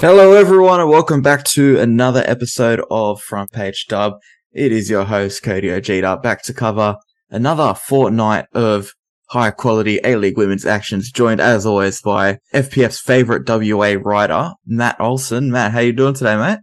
Hello, 0.00 0.32
everyone, 0.32 0.80
and 0.80 0.88
welcome 0.88 1.20
back 1.20 1.44
to 1.44 1.78
another 1.78 2.22
episode 2.26 2.80
of 2.90 3.20
Front 3.20 3.52
Page 3.52 3.84
Dub. 3.86 4.14
It 4.52 4.72
is 4.72 4.88
your 4.88 5.04
host, 5.04 5.42
Cody 5.42 5.70
Ojeda, 5.70 6.16
back 6.16 6.42
to 6.44 6.54
cover 6.54 6.96
another 7.28 7.74
fortnight 7.74 8.46
of 8.54 8.92
high 9.28 9.50
quality 9.50 10.00
A 10.02 10.16
League 10.16 10.38
women's 10.38 10.64
actions, 10.64 11.10
joined 11.10 11.40
as 11.40 11.66
always 11.66 12.00
by 12.00 12.38
FPF's 12.54 13.00
favorite 13.00 13.46
WA 13.46 13.96
writer, 14.02 14.52
Matt 14.66 14.98
Olsen. 14.98 15.50
Matt, 15.50 15.72
how 15.72 15.80
you 15.80 15.92
doing 15.92 16.14
today, 16.14 16.36
mate? 16.36 16.60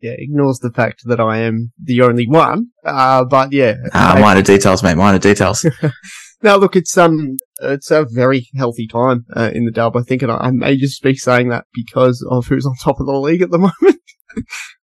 Yeah, 0.00 0.14
ignores 0.16 0.60
the 0.60 0.70
fact 0.70 1.02
that 1.06 1.18
I 1.18 1.38
am 1.38 1.72
the 1.82 2.02
only 2.02 2.28
one. 2.28 2.68
Uh, 2.84 3.24
but 3.24 3.52
yeah. 3.52 3.74
Ah, 3.94 4.14
I- 4.14 4.20
minor 4.20 4.42
details, 4.42 4.84
mate, 4.84 4.94
minor 4.96 5.18
details. 5.18 5.66
Now, 6.46 6.58
look, 6.58 6.76
it's 6.76 6.96
um, 6.96 7.38
it's 7.60 7.90
a 7.90 8.06
very 8.08 8.48
healthy 8.54 8.86
time 8.86 9.26
uh, 9.34 9.50
in 9.52 9.64
the 9.64 9.72
dub, 9.72 9.96
I 9.96 10.02
think, 10.02 10.22
and 10.22 10.30
I, 10.30 10.52
may 10.52 10.76
just 10.76 11.02
be 11.02 11.16
saying 11.16 11.48
that 11.48 11.64
because 11.74 12.24
of 12.30 12.46
who's 12.46 12.64
on 12.64 12.76
top 12.76 13.00
of 13.00 13.06
the 13.06 13.18
league 13.18 13.42
at 13.42 13.50
the 13.50 13.58
moment. 13.82 14.00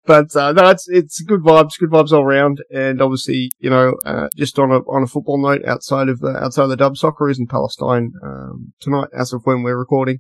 but 0.04 0.36
uh, 0.36 0.54
no, 0.54 0.72
it's 0.72 0.90
it's 0.90 1.22
good 1.22 1.42
vibes, 1.42 1.78
good 1.80 1.92
vibes 1.92 2.14
all 2.14 2.24
around, 2.24 2.64
and 2.74 3.00
obviously, 3.00 3.52
you 3.60 3.70
know, 3.70 3.94
uh, 4.08 4.28
just 4.36 4.58
on 4.58 4.72
a 4.72 4.80
on 4.90 5.04
a 5.04 5.06
football 5.06 5.40
note, 5.40 5.64
outside 5.64 6.10
of 6.10 6.18
the 6.18 6.36
outside 6.36 6.64
of 6.64 6.70
the 6.70 6.78
dub, 6.78 6.96
Socceroos 6.96 7.38
in 7.38 7.46
Palestine 7.46 8.12
um, 8.24 8.74
tonight, 8.80 9.10
as 9.16 9.32
of 9.32 9.42
when 9.44 9.62
we're 9.62 9.78
recording. 9.78 10.18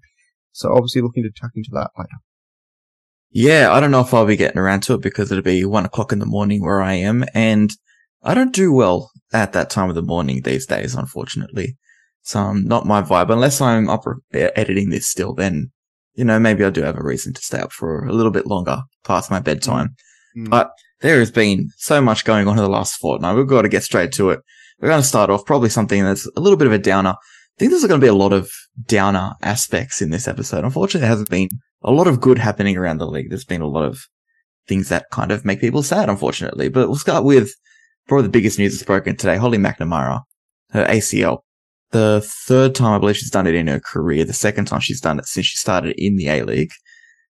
So 0.52 0.72
obviously, 0.72 1.02
looking 1.02 1.24
to 1.24 1.32
tuck 1.32 1.54
into 1.56 1.72
that 1.74 1.90
later. 1.98 2.20
Yeah, 3.32 3.74
I 3.74 3.80
don't 3.80 3.90
know 3.90 4.02
if 4.02 4.14
I'll 4.14 4.28
be 4.28 4.36
getting 4.36 4.60
around 4.60 4.84
to 4.84 4.94
it 4.94 5.02
because 5.02 5.32
it'll 5.32 5.44
be 5.44 5.66
one 5.66 5.86
o'clock 5.86 6.12
in 6.12 6.20
the 6.20 6.28
morning 6.28 6.62
where 6.62 6.84
I 6.84 6.94
am, 6.94 7.26
and 7.34 7.72
I 8.22 8.36
don't 8.36 8.54
do 8.54 8.72
well 8.72 9.10
at 9.34 9.54
that 9.54 9.70
time 9.70 9.90
of 9.90 9.96
the 9.96 10.02
morning 10.02 10.42
these 10.42 10.66
days, 10.66 10.96
unfortunately. 10.96 11.78
So, 12.24 12.40
um, 12.40 12.66
not 12.66 12.86
my 12.86 13.02
vibe. 13.02 13.32
Unless 13.32 13.62
I'm 13.62 13.90
up 13.90 14.04
editing 14.34 14.90
this 14.90 15.08
still, 15.08 15.34
then, 15.34 15.72
you 16.14 16.24
know, 16.24 16.40
maybe 16.40 16.64
I 16.64 16.70
do 16.70 16.84
have 16.84 16.98
a 16.98 17.04
reason 17.04 17.34
to 17.34 17.42
stay 17.42 17.60
up 17.60 17.72
for 17.72 18.06
a 18.06 18.14
little 18.14 18.32
bit 18.32 18.46
longer 18.46 18.82
past 19.04 19.32
my 19.32 19.40
bedtime. 19.40 19.96
Mm. 20.38 20.50
But 20.50 20.72
there 21.02 21.20
has 21.20 21.32
been 21.32 21.70
so 21.78 22.02
much 22.02 22.26
going 22.26 22.48
on 22.48 22.58
in 22.58 22.64
the 22.64 22.70
last 22.70 22.96
fortnight. 22.98 23.36
We've 23.36 23.48
got 23.48 23.64
to 23.64 23.70
get 23.70 23.84
straight 23.84 24.12
to 24.14 24.30
it. 24.30 24.40
We're 24.80 24.90
going 24.90 25.02
to 25.02 25.08
start 25.08 25.30
off 25.30 25.46
probably 25.46 25.70
something 25.70 26.04
that's 26.04 26.30
a 26.36 26.40
little 26.40 26.58
bit 26.58 26.68
of 26.68 26.74
a 26.74 26.80
downer. 26.80 27.12
I 27.12 27.58
think 27.58 27.72
there's 27.72 27.86
going 27.86 28.00
to 28.00 28.06
be 28.06 28.10
a 28.10 28.14
lot 28.14 28.34
of 28.34 28.50
downer 28.88 29.34
aspects 29.42 30.02
in 30.02 30.10
this 30.10 30.28
episode. 30.28 30.64
Unfortunately, 30.64 31.02
there 31.02 31.10
hasn't 31.10 31.30
been 31.30 31.50
a 31.84 31.92
lot 31.92 32.08
of 32.08 32.22
good 32.22 32.38
happening 32.38 32.78
around 32.78 32.98
the 32.98 33.08
league. 33.08 33.30
There's 33.30 33.46
been 33.46 33.62
a 33.62 33.68
lot 33.68 33.86
of 33.86 34.00
things 34.68 34.90
that 34.90 35.06
kind 35.12 35.32
of 35.32 35.46
make 35.46 35.60
people 35.60 35.84
sad, 35.84 36.10
unfortunately. 36.10 36.70
But 36.70 36.88
we'll 36.88 36.98
start 36.98 37.24
with 37.24 37.52
probably 38.08 38.24
the 38.24 38.32
biggest 38.32 38.60
news 38.60 38.74
that's 38.74 38.86
broken 38.86 39.16
today. 39.16 39.38
Holly 39.38 39.58
McNamara, 39.58 40.22
her 40.72 40.86
ACL. 40.86 41.40
The 41.92 42.22
third 42.24 42.74
time 42.74 42.94
I 42.94 43.00
believe 43.00 43.18
she's 43.18 43.30
done 43.30 43.48
it 43.48 43.56
in 43.56 43.68
her 43.68 43.80
career. 43.80 44.24
The 44.24 44.34
second 44.34 44.66
time 44.66 44.80
she's 44.80 45.02
done 45.02 45.20
it 45.20 45.26
since 45.26 45.46
she 45.46 45.58
started 45.58 45.96
in 45.98 46.16
the 46.16 46.30
A 46.30 46.44
League. 46.44 46.72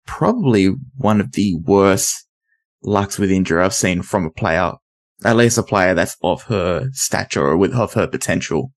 Probably 0.07 0.75
one 0.97 1.21
of 1.21 1.33
the 1.33 1.57
worst 1.63 2.27
lucks 2.83 3.19
with 3.19 3.31
injury 3.31 3.63
I've 3.63 3.75
seen 3.75 4.03
from 4.03 4.27
a 4.27 4.31
player, 4.31 4.73
at 5.25 5.37
least 5.37 5.59
a 5.59 5.63
player 5.63 5.95
that's 5.95 6.17
of 6.23 6.45
her 6.45 6.89
stature 6.93 7.47
or 7.47 7.57
with 7.57 7.75
of 7.75 7.95
her 7.95 8.07
potential. 8.07 8.73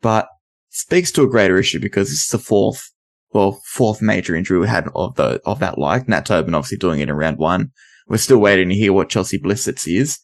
But 0.00 0.28
speaks 0.70 1.10
to 1.12 1.22
a 1.22 1.28
greater 1.28 1.56
issue 1.56 1.80
because 1.80 2.10
is 2.10 2.28
the 2.28 2.38
fourth, 2.38 2.92
well, 3.32 3.60
fourth 3.64 4.02
major 4.02 4.36
injury 4.36 4.58
we 4.58 4.68
had 4.68 4.88
of 4.94 5.14
the 5.16 5.40
of 5.44 5.58
that 5.60 5.78
like. 5.78 6.08
Nat 6.08 6.26
Tobin 6.26 6.54
obviously 6.54 6.78
doing 6.78 7.00
it 7.00 7.08
in 7.08 7.14
round 7.16 7.38
one. 7.38 7.70
We're 8.08 8.18
still 8.18 8.38
waiting 8.38 8.68
to 8.68 8.74
hear 8.74 8.92
what 8.92 9.08
Chelsea 9.08 9.38
Blissets 9.38 9.86
is. 9.88 10.18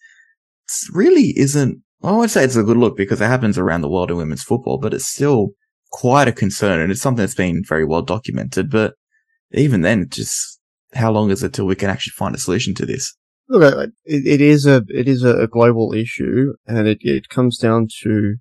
Really 0.92 1.38
isn't. 1.38 1.82
I 2.02 2.12
would 2.12 2.30
say 2.30 2.44
it's 2.44 2.56
a 2.56 2.64
good 2.64 2.76
look 2.76 2.96
because 2.96 3.20
it 3.20 3.26
happens 3.26 3.58
around 3.58 3.82
the 3.82 3.88
world 3.88 4.10
in 4.10 4.16
women's 4.16 4.42
football, 4.42 4.78
but 4.78 4.92
it's 4.92 5.06
still 5.06 5.50
quite 5.92 6.26
a 6.26 6.32
concern 6.32 6.80
and 6.80 6.90
it's 6.90 7.00
something 7.00 7.22
that's 7.22 7.34
been 7.34 7.62
very 7.66 7.84
well 7.84 8.02
documented. 8.02 8.70
But 8.70 8.94
even 9.52 9.82
then, 9.82 10.08
just 10.08 10.60
how 10.94 11.12
long 11.12 11.30
is 11.30 11.42
it 11.42 11.52
till 11.52 11.66
we 11.66 11.74
can 11.74 11.90
actually 11.90 12.12
find 12.12 12.34
a 12.34 12.38
solution 12.38 12.74
to 12.74 12.86
this? 12.86 13.14
Look, 13.48 13.90
it, 14.04 14.26
it 14.26 14.40
is 14.40 14.66
a 14.66 14.82
it 14.88 15.08
is 15.08 15.24
a 15.24 15.46
global 15.46 15.92
issue, 15.92 16.54
and 16.66 16.86
it, 16.88 16.98
it 17.00 17.28
comes 17.28 17.58
down 17.58 17.88
to, 18.02 18.36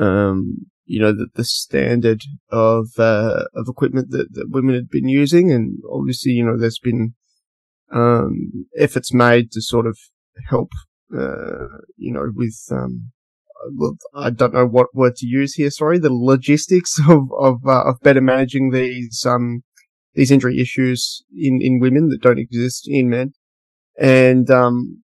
um, 0.00 0.66
you 0.84 1.00
know, 1.00 1.12
the, 1.12 1.28
the 1.34 1.44
standard 1.44 2.22
of 2.50 2.88
uh, 2.98 3.44
of 3.54 3.66
equipment 3.68 4.10
that, 4.10 4.32
that 4.32 4.50
women 4.50 4.74
had 4.74 4.88
been 4.88 5.08
using, 5.08 5.52
and 5.52 5.78
obviously, 5.92 6.32
you 6.32 6.44
know, 6.44 6.58
there's 6.58 6.80
been 6.80 7.14
um, 7.92 8.66
efforts 8.76 9.12
made 9.12 9.52
to 9.52 9.62
sort 9.62 9.86
of 9.86 9.96
help, 10.48 10.70
uh, 11.16 11.78
you 11.96 12.12
know, 12.12 12.30
with 12.34 12.58
um, 12.70 13.12
I 14.14 14.30
don't 14.30 14.54
know 14.54 14.66
what 14.66 14.94
word 14.94 15.16
to 15.16 15.26
use 15.26 15.54
here. 15.54 15.70
Sorry, 15.70 15.98
the 15.98 16.12
logistics 16.12 16.98
of 17.08 17.28
of 17.38 17.66
uh, 17.66 17.84
of 17.84 18.00
better 18.00 18.20
managing 18.20 18.70
these 18.70 19.24
um 19.26 19.62
these 20.14 20.30
injury 20.30 20.60
issues 20.60 21.24
in 21.34 21.60
in 21.62 21.80
women 21.80 22.08
that 22.08 22.22
don't 22.22 22.38
exist 22.38 22.84
in 22.86 23.08
men 23.08 23.32
and 23.98 24.50
um, 24.50 25.02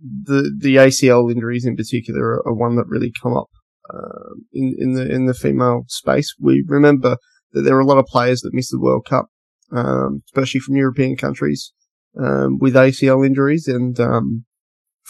the 0.00 0.54
the 0.56 0.76
ACL 0.76 1.30
injuries 1.30 1.64
in 1.64 1.76
particular 1.76 2.22
are, 2.22 2.48
are 2.48 2.54
one 2.54 2.76
that 2.76 2.86
really 2.86 3.12
come 3.22 3.36
up 3.36 3.48
uh, 3.92 4.34
in 4.52 4.74
in 4.78 4.92
the 4.94 5.10
in 5.10 5.26
the 5.26 5.34
female 5.34 5.84
space. 5.88 6.34
We 6.38 6.64
remember 6.66 7.16
that 7.52 7.62
there 7.62 7.76
are 7.76 7.80
a 7.80 7.86
lot 7.86 7.98
of 7.98 8.06
players 8.06 8.40
that 8.42 8.54
miss 8.54 8.70
the 8.70 8.80
World 8.80 9.06
Cup, 9.08 9.26
um, 9.72 10.22
especially 10.26 10.60
from 10.60 10.76
European 10.76 11.16
countries, 11.16 11.72
um, 12.18 12.58
with 12.58 12.74
ACL 12.74 13.26
injuries, 13.26 13.66
and 13.66 13.98
um, 13.98 14.44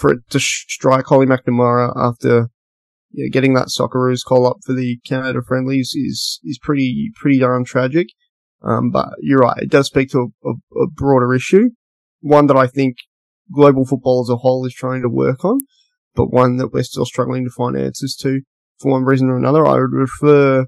for 0.00 0.12
it 0.12 0.18
to 0.30 0.40
strike 0.40 1.06
Holly 1.06 1.26
McNamara 1.26 1.92
after 1.96 2.48
yeah, 3.12 3.28
getting 3.30 3.54
that 3.54 3.68
Socceroos 3.68 4.24
call 4.24 4.46
up 4.46 4.58
for 4.64 4.72
the 4.72 4.98
Canada 5.04 5.40
friendlies 5.46 5.92
is 5.94 6.40
is 6.44 6.58
pretty 6.58 7.10
pretty 7.14 7.38
darn 7.38 7.64
tragic. 7.64 8.08
Um, 8.62 8.90
but 8.90 9.08
you're 9.20 9.38
right; 9.38 9.62
it 9.62 9.70
does 9.70 9.86
speak 9.86 10.10
to 10.10 10.32
a, 10.44 10.48
a, 10.48 10.82
a 10.82 10.90
broader 10.90 11.34
issue 11.34 11.70
one 12.20 12.46
that 12.46 12.56
I 12.56 12.66
think 12.66 12.96
global 13.52 13.84
football 13.84 14.22
as 14.22 14.30
a 14.30 14.36
whole 14.36 14.64
is 14.66 14.74
trying 14.74 15.02
to 15.02 15.08
work 15.08 15.44
on, 15.44 15.58
but 16.14 16.32
one 16.32 16.56
that 16.58 16.72
we're 16.72 16.82
still 16.82 17.04
struggling 17.06 17.44
to 17.44 17.50
find 17.50 17.76
answers 17.76 18.16
to 18.20 18.42
for 18.78 18.92
one 18.92 19.04
reason 19.04 19.28
or 19.28 19.36
another. 19.36 19.66
I 19.66 19.80
would 19.80 19.92
refer 19.92 20.66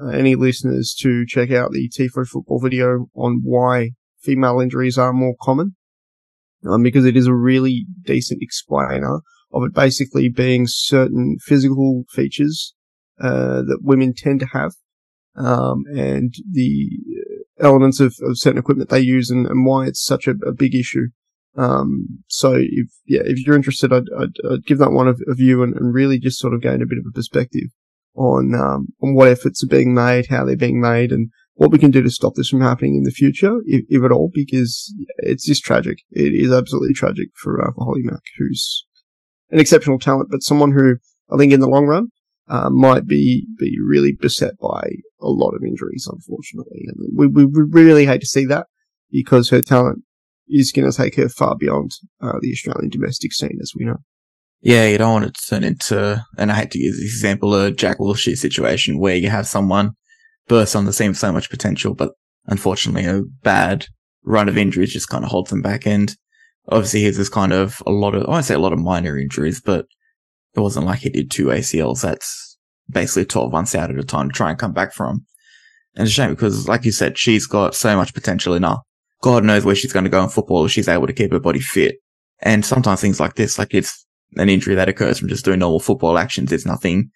uh, 0.00 0.08
any 0.08 0.34
listeners 0.34 0.94
to 1.00 1.24
check 1.26 1.50
out 1.50 1.72
the 1.72 1.88
Tifo 1.88 2.26
football 2.26 2.60
video 2.60 3.06
on 3.14 3.40
why 3.42 3.90
female 4.20 4.60
injuries 4.60 4.98
are 4.98 5.12
more 5.12 5.34
common, 5.40 5.76
um, 6.68 6.82
because 6.82 7.04
it 7.04 7.16
is 7.16 7.26
a 7.26 7.34
really 7.34 7.86
decent 8.02 8.42
explainer 8.42 9.20
of 9.52 9.62
it 9.62 9.72
basically 9.72 10.28
being 10.28 10.66
certain 10.66 11.36
physical 11.40 12.04
features 12.10 12.74
uh, 13.20 13.62
that 13.62 13.78
women 13.80 14.12
tend 14.16 14.40
to 14.40 14.46
have, 14.46 14.72
um, 15.36 15.84
and 15.94 16.34
the 16.50 16.90
elements 17.60 18.00
of, 18.00 18.16
of 18.22 18.38
certain 18.38 18.58
equipment 18.58 18.90
they 18.90 19.00
use 19.00 19.30
and, 19.30 19.46
and 19.46 19.64
why 19.64 19.86
it's 19.86 20.04
such 20.04 20.26
a, 20.26 20.32
a 20.46 20.52
big 20.52 20.74
issue. 20.74 21.06
Um, 21.56 22.24
so 22.26 22.54
if, 22.54 22.88
yeah, 23.06 23.20
if 23.24 23.46
you're 23.46 23.54
interested, 23.54 23.92
I'd, 23.92 24.08
I'd, 24.18 24.34
I'd 24.50 24.66
give 24.66 24.78
that 24.78 24.90
one 24.90 25.06
a, 25.06 25.14
a 25.30 25.34
view 25.34 25.62
and, 25.62 25.74
and, 25.76 25.94
really 25.94 26.18
just 26.18 26.40
sort 26.40 26.52
of 26.52 26.60
gain 26.60 26.82
a 26.82 26.86
bit 26.86 26.98
of 26.98 27.04
a 27.08 27.12
perspective 27.12 27.70
on, 28.16 28.54
um, 28.56 28.88
on 29.00 29.14
what 29.14 29.28
efforts 29.28 29.62
are 29.62 29.68
being 29.68 29.94
made, 29.94 30.26
how 30.30 30.44
they're 30.44 30.56
being 30.56 30.80
made 30.80 31.12
and 31.12 31.30
what 31.54 31.70
we 31.70 31.78
can 31.78 31.90
do 31.90 32.02
to 32.02 32.10
stop 32.10 32.34
this 32.34 32.48
from 32.48 32.60
happening 32.60 32.96
in 32.96 33.04
the 33.04 33.10
future, 33.10 33.58
if, 33.66 33.84
if 33.88 34.02
at 34.04 34.12
all, 34.12 34.30
because 34.32 34.92
it's 35.18 35.46
just 35.46 35.64
tragic. 35.64 35.98
It 36.10 36.34
is 36.34 36.52
absolutely 36.52 36.94
tragic 36.94 37.28
for, 37.36 37.60
uh, 37.60 37.72
for 37.74 37.84
Holly 37.84 38.02
Mack, 38.02 38.22
who's 38.38 38.86
an 39.50 39.60
exceptional 39.60 39.98
talent, 39.98 40.30
but 40.30 40.42
someone 40.42 40.72
who 40.72 40.96
I 41.32 41.36
think 41.36 41.52
in 41.52 41.60
the 41.60 41.68
long 41.68 41.86
run, 41.86 42.08
uh, 42.48 42.70
might 42.70 43.06
be 43.06 43.46
be 43.58 43.76
really 43.86 44.12
beset 44.12 44.52
by 44.60 44.82
a 45.20 45.28
lot 45.28 45.54
of 45.54 45.62
injuries, 45.64 46.06
unfortunately. 46.10 46.84
And 46.86 46.96
we, 47.16 47.26
we, 47.26 47.46
we 47.46 47.82
really 47.82 48.06
hate 48.06 48.20
to 48.20 48.26
see 48.26 48.44
that 48.46 48.66
because 49.10 49.48
her 49.50 49.62
talent 49.62 50.02
is 50.48 50.72
going 50.72 50.90
to 50.90 50.96
take 50.96 51.16
her 51.16 51.28
far 51.28 51.56
beyond 51.56 51.92
uh, 52.20 52.38
the 52.42 52.52
Australian 52.52 52.90
domestic 52.90 53.32
scene, 53.32 53.58
as 53.62 53.72
we 53.78 53.86
know. 53.86 53.96
Yeah, 54.60 54.86
you 54.86 54.98
don't 54.98 55.12
want 55.12 55.24
it 55.26 55.34
to 55.34 55.46
turn 55.48 55.64
into, 55.64 56.24
and 56.38 56.50
I 56.50 56.56
hate 56.56 56.70
to 56.72 56.78
use 56.78 56.96
this 56.96 57.04
example, 57.04 57.54
a 57.54 57.70
Jack 57.70 57.98
Wilshere 57.98 58.36
situation 58.36 58.98
where 58.98 59.16
you 59.16 59.30
have 59.30 59.46
someone 59.46 59.92
burst 60.48 60.76
on 60.76 60.84
the 60.84 60.92
scene 60.92 61.14
so 61.14 61.32
much 61.32 61.50
potential, 61.50 61.94
but 61.94 62.12
unfortunately 62.46 63.06
a 63.06 63.22
bad 63.42 63.86
run 64.24 64.48
of 64.48 64.58
injuries 64.58 64.92
just 64.92 65.08
kind 65.08 65.24
of 65.24 65.30
holds 65.30 65.50
them 65.50 65.62
back. 65.62 65.86
And 65.86 66.14
obviously 66.68 67.02
here's 67.02 67.16
this 67.16 67.28
kind 67.28 67.52
of 67.52 67.82
a 67.86 67.90
lot 67.90 68.14
of, 68.14 68.26
I 68.26 68.30
won't 68.30 68.44
say 68.44 68.54
a 68.54 68.58
lot 68.58 68.72
of 68.72 68.78
minor 68.78 69.18
injuries, 69.18 69.60
but 69.60 69.86
it 70.54 70.60
wasn't 70.60 70.86
like 70.86 71.00
he 71.00 71.10
did 71.10 71.30
two 71.30 71.46
ACLs. 71.46 72.02
That's 72.02 72.56
basically 72.88 73.26
12 73.26 73.52
months 73.52 73.74
out 73.74 73.90
at 73.90 73.98
a 73.98 74.04
time 74.04 74.28
to 74.28 74.34
try 74.34 74.50
and 74.50 74.58
come 74.58 74.72
back 74.72 74.92
from. 74.92 75.24
And 75.94 76.06
it's 76.06 76.10
a 76.10 76.14
shame 76.14 76.30
because, 76.30 76.68
like 76.68 76.84
you 76.84 76.92
said, 76.92 77.18
she's 77.18 77.46
got 77.46 77.74
so 77.74 77.96
much 77.96 78.14
potential 78.14 78.54
in 78.54 78.64
her. 78.64 78.78
God 79.22 79.44
knows 79.44 79.64
where 79.64 79.74
she's 79.74 79.92
going 79.92 80.04
to 80.04 80.10
go 80.10 80.22
in 80.22 80.28
football 80.28 80.64
if 80.64 80.72
she's 80.72 80.88
able 80.88 81.06
to 81.06 81.12
keep 81.12 81.32
her 81.32 81.40
body 81.40 81.60
fit. 81.60 81.96
And 82.40 82.64
sometimes 82.64 83.00
things 83.00 83.20
like 83.20 83.36
this, 83.36 83.58
like 83.58 83.72
it's 83.74 84.04
an 84.36 84.48
injury 84.48 84.74
that 84.74 84.88
occurs 84.88 85.18
from 85.18 85.28
just 85.28 85.44
doing 85.44 85.60
normal 85.60 85.80
football 85.80 86.18
actions. 86.18 86.52
It's 86.52 86.66
nothing 86.66 87.10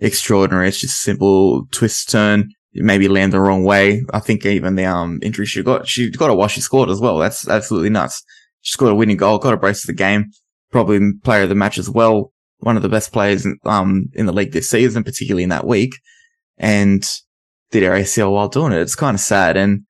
extraordinary. 0.00 0.68
It's 0.68 0.80
just 0.80 1.02
simple 1.02 1.66
twist 1.70 2.10
turn. 2.10 2.50
Maybe 2.74 3.08
land 3.08 3.32
the 3.32 3.40
wrong 3.40 3.64
way. 3.64 4.02
I 4.12 4.20
think 4.20 4.46
even 4.46 4.76
the 4.76 4.86
um 4.86 5.18
injury 5.22 5.46
she 5.46 5.62
got, 5.62 5.86
she 5.86 6.10
got 6.10 6.30
a 6.30 6.34
while 6.34 6.48
she 6.48 6.60
scored 6.60 6.90
as 6.90 7.00
well. 7.00 7.18
That's 7.18 7.48
absolutely 7.48 7.90
nuts. 7.90 8.22
She 8.62 8.72
scored 8.72 8.92
a 8.92 8.94
winning 8.94 9.16
goal, 9.16 9.38
got 9.38 9.54
a 9.54 9.58
brace 9.58 9.82
of 9.82 9.88
the 9.88 9.94
game, 9.94 10.30
probably 10.70 11.00
player 11.22 11.42
of 11.42 11.48
the 11.48 11.54
match 11.54 11.78
as 11.78 11.90
well 11.90 12.32
one 12.62 12.76
of 12.76 12.82
the 12.82 12.88
best 12.88 13.12
players 13.12 13.46
um, 13.64 14.08
in 14.14 14.26
the 14.26 14.32
league 14.32 14.52
this 14.52 14.70
season, 14.70 15.02
particularly 15.02 15.42
in 15.42 15.48
that 15.48 15.66
week, 15.66 15.94
and 16.58 17.04
did 17.72 17.84
our 17.84 17.96
ACL 17.96 18.32
while 18.32 18.48
doing 18.48 18.72
it. 18.72 18.80
It's 18.80 18.94
kind 18.94 19.16
of 19.16 19.20
sad, 19.20 19.56
and 19.56 19.82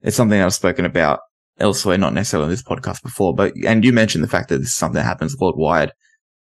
it's 0.00 0.16
something 0.16 0.40
I've 0.40 0.54
spoken 0.54 0.84
about 0.84 1.20
elsewhere, 1.58 1.98
not 1.98 2.14
necessarily 2.14 2.44
on 2.44 2.50
this 2.50 2.62
podcast 2.62 3.02
before, 3.02 3.34
but, 3.34 3.52
and 3.66 3.84
you 3.84 3.92
mentioned 3.92 4.22
the 4.22 4.28
fact 4.28 4.48
that 4.48 4.58
this 4.58 4.68
is 4.68 4.76
something 4.76 4.94
that 4.94 5.04
happens 5.04 5.36
worldwide. 5.38 5.92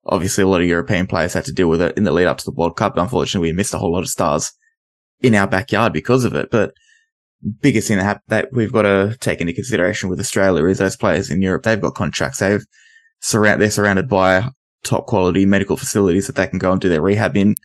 Obviously, 0.05 0.43
a 0.43 0.47
lot 0.47 0.61
of 0.61 0.67
European 0.67 1.07
players 1.07 1.33
had 1.33 1.45
to 1.45 1.53
deal 1.53 1.69
with 1.69 1.81
it 1.81 1.97
in 1.97 2.03
the 2.03 2.11
lead 2.11 2.27
up 2.27 2.37
to 2.37 2.45
the 2.45 2.55
World 2.55 2.75
Cup. 2.75 2.97
Unfortunately, 2.97 3.49
we 3.49 3.55
missed 3.55 3.73
a 3.73 3.77
whole 3.77 3.93
lot 3.93 4.03
of 4.03 4.09
stars 4.09 4.51
in 5.21 5.35
our 5.35 5.47
backyard 5.47 5.93
because 5.93 6.25
of 6.25 6.35
it. 6.35 6.49
But 6.51 6.73
biggest 7.61 7.87
thing 7.87 7.97
that, 7.97 8.05
ha- 8.05 8.19
that 8.27 8.49
we've 8.51 8.71
got 8.71 8.83
to 8.83 9.17
take 9.19 9.41
into 9.41 9.53
consideration 9.53 10.09
with 10.09 10.19
Australia 10.19 10.65
is 10.65 10.77
those 10.77 10.95
players 10.95 11.29
in 11.29 11.41
Europe. 11.41 11.63
They've 11.63 11.81
got 11.81 11.95
contracts. 11.95 12.39
They've 12.39 12.63
surround, 13.21 13.61
they're 13.61 13.71
surrounded 13.71 14.09
by 14.09 14.49
top 14.83 15.07
quality 15.07 15.45
medical 15.45 15.77
facilities 15.77 16.27
that 16.27 16.35
they 16.35 16.47
can 16.47 16.59
go 16.59 16.71
and 16.71 16.81
do 16.81 16.89
their 16.89 17.01
rehab 17.01 17.35
in 17.35 17.55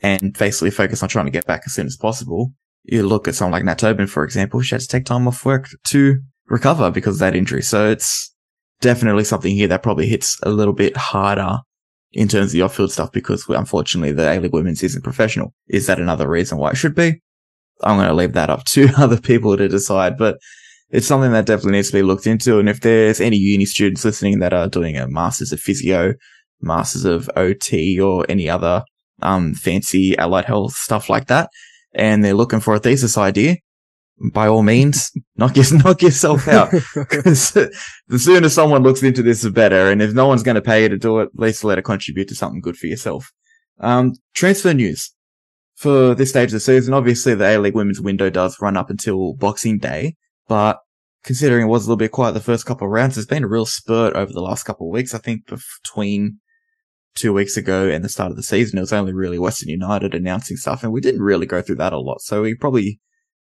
and 0.00 0.36
basically 0.36 0.70
focus 0.70 1.02
on 1.02 1.08
trying 1.08 1.26
to 1.26 1.30
get 1.30 1.46
back 1.46 1.62
as 1.66 1.72
soon 1.72 1.86
as 1.86 1.96
possible. 1.96 2.52
You 2.84 3.06
look 3.06 3.28
at 3.28 3.34
someone 3.34 3.52
like 3.52 3.64
Nat 3.64 3.78
Tobin, 3.78 4.08
for 4.08 4.24
example, 4.24 4.60
she 4.60 4.74
had 4.74 4.80
to 4.80 4.88
take 4.88 5.04
time 5.04 5.28
off 5.28 5.44
work 5.44 5.68
to 5.88 6.20
recover 6.48 6.90
because 6.90 7.16
of 7.16 7.20
that 7.20 7.36
injury. 7.36 7.62
So 7.62 7.88
it's 7.88 8.34
definitely 8.80 9.24
something 9.24 9.54
here 9.54 9.68
that 9.68 9.82
probably 9.82 10.08
hits 10.08 10.38
a 10.42 10.50
little 10.50 10.74
bit 10.74 10.96
harder 10.96 11.58
in 12.12 12.28
terms 12.28 12.46
of 12.46 12.52
the 12.52 12.62
off-field 12.62 12.92
stuff 12.92 13.10
because 13.12 13.44
unfortunately 13.48 14.12
the 14.12 14.30
A-League 14.30 14.52
Women's 14.52 14.82
isn't 14.82 15.02
professional. 15.02 15.54
Is 15.68 15.86
that 15.86 16.00
another 16.00 16.28
reason 16.28 16.58
why 16.58 16.70
it 16.70 16.76
should 16.76 16.94
be? 16.94 17.20
I'm 17.82 17.96
going 17.96 18.08
to 18.08 18.14
leave 18.14 18.34
that 18.34 18.50
up 18.50 18.64
to 18.66 18.88
other 18.98 19.20
people 19.20 19.56
to 19.56 19.68
decide, 19.68 20.16
but 20.16 20.38
it's 20.90 21.06
something 21.06 21.32
that 21.32 21.46
definitely 21.46 21.72
needs 21.72 21.88
to 21.90 21.96
be 21.96 22.02
looked 22.02 22.26
into. 22.26 22.58
And 22.58 22.68
if 22.68 22.80
there's 22.80 23.20
any 23.20 23.36
uni 23.36 23.64
students 23.64 24.04
listening 24.04 24.40
that 24.40 24.52
are 24.52 24.68
doing 24.68 24.96
a 24.96 25.08
master's 25.08 25.52
of 25.52 25.60
physio, 25.60 26.14
masters 26.60 27.04
of 27.04 27.30
OT 27.34 27.98
or 27.98 28.26
any 28.28 28.48
other 28.48 28.84
um, 29.22 29.54
fancy 29.54 30.16
allied 30.18 30.44
health 30.44 30.74
stuff 30.74 31.08
like 31.08 31.28
that, 31.28 31.48
and 31.94 32.24
they're 32.24 32.34
looking 32.34 32.60
for 32.60 32.74
a 32.74 32.78
thesis 32.78 33.16
idea, 33.16 33.56
by 34.32 34.46
all 34.46 34.62
means, 34.62 35.10
knock, 35.36 35.56
your, 35.56 35.64
knock 35.78 36.02
yourself 36.02 36.48
out. 36.48 36.72
Because 36.94 37.52
the 37.52 38.18
sooner 38.18 38.48
someone 38.48 38.82
looks 38.82 39.02
into 39.02 39.22
this, 39.22 39.42
the 39.42 39.50
better. 39.50 39.90
And 39.90 40.00
if 40.02 40.12
no 40.12 40.26
one's 40.26 40.42
going 40.42 40.54
to 40.54 40.62
pay 40.62 40.82
you 40.82 40.88
to 40.88 40.98
do 40.98 41.20
it, 41.20 41.30
at 41.34 41.40
least 41.40 41.64
let 41.64 41.78
it 41.78 41.82
contribute 41.82 42.28
to 42.28 42.34
something 42.34 42.60
good 42.60 42.76
for 42.76 42.86
yourself. 42.86 43.30
Um, 43.80 44.14
transfer 44.34 44.72
news 44.72 45.12
for 45.76 46.14
this 46.14 46.30
stage 46.30 46.48
of 46.48 46.52
the 46.52 46.60
season. 46.60 46.94
Obviously, 46.94 47.34
the 47.34 47.56
A 47.56 47.58
League 47.58 47.74
women's 47.74 48.00
window 48.00 48.30
does 48.30 48.60
run 48.60 48.76
up 48.76 48.90
until 48.90 49.34
Boxing 49.34 49.78
Day, 49.78 50.16
but 50.46 50.78
considering 51.24 51.66
it 51.66 51.70
was 51.70 51.84
a 51.84 51.88
little 51.88 51.96
bit 51.96 52.12
quiet 52.12 52.32
the 52.32 52.40
first 52.40 52.66
couple 52.66 52.86
of 52.86 52.92
rounds, 52.92 53.14
there's 53.14 53.26
been 53.26 53.44
a 53.44 53.48
real 53.48 53.66
spurt 53.66 54.14
over 54.14 54.32
the 54.32 54.40
last 54.40 54.64
couple 54.64 54.88
of 54.88 54.92
weeks. 54.92 55.14
I 55.14 55.18
think 55.18 55.46
between 55.46 56.38
two 57.14 57.32
weeks 57.32 57.56
ago 57.56 57.88
and 57.88 58.04
the 58.04 58.08
start 58.08 58.30
of 58.30 58.36
the 58.36 58.42
season, 58.42 58.78
it 58.78 58.82
was 58.82 58.92
only 58.92 59.12
really 59.12 59.38
Western 59.38 59.68
United 59.68 60.14
announcing 60.14 60.56
stuff, 60.56 60.82
and 60.82 60.92
we 60.92 61.00
didn't 61.00 61.22
really 61.22 61.46
go 61.46 61.62
through 61.62 61.76
that 61.76 61.92
a 61.92 61.98
lot. 61.98 62.20
So 62.20 62.42
we 62.42 62.54
probably 62.54 63.00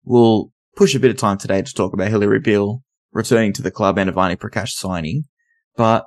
will 0.04 0.52
push 0.76 0.96
a 0.96 1.00
bit 1.00 1.12
of 1.12 1.18
time 1.18 1.38
today 1.38 1.62
to 1.62 1.74
talk 1.74 1.94
about 1.94 2.10
Hillary 2.10 2.40
Bill 2.40 2.82
returning 3.12 3.54
to 3.54 3.62
the 3.62 3.72
club 3.72 3.98
and 3.98 4.10
Ivani 4.10 4.36
Prakash 4.36 4.70
signing. 4.70 5.24
But 5.76 6.06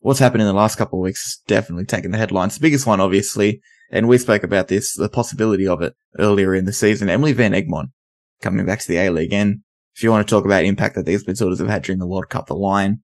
what's 0.00 0.20
happened 0.20 0.42
in 0.42 0.48
the 0.48 0.54
last 0.54 0.76
couple 0.76 0.98
of 0.98 1.04
weeks 1.04 1.26
is 1.26 1.42
definitely 1.46 1.84
taken 1.84 2.10
the 2.10 2.18
headlines. 2.18 2.54
The 2.54 2.62
biggest 2.62 2.86
one, 2.86 3.00
obviously, 3.00 3.60
and 3.90 4.08
we 4.08 4.18
spoke 4.18 4.42
about 4.42 4.68
this, 4.68 4.94
the 4.94 5.08
possibility 5.08 5.66
of 5.66 5.82
it 5.82 5.94
earlier 6.18 6.54
in 6.54 6.64
the 6.64 6.72
season. 6.72 7.08
Emily 7.08 7.32
Van 7.32 7.52
Egmond 7.52 7.88
coming 8.40 8.64
back 8.66 8.80
to 8.80 8.88
the 8.88 8.96
A 8.98 9.10
League. 9.10 9.32
And 9.32 9.60
if 9.94 10.02
you 10.02 10.10
want 10.10 10.26
to 10.26 10.30
talk 10.30 10.44
about 10.44 10.64
impact 10.64 10.94
that 10.94 11.06
these 11.06 11.24
Matildas 11.24 11.58
have 11.58 11.68
had 11.68 11.82
during 11.82 11.98
the 11.98 12.06
World 12.06 12.28
Cup, 12.30 12.46
the 12.46 12.54
line 12.54 13.00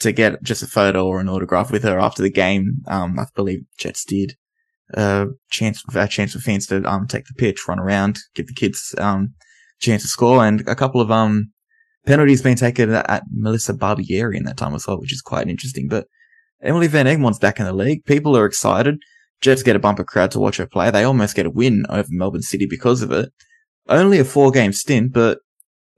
to 0.00 0.12
get 0.12 0.42
just 0.42 0.62
a 0.62 0.66
photo 0.66 1.06
or 1.06 1.20
an 1.20 1.28
autograph 1.28 1.70
with 1.70 1.84
her 1.84 1.98
after 1.98 2.22
the 2.22 2.30
game, 2.30 2.82
um, 2.88 3.18
I 3.18 3.26
believe 3.34 3.64
Jets 3.78 4.04
did. 4.04 4.34
Uh, 4.92 5.26
chance, 5.50 5.82
a 5.94 6.08
chance 6.08 6.32
for 6.32 6.40
fans 6.40 6.66
to, 6.66 6.82
um, 6.84 7.06
take 7.06 7.24
the 7.26 7.34
pitch, 7.34 7.66
run 7.66 7.78
around, 7.78 8.18
give 8.34 8.46
the 8.46 8.54
kids, 8.54 8.94
um, 8.98 9.34
chance 9.80 10.02
to 10.02 10.08
score 10.08 10.44
and 10.44 10.66
a 10.68 10.74
couple 10.74 11.00
of, 11.00 11.10
um, 11.10 11.50
penalties 12.06 12.42
being 12.42 12.56
taken 12.56 12.90
at 12.90 13.24
Melissa 13.30 13.74
Barbieri 13.74 14.36
in 14.36 14.44
that 14.44 14.56
time 14.56 14.74
as 14.74 14.86
well, 14.86 15.00
which 15.00 15.12
is 15.12 15.22
quite 15.22 15.48
interesting. 15.48 15.88
But 15.88 16.06
Emily 16.62 16.86
Van 16.86 17.06
Egmond's 17.06 17.38
back 17.38 17.58
in 17.58 17.66
the 17.66 17.72
league. 17.72 18.04
People 18.04 18.36
are 18.36 18.46
excited. 18.46 18.98
Jets 19.40 19.62
get 19.62 19.76
a 19.76 19.78
bumper 19.78 20.04
crowd 20.04 20.30
to 20.32 20.40
watch 20.40 20.56
her 20.56 20.66
play. 20.66 20.90
They 20.90 21.04
almost 21.04 21.36
get 21.36 21.46
a 21.46 21.50
win 21.50 21.84
over 21.88 22.08
Melbourne 22.10 22.42
City 22.42 22.66
because 22.66 23.02
of 23.02 23.12
it. 23.12 23.30
Only 23.88 24.18
a 24.18 24.24
four 24.24 24.50
game 24.50 24.72
stint, 24.72 25.12
but 25.12 25.38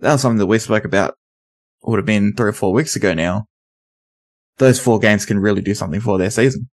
that 0.00 0.12
was 0.12 0.22
something 0.22 0.38
that 0.38 0.46
we 0.46 0.58
spoke 0.58 0.84
about 0.84 1.14
would 1.82 1.98
have 1.98 2.06
been 2.06 2.34
three 2.34 2.48
or 2.48 2.52
four 2.52 2.72
weeks 2.72 2.96
ago 2.96 3.14
now. 3.14 3.46
Those 4.58 4.80
four 4.80 4.98
games 4.98 5.26
can 5.26 5.38
really 5.38 5.60
do 5.60 5.74
something 5.74 6.00
for 6.00 6.18
their 6.18 6.30
season. 6.30 6.68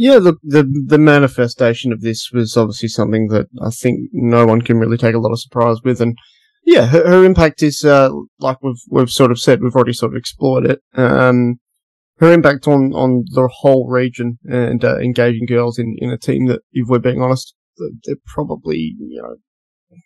Yeah, 0.00 0.18
the, 0.18 0.36
the 0.42 0.62
the 0.86 0.96
manifestation 0.96 1.92
of 1.92 2.00
this 2.00 2.30
was 2.32 2.56
obviously 2.56 2.88
something 2.88 3.28
that 3.28 3.48
I 3.60 3.68
think 3.68 4.08
no 4.14 4.46
one 4.46 4.62
can 4.62 4.78
really 4.78 4.96
take 4.96 5.14
a 5.14 5.18
lot 5.18 5.30
of 5.30 5.42
surprise 5.42 5.76
with, 5.84 6.00
and 6.00 6.16
yeah, 6.64 6.86
her, 6.86 7.06
her 7.06 7.22
impact 7.22 7.62
is 7.62 7.84
uh, 7.84 8.08
like 8.38 8.62
we've 8.62 8.80
we've 8.88 9.10
sort 9.10 9.30
of 9.30 9.38
said, 9.38 9.60
we've 9.60 9.74
already 9.74 9.92
sort 9.92 10.14
of 10.14 10.16
explored 10.16 10.64
it. 10.64 10.80
Um, 10.94 11.60
her 12.16 12.32
impact 12.32 12.66
on, 12.66 12.94
on 12.94 13.24
the 13.34 13.50
whole 13.60 13.90
region 13.90 14.38
and 14.44 14.82
uh, 14.82 14.96
engaging 15.00 15.44
girls 15.44 15.78
in, 15.78 15.96
in 15.98 16.08
a 16.08 16.16
team 16.16 16.46
that, 16.46 16.60
if 16.72 16.88
we're 16.88 16.98
being 16.98 17.20
honest, 17.20 17.54
they're 18.06 18.16
probably 18.24 18.94
you 18.98 19.20
know 19.20 19.36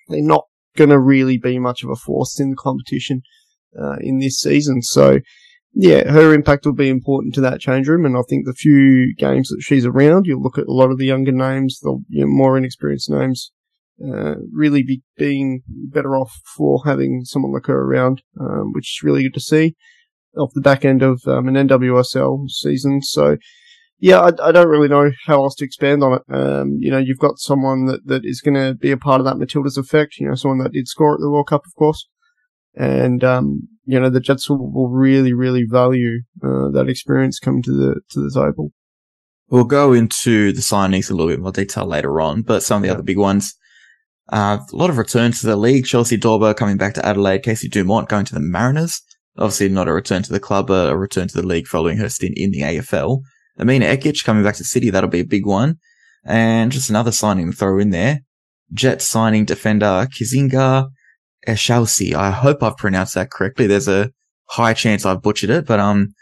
they're 0.08 0.26
not 0.26 0.46
going 0.76 0.90
to 0.90 0.98
really 0.98 1.38
be 1.38 1.60
much 1.60 1.84
of 1.84 1.90
a 1.90 1.94
force 1.94 2.40
in 2.40 2.50
the 2.50 2.56
competition 2.56 3.22
uh, 3.80 3.98
in 4.00 4.18
this 4.18 4.40
season. 4.40 4.82
So 4.82 5.20
yeah, 5.74 6.10
her 6.10 6.32
impact 6.32 6.64
will 6.64 6.74
be 6.74 6.88
important 6.88 7.34
to 7.34 7.40
that 7.42 7.60
change 7.60 7.88
room. 7.88 8.06
And 8.06 8.16
I 8.16 8.22
think 8.28 8.46
the 8.46 8.54
few 8.54 9.14
games 9.16 9.48
that 9.48 9.60
she's 9.60 9.84
around, 9.84 10.26
you'll 10.26 10.42
look 10.42 10.58
at 10.58 10.66
a 10.66 10.72
lot 10.72 10.90
of 10.90 10.98
the 10.98 11.06
younger 11.06 11.32
names, 11.32 11.80
the 11.80 12.00
you 12.08 12.20
know, 12.20 12.30
more 12.30 12.56
inexperienced 12.56 13.10
names, 13.10 13.50
uh, 14.02 14.34
really 14.52 14.82
be 14.82 15.02
being 15.16 15.62
better 15.66 16.16
off 16.16 16.32
for 16.56 16.82
having 16.84 17.22
someone 17.24 17.52
like 17.52 17.66
her 17.66 17.82
around, 17.82 18.22
um, 18.40 18.72
which 18.72 18.98
is 18.98 19.02
really 19.02 19.24
good 19.24 19.34
to 19.34 19.40
see 19.40 19.74
off 20.36 20.52
the 20.54 20.60
back 20.60 20.84
end 20.84 21.02
of 21.02 21.22
um, 21.26 21.48
an 21.48 21.68
NWSL 21.68 22.48
season. 22.50 23.02
So, 23.02 23.36
yeah, 23.98 24.20
I, 24.20 24.48
I, 24.48 24.52
don't 24.52 24.68
really 24.68 24.88
know 24.88 25.12
how 25.26 25.42
else 25.44 25.54
to 25.56 25.64
expand 25.64 26.02
on 26.02 26.14
it. 26.14 26.22
Um, 26.28 26.76
you 26.80 26.90
know, 26.90 26.98
you've 26.98 27.18
got 27.18 27.38
someone 27.38 27.86
that, 27.86 28.06
that 28.06 28.24
is 28.24 28.40
going 28.40 28.54
to 28.54 28.74
be 28.74 28.90
a 28.90 28.96
part 28.96 29.20
of 29.20 29.26
that 29.26 29.38
Matilda's 29.38 29.78
effect. 29.78 30.18
You 30.18 30.28
know, 30.28 30.34
someone 30.34 30.58
that 30.58 30.72
did 30.72 30.88
score 30.88 31.14
at 31.14 31.20
the 31.20 31.30
World 31.30 31.46
Cup, 31.46 31.62
of 31.64 31.74
course. 31.76 32.08
And, 32.74 33.22
um, 33.22 33.68
you 33.86 34.00
know, 34.00 34.10
the 34.10 34.20
Jets 34.20 34.48
will, 34.48 34.72
will 34.72 34.88
really, 34.88 35.32
really 35.32 35.64
value, 35.68 36.22
uh, 36.42 36.70
that 36.72 36.86
experience 36.88 37.38
coming 37.38 37.62
to 37.62 37.72
the, 37.72 38.00
to 38.10 38.20
the 38.20 38.30
table. 38.30 38.70
We'll 39.48 39.64
go 39.64 39.92
into 39.92 40.52
the 40.52 40.60
signings 40.60 41.10
a 41.10 41.14
little 41.14 41.30
bit 41.30 41.40
more 41.40 41.52
detail 41.52 41.86
later 41.86 42.20
on, 42.20 42.42
but 42.42 42.62
some 42.62 42.76
of 42.76 42.82
the 42.82 42.88
yeah. 42.88 42.94
other 42.94 43.02
big 43.02 43.18
ones, 43.18 43.54
uh, 44.32 44.58
a 44.72 44.76
lot 44.76 44.90
of 44.90 44.98
returns 44.98 45.40
to 45.40 45.46
the 45.46 45.56
league. 45.56 45.84
Chelsie 45.84 46.20
Dawber 46.20 46.54
coming 46.54 46.76
back 46.76 46.94
to 46.94 47.06
Adelaide. 47.06 47.42
Casey 47.42 47.68
Dumont 47.68 48.08
going 48.08 48.24
to 48.24 48.34
the 48.34 48.40
Mariners. 48.40 49.02
Obviously 49.36 49.68
not 49.68 49.88
a 49.88 49.92
return 49.92 50.22
to 50.22 50.32
the 50.32 50.40
club, 50.40 50.68
but 50.68 50.90
a 50.90 50.96
return 50.96 51.28
to 51.28 51.40
the 51.40 51.46
league 51.46 51.66
following 51.66 51.98
her 51.98 52.08
stint 52.08 52.34
in 52.36 52.52
the 52.52 52.60
AFL. 52.60 53.20
Emina 53.58 53.96
Ekic 53.96 54.24
coming 54.24 54.42
back 54.42 54.54
to 54.56 54.64
City. 54.64 54.90
That'll 54.90 55.10
be 55.10 55.20
a 55.20 55.26
big 55.26 55.46
one. 55.46 55.76
And 56.24 56.72
just 56.72 56.88
another 56.88 57.12
signing 57.12 57.50
to 57.50 57.56
throw 57.56 57.78
in 57.78 57.90
there. 57.90 58.20
Jets 58.72 59.04
signing 59.04 59.44
defender 59.44 60.08
Kizinga 60.10 60.88
Eshausi. 61.46 62.14
I 62.14 62.30
hope 62.30 62.62
I've 62.62 62.76
pronounced 62.76 63.14
that 63.14 63.30
correctly. 63.30 63.66
There's 63.66 63.88
a 63.88 64.10
high 64.46 64.74
chance 64.74 65.04
I've 65.04 65.22
butchered 65.22 65.50
it, 65.50 65.66
but, 65.66 65.80
um, 65.80 66.14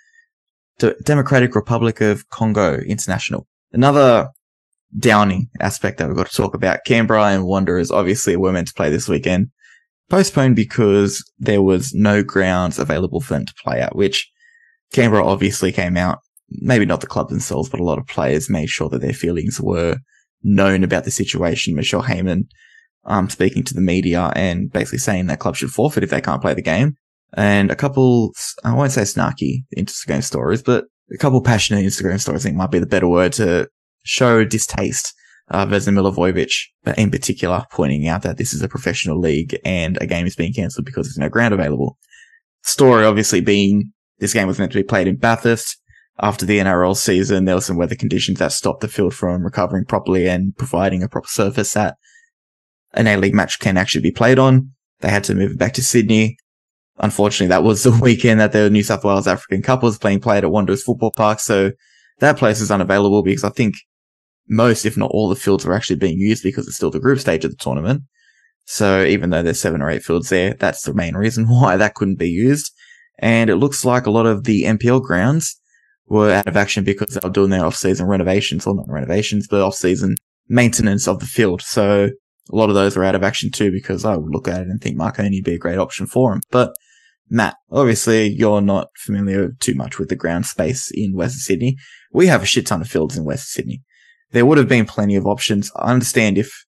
D- 0.78 0.94
Democratic 1.04 1.54
Republic 1.54 2.00
of 2.00 2.28
Congo 2.28 2.78
International. 2.78 3.46
Another 3.72 4.28
downing 4.98 5.48
aspect 5.60 5.98
that 5.98 6.08
we've 6.08 6.16
got 6.16 6.28
to 6.30 6.36
talk 6.36 6.54
about. 6.54 6.80
Canberra 6.86 7.26
and 7.26 7.44
Wanderers 7.44 7.90
obviously 7.90 8.36
were 8.36 8.52
meant 8.52 8.68
to 8.68 8.74
play 8.74 8.90
this 8.90 9.08
weekend 9.08 9.50
postponed 10.12 10.54
because 10.54 11.24
there 11.38 11.62
was 11.62 11.94
no 11.94 12.22
grounds 12.22 12.78
available 12.78 13.20
for 13.20 13.32
them 13.32 13.46
to 13.46 13.54
play 13.64 13.80
at, 13.80 13.96
which 13.96 14.30
Canberra 14.92 15.24
obviously 15.24 15.72
came 15.72 15.96
out, 15.96 16.18
maybe 16.50 16.84
not 16.84 17.00
the 17.00 17.06
club 17.06 17.30
themselves, 17.30 17.70
but 17.70 17.80
a 17.80 17.84
lot 17.84 17.98
of 17.98 18.06
players 18.06 18.50
made 18.50 18.68
sure 18.68 18.90
that 18.90 19.00
their 19.00 19.14
feelings 19.14 19.58
were 19.58 19.96
known 20.42 20.84
about 20.84 21.04
the 21.04 21.10
situation. 21.10 21.74
Michelle 21.74 22.02
Heyman, 22.02 22.42
um, 23.04 23.28
speaking 23.28 23.64
to 23.64 23.74
the 23.74 23.80
media 23.80 24.32
and 24.36 24.70
basically 24.70 24.98
saying 24.98 25.26
that 25.26 25.40
club 25.40 25.56
should 25.56 25.70
forfeit 25.70 26.04
if 26.04 26.10
they 26.10 26.20
can't 26.20 26.42
play 26.42 26.54
the 26.54 26.62
game. 26.62 26.96
And 27.34 27.70
a 27.70 27.76
couple, 27.76 28.32
I 28.64 28.74
won't 28.74 28.92
say 28.92 29.02
snarky 29.02 29.64
Instagram 29.76 30.22
stories, 30.22 30.62
but 30.62 30.84
a 31.12 31.18
couple 31.18 31.40
passionate 31.42 31.84
Instagram 31.84 32.20
stories, 32.20 32.44
I 32.44 32.48
think 32.48 32.56
might 32.56 32.70
be 32.70 32.78
the 32.78 32.86
better 32.86 33.08
word 33.08 33.32
to 33.34 33.68
show 34.04 34.44
distaste 34.44 35.14
uh, 35.50 35.66
Vesna 35.66 35.92
Milivojevic, 35.92 36.52
in 36.96 37.10
particular 37.10 37.64
pointing 37.70 38.08
out 38.08 38.22
that 38.22 38.38
this 38.38 38.52
is 38.52 38.62
a 38.62 38.68
professional 38.68 39.18
league 39.18 39.58
and 39.64 39.98
a 40.00 40.06
game 40.06 40.26
is 40.26 40.36
being 40.36 40.52
cancelled 40.52 40.86
because 40.86 41.06
there's 41.06 41.18
no 41.18 41.28
ground 41.28 41.54
available. 41.54 41.98
Story 42.62 43.04
obviously 43.04 43.40
being 43.40 43.92
this 44.18 44.32
game 44.32 44.46
was 44.46 44.58
meant 44.58 44.72
to 44.72 44.78
be 44.78 44.84
played 44.84 45.08
in 45.08 45.16
Bathurst. 45.16 45.78
After 46.20 46.46
the 46.46 46.58
NRL 46.58 46.96
season, 46.96 47.46
there 47.46 47.54
were 47.54 47.60
some 47.60 47.76
weather 47.76 47.96
conditions 47.96 48.38
that 48.38 48.52
stopped 48.52 48.82
the 48.82 48.88
field 48.88 49.14
from 49.14 49.42
recovering 49.42 49.84
properly 49.84 50.28
and 50.28 50.54
providing 50.56 51.02
a 51.02 51.08
proper 51.08 51.26
surface 51.26 51.72
that 51.72 51.96
an 52.94 53.06
A-League 53.06 53.34
match 53.34 53.58
can 53.58 53.76
actually 53.76 54.02
be 54.02 54.10
played 54.10 54.38
on. 54.38 54.70
They 55.00 55.10
had 55.10 55.24
to 55.24 55.34
move 55.34 55.52
it 55.52 55.58
back 55.58 55.74
to 55.74 55.82
Sydney. 55.82 56.36
Unfortunately, 56.98 57.48
that 57.48 57.62
was 57.62 57.82
the 57.84 57.98
weekend 58.02 58.40
that 58.40 58.52
the 58.52 58.70
New 58.70 58.82
South 58.82 59.04
Wales 59.04 59.26
African 59.26 59.62
Cup 59.62 59.82
was 59.82 59.98
being 59.98 60.20
played 60.20 60.44
at 60.44 60.50
Wanderers 60.50 60.82
Football 60.82 61.12
Park. 61.16 61.40
So 61.40 61.72
that 62.20 62.38
place 62.38 62.60
is 62.60 62.70
unavailable 62.70 63.22
because 63.22 63.44
I 63.44 63.50
think 63.50 63.74
most, 64.48 64.84
if 64.84 64.96
not 64.96 65.10
all 65.10 65.28
the 65.28 65.36
fields 65.36 65.64
are 65.64 65.72
actually 65.72 65.96
being 65.96 66.18
used 66.18 66.42
because 66.42 66.66
it's 66.66 66.76
still 66.76 66.90
the 66.90 67.00
group 67.00 67.18
stage 67.18 67.44
of 67.44 67.50
the 67.50 67.56
tournament. 67.56 68.02
So 68.64 69.04
even 69.04 69.30
though 69.30 69.42
there's 69.42 69.60
seven 69.60 69.82
or 69.82 69.90
eight 69.90 70.04
fields 70.04 70.28
there, 70.28 70.54
that's 70.54 70.82
the 70.82 70.94
main 70.94 71.16
reason 71.16 71.46
why 71.48 71.76
that 71.76 71.94
couldn't 71.94 72.18
be 72.18 72.30
used. 72.30 72.72
And 73.18 73.50
it 73.50 73.56
looks 73.56 73.84
like 73.84 74.06
a 74.06 74.10
lot 74.10 74.26
of 74.26 74.44
the 74.44 74.64
NPL 74.64 75.02
grounds 75.02 75.60
were 76.06 76.32
out 76.32 76.48
of 76.48 76.56
action 76.56 76.84
because 76.84 77.14
they 77.14 77.20
were 77.22 77.32
doing 77.32 77.50
their 77.50 77.64
off-season 77.64 78.06
renovations, 78.06 78.66
or 78.66 78.74
not 78.74 78.88
renovations, 78.88 79.46
but 79.48 79.62
off-season 79.62 80.16
maintenance 80.48 81.06
of 81.06 81.20
the 81.20 81.26
field. 81.26 81.62
So 81.62 82.10
a 82.52 82.56
lot 82.56 82.68
of 82.68 82.74
those 82.74 82.96
are 82.96 83.04
out 83.04 83.14
of 83.14 83.22
action 83.22 83.50
too 83.50 83.70
because 83.70 84.04
I 84.04 84.16
would 84.16 84.32
look 84.32 84.46
at 84.46 84.60
it 84.60 84.68
and 84.68 84.80
think 84.80 84.96
Marconi 84.96 85.38
would 85.38 85.44
be 85.44 85.54
a 85.54 85.58
great 85.58 85.78
option 85.78 86.06
for 86.06 86.32
him. 86.32 86.40
But 86.50 86.74
Matt, 87.30 87.56
obviously 87.70 88.28
you're 88.28 88.60
not 88.60 88.88
familiar 88.96 89.52
too 89.58 89.74
much 89.74 89.98
with 89.98 90.08
the 90.08 90.16
ground 90.16 90.46
space 90.46 90.90
in 90.92 91.16
Western 91.16 91.40
Sydney. 91.40 91.76
We 92.12 92.26
have 92.26 92.42
a 92.42 92.46
shit 92.46 92.66
ton 92.66 92.82
of 92.82 92.88
fields 92.88 93.16
in 93.16 93.24
Western 93.24 93.62
Sydney. 93.62 93.82
There 94.32 94.44
would 94.44 94.58
have 94.58 94.68
been 94.68 94.86
plenty 94.86 95.16
of 95.16 95.26
options. 95.26 95.70
I 95.76 95.90
understand 95.90 96.36
if 96.36 96.64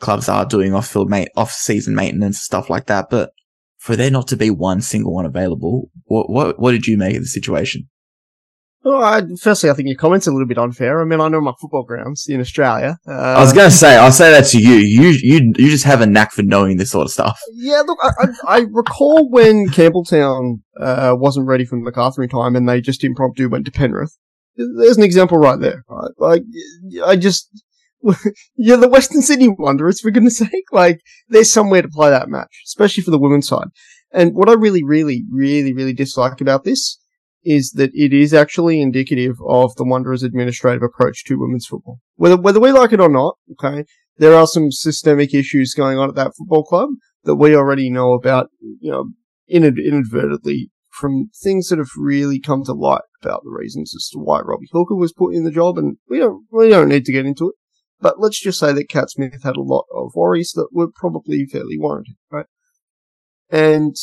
clubs 0.00 0.28
are 0.28 0.46
doing 0.46 0.74
off-field 0.74 1.12
off-season 1.36 1.94
maintenance 1.94 2.40
stuff 2.40 2.70
like 2.70 2.86
that, 2.86 3.06
but 3.10 3.30
for 3.78 3.96
there 3.96 4.10
not 4.10 4.28
to 4.28 4.36
be 4.36 4.50
one 4.50 4.80
single 4.80 5.14
one 5.14 5.26
available, 5.26 5.90
what 6.04 6.30
what 6.30 6.58
what 6.58 6.72
did 6.72 6.86
you 6.86 6.96
make 6.96 7.16
of 7.16 7.22
the 7.22 7.28
situation? 7.28 7.88
Well, 8.84 9.02
I, 9.02 9.22
firstly, 9.40 9.70
I 9.70 9.74
think 9.74 9.86
your 9.86 9.96
comment's 9.96 10.26
are 10.26 10.30
a 10.30 10.34
little 10.34 10.48
bit 10.48 10.58
unfair. 10.58 11.00
I 11.00 11.04
mean, 11.04 11.20
I 11.20 11.28
know 11.28 11.40
my 11.40 11.52
football 11.60 11.84
grounds 11.84 12.26
in 12.28 12.40
Australia. 12.40 12.98
Uh, 13.06 13.12
I 13.12 13.40
was 13.40 13.52
going 13.52 13.70
to 13.70 13.76
say, 13.76 13.96
I'll 13.96 14.10
say 14.10 14.32
that 14.32 14.46
to 14.46 14.58
you. 14.58 14.74
You 14.74 15.10
you 15.22 15.52
you 15.56 15.70
just 15.70 15.84
have 15.84 16.00
a 16.00 16.06
knack 16.06 16.32
for 16.32 16.42
knowing 16.42 16.78
this 16.78 16.90
sort 16.90 17.06
of 17.06 17.12
stuff. 17.12 17.40
Yeah, 17.54 17.82
look, 17.86 17.98
I, 18.02 18.10
I, 18.18 18.56
I 18.56 18.64
recall 18.70 19.30
when 19.30 19.68
Campbelltown 19.68 20.62
uh, 20.80 21.14
wasn't 21.16 21.46
ready 21.46 21.64
for 21.64 21.76
the 21.76 21.84
MacArthur 21.84 22.24
in 22.24 22.28
time, 22.28 22.56
and 22.56 22.68
they 22.68 22.80
just 22.80 23.04
impromptu 23.04 23.48
went 23.48 23.66
to 23.66 23.72
Penrith. 23.72 24.16
There's 24.56 24.96
an 24.96 25.04
example 25.04 25.38
right 25.38 25.60
there. 25.60 25.84
Right? 25.88 26.10
Like, 26.18 26.42
I 27.04 27.14
just 27.14 27.48
you're 28.56 28.76
the 28.78 28.88
Western 28.88 29.22
Sydney 29.22 29.48
Wanderers, 29.48 30.00
for 30.00 30.10
goodness 30.10 30.38
sake. 30.38 30.72
Like, 30.72 31.00
there's 31.28 31.52
somewhere 31.52 31.82
to 31.82 31.88
play 31.88 32.10
that 32.10 32.28
match, 32.28 32.62
especially 32.66 33.04
for 33.04 33.12
the 33.12 33.18
women's 33.18 33.46
side. 33.46 33.68
And 34.12 34.34
what 34.34 34.48
I 34.48 34.54
really, 34.54 34.82
really, 34.82 35.24
really, 35.30 35.72
really 35.72 35.94
dislike 35.94 36.40
about 36.40 36.64
this 36.64 36.98
is 37.44 37.72
that 37.72 37.90
it 37.94 38.12
is 38.12 38.32
actually 38.32 38.80
indicative 38.80 39.36
of 39.48 39.74
the 39.76 39.84
Wanderers' 39.84 40.22
administrative 40.22 40.82
approach 40.82 41.24
to 41.24 41.38
women's 41.38 41.66
football. 41.66 41.98
Whether, 42.16 42.36
whether 42.36 42.60
we 42.60 42.72
like 42.72 42.92
it 42.92 43.00
or 43.00 43.08
not, 43.08 43.36
okay, 43.52 43.84
there 44.18 44.34
are 44.34 44.46
some 44.46 44.70
systemic 44.70 45.34
issues 45.34 45.74
going 45.74 45.98
on 45.98 46.08
at 46.08 46.14
that 46.14 46.32
football 46.36 46.64
club 46.64 46.90
that 47.24 47.36
we 47.36 47.56
already 47.56 47.90
know 47.90 48.12
about, 48.12 48.48
you 48.60 48.90
know, 48.90 49.10
inadvertently 49.48 50.70
from 50.90 51.30
things 51.42 51.68
that 51.68 51.78
have 51.78 51.90
really 51.96 52.38
come 52.38 52.64
to 52.64 52.72
light 52.72 53.02
about 53.22 53.42
the 53.44 53.50
reasons 53.50 53.94
as 53.96 54.08
to 54.10 54.18
why 54.18 54.40
Robbie 54.40 54.68
Hooker 54.72 54.94
was 54.94 55.12
put 55.12 55.34
in 55.34 55.44
the 55.44 55.50
job, 55.50 55.78
and 55.78 55.96
we 56.08 56.18
don't 56.18 56.44
we 56.50 56.68
don't 56.68 56.88
need 56.88 57.04
to 57.06 57.12
get 57.12 57.26
into 57.26 57.48
it. 57.48 57.54
But 58.00 58.20
let's 58.20 58.40
just 58.40 58.58
say 58.58 58.72
that 58.72 58.88
Cat 58.88 59.10
Smith 59.10 59.42
had 59.42 59.56
a 59.56 59.62
lot 59.62 59.84
of 59.94 60.12
worries 60.14 60.52
that 60.56 60.68
were 60.72 60.88
probably 60.94 61.46
fairly 61.46 61.78
warranted, 61.78 62.16
right? 62.30 62.46
And 63.48 63.94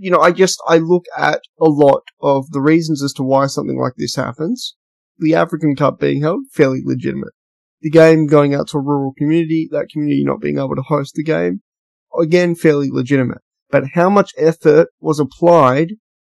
you 0.00 0.10
know, 0.10 0.20
I 0.20 0.32
just, 0.32 0.60
I 0.66 0.78
look 0.78 1.04
at 1.16 1.40
a 1.60 1.68
lot 1.68 2.02
of 2.20 2.50
the 2.50 2.60
reasons 2.60 3.02
as 3.02 3.12
to 3.14 3.22
why 3.22 3.46
something 3.46 3.78
like 3.78 3.94
this 3.96 4.14
happens. 4.14 4.74
The 5.18 5.34
African 5.34 5.76
Cup 5.76 5.98
being 5.98 6.22
held, 6.22 6.44
fairly 6.52 6.80
legitimate. 6.84 7.32
The 7.80 7.90
game 7.90 8.26
going 8.26 8.54
out 8.54 8.68
to 8.68 8.78
a 8.78 8.82
rural 8.82 9.12
community, 9.16 9.68
that 9.70 9.88
community 9.92 10.24
not 10.24 10.40
being 10.40 10.58
able 10.58 10.76
to 10.76 10.82
host 10.82 11.14
the 11.14 11.24
game, 11.24 11.60
again, 12.18 12.54
fairly 12.54 12.88
legitimate. 12.90 13.38
But 13.70 13.84
how 13.94 14.10
much 14.10 14.32
effort 14.38 14.88
was 15.00 15.20
applied 15.20 15.92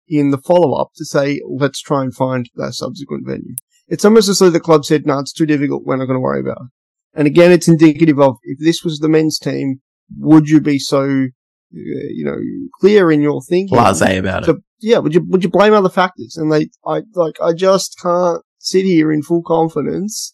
in 0.08 0.32
the 0.32 0.38
follow 0.38 0.74
up 0.80 0.90
to 0.96 1.06
say, 1.06 1.42
let's 1.48 1.82
try 1.82 2.02
and 2.02 2.16
find 2.16 2.50
that 2.56 2.74
subsequent 2.74 3.28
venue? 3.28 3.56
It's 3.88 4.06
almost 4.06 4.30
as 4.30 4.40
though 4.40 4.50
the 4.50 4.60
club 4.60 4.86
said, 4.86 5.06
no, 5.06 5.20
it's 5.20 5.34
too 5.34 5.46
difficult, 5.46 5.84
we're 5.86 5.96
not 5.96 6.06
going 6.06 6.18
to 6.18 6.22
worry 6.22 6.42
about 6.42 6.58
it. 6.62 6.68
And 7.14 7.28
again, 7.28 7.52
it's 7.52 7.68
indicative 7.68 8.20
of 8.20 8.38
if 8.44 8.60
this 8.60 8.84
was 8.84 9.00
the 9.00 9.10
men's 9.10 9.40
team, 9.40 9.82
would 10.18 10.50
you 10.50 10.62
be 10.62 10.78
so 10.80 11.28
you 11.72 12.26
know, 12.26 12.38
clear 12.80 13.12
in 13.12 13.22
your 13.22 13.42
thinking. 13.42 13.78
Blase 13.78 14.02
about 14.02 14.48
it. 14.48 14.56
Yeah, 14.80 15.00
would 15.00 15.14
you 15.14 15.26
would 15.28 15.44
you 15.44 15.50
blame 15.50 15.74
other 15.74 15.90
factors? 15.90 16.38
And 16.38 16.52
they, 16.52 16.70
I 16.86 17.02
like, 17.14 17.42
I 17.42 17.54
just 17.54 17.98
can't 18.02 18.42
sit 18.60 18.86
here 18.86 19.12
in 19.12 19.24
full 19.24 19.44
confidence 19.44 20.34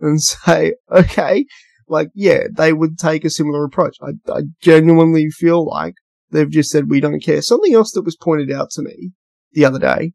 and 0.00 0.22
say, 0.22 0.74
okay, 0.90 1.46
like, 1.88 2.08
yeah, 2.14 2.44
they 2.54 2.72
would 2.72 2.98
take 2.98 3.24
a 3.24 3.30
similar 3.30 3.64
approach. 3.64 3.96
I, 4.02 4.32
I 4.32 4.42
genuinely 4.60 5.28
feel 5.30 5.66
like 5.66 5.94
they've 6.30 6.50
just 6.50 6.70
said 6.70 6.90
we 6.90 7.00
don't 7.00 7.22
care. 7.22 7.42
Something 7.42 7.74
else 7.74 7.92
that 7.92 8.04
was 8.04 8.16
pointed 8.16 8.50
out 8.50 8.70
to 8.72 8.82
me 8.82 9.12
the 9.52 9.64
other 9.64 9.78
day. 9.78 10.12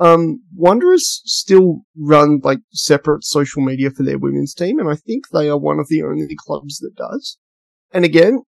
Um, 0.00 0.42
Wanderers 0.56 1.20
still 1.24 1.82
run 1.96 2.40
like 2.42 2.60
separate 2.72 3.24
social 3.24 3.62
media 3.62 3.90
for 3.90 4.02
their 4.02 4.18
women's 4.18 4.54
team, 4.54 4.78
and 4.78 4.88
I 4.88 4.96
think 4.96 5.28
they 5.28 5.48
are 5.48 5.58
one 5.58 5.78
of 5.78 5.88
the 5.88 6.02
only 6.02 6.34
clubs 6.36 6.78
that 6.78 6.96
does. 6.96 7.38
And 7.92 8.04
again, 8.04 8.40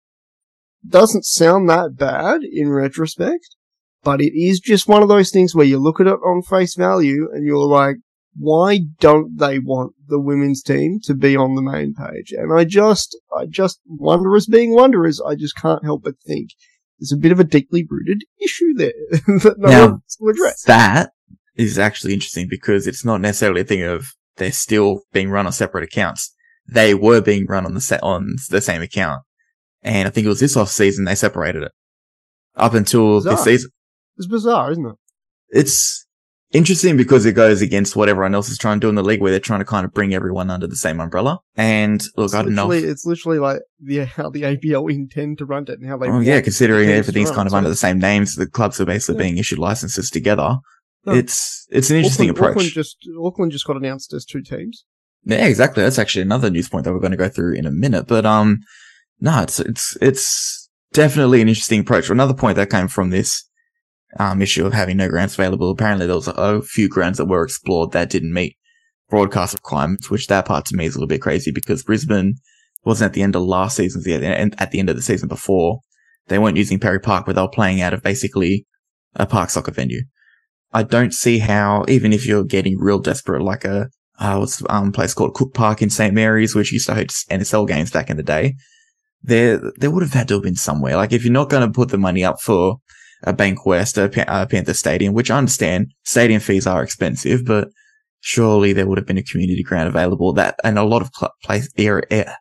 doesn't 0.88 1.24
sound 1.24 1.68
that 1.68 1.96
bad 1.96 2.42
in 2.42 2.70
retrospect, 2.70 3.56
but 4.02 4.20
it 4.20 4.32
is 4.34 4.60
just 4.60 4.88
one 4.88 5.02
of 5.02 5.08
those 5.08 5.30
things 5.30 5.54
where 5.54 5.66
you 5.66 5.78
look 5.78 6.00
at 6.00 6.06
it 6.06 6.20
on 6.24 6.42
face 6.42 6.74
value 6.74 7.28
and 7.32 7.46
you're 7.46 7.66
like, 7.66 7.96
why 8.36 8.80
don't 8.98 9.38
they 9.38 9.58
want 9.58 9.92
the 10.08 10.20
women's 10.20 10.62
team 10.62 10.98
to 11.04 11.14
be 11.14 11.36
on 11.36 11.54
the 11.54 11.62
main 11.62 11.94
page? 11.94 12.32
And 12.32 12.52
I 12.52 12.64
just, 12.64 13.16
I 13.36 13.46
just, 13.46 13.80
Wanderers 13.86 14.46
being 14.46 14.74
Wanderers, 14.74 15.20
I 15.20 15.34
just 15.36 15.56
can't 15.56 15.84
help 15.84 16.02
but 16.02 16.14
think 16.26 16.50
there's 16.98 17.12
a 17.12 17.16
bit 17.16 17.32
of 17.32 17.40
a 17.40 17.44
deeply 17.44 17.86
rooted 17.88 18.22
issue 18.42 18.74
there 18.74 18.92
that 19.10 19.56
no 19.58 19.68
now, 19.68 19.86
one's 19.88 20.18
address. 20.28 20.62
That 20.62 21.10
is 21.56 21.78
actually 21.78 22.14
interesting 22.14 22.48
because 22.48 22.86
it's 22.86 23.04
not 23.04 23.20
necessarily 23.20 23.60
a 23.60 23.64
thing 23.64 23.82
of 23.82 24.06
they're 24.36 24.52
still 24.52 25.02
being 25.12 25.30
run 25.30 25.46
on 25.46 25.52
separate 25.52 25.84
accounts. 25.84 26.34
They 26.66 26.94
were 26.94 27.20
being 27.20 27.46
run 27.46 27.66
on 27.66 27.74
the 27.74 27.80
set 27.80 28.02
on 28.02 28.36
the 28.50 28.60
same 28.60 28.82
account. 28.82 29.22
And 29.84 30.08
I 30.08 30.10
think 30.10 30.24
it 30.24 30.28
was 30.28 30.40
this 30.40 30.56
off 30.56 30.70
season 30.70 31.04
they 31.04 31.14
separated 31.14 31.62
it. 31.62 31.72
Up 32.56 32.74
until 32.74 33.18
Bizarre. 33.18 33.34
this 33.36 33.44
season. 33.44 33.70
It's 34.16 34.26
bizarre, 34.26 34.72
isn't 34.72 34.86
it? 34.86 34.94
It's 35.50 36.06
interesting 36.52 36.96
because 36.96 37.26
it 37.26 37.32
goes 37.32 37.60
against 37.60 37.96
what 37.96 38.08
everyone 38.08 38.34
else 38.34 38.48
is 38.48 38.56
trying 38.58 38.78
to 38.78 38.84
do 38.84 38.88
in 38.88 38.94
the 38.94 39.02
league 39.02 39.20
where 39.20 39.30
they're 39.32 39.40
trying 39.40 39.58
to 39.58 39.64
kind 39.64 39.84
of 39.84 39.92
bring 39.92 40.14
everyone 40.14 40.50
under 40.50 40.66
the 40.68 40.76
same 40.76 41.00
umbrella. 41.00 41.40
And 41.56 42.00
look, 42.16 42.26
It's 42.26 42.34
I 42.34 42.42
don't 42.42 42.54
know. 42.54 42.66
literally- 42.68 42.88
It's 42.92 43.04
literally 43.04 43.38
like 43.40 43.60
the, 43.80 44.04
how 44.06 44.30
the 44.30 44.42
APL 44.42 44.90
intend 44.92 45.38
to 45.38 45.44
run 45.46 45.64
it 45.64 45.80
and 45.80 45.86
how 45.88 45.96
they. 45.98 46.08
Oh 46.08 46.20
yeah, 46.20 46.40
considering 46.40 46.86
the 46.86 46.94
teams 46.94 47.06
to 47.06 47.10
everything's 47.10 47.28
run 47.30 47.36
kind 47.36 47.46
of 47.48 47.50
so- 47.52 47.56
under 47.58 47.68
the 47.70 47.76
same 47.76 47.98
names, 47.98 48.36
the 48.36 48.46
clubs 48.46 48.80
are 48.80 48.84
basically 48.86 49.16
Yeah. 49.16 49.22
being 49.28 49.38
issued 49.38 49.58
licenses 49.58 50.10
together. 50.10 50.58
No. 51.06 51.12
It's 51.12 51.66
it's 51.70 51.90
an 51.90 51.96
interesting 51.96 52.30
Auckland, 52.30 52.50
Auckland 52.52 52.68
approach. 52.68 52.74
just 52.74 52.96
Auckland 53.20 53.52
just 53.52 53.66
got 53.66 53.76
announced 53.76 54.12
as 54.14 54.24
two 54.24 54.40
teams. 54.40 54.84
Yeah, 55.24 55.46
exactly. 55.46 55.82
That's 55.82 55.98
actually 55.98 56.22
another 56.22 56.50
news 56.50 56.68
point 56.68 56.84
that 56.84 56.92
we're 56.92 57.00
going 57.00 57.10
to 57.10 57.16
go 57.18 57.28
through 57.28 57.54
in 57.54 57.66
a 57.66 57.70
minute. 57.70 58.06
But 58.06 58.24
um, 58.26 58.60
no, 59.20 59.42
it's 59.42 59.60
it's 59.60 59.96
it's 60.00 60.68
definitely 60.92 61.40
an 61.40 61.48
interesting 61.48 61.80
approach. 61.80 62.10
Another 62.10 62.34
point 62.34 62.56
that 62.56 62.70
came 62.70 62.88
from 62.88 63.10
this 63.10 63.48
um 64.18 64.42
issue 64.42 64.66
of 64.66 64.72
having 64.72 64.96
no 64.96 65.08
grants 65.08 65.34
available. 65.34 65.70
Apparently, 65.70 66.06
there 66.06 66.16
was 66.16 66.28
a 66.28 66.62
few 66.62 66.88
grants 66.88 67.18
that 67.18 67.26
were 67.26 67.44
explored 67.44 67.92
that 67.92 68.10
didn't 68.10 68.32
meet 68.32 68.56
broadcast 69.08 69.54
requirements, 69.54 70.10
which 70.10 70.26
that 70.28 70.46
part 70.46 70.64
to 70.66 70.76
me 70.76 70.86
is 70.86 70.94
a 70.94 70.98
little 70.98 71.08
bit 71.08 71.22
crazy 71.22 71.50
because 71.50 71.82
Brisbane 71.82 72.34
wasn't 72.84 73.10
at 73.10 73.14
the 73.14 73.22
end 73.22 73.36
of 73.36 73.42
last 73.42 73.76
season, 73.76 74.02
and 74.22 74.54
at 74.60 74.70
the 74.70 74.78
end 74.78 74.90
of 74.90 74.96
the 74.96 75.02
season 75.02 75.28
before. 75.28 75.80
They 76.28 76.38
weren't 76.38 76.56
using 76.56 76.80
Perry 76.80 77.00
Park, 77.00 77.26
but 77.26 77.34
they 77.34 77.42
were 77.42 77.48
playing 77.48 77.82
out 77.82 77.92
of 77.92 78.02
basically 78.02 78.66
a 79.14 79.26
park 79.26 79.50
soccer 79.50 79.72
venue. 79.72 80.04
I 80.72 80.82
don't 80.82 81.12
see 81.12 81.38
how, 81.38 81.84
even 81.86 82.12
if 82.12 82.26
you're 82.26 82.44
getting 82.44 82.78
real 82.78 82.98
desperate, 82.98 83.42
like 83.42 83.64
a 83.64 83.88
uh, 84.18 84.36
what's 84.36 84.62
um, 84.68 84.92
place 84.92 85.12
called 85.12 85.34
Cook 85.34 85.54
Park 85.54 85.82
in 85.82 85.90
St 85.90 86.14
Mary's, 86.14 86.54
which 86.54 86.72
used 86.72 86.86
to 86.86 86.94
host 86.94 87.28
NSL 87.30 87.66
games 87.66 87.90
back 87.90 88.10
in 88.10 88.16
the 88.16 88.22
day. 88.22 88.54
There, 89.26 89.72
there 89.76 89.90
would 89.90 90.02
have 90.02 90.12
had 90.12 90.28
to 90.28 90.34
have 90.34 90.42
been 90.42 90.54
somewhere. 90.54 90.96
Like 90.96 91.12
if 91.12 91.24
you're 91.24 91.32
not 91.32 91.48
going 91.48 91.66
to 91.66 91.72
put 91.72 91.88
the 91.88 91.98
money 91.98 92.22
up 92.22 92.40
for 92.40 92.76
a 93.22 93.32
Bank 93.32 93.64
West, 93.64 93.96
a 93.96 94.04
uh, 94.30 94.46
Panther 94.46 94.74
Stadium, 94.74 95.14
which 95.14 95.30
I 95.30 95.38
understand 95.38 95.92
stadium 96.04 96.40
fees 96.40 96.66
are 96.66 96.82
expensive, 96.82 97.46
but 97.46 97.68
surely 98.20 98.74
there 98.74 98.86
would 98.86 98.98
have 98.98 99.06
been 99.06 99.18
a 99.18 99.22
community 99.22 99.62
ground 99.62 99.88
available 99.88 100.34
that, 100.34 100.56
and 100.62 100.78
a 100.78 100.84
lot 100.84 101.00
of 101.00 101.10
cl- 101.18 101.32
place 101.42 101.70
area, 101.78 102.36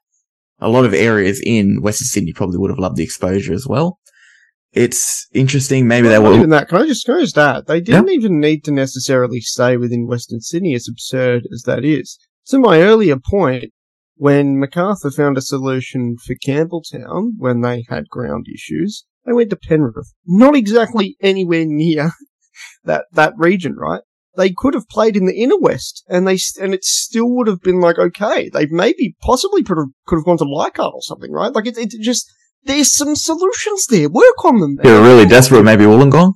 a 0.60 0.70
lot 0.70 0.84
of 0.86 0.94
areas 0.94 1.42
in 1.42 1.82
Western 1.82 2.08
Sydney 2.08 2.34
probably 2.34 2.58
would 2.58 2.70
have 2.70 2.80
loved 2.80 2.98
the 2.98 3.04
exposure 3.04 3.54
as 3.54 3.66
well. 3.66 3.98
It's 4.74 5.28
interesting. 5.34 5.88
Maybe 5.88 6.08
they 6.08 6.16
Not 6.16 6.24
will. 6.24 6.36
even 6.36 6.50
that. 6.50 6.68
Can 6.68 6.82
I 6.82 6.88
just 6.88 7.06
can 7.06 7.16
I 7.16 7.22
just 7.22 7.38
add? 7.38 7.68
They 7.68 7.80
didn't 7.80 8.10
even 8.10 8.40
need 8.40 8.64
to 8.66 8.72
necessarily 8.72 9.40
stay 9.40 9.78
within 9.78 10.08
Western 10.08 10.42
Sydney, 10.42 10.74
as 10.74 10.88
absurd 10.90 11.48
as 11.54 11.62
that 11.64 11.86
is. 11.86 12.18
To 12.48 12.60
my 12.60 12.82
earlier 12.82 13.18
point, 13.18 13.66
when 14.16 14.60
MacArthur 14.60 15.12
found 15.12 15.38
a 15.38 15.42
solution 15.42 16.18
for 16.18 16.36
Campbelltown 16.36 17.32
when 17.38 17.62
they 17.62 17.86
had 17.90 18.10
ground 18.10 18.48
issues, 18.54 19.06
they 19.26 19.34
went 19.34 19.50
to 19.52 19.56
Penrith. 19.56 20.14
Not 20.26 20.56
exactly 20.56 21.18
anywhere 21.22 21.66
near 21.66 22.12
that 22.84 23.06
that 23.14 23.34
region, 23.38 23.76
right? 23.76 24.02
They 24.36 24.52
could 24.52 24.74
have 24.74 24.90
played 24.90 25.16
in 25.16 25.28
the 25.28 25.36
inner 25.36 25.58
west, 25.58 26.04
and 26.08 26.28
they 26.28 26.40
and 26.60 26.74
it 26.74 26.84
still 26.84 27.30
would 27.36 27.48
have 27.48 27.62
been 27.62 27.80
like 27.80 28.00
okay. 28.00 28.50
They 28.50 28.66
maybe 28.68 29.16
possibly 29.22 29.64
could 29.64 29.78
have 29.78 29.90
could 30.08 30.18
have 30.18 30.26
gone 30.26 30.38
to 30.40 30.46
Leichhardt 30.46 30.94
or 30.94 31.02
something, 31.02 31.32
right? 31.32 31.54
Like 31.54 31.68
it, 31.68 31.78
it 31.78 31.92
just 32.02 32.32
there's 32.64 32.94
some 32.94 33.16
solutions 33.16 33.86
there. 33.88 34.10
Work 34.10 34.46
on 34.46 34.60
them. 34.60 34.78
They 34.82 34.92
were 34.92 35.04
really 35.04 35.26
desperate. 35.26 35.64
Maybe 35.64 35.84
Wollongong. 35.84 36.34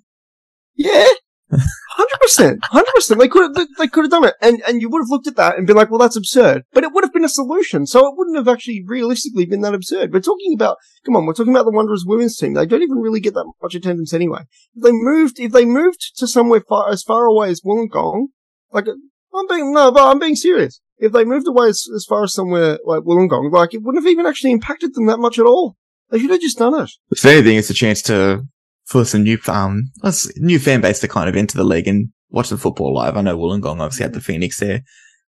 Yeah. 0.75 1.07
Hundred 1.97 2.19
percent, 2.21 2.59
hundred 2.65 2.93
percent. 2.93 3.19
They 3.19 3.27
could 3.27 3.57
have, 3.57 3.67
they 3.79 3.87
could 3.87 4.03
have 4.03 4.11
done 4.11 4.23
it, 4.23 4.35
and 4.39 4.61
and 4.67 4.83
you 4.83 4.89
would 4.89 5.01
have 5.01 5.09
looked 5.09 5.25
at 5.25 5.35
that 5.37 5.57
and 5.57 5.65
been 5.65 5.75
like, 5.75 5.89
"Well, 5.89 5.97
that's 5.97 6.15
absurd," 6.15 6.61
but 6.71 6.83
it 6.83 6.93
would 6.93 7.03
have 7.03 7.11
been 7.11 7.25
a 7.25 7.29
solution. 7.29 7.87
So 7.87 8.05
it 8.05 8.13
wouldn't 8.15 8.37
have 8.37 8.47
actually 8.47 8.83
realistically 8.85 9.47
been 9.47 9.61
that 9.61 9.73
absurd. 9.73 10.13
We're 10.13 10.19
talking 10.19 10.53
about, 10.53 10.77
come 11.03 11.15
on, 11.15 11.25
we're 11.25 11.33
talking 11.33 11.55
about 11.55 11.65
the 11.65 11.71
Wanderers 11.71 12.05
women's 12.05 12.37
team. 12.37 12.53
They 12.53 12.67
don't 12.67 12.83
even 12.83 12.99
really 12.99 13.19
get 13.19 13.33
that 13.33 13.51
much 13.63 13.73
attendance 13.73 14.13
anyway. 14.13 14.41
If 14.75 14.83
they 14.83 14.91
moved, 14.91 15.39
if 15.39 15.51
they 15.51 15.65
moved 15.65 16.15
to 16.17 16.27
somewhere 16.27 16.61
far 16.69 16.91
as 16.91 17.01
far 17.01 17.25
away 17.25 17.49
as 17.49 17.61
Wollongong, 17.61 18.27
like 18.71 18.85
I'm 18.87 19.47
being 19.47 19.73
no, 19.73 19.91
but 19.91 20.07
I'm 20.07 20.19
being 20.19 20.35
serious. 20.35 20.79
If 20.99 21.13
they 21.13 21.25
moved 21.25 21.47
away 21.47 21.69
as, 21.69 21.87
as 21.95 22.05
far 22.07 22.25
as 22.25 22.33
somewhere 22.35 22.77
like 22.85 23.01
Wollongong, 23.01 23.51
like 23.51 23.73
it 23.73 23.81
wouldn't 23.81 24.03
have 24.03 24.11
even 24.11 24.27
actually 24.27 24.51
impacted 24.51 24.93
them 24.93 25.07
that 25.07 25.17
much 25.17 25.39
at 25.39 25.47
all. 25.47 25.77
They 26.11 26.19
should 26.19 26.29
have 26.29 26.41
just 26.41 26.59
done 26.59 26.79
it. 26.79 26.91
If 27.09 27.25
anything, 27.25 27.57
it's 27.57 27.71
a 27.71 27.73
chance 27.73 28.03
to 28.03 28.43
for 28.87 29.05
some 29.05 29.23
new 29.23 29.37
um 29.47 29.91
new 30.37 30.59
fan 30.59 30.81
base 30.81 30.99
to 30.99 31.07
kind 31.07 31.29
of 31.29 31.35
enter 31.35 31.57
the 31.57 31.63
league 31.63 31.87
and 31.87 32.09
watch 32.29 32.49
the 32.49 32.57
football 32.57 32.93
live. 32.93 33.15
I 33.17 33.21
know 33.21 33.37
Wollongong 33.37 33.79
obviously 33.81 34.03
had 34.03 34.13
the 34.13 34.21
Phoenix 34.21 34.59
there 34.59 34.83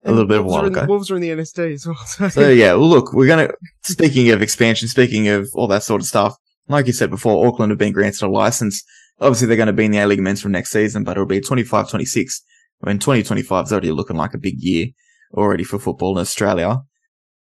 a 0.05 0.13
little 0.13 0.27
bit 0.27 0.41
of 0.41 0.45
a 0.45 0.49
while 0.49 0.63
Wolves 0.63 0.65
are 0.65 0.67
in- 0.67 0.85
ago. 0.85 0.93
Wolves 0.93 1.11
are 1.11 1.17
in 1.17 1.23
the 1.23 1.31
NSD 1.31 1.73
as 1.75 1.87
well. 1.87 1.97
So. 2.07 2.29
So 2.29 2.49
yeah, 2.49 2.73
well, 2.75 2.89
look, 2.89 3.13
we're 3.13 3.27
gonna. 3.27 3.49
Speaking 3.83 4.31
of 4.31 4.43
expansion, 4.43 4.89
speaking 4.89 5.29
of 5.29 5.49
all 5.55 5.67
that 5.69 5.83
sort 5.83 6.03
of 6.03 6.07
stuff, 6.07 6.37
like 6.69 6.87
you 6.87 6.93
said 6.93 7.11
before, 7.11 7.47
Auckland 7.47 7.71
have 7.71 7.79
been 7.79 7.93
granted 7.93 8.23
a 8.23 8.29
license. 8.29 8.83
Obviously, 9.21 9.47
they're 9.47 9.57
going 9.57 9.69
to 9.69 9.73
be 9.73 9.85
in 9.85 9.93
the 9.93 9.99
A 9.99 10.07
League 10.07 10.21
men's 10.21 10.43
from 10.43 10.53
next 10.53 10.71
season, 10.71 11.05
but 11.05 11.13
it'll 11.13 11.25
be 11.25 11.41
25-26. 11.41 12.41
I 12.83 12.89
mean, 12.89 12.99
2025 12.99 13.67
is 13.67 13.73
already 13.73 13.93
looking 13.93 14.17
like 14.17 14.35
a 14.35 14.39
big 14.39 14.57
year 14.59 14.89
already 15.33 15.63
for 15.63 15.79
football 15.79 16.17
in 16.17 16.21
Australia. 16.21 16.81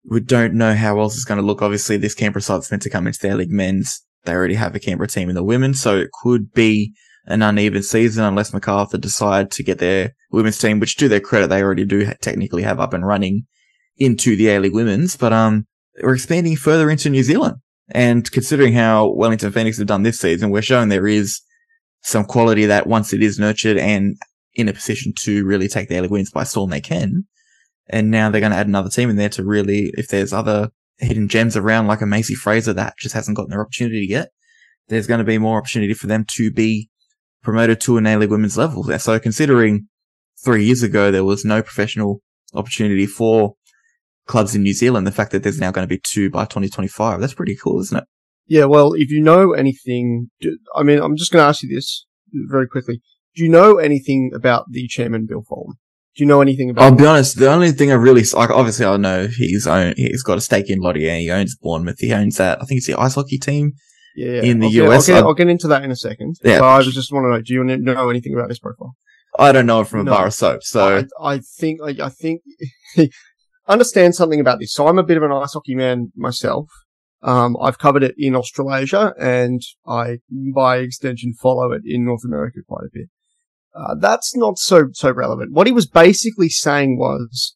We 0.08 0.20
don't 0.20 0.54
know 0.54 0.74
how 0.74 1.00
else 1.00 1.16
it's 1.16 1.24
going 1.24 1.40
to 1.40 1.46
look. 1.46 1.62
Obviously, 1.62 1.96
this 1.96 2.14
Canberra 2.14 2.40
side's 2.40 2.70
meant 2.70 2.84
to 2.84 2.90
come 2.90 3.08
into 3.08 3.18
the 3.20 3.30
A 3.30 3.36
League 3.36 3.50
men's. 3.50 4.00
They 4.26 4.34
already 4.34 4.54
have 4.54 4.74
a 4.74 4.80
Canberra 4.80 5.08
team 5.08 5.28
in 5.28 5.34
the 5.34 5.42
women, 5.44 5.74
so 5.74 5.96
it 5.96 6.10
could 6.22 6.52
be 6.52 6.92
an 7.26 7.42
uneven 7.42 7.82
season 7.82 8.24
unless 8.24 8.52
MacArthur 8.52 8.98
decide 8.98 9.50
to 9.52 9.62
get 9.62 9.78
their 9.78 10.14
women's 10.30 10.58
team, 10.58 10.78
which 10.78 10.96
to 10.96 11.08
their 11.08 11.20
credit, 11.20 11.48
they 11.48 11.62
already 11.62 11.84
do 11.84 12.12
technically 12.20 12.62
have 12.62 12.80
up 12.80 12.92
and 12.92 13.06
running 13.06 13.46
into 13.96 14.36
the 14.36 14.48
A 14.48 14.60
League 14.60 14.74
women's, 14.74 15.16
but 15.16 15.32
um, 15.32 15.66
we're 16.02 16.14
expanding 16.14 16.56
further 16.56 16.90
into 16.90 17.10
New 17.10 17.22
Zealand. 17.22 17.56
And 17.90 18.30
considering 18.30 18.72
how 18.72 19.12
Wellington 19.12 19.52
Phoenix 19.52 19.78
have 19.78 19.86
done 19.86 20.02
this 20.02 20.18
season, 20.18 20.50
we're 20.50 20.62
showing 20.62 20.88
there 20.88 21.06
is 21.06 21.40
some 22.02 22.24
quality 22.24 22.66
that 22.66 22.86
once 22.86 23.12
it 23.12 23.22
is 23.22 23.38
nurtured 23.38 23.78
and 23.78 24.16
in 24.54 24.68
a 24.68 24.72
position 24.72 25.12
to 25.20 25.44
really 25.44 25.68
take 25.68 25.88
the 25.88 25.96
A 25.96 26.02
League 26.02 26.10
women's 26.10 26.30
by 26.30 26.44
storm, 26.44 26.70
they 26.70 26.80
can. 26.80 27.26
And 27.88 28.10
now 28.10 28.30
they're 28.30 28.40
going 28.40 28.52
to 28.52 28.58
add 28.58 28.66
another 28.66 28.90
team 28.90 29.10
in 29.10 29.16
there 29.16 29.28
to 29.30 29.44
really, 29.44 29.92
if 29.96 30.08
there's 30.08 30.32
other 30.32 30.70
hidden 30.98 31.28
gems 31.28 31.56
around 31.56 31.86
like 31.86 32.00
a 32.00 32.06
Macey 32.06 32.34
Fraser 32.34 32.72
that 32.72 32.94
just 32.98 33.14
hasn't 33.14 33.36
gotten 33.36 33.50
their 33.50 33.60
opportunity 33.60 34.06
yet, 34.08 34.30
there's 34.88 35.06
going 35.06 35.18
to 35.18 35.24
be 35.24 35.38
more 35.38 35.58
opportunity 35.58 35.94
for 35.94 36.06
them 36.06 36.24
to 36.36 36.50
be 36.50 36.88
promoted 37.42 37.80
to 37.82 37.96
an 37.96 38.06
A 38.06 38.16
League 38.16 38.30
women's 38.30 38.56
level. 38.56 38.82
So 38.98 39.18
considering 39.18 39.88
three 40.44 40.64
years 40.64 40.82
ago 40.82 41.10
there 41.10 41.24
was 41.24 41.44
no 41.44 41.62
professional 41.62 42.20
opportunity 42.54 43.06
for 43.06 43.54
clubs 44.26 44.54
in 44.54 44.62
New 44.62 44.72
Zealand, 44.72 45.06
the 45.06 45.12
fact 45.12 45.32
that 45.32 45.42
there's 45.42 45.60
now 45.60 45.70
going 45.70 45.86
to 45.86 45.94
be 45.94 46.00
two 46.02 46.30
by 46.30 46.44
2025, 46.44 47.20
that's 47.20 47.34
pretty 47.34 47.56
cool, 47.56 47.80
isn't 47.80 47.98
it? 47.98 48.04
Yeah, 48.46 48.64
well, 48.64 48.92
if 48.92 49.10
you 49.10 49.20
know 49.20 49.52
anything, 49.52 50.30
I 50.74 50.82
mean, 50.82 51.00
I'm 51.00 51.16
just 51.16 51.32
going 51.32 51.42
to 51.42 51.48
ask 51.48 51.62
you 51.62 51.74
this 51.74 52.06
very 52.32 52.68
quickly. 52.68 53.02
Do 53.34 53.42
you 53.42 53.50
know 53.50 53.76
anything 53.76 54.30
about 54.34 54.66
the 54.70 54.86
chairman, 54.88 55.26
Bill 55.26 55.42
Foley? 55.42 55.74
Do 56.16 56.24
you 56.24 56.26
know 56.26 56.40
anything 56.40 56.70
about? 56.70 56.82
I'll 56.84 56.94
be 56.96 57.04
honest, 57.04 57.38
the 57.38 57.50
only 57.52 57.72
thing 57.72 57.90
I 57.90 57.94
really, 57.94 58.22
like, 58.32 58.48
obviously 58.50 58.86
I 58.86 58.96
know 58.96 59.26
he's 59.26 59.66
own, 59.66 59.92
he's 59.96 60.22
got 60.22 60.38
a 60.38 60.40
stake 60.40 60.70
in 60.70 60.80
Lottie 60.80 61.08
and 61.10 61.20
he 61.20 61.30
owns 61.30 61.56
Bournemouth. 61.56 61.98
He 61.98 62.12
owns 62.12 62.38
that, 62.38 62.60
I 62.62 62.64
think 62.64 62.78
it's 62.78 62.86
the 62.86 62.98
ice 62.98 63.14
hockey 63.16 63.38
team. 63.38 63.72
yeah, 64.16 64.40
in 64.40 64.60
the 64.60 64.66
I'll 64.66 64.72
get, 64.72 64.88
US, 64.88 65.08
I'll 65.10 65.14
get, 65.14 65.24
I'll 65.24 65.34
get 65.34 65.48
into 65.48 65.68
that 65.68 65.84
in 65.84 65.90
a 65.90 65.96
second. 65.96 66.36
Yeah. 66.42 66.60
But 66.60 66.68
I 66.68 66.82
just 66.82 67.12
want 67.12 67.24
to 67.24 67.30
know: 67.30 67.40
Do 67.42 67.52
you 67.52 67.64
know 67.64 68.08
anything 68.08 68.32
about 68.32 68.48
his 68.48 68.58
profile? 68.58 68.96
I 69.38 69.52
don't 69.52 69.66
know 69.66 69.84
from 69.84 70.00
a 70.00 70.04
No. 70.04 70.12
bar 70.12 70.26
of 70.28 70.32
soap, 70.34 70.62
so 70.62 71.04
I, 71.20 71.34
I 71.34 71.38
think 71.40 71.80
I, 71.82 72.06
I 72.06 72.08
think 72.08 72.40
he 72.94 73.12
understand 73.68 74.14
something 74.14 74.40
about 74.40 74.58
this. 74.58 74.72
So 74.72 74.88
I'm 74.88 74.98
a 74.98 75.02
bit 75.02 75.18
of 75.18 75.22
an 75.22 75.32
ice 75.32 75.52
hockey 75.52 75.74
man 75.74 76.12
myself. 76.16 76.68
Um, 77.22 77.56
I've 77.60 77.78
covered 77.78 78.02
it 78.02 78.14
in 78.16 78.34
Australasia, 78.34 79.12
and 79.20 79.60
I, 79.86 80.18
by 80.54 80.78
extension, 80.78 81.34
follow 81.34 81.72
it 81.72 81.82
in 81.84 82.06
North 82.06 82.24
America 82.24 82.60
quite 82.66 82.84
a 82.86 82.90
bit. 82.90 83.08
Uh, 83.76 83.94
that's 84.00 84.34
not 84.34 84.58
so 84.58 84.88
so 84.92 85.10
relevant. 85.10 85.52
What 85.52 85.66
he 85.66 85.72
was 85.72 85.86
basically 85.86 86.48
saying 86.48 86.98
was, 86.98 87.54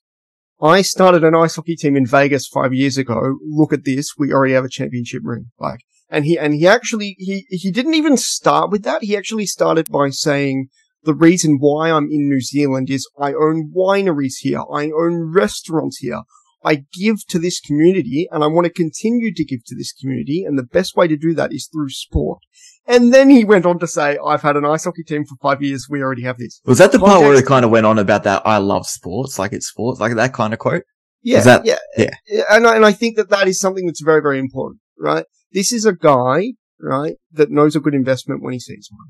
I 0.60 0.82
started 0.82 1.24
an 1.24 1.34
ice 1.34 1.56
hockey 1.56 1.76
team 1.76 1.96
in 1.96 2.04
Vegas 2.04 2.46
five 2.46 2.74
years 2.74 2.98
ago. 2.98 3.38
Look 3.48 3.72
at 3.72 3.84
this, 3.84 4.12
we 4.18 4.32
already 4.32 4.52
have 4.52 4.64
a 4.64 4.68
championship 4.68 5.22
ring. 5.24 5.46
Like, 5.58 5.80
and 6.10 6.26
he 6.26 6.38
and 6.38 6.54
he 6.54 6.66
actually 6.66 7.16
he 7.18 7.46
he 7.48 7.70
didn't 7.70 7.94
even 7.94 8.16
start 8.16 8.70
with 8.70 8.82
that. 8.82 9.02
He 9.02 9.16
actually 9.16 9.46
started 9.46 9.88
by 9.90 10.10
saying 10.10 10.68
the 11.04 11.14
reason 11.14 11.56
why 11.58 11.90
I'm 11.90 12.10
in 12.10 12.28
New 12.28 12.40
Zealand 12.40 12.90
is 12.90 13.08
I 13.18 13.32
own 13.32 13.72
wineries 13.74 14.38
here. 14.40 14.62
I 14.72 14.90
own 14.90 15.32
restaurants 15.32 15.98
here. 15.98 16.22
I 16.62 16.84
give 16.92 17.26
to 17.28 17.38
this 17.38 17.60
community 17.60 18.28
and 18.30 18.44
I 18.44 18.46
want 18.46 18.66
to 18.66 18.72
continue 18.72 19.32
to 19.34 19.44
give 19.44 19.64
to 19.66 19.74
this 19.74 19.92
community. 19.92 20.44
And 20.44 20.58
the 20.58 20.62
best 20.62 20.96
way 20.96 21.08
to 21.08 21.16
do 21.16 21.34
that 21.34 21.52
is 21.52 21.68
through 21.72 21.88
sport. 21.90 22.40
And 22.86 23.14
then 23.14 23.30
he 23.30 23.44
went 23.44 23.66
on 23.66 23.78
to 23.78 23.86
say, 23.86 24.18
I've 24.24 24.42
had 24.42 24.56
an 24.56 24.64
ice 24.66 24.84
hockey 24.84 25.02
team 25.04 25.24
for 25.24 25.36
five 25.40 25.62
years. 25.62 25.86
We 25.88 26.02
already 26.02 26.22
have 26.22 26.38
this. 26.38 26.60
was 26.64 26.78
that 26.78 26.92
the 26.92 26.98
part 26.98 27.20
where 27.20 27.30
it 27.30 27.34
Context- 27.34 27.48
kind 27.48 27.64
of 27.64 27.70
went 27.70 27.86
on 27.86 27.98
about 27.98 28.24
that 28.24 28.42
I 28.44 28.58
love 28.58 28.86
sports, 28.86 29.38
like 29.38 29.52
it's 29.52 29.68
sports, 29.68 30.00
like 30.00 30.14
that 30.16 30.34
kind 30.34 30.52
of 30.52 30.58
quote? 30.58 30.82
Yeah. 31.22 31.40
That- 31.40 31.64
yeah. 31.64 31.78
yeah. 31.96 32.42
And 32.50 32.66
I, 32.66 32.76
and 32.76 32.84
I 32.84 32.92
think 32.92 33.16
that 33.16 33.30
that 33.30 33.48
is 33.48 33.58
something 33.58 33.86
that's 33.86 34.02
very, 34.02 34.20
very 34.20 34.38
important, 34.38 34.80
right? 34.98 35.24
This 35.52 35.72
is 35.72 35.84
a 35.86 35.92
guy, 35.94 36.54
right, 36.80 37.16
that 37.32 37.50
knows 37.50 37.74
a 37.76 37.80
good 37.80 37.94
investment 37.94 38.42
when 38.42 38.52
he 38.52 38.60
sees 38.60 38.88
one. 38.90 39.08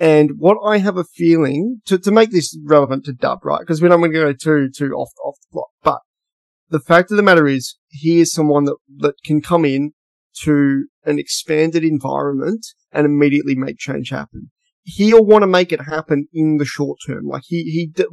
And 0.00 0.32
what 0.38 0.58
I 0.64 0.78
have 0.78 0.96
a 0.96 1.02
feeling 1.04 1.80
to, 1.86 1.98
to 1.98 2.10
make 2.12 2.30
this 2.30 2.56
relevant 2.64 3.04
to 3.06 3.12
Dub, 3.12 3.44
right? 3.44 3.60
Because 3.60 3.82
we 3.82 3.88
don't 3.88 4.00
want 4.00 4.12
to 4.14 4.18
go 4.20 4.32
too, 4.32 4.70
too 4.70 4.92
off, 4.92 5.10
off 5.24 5.34
the 5.40 5.52
plot, 5.52 5.66
but 5.82 5.98
the 6.70 6.80
fact 6.80 7.10
of 7.10 7.16
the 7.16 7.22
matter 7.22 7.46
is 7.46 7.76
he 7.88 8.20
is 8.20 8.32
someone 8.32 8.64
that, 8.64 8.76
that 8.98 9.14
can 9.24 9.40
come 9.40 9.64
in 9.64 9.92
to 10.42 10.86
an 11.04 11.18
expanded 11.18 11.84
environment 11.84 12.66
and 12.92 13.06
immediately 13.06 13.54
make 13.54 13.78
change 13.78 14.10
happen. 14.10 14.50
He'll 14.84 15.24
want 15.24 15.42
to 15.42 15.46
make 15.46 15.72
it 15.72 15.82
happen 15.82 16.28
in 16.32 16.56
the 16.56 16.64
short 16.64 16.98
term. 17.06 17.26
Like 17.26 17.42
he, 17.46 17.62
he, 17.64 18.04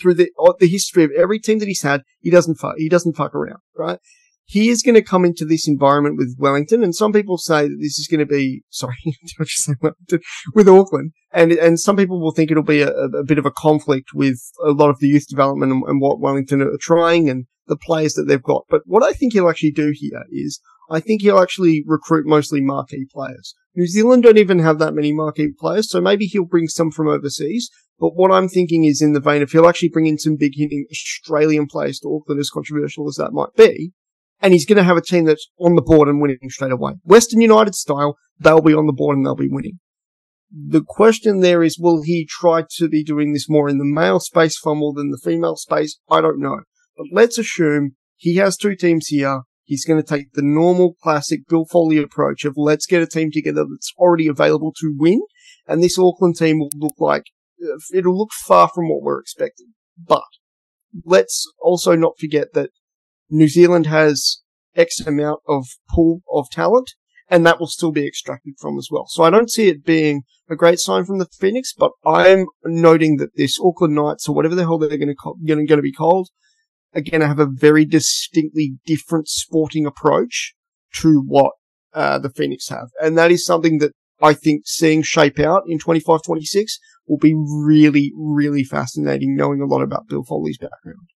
through 0.00 0.14
the, 0.14 0.30
uh, 0.38 0.52
the 0.58 0.68
history 0.68 1.04
of 1.04 1.10
every 1.16 1.38
team 1.38 1.58
that 1.60 1.68
he's 1.68 1.82
had, 1.82 2.02
he 2.20 2.30
doesn't 2.30 2.56
fuck, 2.56 2.74
he 2.76 2.88
doesn't 2.88 3.16
fuck 3.16 3.34
around, 3.34 3.60
right? 3.76 3.98
He 4.46 4.68
is 4.68 4.82
going 4.82 4.94
to 4.94 5.02
come 5.02 5.24
into 5.24 5.46
this 5.46 5.66
environment 5.66 6.18
with 6.18 6.36
Wellington, 6.38 6.84
and 6.84 6.94
some 6.94 7.14
people 7.14 7.38
say 7.38 7.62
that 7.62 7.78
this 7.80 7.98
is 7.98 8.06
going 8.10 8.20
to 8.20 8.26
be, 8.26 8.62
sorry, 8.70 8.96
I 9.06 9.44
just 9.44 9.64
say 9.64 9.72
Wellington? 9.80 10.20
With 10.54 10.68
Auckland. 10.68 11.12
And, 11.32 11.52
and 11.52 11.80
some 11.80 11.96
people 11.96 12.20
will 12.20 12.32
think 12.32 12.50
it'll 12.50 12.62
be 12.62 12.82
a, 12.82 12.90
a 12.90 13.24
bit 13.24 13.38
of 13.38 13.46
a 13.46 13.50
conflict 13.50 14.10
with 14.14 14.38
a 14.62 14.70
lot 14.70 14.90
of 14.90 14.98
the 14.98 15.08
youth 15.08 15.26
development 15.28 15.72
and, 15.72 15.82
and 15.84 16.00
what 16.00 16.20
Wellington 16.20 16.60
are 16.60 16.76
trying 16.78 17.30
and 17.30 17.46
the 17.66 17.76
players 17.76 18.14
that 18.14 18.24
they've 18.24 18.42
got. 18.42 18.64
But 18.68 18.82
what 18.84 19.02
I 19.02 19.12
think 19.12 19.32
he'll 19.32 19.48
actually 19.48 19.72
do 19.72 19.92
here 19.94 20.24
is, 20.30 20.60
I 20.90 21.00
think 21.00 21.22
he'll 21.22 21.38
actually 21.38 21.82
recruit 21.86 22.26
mostly 22.26 22.60
marquee 22.60 23.06
players. 23.12 23.54
New 23.74 23.86
Zealand 23.86 24.22
don't 24.22 24.38
even 24.38 24.58
have 24.60 24.78
that 24.78 24.94
many 24.94 25.12
marquee 25.12 25.52
players, 25.58 25.90
so 25.90 26.00
maybe 26.00 26.26
he'll 26.26 26.44
bring 26.44 26.68
some 26.68 26.90
from 26.90 27.08
overseas. 27.08 27.70
But 27.98 28.16
what 28.16 28.32
I'm 28.32 28.48
thinking 28.48 28.84
is 28.84 29.00
in 29.00 29.12
the 29.12 29.20
vein 29.20 29.42
of 29.42 29.50
he'll 29.50 29.68
actually 29.68 29.88
bring 29.88 30.06
in 30.06 30.18
some 30.18 30.36
big 30.36 30.52
hitting 30.54 30.86
Australian 30.90 31.66
players 31.66 32.00
to 32.00 32.08
Auckland, 32.14 32.40
as 32.40 32.50
controversial 32.50 33.08
as 33.08 33.16
that 33.16 33.32
might 33.32 33.54
be. 33.56 33.92
And 34.40 34.52
he's 34.52 34.66
going 34.66 34.78
to 34.78 34.84
have 34.84 34.96
a 34.96 35.02
team 35.02 35.24
that's 35.24 35.48
on 35.58 35.74
the 35.74 35.82
board 35.82 36.08
and 36.08 36.20
winning 36.20 36.38
straight 36.48 36.72
away. 36.72 36.94
Western 37.04 37.40
United 37.40 37.74
style, 37.74 38.16
they'll 38.38 38.60
be 38.60 38.74
on 38.74 38.86
the 38.86 38.92
board 38.92 39.16
and 39.16 39.24
they'll 39.24 39.36
be 39.36 39.48
winning. 39.48 39.78
The 40.52 40.84
question 40.86 41.40
there 41.40 41.62
is, 41.62 41.78
will 41.78 42.02
he 42.02 42.28
try 42.28 42.64
to 42.76 42.88
be 42.88 43.02
doing 43.02 43.32
this 43.32 43.48
more 43.48 43.68
in 43.68 43.78
the 43.78 43.84
male 43.84 44.20
space 44.20 44.58
far 44.58 44.74
more 44.74 44.92
than 44.92 45.10
the 45.10 45.20
female 45.22 45.56
space? 45.56 45.98
I 46.10 46.20
don't 46.20 46.40
know. 46.40 46.60
But 46.96 47.06
let's 47.12 47.38
assume 47.38 47.96
he 48.16 48.36
has 48.36 48.56
two 48.56 48.76
teams 48.76 49.08
here. 49.08 49.42
He's 49.64 49.84
going 49.84 50.00
to 50.00 50.06
take 50.06 50.32
the 50.32 50.42
normal 50.42 50.94
classic 51.02 51.40
Bill 51.48 51.64
Foley 51.64 51.98
approach 51.98 52.44
of 52.44 52.54
let's 52.56 52.86
get 52.86 53.02
a 53.02 53.06
team 53.06 53.30
together 53.32 53.64
that's 53.68 53.92
already 53.96 54.28
available 54.28 54.72
to 54.80 54.94
win. 54.96 55.22
And 55.66 55.82
this 55.82 55.98
Auckland 55.98 56.36
team 56.36 56.58
will 56.58 56.70
look 56.76 56.94
like, 56.98 57.24
uh, 57.62 57.78
it'll 57.94 58.16
look 58.16 58.32
far 58.32 58.68
from 58.68 58.88
what 58.88 59.02
we're 59.02 59.20
expecting. 59.20 59.68
But 59.98 60.24
let's 61.04 61.50
also 61.60 61.96
not 61.96 62.18
forget 62.18 62.52
that 62.52 62.70
New 63.30 63.48
Zealand 63.48 63.86
has 63.86 64.42
X 64.76 65.00
amount 65.00 65.40
of 65.48 65.66
pool 65.90 66.20
of 66.30 66.50
talent 66.50 66.90
and 67.30 67.46
that 67.46 67.58
will 67.58 67.66
still 67.66 67.92
be 67.92 68.06
extracted 68.06 68.54
from 68.60 68.78
as 68.78 68.88
well. 68.90 69.06
So 69.08 69.24
I 69.24 69.30
don't 69.30 69.50
see 69.50 69.68
it 69.68 69.84
being 69.84 70.22
a 70.48 70.56
great 70.56 70.78
sign 70.78 71.04
from 71.04 71.18
the 71.18 71.26
Phoenix, 71.38 71.72
but 71.72 71.92
I'm 72.04 72.46
noting 72.64 73.16
that 73.16 73.36
this 73.36 73.58
Auckland 73.58 73.94
Knights 73.94 74.28
or 74.28 74.34
whatever 74.34 74.54
the 74.54 74.64
hell 74.64 74.78
they're 74.78 74.98
going 74.98 75.14
to, 75.14 75.34
going 75.46 75.66
to 75.66 75.82
be 75.82 75.92
called 75.92 76.28
to 77.02 77.26
have 77.26 77.38
a 77.38 77.46
very 77.46 77.84
distinctly 77.84 78.76
different 78.86 79.28
sporting 79.28 79.86
approach 79.86 80.54
to 81.00 81.22
what 81.26 81.52
uh, 81.92 82.18
the 82.18 82.30
Phoenix 82.30 82.68
have. 82.68 82.88
And 83.02 83.16
that 83.18 83.30
is 83.30 83.44
something 83.44 83.78
that 83.78 83.92
I 84.22 84.34
think 84.34 84.62
seeing 84.66 85.02
shape 85.02 85.38
out 85.38 85.64
in 85.68 85.78
25 85.78 86.22
26 86.22 86.78
will 87.06 87.18
be 87.18 87.34
really, 87.34 88.12
really 88.16 88.64
fascinating 88.64 89.36
knowing 89.36 89.60
a 89.60 89.66
lot 89.66 89.82
about 89.82 90.08
Bill 90.08 90.24
Foley's 90.24 90.58
background. 90.58 91.08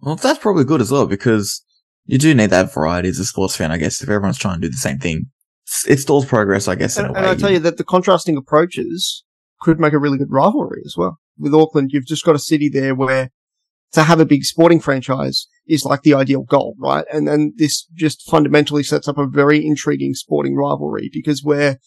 Well, 0.00 0.16
that's 0.16 0.38
probably 0.38 0.64
good 0.64 0.80
as 0.80 0.90
well 0.90 1.06
because 1.06 1.64
you 2.06 2.18
do 2.18 2.34
need 2.34 2.50
that 2.50 2.72
variety 2.72 3.08
as 3.08 3.18
a 3.18 3.24
sports 3.24 3.56
fan, 3.56 3.70
I 3.70 3.78
guess. 3.78 4.02
If 4.02 4.08
everyone's 4.08 4.38
trying 4.38 4.60
to 4.60 4.66
do 4.66 4.70
the 4.70 4.76
same 4.76 4.98
thing, 4.98 5.26
it 5.88 5.98
stalls 5.98 6.26
progress, 6.26 6.68
I 6.68 6.74
guess. 6.74 6.98
In 6.98 7.06
And, 7.06 7.16
a 7.16 7.18
and. 7.18 7.26
I 7.28 7.34
tell 7.34 7.50
you 7.52 7.60
that 7.60 7.76
the 7.76 7.84
contrasting 7.84 8.36
approaches 8.36 9.24
could 9.60 9.78
make 9.78 9.92
a 9.92 9.98
really 9.98 10.18
good 10.18 10.30
rivalry 10.30 10.82
as 10.84 10.96
well. 10.96 11.18
With 11.38 11.54
Auckland, 11.54 11.90
you've 11.92 12.06
just 12.06 12.24
got 12.24 12.34
a 12.34 12.40
city 12.40 12.68
there 12.68 12.94
where 12.94 13.30
to 13.92 14.02
have 14.02 14.20
a 14.20 14.26
big 14.26 14.44
sporting 14.44 14.80
franchise 14.80 15.46
is 15.66 15.84
like 15.84 16.02
the 16.02 16.14
ideal 16.14 16.42
goal, 16.42 16.74
right? 16.78 17.04
And 17.12 17.28
then 17.28 17.52
this 17.56 17.86
just 17.94 18.28
fundamentally 18.28 18.82
sets 18.82 19.06
up 19.06 19.18
a 19.18 19.26
very 19.26 19.64
intriguing 19.64 20.14
sporting 20.14 20.56
rivalry 20.56 21.10
because 21.12 21.42
where 21.44 21.78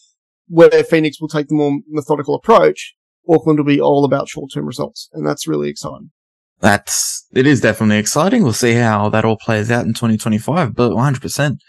where 0.48 0.84
Phoenix 0.84 1.20
will 1.20 1.28
take 1.28 1.48
the 1.48 1.56
more 1.56 1.80
methodical 1.88 2.36
approach, 2.36 2.96
Auckland 3.28 3.60
will 3.60 3.66
be 3.66 3.82
all 3.82 4.06
about 4.06 4.30
short 4.30 4.52
term 4.54 4.66
results, 4.66 5.10
and 5.14 5.26
that's 5.28 5.48
really 5.48 5.70
exciting. 5.70 6.12
That's 6.60 7.28
it 7.34 7.48
is 7.48 7.62
definitely 7.62 7.98
exciting. 7.98 8.44
We'll 8.44 8.54
see 8.54 8.74
how 8.74 9.10
that 9.10 9.26
all 9.26 9.38
plays 9.38 9.72
out 9.72 9.86
in 9.86 9.94
2025, 9.94 10.76
but 10.76 10.94
100. 10.94 11.22
percent 11.22 11.62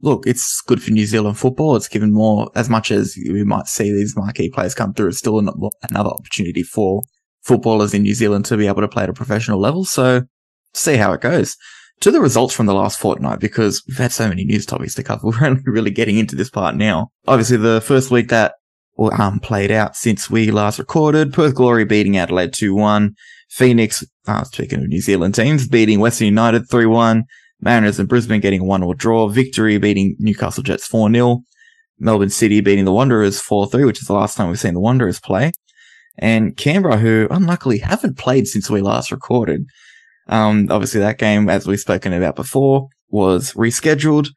Look, 0.00 0.26
it's 0.26 0.60
good 0.60 0.82
for 0.82 0.90
New 0.90 1.06
Zealand 1.06 1.38
football. 1.38 1.76
It's 1.76 1.88
given 1.88 2.12
more, 2.12 2.50
as 2.54 2.68
much 2.68 2.90
as 2.90 3.16
we 3.16 3.42
might 3.42 3.68
see 3.68 3.90
these 3.90 4.14
marquee 4.14 4.50
players 4.50 4.74
come 4.74 4.92
through. 4.92 5.08
It's 5.08 5.18
still 5.18 5.38
another 5.38 6.10
opportunity 6.10 6.62
for 6.62 7.00
footballers 7.44 7.94
in 7.94 8.02
New 8.02 8.14
Zealand 8.14 8.44
to 8.46 8.56
be 8.56 8.66
able 8.66 8.80
to 8.80 8.88
play 8.88 9.04
at 9.04 9.10
a 9.10 9.14
professional 9.14 9.60
level. 9.60 9.84
So 9.84 10.22
see 10.72 10.96
how 10.96 11.12
it 11.12 11.20
goes. 11.20 11.56
To 12.00 12.10
the 12.10 12.20
results 12.20 12.52
from 12.54 12.66
the 12.66 12.74
last 12.74 12.98
fortnight, 12.98 13.38
because 13.38 13.82
we've 13.86 13.96
had 13.96 14.12
so 14.12 14.28
many 14.28 14.44
news 14.44 14.66
topics 14.66 14.94
to 14.96 15.02
cover. 15.02 15.26
We're 15.28 15.46
only 15.46 15.62
really 15.64 15.90
getting 15.90 16.18
into 16.18 16.36
this 16.36 16.50
part 16.50 16.74
now. 16.74 17.10
Obviously, 17.28 17.56
the 17.56 17.80
first 17.80 18.10
week 18.10 18.28
that 18.28 18.54
um, 18.98 19.38
played 19.40 19.70
out 19.70 19.96
since 19.96 20.28
we 20.28 20.50
last 20.50 20.78
recorded, 20.78 21.32
Perth 21.32 21.54
Glory 21.54 21.84
beating 21.84 22.16
Adelaide 22.16 22.52
2-1. 22.52 23.14
Phoenix, 23.48 24.02
uh, 24.26 24.42
speaking 24.42 24.80
of 24.80 24.88
New 24.88 25.00
Zealand 25.00 25.34
teams, 25.36 25.68
beating 25.68 26.00
Western 26.00 26.26
United 26.26 26.68
3-1. 26.68 27.22
Mariners 27.60 28.00
and 28.00 28.08
Brisbane 28.08 28.40
getting 28.40 28.60
a 28.60 28.64
1-0 28.64 28.96
draw. 28.96 29.28
Victory 29.28 29.78
beating 29.78 30.16
Newcastle 30.18 30.64
Jets 30.64 30.88
4-0. 30.88 31.40
Melbourne 32.00 32.30
City 32.30 32.60
beating 32.60 32.84
the 32.84 32.92
Wanderers 32.92 33.40
4-3, 33.40 33.86
which 33.86 34.00
is 34.00 34.08
the 34.08 34.12
last 34.12 34.36
time 34.36 34.48
we've 34.48 34.58
seen 34.58 34.74
the 34.74 34.80
Wanderers 34.80 35.20
play. 35.20 35.52
And 36.16 36.56
Canberra, 36.56 36.98
who 36.98 37.26
unluckily 37.30 37.78
haven't 37.78 38.18
played 38.18 38.46
since 38.46 38.70
we 38.70 38.80
last 38.80 39.10
recorded, 39.10 39.66
um, 40.28 40.68
obviously 40.70 41.00
that 41.00 41.18
game, 41.18 41.48
as 41.48 41.66
we've 41.66 41.80
spoken 41.80 42.12
about 42.12 42.36
before, 42.36 42.88
was 43.08 43.52
rescheduled. 43.54 44.28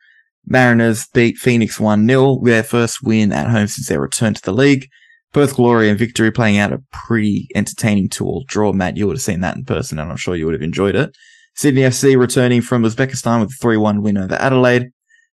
Mariners 0.46 1.08
beat 1.13 1.38
Phoenix 1.38 1.78
1-0, 1.78 2.44
their 2.46 2.63
first 2.63 3.00
win 3.04 3.32
at 3.32 3.50
home 3.50 3.68
since 3.68 3.88
their 3.88 4.02
return 4.02 4.34
to 4.34 4.42
the 4.42 4.54
league. 4.54 4.88
Perth 5.34 5.56
Glory 5.56 5.90
and 5.90 6.00
Victory 6.00 6.32
playing 6.32 6.58
out 6.58 6.72
a 6.72 6.82
pretty 6.92 7.48
entertaining 7.54 8.10
two-all 8.10 8.46
draw. 8.48 8.72
Matt, 8.72 8.98
you 8.98 9.06
would 9.08 9.18
have 9.18 9.22
seen 9.22 9.42
that 9.42 9.58
in 9.58 9.66
person 9.66 10.00
and 10.00 10.10
I'm 10.10 10.18
sure 10.18 10.36
you 10.36 10.46
would 10.46 10.54
have 10.54 10.62
enjoyed 10.62 10.96
it. 10.96 11.16
Sydney 11.56 11.82
FC 11.82 12.18
returning 12.18 12.62
from 12.62 12.84
Uzbekistan 12.84 13.42
with 13.42 13.52
a 13.52 13.66
3-1 13.66 14.02
win 14.02 14.18
over 14.18 14.36
Adelaide. 14.36 14.90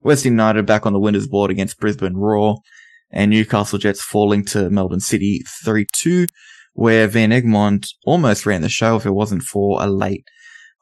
West 0.02 0.26
United 0.26 0.66
back 0.66 0.86
on 0.86 0.94
the 0.94 1.00
winners 1.00 1.28
board 1.28 1.50
against 1.52 1.80
Brisbane 1.80 2.16
Roar. 2.16 2.58
And 3.12 3.32
Newcastle 3.32 3.80
Jets 3.80 4.02
falling 4.02 4.46
to 4.46 4.70
Melbourne 4.70 5.00
City 5.00 5.44
3-2, 5.66 6.28
where 6.74 7.08
Van 7.08 7.32
Egmond 7.32 7.88
almost 8.06 8.46
ran 8.46 8.62
the 8.62 8.70
show 8.70 8.96
if 8.96 9.06
it 9.06 9.12
wasn't 9.12 9.44
for 9.44 9.82
a 9.82 9.88
late 9.88 10.24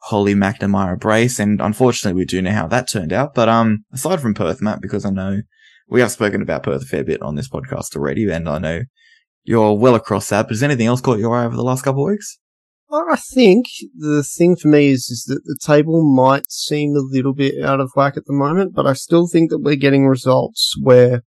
Holly 0.02 0.34
McNamara 0.34 0.98
brace. 0.98 1.38
And 1.38 1.60
unfortunately, 1.60 2.18
we 2.18 2.24
do 2.24 2.42
know 2.42 2.52
how 2.52 2.68
that 2.68 2.88
turned 2.88 3.12
out. 3.12 3.34
But, 3.34 3.48
um, 3.48 3.84
aside 3.92 4.20
from 4.20 4.34
Perth, 4.34 4.60
Matt, 4.60 4.80
because 4.80 5.04
I 5.04 5.10
know 5.10 5.40
we 5.88 6.00
have 6.00 6.10
spoken 6.10 6.42
about 6.42 6.62
Perth 6.62 6.82
a 6.82 6.86
fair 6.86 7.04
bit 7.04 7.22
on 7.22 7.34
this 7.34 7.48
podcast 7.48 7.96
already, 7.96 8.28
and 8.30 8.48
I 8.48 8.58
know 8.58 8.82
you're 9.44 9.72
well 9.72 9.94
across 9.94 10.28
that. 10.28 10.42
But 10.42 10.50
has 10.52 10.62
anything 10.62 10.86
else 10.86 11.00
caught 11.00 11.18
your 11.18 11.34
eye 11.34 11.44
over 11.44 11.56
the 11.56 11.62
last 11.62 11.82
couple 11.82 12.04
of 12.04 12.10
weeks? 12.10 12.38
I 12.90 13.16
think 13.16 13.66
the 13.94 14.22
thing 14.22 14.56
for 14.56 14.68
me 14.68 14.88
is, 14.88 15.10
is 15.10 15.24
that 15.28 15.42
the 15.44 15.58
table 15.60 16.02
might 16.02 16.50
seem 16.50 16.94
a 16.96 17.00
little 17.00 17.34
bit 17.34 17.62
out 17.62 17.80
of 17.80 17.90
whack 17.94 18.16
at 18.16 18.24
the 18.26 18.32
moment, 18.32 18.74
but 18.74 18.86
I 18.86 18.94
still 18.94 19.28
think 19.28 19.50
that 19.50 19.58
we're 19.58 19.76
getting 19.76 20.06
results 20.06 20.74
where 20.80 21.22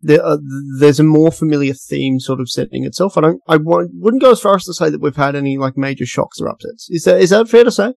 there 0.00 0.24
are, 0.24 0.38
there's 0.78 1.00
a 1.00 1.04
more 1.04 1.32
familiar 1.32 1.74
theme 1.74 2.20
sort 2.20 2.40
of 2.40 2.50
setting 2.50 2.84
itself. 2.84 3.16
I 3.18 3.22
don't, 3.22 3.40
I 3.48 3.56
wouldn't 3.56 4.22
go 4.22 4.32
as 4.32 4.40
far 4.40 4.54
as 4.54 4.64
to 4.64 4.74
say 4.74 4.90
that 4.90 5.00
we've 5.00 5.16
had 5.16 5.34
any 5.34 5.58
like 5.58 5.76
major 5.76 6.06
shocks 6.06 6.40
or 6.40 6.48
upsets. 6.48 6.88
Is 6.90 7.04
that, 7.04 7.20
is 7.20 7.30
that 7.30 7.48
fair 7.48 7.64
to 7.64 7.70
say? 7.70 7.94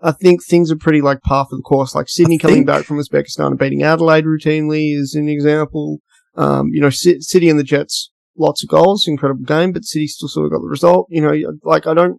I 0.00 0.12
think 0.12 0.44
things 0.44 0.70
are 0.70 0.76
pretty 0.76 1.00
like 1.00 1.22
par 1.22 1.46
for 1.48 1.56
the 1.56 1.62
course. 1.62 1.94
Like 1.94 2.08
Sydney 2.08 2.38
I 2.38 2.42
coming 2.42 2.56
think... 2.56 2.66
back 2.66 2.84
from 2.84 2.98
Uzbekistan 2.98 3.48
and 3.48 3.58
beating 3.58 3.82
Adelaide 3.82 4.24
routinely 4.24 4.96
is 4.96 5.14
an 5.14 5.28
example. 5.28 5.98
Um, 6.36 6.68
you 6.72 6.80
know, 6.80 6.90
C- 6.90 7.20
City 7.20 7.48
and 7.48 7.58
the 7.58 7.64
Jets, 7.64 8.10
lots 8.36 8.62
of 8.62 8.68
goals, 8.68 9.06
incredible 9.06 9.44
game, 9.44 9.72
but 9.72 9.84
City 9.84 10.06
still 10.06 10.28
sort 10.28 10.46
of 10.46 10.52
got 10.52 10.58
the 10.58 10.68
result. 10.68 11.06
You 11.08 11.22
know, 11.22 11.32
like 11.62 11.86
I 11.86 11.94
don't, 11.94 12.18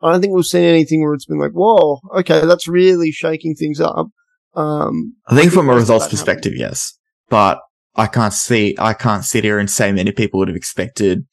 I 0.00 0.10
don't 0.10 0.20
think 0.20 0.34
we've 0.34 0.44
seen 0.44 0.64
anything 0.64 1.02
where 1.02 1.14
it's 1.14 1.26
been 1.26 1.38
like, 1.38 1.52
whoa, 1.52 2.00
okay, 2.18 2.46
that's 2.46 2.66
really 2.66 3.12
shaking 3.12 3.54
things 3.54 3.80
up. 3.80 4.08
Um, 4.54 5.14
I 5.26 5.30
think, 5.30 5.38
I 5.38 5.42
think 5.42 5.52
from 5.52 5.68
a 5.68 5.74
results 5.74 6.08
perspective, 6.08 6.52
happening. 6.52 6.68
yes, 6.68 6.98
but 7.28 7.58
I 7.94 8.06
can't 8.06 8.32
see, 8.32 8.74
I 8.78 8.94
can't 8.94 9.24
sit 9.24 9.44
here 9.44 9.58
and 9.58 9.70
say 9.70 9.92
many 9.92 10.12
people 10.12 10.38
would 10.38 10.48
have 10.48 10.56
expected 10.56 11.26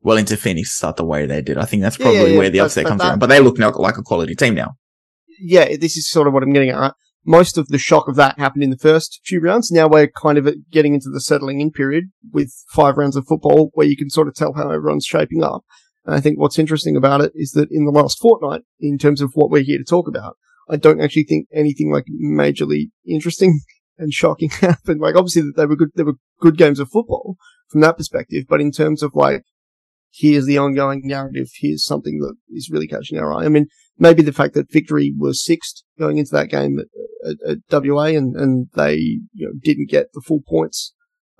Wellington 0.00 0.36
Phoenix 0.36 0.70
to 0.70 0.76
start 0.76 0.96
the 0.96 1.04
way 1.04 1.26
they 1.26 1.42
did. 1.42 1.58
I 1.58 1.64
think 1.64 1.82
that's 1.82 1.96
probably 1.96 2.20
yeah, 2.20 2.26
yeah, 2.26 2.38
where 2.38 2.50
the 2.50 2.60
upset 2.60 2.86
comes 2.86 3.00
that, 3.00 3.10
from. 3.12 3.18
But 3.18 3.28
they 3.28 3.40
look 3.40 3.58
now 3.58 3.72
like 3.72 3.98
a 3.98 4.02
quality 4.02 4.34
team 4.34 4.54
now. 4.54 4.76
Yeah, 5.40 5.76
this 5.76 5.96
is 5.96 6.08
sort 6.08 6.28
of 6.28 6.34
what 6.34 6.42
I'm 6.42 6.52
getting 6.52 6.70
at. 6.70 6.76
Uh, 6.76 6.92
most 7.26 7.56
of 7.56 7.68
the 7.68 7.78
shock 7.78 8.06
of 8.06 8.16
that 8.16 8.38
happened 8.38 8.62
in 8.62 8.70
the 8.70 8.76
first 8.76 9.20
few 9.24 9.40
rounds. 9.40 9.70
Now 9.70 9.88
we're 9.88 10.08
kind 10.08 10.36
of 10.36 10.46
getting 10.70 10.94
into 10.94 11.08
the 11.10 11.20
settling 11.20 11.60
in 11.60 11.70
period 11.70 12.04
with 12.32 12.52
five 12.68 12.98
rounds 12.98 13.16
of 13.16 13.26
football 13.26 13.70
where 13.72 13.86
you 13.86 13.96
can 13.96 14.10
sort 14.10 14.28
of 14.28 14.34
tell 14.34 14.52
how 14.52 14.70
everyone's 14.70 15.06
shaping 15.06 15.42
up. 15.42 15.64
And 16.04 16.14
I 16.14 16.20
think 16.20 16.38
what's 16.38 16.58
interesting 16.58 16.96
about 16.96 17.22
it 17.22 17.32
is 17.34 17.52
that 17.52 17.68
in 17.70 17.86
the 17.86 17.90
last 17.90 18.18
fortnight, 18.20 18.62
in 18.78 18.98
terms 18.98 19.22
of 19.22 19.32
what 19.34 19.50
we're 19.50 19.62
here 19.62 19.78
to 19.78 19.84
talk 19.84 20.06
about, 20.06 20.36
I 20.68 20.76
don't 20.76 21.00
actually 21.00 21.24
think 21.24 21.48
anything 21.52 21.90
like 21.90 22.04
majorly 22.22 22.90
interesting 23.06 23.60
and 23.98 24.12
shocking 24.12 24.50
happened. 24.60 25.00
Like 25.00 25.16
obviously 25.16 25.50
they 25.56 25.66
were 25.66 25.76
good, 25.76 25.90
they 25.94 26.02
were 26.02 26.14
good 26.40 26.56
games 26.56 26.80
of 26.80 26.88
football 26.90 27.36
from 27.70 27.80
that 27.82 27.96
perspective, 27.96 28.44
but 28.48 28.60
in 28.60 28.70
terms 28.70 29.02
of 29.02 29.12
like, 29.14 29.42
here's 30.12 30.46
the 30.46 30.58
ongoing 30.58 31.02
narrative, 31.04 31.48
here's 31.60 31.84
something 31.84 32.20
that 32.20 32.34
is 32.50 32.70
really 32.70 32.86
catching 32.86 33.18
our 33.18 33.32
eye. 33.32 33.44
I 33.44 33.48
mean, 33.48 33.66
maybe 33.98 34.22
the 34.22 34.32
fact 34.32 34.54
that 34.54 34.72
victory 34.72 35.12
was 35.16 35.44
sixth 35.44 35.82
going 35.98 36.18
into 36.18 36.32
that 36.32 36.50
game 36.50 36.78
at, 36.78 37.36
at, 37.48 37.58
at 37.72 37.84
WA 37.84 38.06
and, 38.06 38.36
and 38.36 38.68
they, 38.74 38.96
you 38.96 39.46
know, 39.46 39.52
didn't 39.62 39.90
get 39.90 40.06
the 40.12 40.22
full 40.24 40.40
points 40.46 40.94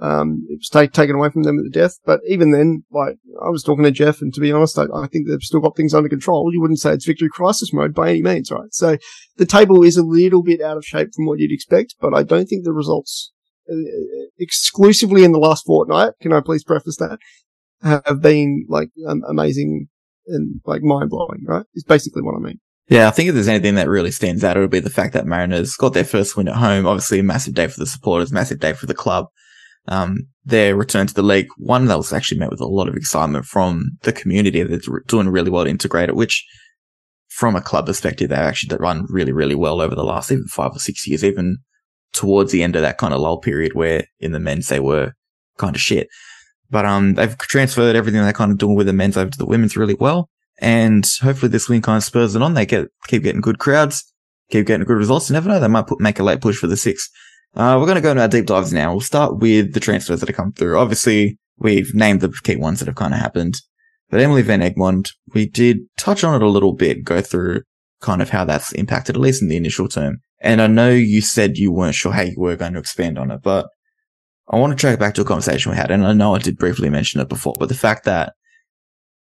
um, 0.05 0.47
it 0.51 0.59
was 0.59 0.69
take, 0.69 0.93
taken 0.93 1.17
away 1.17 1.31
from 1.31 1.45
them 1.45 1.59
at 1.59 1.65
the 1.65 1.71
death. 1.71 1.99
But 2.05 2.21
even 2.29 2.51
then, 2.51 2.85
like, 2.93 3.17
I 3.43 3.49
was 3.49 3.63
talking 3.63 3.85
to 3.85 3.91
Jeff, 3.91 4.21
and 4.21 4.35
to 4.35 4.41
be 4.41 4.53
honest, 4.53 4.79
I, 4.79 4.85
I, 4.95 5.07
think 5.07 5.27
they've 5.27 5.41
still 5.41 5.61
got 5.61 5.77
things 5.77 5.95
under 5.95 6.11
control. 6.11 6.53
You 6.53 6.61
wouldn't 6.61 6.81
say 6.81 6.93
it's 6.93 7.07
victory 7.07 7.31
crisis 7.33 7.73
mode 7.73 7.95
by 7.95 8.11
any 8.11 8.23
means, 8.23 8.51
right? 8.51 8.73
So 8.73 8.99
the 9.39 9.47
table 9.47 9.83
is 9.83 9.97
a 9.97 10.05
little 10.05 10.43
bit 10.43 10.61
out 10.61 10.77
of 10.77 10.85
shape 10.85 11.09
from 11.15 11.25
what 11.25 11.39
you'd 11.39 11.55
expect, 11.55 11.95
but 12.01 12.13
I 12.13 12.23
don't 12.23 12.47
think 12.47 12.65
the 12.65 12.73
results 12.73 13.33
uh, 13.71 13.77
exclusively 14.39 15.25
in 15.25 15.33
the 15.33 15.39
last 15.39 15.65
fortnight, 15.65 16.13
can 16.21 16.35
I 16.35 16.41
please 16.41 16.65
preface 16.65 16.97
that, 16.97 17.19
have 17.83 18.21
been 18.21 18.67
like 18.69 18.91
um, 19.09 19.23
amazing 19.27 19.89
and 20.27 20.61
like 20.67 20.83
mind 20.83 21.09
blowing, 21.09 21.45
right? 21.47 21.65
Is 21.75 21.85
basically 21.85 22.23
what 22.23 22.37
I 22.37 22.41
mean. 22.41 22.61
Yeah, 22.89 23.09
I 23.09 23.11
think 23.11 23.31
if 23.31 23.35
there's 23.35 23.49
anything 23.49 23.77
that 23.77 23.89
really 23.89 24.11
stands 24.11 24.45
out, 24.45 24.59
it'll 24.59 24.69
be 24.69 24.81
the 24.81 24.91
fact 24.91 25.15
that 25.15 25.25
Mariners 25.25 25.77
got 25.77 25.95
their 25.95 26.05
first 26.05 26.37
win 26.37 26.49
at 26.49 26.57
home. 26.57 26.87
Obviously, 26.87 27.21
a 27.21 27.23
massive 27.23 27.55
day 27.55 27.69
for 27.69 27.81
the 27.81 27.87
supporters, 27.87 28.33
massive 28.33 28.61
day 28.61 28.75
for 28.75 28.85
the 28.85 28.93
club 28.93 29.29
um, 29.89 30.29
their 30.45 30.77
return 30.77 31.07
to 31.07 31.15
the 31.15 31.23
league, 31.23 31.49
one 31.57 31.87
that 31.87 31.97
was 31.97 32.13
actually 32.13 32.39
met 32.39 32.51
with 32.51 32.61
a 32.61 32.67
lot 32.67 32.89
of 32.89 32.97
excitement 32.97 33.45
from 33.45 33.99
the 34.03 34.13
community. 34.13 34.63
They're 34.63 35.03
doing 35.07 35.29
really 35.29 35.51
well 35.51 35.65
to 35.65 35.71
integrate 35.71 36.09
it, 36.09 36.17
which 36.17 36.45
from 37.29 37.57
a 37.57 37.61
club 37.61 37.87
perspective, 37.87 38.29
they've 38.29 38.39
actually 38.39 38.77
run 38.77 39.07
really, 39.09 39.33
really 39.33 39.55
well 39.55 39.81
over 39.81 39.95
the 39.95 40.05
last 40.05 40.31
even 40.31 40.47
five 40.47 40.73
or 40.73 40.79
six 40.79 41.07
years, 41.07 41.25
even 41.25 41.59
towards 42.13 42.53
the 42.53 42.63
end 42.63 42.77
of 42.77 42.83
that 42.83 42.99
kind 42.99 43.13
of 43.13 43.21
lull 43.21 43.39
period 43.39 43.75
where 43.75 44.07
in 44.21 44.33
the 44.33 44.39
men's 44.39 44.69
they 44.69 44.81
were 44.81 45.13
kind 45.59 45.75
of 45.75 45.83
shit. 45.83 46.09
But, 46.71 46.87
um, 46.87 47.15
they've 47.15 47.37
transferred 47.39 47.97
everything 47.97 48.23
they're 48.23 48.33
kind 48.33 48.53
of 48.53 48.59
doing 48.59 48.77
with 48.77 48.87
the 48.87 48.93
men's 48.93 49.17
over 49.17 49.31
to 49.31 49.39
the 49.39 49.47
women's 49.47 49.77
really 49.77 49.95
well. 49.95 50.31
And 50.59 51.05
hopefully 51.21 51.51
this 51.51 51.69
win 51.69 51.83
kind 51.83 51.97
of 51.97 52.05
spurs 52.05 52.37
it 52.37 52.43
on. 52.43 52.55
They 52.55 52.67
get, 52.67 52.89
keep 53.09 53.25
getting 53.25 53.41
good 53.41 53.59
crowds, 53.59 54.05
keep 54.51 54.67
getting 54.67 54.87
good 54.87 54.97
results. 54.97 55.29
You 55.29 55.35
never 55.35 55.49
know. 55.49 55.59
They 55.59 55.69
might 55.69 55.89
put, 55.89 56.01
make 56.01 56.21
a 56.21 56.23
late 56.23 56.41
push 56.41 56.57
for 56.57 56.69
the 56.69 56.77
six. 56.77 57.11
Uh, 57.57 57.77
we're 57.79 57.87
going 57.87 57.95
to 57.95 58.01
go 58.01 58.11
into 58.11 58.23
our 58.23 58.29
deep 58.29 58.47
dives 58.47 58.73
now. 58.73 58.91
We'll 58.91 59.01
start 59.01 59.39
with 59.39 59.75
the 59.75 59.81
transfers 59.81 60.21
that 60.21 60.29
have 60.29 60.37
come 60.37 60.53
through. 60.53 60.77
Obviously, 60.77 61.39
we've 61.59 61.95
named 61.95 62.21
the 62.21 62.33
key 62.43 62.57
ones 62.57 62.81
that 62.81 62.87
have 62.87 62.97
kind 62.97 63.15
of 63.15 63.21
happened. 63.21 63.55
But 64.11 64.21
Emily 64.21 64.43
Van 64.43 64.61
Egmond, 64.61 65.11
we 65.35 65.49
did 65.49 65.79
touch 65.97 66.25
on 66.25 66.35
it 66.35 66.45
a 66.45 66.51
little 66.51 66.73
bit, 66.73 67.05
go 67.05 67.21
through 67.21 67.63
kind 68.01 68.21
of 68.21 68.31
how 68.31 68.45
that's 68.45 68.73
impacted, 68.73 69.15
at 69.15 69.21
least 69.23 69.41
in 69.41 69.49
the 69.49 69.57
initial 69.57 69.89
term. 69.89 70.19
And 70.41 70.61
I 70.61 70.67
know 70.67 70.91
you 70.91 71.21
said 71.21 71.57
you 71.57 71.73
weren't 71.73 71.95
sure 71.95 72.13
how 72.13 72.23
you 72.23 72.35
were 72.37 72.57
going 72.57 72.75
to 72.75 72.79
expand 72.81 73.19
on 73.19 73.31
it, 73.31 73.41
but 73.43 73.67
I 74.49 74.57
want 74.57 74.73
to 74.73 74.77
track 74.77 74.99
back 74.99 75.15
to 75.15 75.23
a 75.23 75.25
conversation 75.25 75.71
we 75.71 75.77
had. 75.77 75.91
And 75.91 76.05
I 76.05 76.13
know 76.13 76.35
I 76.35 76.39
did 76.39 76.59
briefly 76.59 76.91
mention 76.91 77.21
it 77.21 77.29
before, 77.29 77.55
but 77.59 77.69
the 77.69 77.75
fact 77.75 78.05
that 78.05 78.35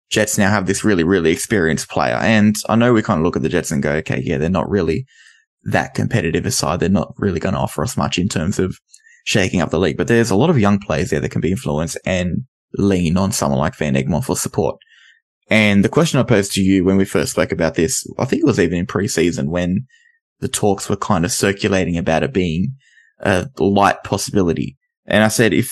Jets 0.09 0.37
now 0.37 0.49
have 0.49 0.67
this 0.67 0.83
really, 0.83 1.03
really 1.03 1.31
experienced 1.31 1.89
player. 1.89 2.15
And 2.15 2.55
I 2.69 2.75
know 2.75 2.93
we 2.93 3.01
kind 3.01 3.19
of 3.19 3.25
look 3.25 3.35
at 3.35 3.41
the 3.41 3.49
Jets 3.49 3.71
and 3.71 3.83
go, 3.83 3.91
okay, 3.95 4.21
yeah, 4.23 4.37
they're 4.37 4.49
not 4.49 4.69
really 4.69 5.05
that 5.65 5.93
competitive 5.93 6.45
aside, 6.45 6.79
they're 6.79 6.89
not 6.89 7.13
really 7.17 7.39
going 7.39 7.55
to 7.55 7.59
offer 7.59 7.83
us 7.83 7.97
much 7.97 8.17
in 8.17 8.29
terms 8.29 8.59
of 8.59 8.79
shaking 9.25 9.61
up 9.61 9.71
the 9.71 9.79
league. 9.79 9.97
But 9.97 10.07
there's 10.07 10.29
a 10.29 10.35
lot 10.35 10.49
of 10.49 10.59
young 10.59 10.79
players 10.79 11.09
there 11.09 11.19
that 11.19 11.31
can 11.31 11.41
be 11.41 11.51
influenced 11.51 11.97
and 12.05 12.45
lean 12.77 13.17
on 13.17 13.31
someone 13.31 13.59
like 13.59 13.75
Van 13.75 13.95
Egmond 13.95 14.25
for 14.25 14.35
support. 14.35 14.77
And 15.49 15.83
the 15.83 15.89
question 15.89 16.19
I 16.19 16.23
posed 16.23 16.53
to 16.53 16.61
you 16.61 16.83
when 16.83 16.97
we 16.97 17.05
first 17.05 17.31
spoke 17.31 17.51
about 17.51 17.75
this, 17.75 18.05
I 18.17 18.25
think 18.25 18.41
it 18.41 18.45
was 18.45 18.59
even 18.59 18.79
in 18.79 18.87
preseason 18.87 19.49
when 19.49 19.85
the 20.39 20.47
talks 20.47 20.89
were 20.89 20.95
kind 20.95 21.25
of 21.25 21.31
circulating 21.31 21.97
about 21.97 22.23
it 22.23 22.33
being 22.33 22.75
a 23.19 23.47
light 23.57 24.03
possibility. 24.03 24.77
And 25.05 25.23
I 25.23 25.29
said, 25.29 25.53
if 25.53 25.71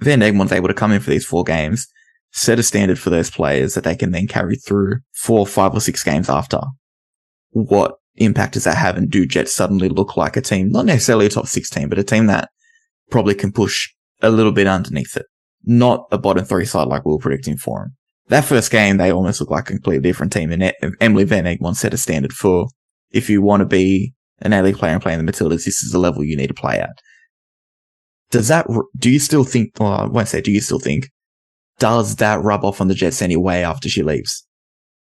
Van 0.00 0.20
Egmond's 0.20 0.52
able 0.52 0.68
to 0.68 0.74
come 0.74 0.92
in 0.92 1.00
for 1.00 1.10
these 1.10 1.26
four 1.26 1.44
games, 1.44 1.86
set 2.32 2.58
a 2.58 2.62
standard 2.62 2.98
for 2.98 3.10
those 3.10 3.30
players 3.30 3.74
that 3.74 3.84
they 3.84 3.94
can 3.94 4.10
then 4.10 4.26
carry 4.26 4.56
through 4.56 5.00
four, 5.14 5.46
five 5.46 5.74
or 5.74 5.80
six 5.80 6.02
games 6.02 6.28
after. 6.28 6.60
What 7.50 7.98
impact 8.16 8.54
does 8.54 8.64
that 8.64 8.76
have? 8.76 8.96
And 8.96 9.10
do 9.10 9.26
Jets 9.26 9.54
suddenly 9.54 9.88
look 9.88 10.16
like 10.16 10.36
a 10.36 10.40
team, 10.40 10.70
not 10.70 10.86
necessarily 10.86 11.26
a 11.26 11.30
top 11.30 11.46
six 11.46 11.70
team, 11.70 11.88
but 11.88 11.98
a 11.98 12.04
team 12.04 12.26
that 12.26 12.50
probably 13.10 13.34
can 13.34 13.52
push 13.52 13.88
a 14.20 14.30
little 14.30 14.52
bit 14.52 14.66
underneath 14.66 15.16
it? 15.16 15.26
Not 15.64 16.06
a 16.10 16.18
bottom 16.18 16.44
three 16.44 16.64
side 16.64 16.88
like 16.88 17.04
we 17.04 17.12
were 17.12 17.18
predicting 17.18 17.56
for 17.56 17.80
them. 17.80 17.96
That 18.28 18.44
first 18.44 18.70
game, 18.70 18.96
they 18.96 19.12
almost 19.12 19.40
look 19.40 19.50
like 19.50 19.68
a 19.68 19.72
completely 19.72 20.08
different 20.08 20.32
team. 20.32 20.52
And 20.52 20.72
Emily 21.00 21.24
Van 21.24 21.44
Egmond 21.44 21.76
set 21.76 21.94
a 21.94 21.98
standard 21.98 22.32
for 22.32 22.68
if 23.10 23.28
you 23.28 23.42
want 23.42 23.60
to 23.60 23.66
be 23.66 24.14
an 24.40 24.52
A-League 24.52 24.76
player 24.76 24.92
and 24.92 25.02
play 25.02 25.14
in 25.14 25.24
the 25.24 25.30
Matildas, 25.30 25.64
this 25.64 25.82
is 25.82 25.92
the 25.92 25.98
level 25.98 26.24
you 26.24 26.36
need 26.36 26.48
to 26.48 26.54
play 26.54 26.78
at. 26.78 26.96
Does 28.30 28.48
that, 28.48 28.66
do 28.96 29.10
you 29.10 29.18
still 29.18 29.44
think, 29.44 29.72
well, 29.78 29.92
I 29.92 30.04
won't 30.06 30.28
say, 30.28 30.40
do 30.40 30.50
you 30.50 30.60
still 30.60 30.78
think, 30.78 31.10
does 31.78 32.16
that 32.16 32.42
rub 32.42 32.64
off 32.64 32.80
on 32.80 32.88
the 32.88 32.94
Jets 32.94 33.20
anyway 33.20 33.62
after 33.62 33.88
she 33.88 34.02
leaves? 34.02 34.46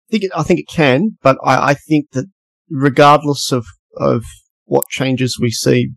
I 0.09 0.13
think 0.13 0.25
it, 0.25 0.31
I 0.37 0.43
think 0.45 0.61
it 0.61 0.69
can, 0.69 1.19
but 1.23 1.37
I, 1.43 1.71
I 1.71 1.75
think 1.75 2.11
that 2.13 2.27
regardless 2.71 3.53
of, 3.53 3.67
of 3.97 4.25
what 4.65 4.89
changes 4.89 5.39
we 5.41 5.51
see 5.51 5.91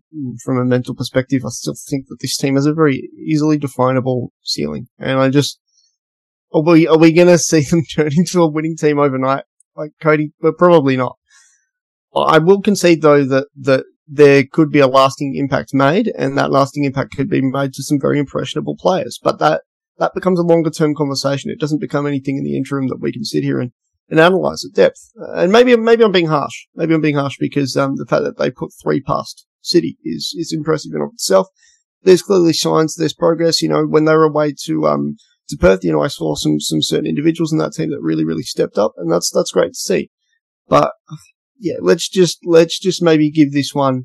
from 0.44 0.58
a 0.58 0.64
mental 0.64 0.94
perspective, 0.94 1.42
I 1.44 1.50
still 1.50 1.74
think 1.88 2.06
that 2.08 2.18
this 2.20 2.36
team 2.36 2.54
has 2.54 2.66
a 2.66 2.72
very 2.72 3.10
easily 3.26 3.58
definable 3.58 4.32
ceiling. 4.42 4.88
And 4.98 5.18
I 5.18 5.28
just, 5.28 5.58
are 6.52 6.62
we, 6.62 6.86
are 6.86 6.98
we 6.98 7.12
going 7.12 7.28
to 7.28 7.38
see 7.38 7.62
them 7.62 7.82
turn 7.84 8.10
into 8.16 8.42
a 8.42 8.50
winning 8.50 8.76
team 8.76 8.98
overnight? 8.98 9.44
Like 9.76 9.92
Cody, 10.00 10.32
but 10.40 10.58
probably 10.58 10.96
not. 10.96 11.16
I 12.14 12.38
will 12.38 12.60
concede 12.60 13.02
though 13.02 13.24
that, 13.24 13.46
that 13.56 13.84
there 14.06 14.44
could 14.50 14.70
be 14.70 14.80
a 14.80 14.88
lasting 14.88 15.36
impact 15.36 15.72
made 15.72 16.12
and 16.18 16.36
that 16.36 16.50
lasting 16.50 16.84
impact 16.84 17.16
could 17.16 17.30
be 17.30 17.40
made 17.40 17.72
to 17.74 17.82
some 17.82 18.00
very 18.00 18.18
impressionable 18.18 18.76
players. 18.76 19.18
But 19.22 19.38
that, 19.38 19.62
that 19.98 20.14
becomes 20.14 20.40
a 20.40 20.44
longer 20.44 20.70
term 20.70 20.94
conversation. 20.94 21.50
It 21.50 21.60
doesn't 21.60 21.80
become 21.80 22.06
anything 22.06 22.36
in 22.36 22.44
the 22.44 22.56
interim 22.56 22.88
that 22.88 23.00
we 23.00 23.12
can 23.12 23.24
sit 23.24 23.44
here 23.44 23.60
and, 23.60 23.72
and 24.10 24.20
analyze 24.20 24.64
at 24.64 24.74
depth. 24.74 25.10
And 25.14 25.52
maybe, 25.52 25.74
maybe 25.76 26.04
I'm 26.04 26.12
being 26.12 26.26
harsh. 26.26 26.66
Maybe 26.74 26.94
I'm 26.94 27.00
being 27.00 27.16
harsh 27.16 27.36
because, 27.38 27.76
um, 27.76 27.96
the 27.96 28.06
fact 28.06 28.24
that 28.24 28.38
they 28.38 28.50
put 28.50 28.72
three 28.82 29.00
past 29.00 29.46
City 29.62 29.98
is, 30.04 30.34
is 30.36 30.52
impressive 30.52 30.92
in 30.94 31.02
of 31.02 31.10
itself. 31.12 31.46
There's 32.02 32.22
clearly 32.22 32.54
signs 32.54 32.94
there's 32.94 33.14
progress. 33.14 33.62
You 33.62 33.68
know, 33.68 33.84
when 33.86 34.06
they 34.06 34.14
were 34.14 34.24
away 34.24 34.54
to, 34.64 34.86
um, 34.86 35.16
to 35.48 35.56
Perth, 35.56 35.84
you 35.84 35.92
know, 35.92 36.02
I 36.02 36.08
saw 36.08 36.34
some, 36.34 36.60
some 36.60 36.82
certain 36.82 37.06
individuals 37.06 37.52
in 37.52 37.58
that 37.58 37.72
team 37.72 37.90
that 37.90 38.00
really, 38.00 38.24
really 38.24 38.42
stepped 38.42 38.78
up 38.78 38.92
and 38.96 39.12
that's, 39.12 39.30
that's 39.30 39.52
great 39.52 39.72
to 39.72 39.78
see. 39.78 40.10
But 40.68 40.92
yeah, 41.58 41.76
let's 41.80 42.08
just 42.08 42.38
let's 42.46 42.78
just 42.78 43.02
maybe 43.02 43.30
give 43.30 43.52
this 43.52 43.74
one 43.74 44.04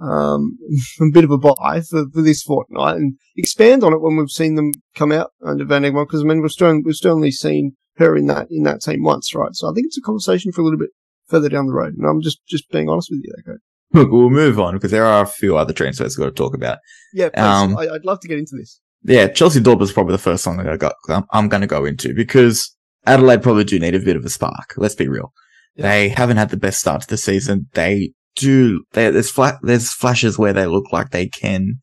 um, 0.00 0.56
a 1.00 1.10
bit 1.12 1.24
of 1.24 1.30
a 1.30 1.36
buy 1.36 1.82
for, 1.82 2.06
for 2.12 2.22
this 2.22 2.42
fortnight 2.42 2.96
and 2.96 3.18
expand 3.36 3.84
on 3.84 3.92
it 3.92 4.00
when 4.00 4.16
we've 4.16 4.30
seen 4.30 4.54
them 4.54 4.72
come 4.94 5.12
out 5.12 5.30
under 5.44 5.66
Van 5.66 5.82
Egmond. 5.82 6.06
Because 6.06 6.22
I 6.22 6.24
mean, 6.24 6.40
we've 6.40 6.50
still 6.50 6.80
we've 6.82 6.96
only 7.04 7.30
seen 7.30 7.76
her 8.00 8.16
in 8.16 8.26
that 8.26 8.48
in 8.50 8.64
that 8.64 8.82
team 8.82 9.02
once, 9.02 9.34
right? 9.34 9.54
So 9.54 9.70
I 9.70 9.72
think 9.72 9.86
it's 9.86 9.98
a 9.98 10.02
conversation 10.02 10.52
for 10.52 10.60
a 10.60 10.64
little 10.64 10.78
bit 10.78 10.90
further 11.28 11.48
down 11.48 11.66
the 11.66 11.72
road. 11.72 11.94
And 11.96 12.06
I'm 12.06 12.20
just 12.20 12.40
just 12.48 12.68
being 12.70 12.88
honest 12.88 13.08
with 13.10 13.20
you, 13.22 13.34
okay? 13.40 13.58
Look, 13.92 14.10
we'll 14.10 14.30
move 14.30 14.60
on 14.60 14.74
because 14.74 14.90
there 14.90 15.06
are 15.06 15.24
a 15.24 15.28
few 15.28 15.56
other 15.56 15.72
transfers 15.72 16.16
we've 16.16 16.26
got 16.26 16.36
to 16.36 16.42
talk 16.42 16.54
about. 16.54 16.78
Yeah, 17.12 17.26
um, 17.34 17.76
I, 17.76 17.86
would 17.86 18.04
love 18.04 18.20
to 18.20 18.28
get 18.28 18.38
into 18.38 18.56
this. 18.56 18.80
Yeah, 19.02 19.28
Chelsie 19.28 19.62
Dawber 19.62 19.82
is 19.82 19.92
probably 19.92 20.12
the 20.12 20.18
first 20.18 20.46
one 20.46 20.58
that 20.58 20.68
I 20.68 20.76
got. 20.76 20.94
I'm, 21.08 21.24
I'm 21.32 21.48
going 21.48 21.62
to 21.62 21.66
go 21.66 21.84
into 21.84 22.14
because 22.14 22.76
Adelaide 23.06 23.42
probably 23.42 23.64
do 23.64 23.78
need 23.78 23.94
a 23.94 24.00
bit 24.00 24.16
of 24.16 24.24
a 24.24 24.28
spark. 24.28 24.74
Let's 24.76 24.94
be 24.94 25.08
real. 25.08 25.32
They 25.76 26.10
haven't 26.10 26.36
had 26.36 26.50
the 26.50 26.58
best 26.58 26.80
start 26.80 27.02
to 27.02 27.08
the 27.08 27.16
season. 27.16 27.68
They 27.72 28.12
do, 28.36 28.84
they, 28.92 29.10
there's 29.10 29.30
fla- 29.30 29.58
there's 29.62 29.92
flashes 29.92 30.38
where 30.38 30.52
they 30.52 30.66
look 30.66 30.92
like 30.92 31.10
they 31.10 31.26
can 31.26 31.80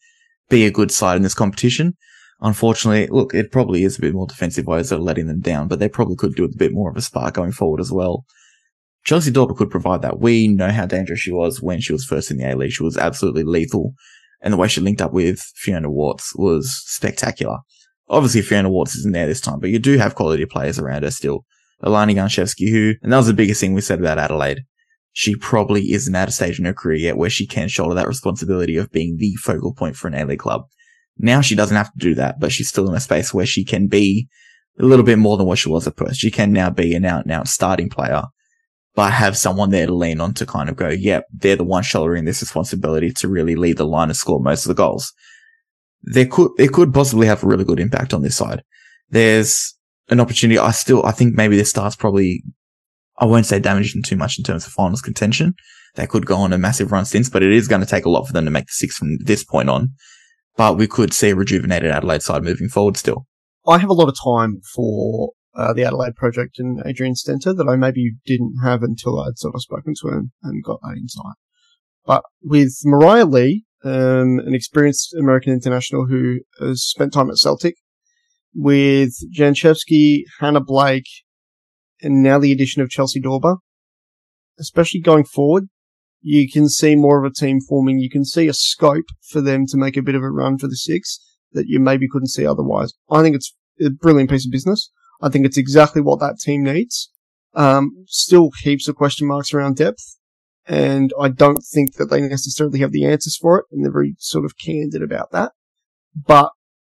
be 0.49 0.65
a 0.65 0.71
good 0.71 0.91
side 0.91 1.17
in 1.17 1.23
this 1.23 1.33
competition. 1.33 1.97
Unfortunately, 2.39 3.07
look, 3.07 3.33
it 3.33 3.51
probably 3.51 3.83
is 3.83 3.97
a 3.97 4.01
bit 4.01 4.13
more 4.13 4.27
defensive 4.27 4.67
ways 4.67 4.89
that 4.89 4.97
are 4.97 5.01
letting 5.01 5.27
them 5.27 5.39
down, 5.39 5.67
but 5.67 5.79
they 5.79 5.89
probably 5.89 6.15
could 6.15 6.35
do 6.35 6.45
a 6.45 6.55
bit 6.55 6.71
more 6.71 6.89
of 6.89 6.97
a 6.97 7.01
spark 7.01 7.33
going 7.33 7.51
forward 7.51 7.81
as 7.81 7.91
well. 7.91 8.25
Chelsie 9.05 9.33
Dawber 9.33 9.53
could 9.55 9.71
provide 9.71 10.01
that. 10.01 10.19
We 10.19 10.47
know 10.47 10.69
how 10.69 10.85
dangerous 10.85 11.21
she 11.21 11.31
was 11.31 11.61
when 11.61 11.79
she 11.79 11.93
was 11.93 12.05
first 12.05 12.29
in 12.29 12.37
the 12.37 12.51
A-League. 12.51 12.71
She 12.71 12.83
was 12.83 12.97
absolutely 12.97 13.43
lethal. 13.43 13.93
And 14.41 14.53
the 14.53 14.57
way 14.57 14.67
she 14.67 14.81
linked 14.81 15.01
up 15.01 15.13
with 15.13 15.39
Fiona 15.55 15.89
Worts 15.89 16.35
was 16.35 16.83
spectacular. 16.85 17.59
Obviously, 18.09 18.41
Fiona 18.41 18.69
Worts 18.69 18.95
isn't 18.97 19.13
there 19.13 19.25
this 19.25 19.41
time, 19.41 19.59
but 19.59 19.69
you 19.69 19.79
do 19.79 19.97
have 19.97 20.15
quality 20.15 20.45
players 20.45 20.77
around 20.77 21.03
her 21.03 21.11
still. 21.11 21.45
Alana 21.83 22.15
Jancevski, 22.15 22.69
who, 22.69 22.93
and 23.01 23.11
that 23.11 23.17
was 23.17 23.27
the 23.27 23.33
biggest 23.33 23.61
thing 23.61 23.73
we 23.73 23.81
said 23.81 23.99
about 23.99 24.19
Adelaide. 24.19 24.61
She 25.13 25.35
probably 25.35 25.91
isn't 25.93 26.15
at 26.15 26.29
a 26.29 26.31
stage 26.31 26.59
in 26.59 26.65
her 26.65 26.73
career 26.73 26.97
yet 26.97 27.17
where 27.17 27.29
she 27.29 27.47
can 27.47 27.67
shoulder 27.67 27.95
that 27.95 28.07
responsibility 28.07 28.77
of 28.77 28.91
being 28.91 29.17
the 29.17 29.35
focal 29.35 29.73
point 29.73 29.95
for 29.95 30.07
an 30.07 30.13
A-League 30.13 30.39
club. 30.39 30.63
Now 31.19 31.41
she 31.41 31.55
doesn't 31.55 31.75
have 31.75 31.91
to 31.91 31.99
do 31.99 32.15
that, 32.15 32.39
but 32.39 32.51
she's 32.51 32.69
still 32.69 32.87
in 32.87 32.95
a 32.95 32.99
space 32.99 33.33
where 33.33 33.45
she 33.45 33.63
can 33.63 33.87
be 33.87 34.27
a 34.79 34.85
little 34.85 35.05
bit 35.05 35.17
more 35.17 35.37
than 35.37 35.47
what 35.47 35.57
she 35.57 35.69
was 35.69 35.87
at 35.87 35.97
first. 35.97 36.19
She 36.19 36.31
can 36.31 36.51
now 36.51 36.69
be 36.69 36.93
an 36.93 37.05
out 37.05 37.23
and 37.23 37.31
out 37.31 37.47
starting 37.47 37.89
player, 37.89 38.23
but 38.95 39.11
have 39.11 39.37
someone 39.37 39.71
there 39.71 39.87
to 39.87 39.93
lean 39.93 40.21
on 40.21 40.33
to 40.35 40.45
kind 40.45 40.69
of 40.69 40.75
go, 40.75 40.89
yep, 40.89 41.25
they're 41.33 41.55
the 41.55 41.63
one 41.63 41.83
shouldering 41.83 42.25
this 42.25 42.41
responsibility 42.41 43.11
to 43.13 43.27
really 43.27 43.55
lead 43.55 43.77
the 43.77 43.85
line 43.85 44.09
and 44.09 44.17
score 44.17 44.39
most 44.39 44.65
of 44.65 44.69
the 44.69 44.75
goals. 44.75 45.13
There 46.03 46.27
could, 46.27 46.51
it 46.59 46.73
could 46.73 46.93
possibly 46.93 47.27
have 47.27 47.43
a 47.43 47.47
really 47.47 47.65
good 47.65 47.79
impact 47.79 48.13
on 48.13 48.21
this 48.21 48.37
side. 48.37 48.63
There's 49.09 49.75
an 50.09 50.19
opportunity. 50.19 50.59
I 50.59 50.71
still, 50.71 51.05
I 51.05 51.11
think 51.11 51.35
maybe 51.35 51.57
this 51.57 51.69
starts 51.69 51.95
probably, 51.95 52.43
I 53.17 53.25
won't 53.25 53.45
say 53.45 53.59
damaged 53.59 53.97
too 54.05 54.15
much 54.15 54.37
in 54.37 54.43
terms 54.43 54.67
of 54.67 54.73
finals 54.73 55.01
contention. 55.01 55.55
They 55.95 56.05
could 56.05 56.27
go 56.27 56.37
on 56.37 56.53
a 56.53 56.57
massive 56.57 56.91
run 56.91 57.05
since, 57.05 57.29
but 57.29 57.41
it 57.41 57.51
is 57.51 57.67
going 57.67 57.81
to 57.81 57.87
take 57.87 58.05
a 58.05 58.09
lot 58.09 58.27
for 58.27 58.33
them 58.33 58.45
to 58.45 58.51
make 58.51 58.67
the 58.67 58.73
six 58.73 58.95
from 58.95 59.17
this 59.17 59.43
point 59.43 59.69
on. 59.69 59.93
But 60.57 60.77
we 60.77 60.87
could 60.87 61.13
see 61.13 61.29
a 61.29 61.35
rejuvenated 61.35 61.91
Adelaide 61.91 62.23
side 62.23 62.43
moving 62.43 62.67
forward 62.67 62.97
still. 62.97 63.25
I 63.67 63.77
have 63.77 63.89
a 63.89 63.93
lot 63.93 64.09
of 64.09 64.15
time 64.21 64.61
for 64.73 65.31
uh, 65.55 65.73
the 65.73 65.83
Adelaide 65.83 66.15
project 66.15 66.59
and 66.59 66.81
Adrian 66.85 67.13
Stenta 67.13 67.55
that 67.55 67.67
I 67.69 67.75
maybe 67.75 68.13
didn't 68.25 68.55
have 68.63 68.83
until 68.83 69.19
I'd 69.19 69.37
sort 69.37 69.55
of 69.55 69.61
spoken 69.61 69.93
to 70.01 70.09
him 70.09 70.31
and 70.43 70.63
got 70.63 70.79
that 70.81 70.97
insight. 70.97 71.35
But 72.05 72.23
with 72.41 72.73
Mariah 72.85 73.25
Lee, 73.25 73.65
um, 73.83 74.39
an 74.39 74.53
experienced 74.53 75.13
American 75.13 75.53
international 75.53 76.07
who 76.07 76.39
has 76.59 76.83
spent 76.83 77.13
time 77.13 77.29
at 77.29 77.37
Celtic, 77.37 77.75
with 78.55 79.13
Jancevski, 79.35 80.23
Hannah 80.39 80.63
Blake, 80.63 81.07
and 82.01 82.23
now 82.23 82.39
the 82.39 82.51
addition 82.51 82.81
of 82.81 82.89
Chelsie 82.89 83.21
Dawber. 83.21 83.57
Especially 84.59 84.99
going 84.99 85.23
forward, 85.23 85.65
you 86.21 86.49
can 86.49 86.67
see 86.69 86.95
more 86.95 87.23
of 87.23 87.29
a 87.29 87.33
team 87.33 87.59
forming. 87.61 87.99
You 87.99 88.09
can 88.09 88.25
see 88.25 88.47
a 88.47 88.53
scope 88.53 89.05
for 89.29 89.41
them 89.41 89.65
to 89.67 89.77
make 89.77 89.97
a 89.97 90.01
bit 90.01 90.15
of 90.15 90.23
a 90.23 90.29
run 90.29 90.57
for 90.57 90.67
the 90.67 90.75
six 90.75 91.19
that 91.53 91.67
you 91.67 91.79
maybe 91.79 92.07
couldn't 92.09 92.29
see 92.29 92.45
otherwise. 92.45 92.93
I 93.09 93.21
think 93.21 93.35
it's 93.35 93.55
a 93.81 93.89
brilliant 93.89 94.29
piece 94.29 94.45
of 94.45 94.51
business. 94.51 94.91
I 95.21 95.29
think 95.29 95.45
it's 95.45 95.57
exactly 95.57 96.01
what 96.01 96.19
that 96.19 96.39
team 96.39 96.63
needs. 96.63 97.11
Um, 97.53 98.05
still 98.07 98.51
heaps 98.61 98.87
of 98.87 98.95
question 98.95 99.27
marks 99.27 99.53
around 99.53 99.77
depth. 99.77 100.17
And 100.67 101.13
I 101.19 101.29
don't 101.29 101.63
think 101.63 101.93
that 101.93 102.09
they 102.09 102.21
necessarily 102.21 102.79
have 102.79 102.91
the 102.91 103.05
answers 103.05 103.37
for 103.37 103.59
it. 103.59 103.65
And 103.71 103.83
they're 103.83 103.91
very 103.91 104.15
sort 104.19 104.45
of 104.45 104.57
candid 104.57 105.01
about 105.01 105.31
that. 105.31 105.53
But 106.13 106.51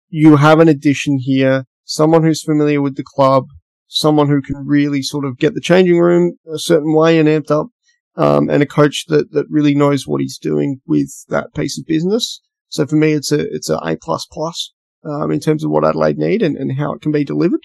you 0.08 0.36
have 0.36 0.58
an 0.58 0.68
addition 0.68 1.18
here, 1.20 1.64
someone 1.84 2.22
who's 2.22 2.42
familiar 2.42 2.80
with 2.80 2.96
the 2.96 3.04
club, 3.04 3.44
someone 3.86 4.28
who 4.28 4.40
can 4.40 4.66
really 4.66 5.02
sort 5.02 5.24
of 5.24 5.38
get 5.38 5.54
the 5.54 5.60
changing 5.60 5.98
room 5.98 6.36
a 6.52 6.58
certain 6.58 6.94
way 6.94 7.18
and 7.18 7.28
amped 7.28 7.50
up, 7.50 7.68
um, 8.18 8.50
and 8.50 8.62
a 8.62 8.66
coach 8.66 9.04
that, 9.08 9.32
that 9.32 9.46
really 9.48 9.74
knows 9.74 10.06
what 10.06 10.20
he's 10.20 10.38
doing 10.38 10.80
with 10.86 11.24
that 11.28 11.54
piece 11.54 11.78
of 11.78 11.86
business. 11.86 12.40
So 12.68 12.86
for 12.86 12.96
me, 12.96 13.12
it's 13.12 13.32
a, 13.32 13.40
it's 13.40 13.70
a 13.70 13.78
A 13.82 13.96
plus 13.96 14.26
plus, 14.30 14.72
um, 15.04 15.30
in 15.30 15.40
terms 15.40 15.64
of 15.64 15.70
what 15.70 15.84
Adelaide 15.84 16.18
need 16.18 16.42
and, 16.42 16.56
and 16.56 16.78
how 16.78 16.92
it 16.92 17.00
can 17.00 17.12
be 17.12 17.24
delivered. 17.24 17.60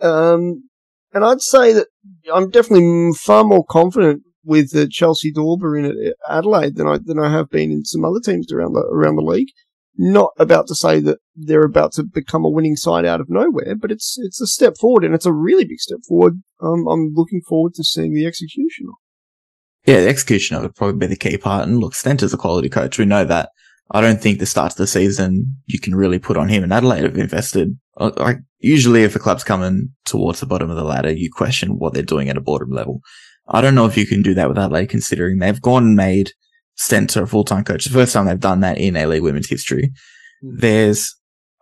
Um, 0.00 0.68
and 1.12 1.24
I'd 1.24 1.40
say 1.40 1.72
that 1.72 1.88
I'm 2.32 2.50
definitely 2.50 3.12
far 3.18 3.42
more 3.42 3.64
confident 3.68 4.22
with 4.44 4.70
the 4.70 4.86
Chelsie 4.86 5.34
Dawber 5.34 5.76
in 5.76 6.12
Adelaide 6.28 6.76
than 6.76 6.86
I, 6.86 6.98
than 7.02 7.18
I 7.18 7.30
have 7.30 7.50
been 7.50 7.72
in 7.72 7.84
some 7.84 8.04
other 8.04 8.20
teams 8.20 8.52
around 8.52 8.74
the, 8.74 8.80
around 8.92 9.16
the 9.16 9.22
league 9.22 9.48
not 9.96 10.30
about 10.38 10.66
to 10.66 10.74
say 10.74 10.98
that 11.00 11.18
they're 11.36 11.64
about 11.64 11.92
to 11.92 12.02
become 12.02 12.44
a 12.44 12.48
winning 12.48 12.76
side 12.76 13.04
out 13.04 13.20
of 13.20 13.28
nowhere, 13.28 13.74
but 13.76 13.90
it's 13.90 14.16
it's 14.18 14.40
a 14.40 14.46
step 14.46 14.74
forward 14.80 15.04
and 15.04 15.14
it's 15.14 15.26
a 15.26 15.32
really 15.32 15.64
big 15.64 15.78
step 15.78 15.98
forward. 16.08 16.40
Um, 16.62 16.86
I'm 16.88 17.12
looking 17.14 17.42
forward 17.46 17.74
to 17.74 17.84
seeing 17.84 18.14
the 18.14 18.26
execution. 18.26 18.86
Yeah, 19.86 20.00
the 20.00 20.08
execution 20.08 20.56
of 20.56 20.64
it 20.64 20.76
probably 20.76 20.98
be 20.98 21.06
the 21.06 21.16
key 21.16 21.38
part. 21.38 21.66
And 21.66 21.78
look, 21.78 21.94
Stenta's 21.94 22.34
a 22.34 22.36
quality 22.36 22.68
coach. 22.68 22.98
We 22.98 23.04
know 23.04 23.24
that. 23.24 23.50
I 23.92 24.00
don't 24.00 24.20
think 24.20 24.38
the 24.38 24.46
start 24.46 24.72
of 24.72 24.76
the 24.76 24.86
season 24.86 25.56
you 25.66 25.80
can 25.80 25.96
really 25.96 26.20
put 26.20 26.36
on 26.36 26.48
him. 26.48 26.62
And 26.62 26.72
Adelaide 26.72 27.02
have 27.02 27.16
invested. 27.16 27.76
Uh, 27.96 28.12
like 28.18 28.38
usually, 28.58 29.02
if 29.02 29.16
a 29.16 29.18
club's 29.18 29.42
coming 29.42 29.90
towards 30.04 30.38
the 30.38 30.46
bottom 30.46 30.70
of 30.70 30.76
the 30.76 30.84
ladder, 30.84 31.10
you 31.10 31.28
question 31.32 31.78
what 31.78 31.92
they're 31.92 32.02
doing 32.02 32.28
at 32.28 32.36
a 32.36 32.40
bottom 32.40 32.70
level. 32.70 33.00
I 33.48 33.60
don't 33.60 33.74
know 33.74 33.86
if 33.86 33.96
you 33.96 34.06
can 34.06 34.22
do 34.22 34.32
that 34.34 34.48
with 34.48 34.58
Adelaide, 34.58 34.90
considering 34.90 35.38
they've 35.38 35.60
gone 35.60 35.82
and 35.82 35.96
made 35.96 36.30
Stenta 36.78 37.22
a 37.22 37.26
full-time 37.26 37.64
coach. 37.64 37.84
The 37.84 37.90
first 37.90 38.12
time 38.12 38.26
they've 38.26 38.38
done 38.38 38.60
that 38.60 38.78
in 38.78 38.96
A-League 38.96 39.22
women's 39.22 39.48
history. 39.48 39.90
Hmm. 40.40 40.56
There's, 40.58 41.16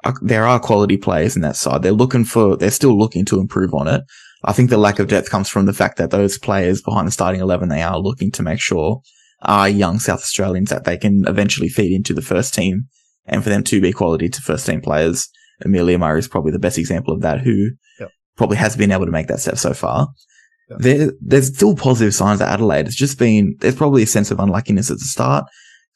uh, 0.05 0.13
there 0.21 0.45
are 0.45 0.61
quality 0.61 0.99
players 0.99 1.35
in 1.35 1.43
that 1.43 1.57
side. 1.57 1.83
They're 1.83 1.93
looking 1.93 2.27
for, 2.27 2.59
they're 2.59 2.71
still 2.71 2.99
looking 2.99 3.25
to 3.27 3.41
improve 3.41 3.73
on 3.73 3.89
it. 3.89 4.03
I 4.45 4.53
think 4.53 4.71
the 4.71 4.79
lack 4.79 4.99
of 4.99 5.09
depth 5.09 5.31
comes 5.31 5.49
from 5.49 5.67
the 5.67 5.73
fact 5.73 5.99
that 5.99 6.11
those 6.11 6.39
players 6.39 6.81
behind 6.83 7.09
the 7.09 7.13
starting 7.13 7.41
11, 7.41 7.69
they 7.69 7.83
are 7.83 7.99
looking 7.99 8.31
to 8.33 8.43
make 8.43 8.61
sure 8.61 9.01
are 9.43 9.69
young 9.69 9.99
South 9.99 10.21
Australians 10.21 10.71
that 10.71 10.85
they 10.85 10.97
can 10.97 11.25
eventually 11.27 11.69
feed 11.69 11.95
into 11.95 12.13
the 12.15 12.23
first 12.23 12.55
team 12.55 12.87
and 13.27 13.43
for 13.43 13.51
them 13.51 13.63
to 13.65 13.81
be 13.81 13.93
quality 13.93 14.29
to 14.29 14.41
first 14.41 14.67
team 14.67 14.81
players 14.81 15.29
Amelia 15.65 15.99
Murray 15.99 16.19
is 16.19 16.29
probably 16.29 16.53
the 16.53 16.59
best 16.59 16.79
example 16.79 17.15
of 17.15 17.23
that, 17.23 17.41
who 17.41 17.71
Yep. 18.01 18.11
probably 18.37 18.57
has 18.57 18.77
been 18.77 18.93
able 18.93 19.07
to 19.07 19.13
make 19.13 19.27
that 19.29 19.41
step 19.41 19.59
so 19.59 19.75
far. 19.75 20.09
Yep. 20.71 20.79
There, 20.81 21.13
there's 21.21 21.55
still 21.55 21.75
positive 21.75 22.15
signs 22.15 22.41
at 22.41 22.49
Adelaide. 22.49 22.87
It's 22.87 22.97
just 22.97 23.19
been, 23.19 23.57
there's 23.61 23.75
probably 23.75 24.03
a 24.03 24.07
sense 24.07 24.31
of 24.31 24.39
unluckiness 24.39 24.91
at 24.91 24.99
the 24.99 25.05
start. 25.05 25.47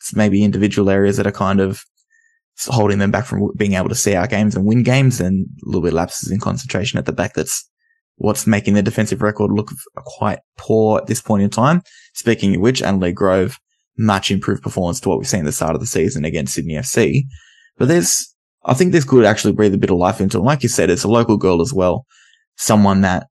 It's 0.01 0.17
maybe 0.17 0.43
individual 0.43 0.91
areas 0.91 1.17
that 1.17 1.27
are 1.27 1.33
kind 1.33 1.61
of 1.61 1.83
holding 2.67 2.99
them 2.99 3.11
back 3.11 3.25
from 3.25 3.51
being 3.57 3.75
able 3.75 3.89
to 3.89 3.95
see 3.95 4.15
our 4.15 4.27
games 4.27 4.57
and 4.57 4.67
win 4.67 4.83
games 4.83 5.21
and 5.21 5.47
a 5.65 5.67
little 5.67 5.83
bit 5.83 5.93
lapses 5.93 6.31
in 6.31 6.41
concentration 6.41 6.99
at 6.99 7.07
the 7.07 7.13
back. 7.13 7.35
That's 7.35 7.69
what's 8.17 8.47
making 8.47 8.75
their 8.75 8.83
defensive 8.83 9.23
record 9.23 9.51
look 9.51 9.71
quite 9.97 10.41
poor 10.57 10.99
at 10.99 11.07
this 11.07 11.21
point 11.21 11.43
in 11.43 11.51
time. 11.51 11.83
Speaking 12.15 12.55
of 12.55 12.61
which, 12.61 12.83
Adelaide 12.83 13.15
Grove, 13.15 13.59
much 13.99 14.31
improved 14.31 14.63
performance 14.63 15.01
to 15.01 15.09
what 15.09 15.19
we've 15.19 15.29
seen 15.29 15.41
at 15.41 15.47
the 15.47 15.53
start 15.53 15.75
of 15.75 15.81
the 15.81 15.87
season 15.87 16.25
against 16.25 16.55
Sydney 16.55 16.75
FC. 16.75 17.23
But 17.77 17.89
there's, 17.89 18.35
I 18.65 18.75
think 18.75 18.93
this 18.93 19.05
could 19.05 19.25
actually 19.25 19.53
breathe 19.53 19.75
a 19.75 19.79
bit 19.79 19.91
of 19.91 19.97
life 19.97 20.21
into 20.21 20.39
it. 20.39 20.43
Like 20.43 20.63
you 20.63 20.69
said, 20.69 20.91
it's 20.91 21.05
a 21.05 21.09
local 21.09 21.37
girl 21.37 21.61
as 21.61 21.73
well. 21.73 22.07
Someone 22.57 23.01
that 23.03 23.27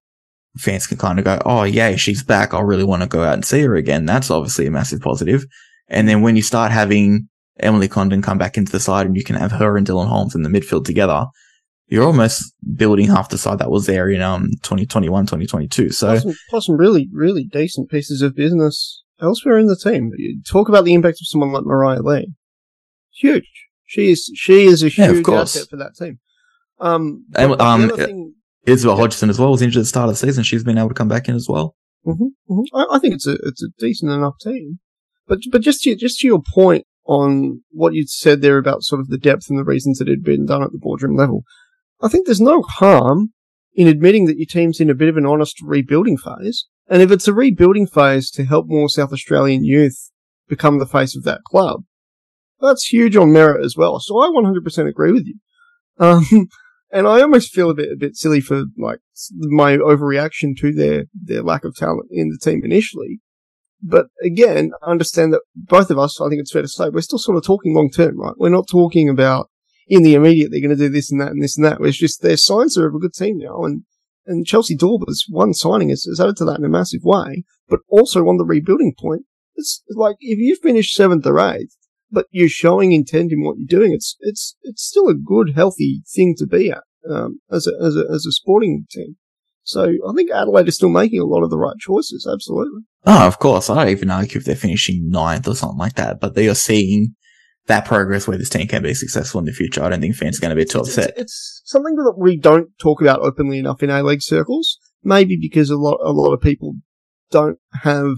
fans 0.58 0.88
can 0.88 0.98
kind 0.98 1.20
of 1.20 1.26
go, 1.26 1.41
Oh, 1.46 1.63
yay, 1.63 1.96
she's 1.96 2.24
back. 2.24 2.54
I 2.54 2.62
really 2.62 2.84
want 2.84 3.02
to 3.02 3.08
go 3.08 3.24
out 3.24 3.36
and 3.36 3.46
see 3.46 3.62
her 3.62 3.76
again. 3.76 4.06
That's 4.06 4.30
obviously 4.30 4.67
a 4.67 4.72
massive 4.72 5.02
positive. 5.02 5.46
And 5.88 6.08
then 6.08 6.22
when 6.22 6.36
you 6.36 6.41
start 6.41 6.72
having 6.72 7.30
Emily 7.60 7.88
Condon 7.88 8.22
come 8.22 8.38
back 8.38 8.58
into 8.58 8.72
the 8.72 8.80
side 8.80 9.06
and 9.06 9.15
you 9.15 9.24
can 9.24 9.36
have 9.36 9.52
her 9.52 9.78
and 9.78 9.86
Dylan 9.86 10.08
Holmes 10.08 10.36
in 10.36 10.44
the 10.44 10.50
midfield 10.50 10.86
together, 10.86 11.26
you're 11.91 12.06
almost 12.06 12.54
building 12.75 13.08
half 13.08 13.30
the 13.30 13.38
side 13.38 13.60
that 13.60 13.69
was 13.69 13.86
there 13.86 14.10
in 14.10 14.21
um 14.21 14.47
2021, 14.63 15.25
2022. 15.25 15.91
So 15.91 16.08
plus 16.08 16.23
some, 16.23 16.34
plus 16.49 16.65
some 16.65 16.77
really, 16.77 17.10
really 17.13 17.43
decent 17.43 17.89
pieces 17.91 18.21
of 18.23 18.36
business 18.36 19.04
elsewhere 19.21 19.60
in 19.60 19.67
the 19.67 19.75
team. 19.75 20.12
You 20.17 20.41
talk 20.47 20.69
about 20.69 20.86
the 20.86 20.93
impact 20.93 21.17
of 21.21 21.27
someone 21.27 21.51
like 21.51 21.65
Mariah 21.65 22.01
Lee. 22.01 22.34
Huge. 23.13 23.49
She 23.86 24.10
is, 24.12 24.32
she 24.36 24.65
is 24.65 24.82
a 24.84 24.89
Yeah, 24.89 25.12
huge 25.12 25.25
course. 25.25 25.56
asset 25.56 25.67
for 25.69 25.75
that 25.77 25.95
team. 25.95 26.19
Um, 26.80 27.25
And, 27.36 27.62
um, 27.62 27.89
thing- 27.89 28.34
Isabel 28.65 28.95
Hodgson 28.95 29.30
as 29.30 29.38
well 29.39 29.51
was 29.51 29.62
injured 29.62 29.82
at 29.82 29.84
the 29.84 29.88
start 29.88 30.08
of 30.10 30.13
the 30.15 30.25
season. 30.25 30.43
She's 30.43 30.63
been 30.63 30.77
able 30.77 30.89
to 30.89 30.93
come 30.95 31.08
back 31.10 31.27
in 31.27 31.36
as 31.36 31.47
well. 31.49 31.75
Mhm, 32.08 32.30
mhm. 32.49 32.63
I, 32.73 32.86
I 32.95 32.99
think 32.99 33.13
it's 33.15 33.27
a 33.27 33.34
it's 33.43 33.62
a 33.63 33.67
decent 33.80 34.12
enough 34.12 34.36
team, 34.41 34.80
but 35.27 35.39
but 35.51 35.62
just 35.62 35.82
to, 35.84 35.95
just 35.95 36.19
to 36.19 36.27
your 36.27 36.41
point 36.54 36.86
on 37.06 37.62
what 37.71 37.93
you 37.93 38.06
said 38.08 38.41
there 38.41 38.58
about 38.58 38.84
sort 38.84 39.01
of 39.01 39.08
the 39.10 39.17
depth 39.17 39.47
and 39.49 39.58
the 39.60 39.63
reasons 39.63 39.97
that 39.99 40.08
it 40.08 40.12
had 40.12 40.23
been 40.23 40.45
done 40.45 40.63
at 40.63 40.71
the 40.71 40.77
boardroom 40.80 41.15
level, 41.15 41.43
I 42.02 42.08
think 42.08 42.26
there's 42.26 42.42
no 42.42 42.62
harm 42.62 43.30
in 43.74 43.88
admitting 43.88 44.26
that 44.26 44.38
your 44.38 44.48
team's 44.48 44.80
in 44.80 44.90
a 44.90 44.96
bit 44.96 45.10
of 45.10 45.18
an 45.18 45.26
honest 45.26 45.58
rebuilding 45.62 46.18
phase, 46.18 46.68
and 46.88 47.02
if 47.02 47.12
it's 47.12 47.28
a 47.28 47.34
rebuilding 47.34 47.88
phase 47.88 48.30
to 48.32 48.44
help 48.44 48.66
more 48.68 48.90
South 48.90 49.14
Australian 49.14 49.64
youth 49.64 50.12
become 50.48 50.80
the 50.80 50.86
face 50.86 51.16
of 51.16 51.24
that 51.24 51.42
club, 51.46 51.84
that's 52.60 52.88
huge 52.88 53.16
on 53.16 53.32
merit 53.32 53.64
as 53.64 53.76
well. 53.78 54.00
So 54.00 54.20
I 54.20 54.28
100% 54.28 54.90
agree 54.90 55.12
with 55.12 55.26
you. 55.26 55.36
Um, 56.00 56.26
and 56.92 57.08
I 57.08 57.22
almost 57.22 57.54
feel 57.54 57.70
a 57.70 57.76
bit 57.76 57.92
a 57.92 57.98
bit 57.98 58.16
silly 58.16 58.42
for 58.42 58.66
like 58.78 59.00
my 59.30 59.78
overreaction 59.78 60.58
to 60.60 60.74
their 60.74 61.06
their 61.14 61.44
lack 61.44 61.64
of 61.64 61.76
talent 61.76 62.10
in 62.12 62.30
the 62.30 62.38
team 62.38 62.62
initially. 62.64 63.20
But 63.82 64.08
again, 64.24 64.72
understand 64.84 65.34
that 65.34 65.42
both 65.56 65.90
of 65.90 65.98
us, 65.98 66.22
I 66.22 66.30
think 66.30 66.40
it's 66.40 66.52
fair 66.52 66.62
to 66.62 66.68
say, 66.68 66.90
we're 66.90 67.02
still 67.02 67.18
sort 67.18 67.38
of 67.38 67.44
talking 67.44 67.74
long 67.74 67.90
term, 67.90 68.20
right? 68.20 68.36
We're 68.38 68.50
not 68.50 68.68
talking 68.68 69.10
about 69.10 69.50
in 69.91 70.04
the 70.04 70.15
immediate 70.15 70.51
they're 70.51 70.62
going 70.62 70.75
to 70.75 70.88
do 70.88 70.89
this 70.89 71.12
and 71.12 71.19
that 71.19 71.32
and 71.32 71.43
this 71.43 71.58
and 71.58 71.65
that. 71.65 71.77
It's 71.82 71.97
just 71.97 72.21
their 72.21 72.38
signs 72.38 72.77
are 72.77 72.88
of 72.88 72.95
a 72.95 72.99
good 72.99 73.13
team 73.13 73.38
now, 73.38 73.65
and 73.65 73.84
and 74.25 74.45
Chelsie 74.45 74.77
Dawber's 74.77 75.25
one 75.30 75.54
signing 75.54 75.89
has, 75.89 76.06
has 76.06 76.21
added 76.21 76.38
to 76.38 76.45
that 76.45 76.60
in 76.60 76.65
a 76.65 76.69
massive 76.69 77.01
way. 77.04 77.43
But 77.67 77.82
also 77.89 78.21
on 78.27 78.38
the 78.38 78.45
rebuilding 78.45 78.93
point, 78.97 79.23
it's 79.56 79.84
like 79.93 80.15
if 80.21 80.39
you 80.39 80.56
finish 80.56 80.93
seventh 80.93 81.27
or 81.27 81.39
eighth, 81.39 81.75
but 82.10 82.27
you're 82.32 82.47
showing 82.47 82.93
intent 82.93 83.34
in 83.34 83.43
what 83.43 83.58
you're 83.58 83.80
doing, 83.80 83.91
it's 83.91 84.15
it's 84.21 84.56
it's 84.63 84.82
still 84.82 85.10
a 85.10 85.13
good, 85.13 85.51
healthy 85.56 86.04
thing 86.15 86.36
to 86.38 86.47
be 86.47 86.71
at 86.71 86.84
um, 87.10 87.41
as 87.51 87.67
a 87.67 87.73
as 87.86 87.97
a 87.97 88.06
as 88.10 88.25
a 88.25 88.32
sporting 88.32 88.86
team. 88.89 89.17
So 89.63 89.84
I 89.84 90.13
think 90.15 90.32
Adelaide 90.32 90.69
is 90.69 90.75
still 90.75 90.89
making 90.89 91.19
a 91.19 91.25
lot 91.25 91.43
of 91.43 91.49
the 91.49 91.58
right 91.58 91.77
choices. 91.77 92.27
Absolutely. 92.32 92.82
Oh, 93.06 93.27
of 93.27 93.39
course. 93.39 93.69
I 93.69 93.75
don't 93.75 93.89
even 93.89 94.10
argue 94.10 94.39
if 94.39 94.45
they're 94.45 94.56
finishing 94.56 95.10
ninth 95.10 95.47
or 95.47 95.56
something 95.56 95.77
like 95.77 95.95
that, 95.95 96.19
but 96.19 96.34
they 96.34 96.47
are 96.47 96.56
seeing 96.56 97.15
that 97.67 97.86
progress 97.86 98.28
where 98.28 98.38
this 98.38 98.50
team 98.50 98.67
can 98.67 98.84
be 98.84 98.93
successful 98.93 99.39
in 99.39 99.45
the 99.45 99.52
future. 99.52 99.84
I 99.84 99.89
don't 99.89 100.02
think 100.02 100.15
fans 100.15 100.38
are 100.38 100.41
going 100.41 100.56
to 100.56 100.56
be 100.56 100.65
too 100.65 100.80
upset. 100.80 101.12
it's, 101.12 101.21
it's 101.21 101.62
something 101.65 101.95
that 101.95 102.15
we 102.17 102.38
don't 102.38 102.69
talk 102.80 103.02
about 103.02 103.21
openly 103.21 103.60
enough 103.60 103.84
in 103.84 103.89
A 103.89 104.04
League 104.04 104.21
circles. 104.21 104.78
Maybe 105.04 105.38
because 105.39 105.69
a 105.69 105.78
lot 105.78 106.00
a 106.04 106.12
lot 106.12 106.34
of 106.34 106.41
people 106.41 106.76
don't 107.32 107.58
have 107.82 108.13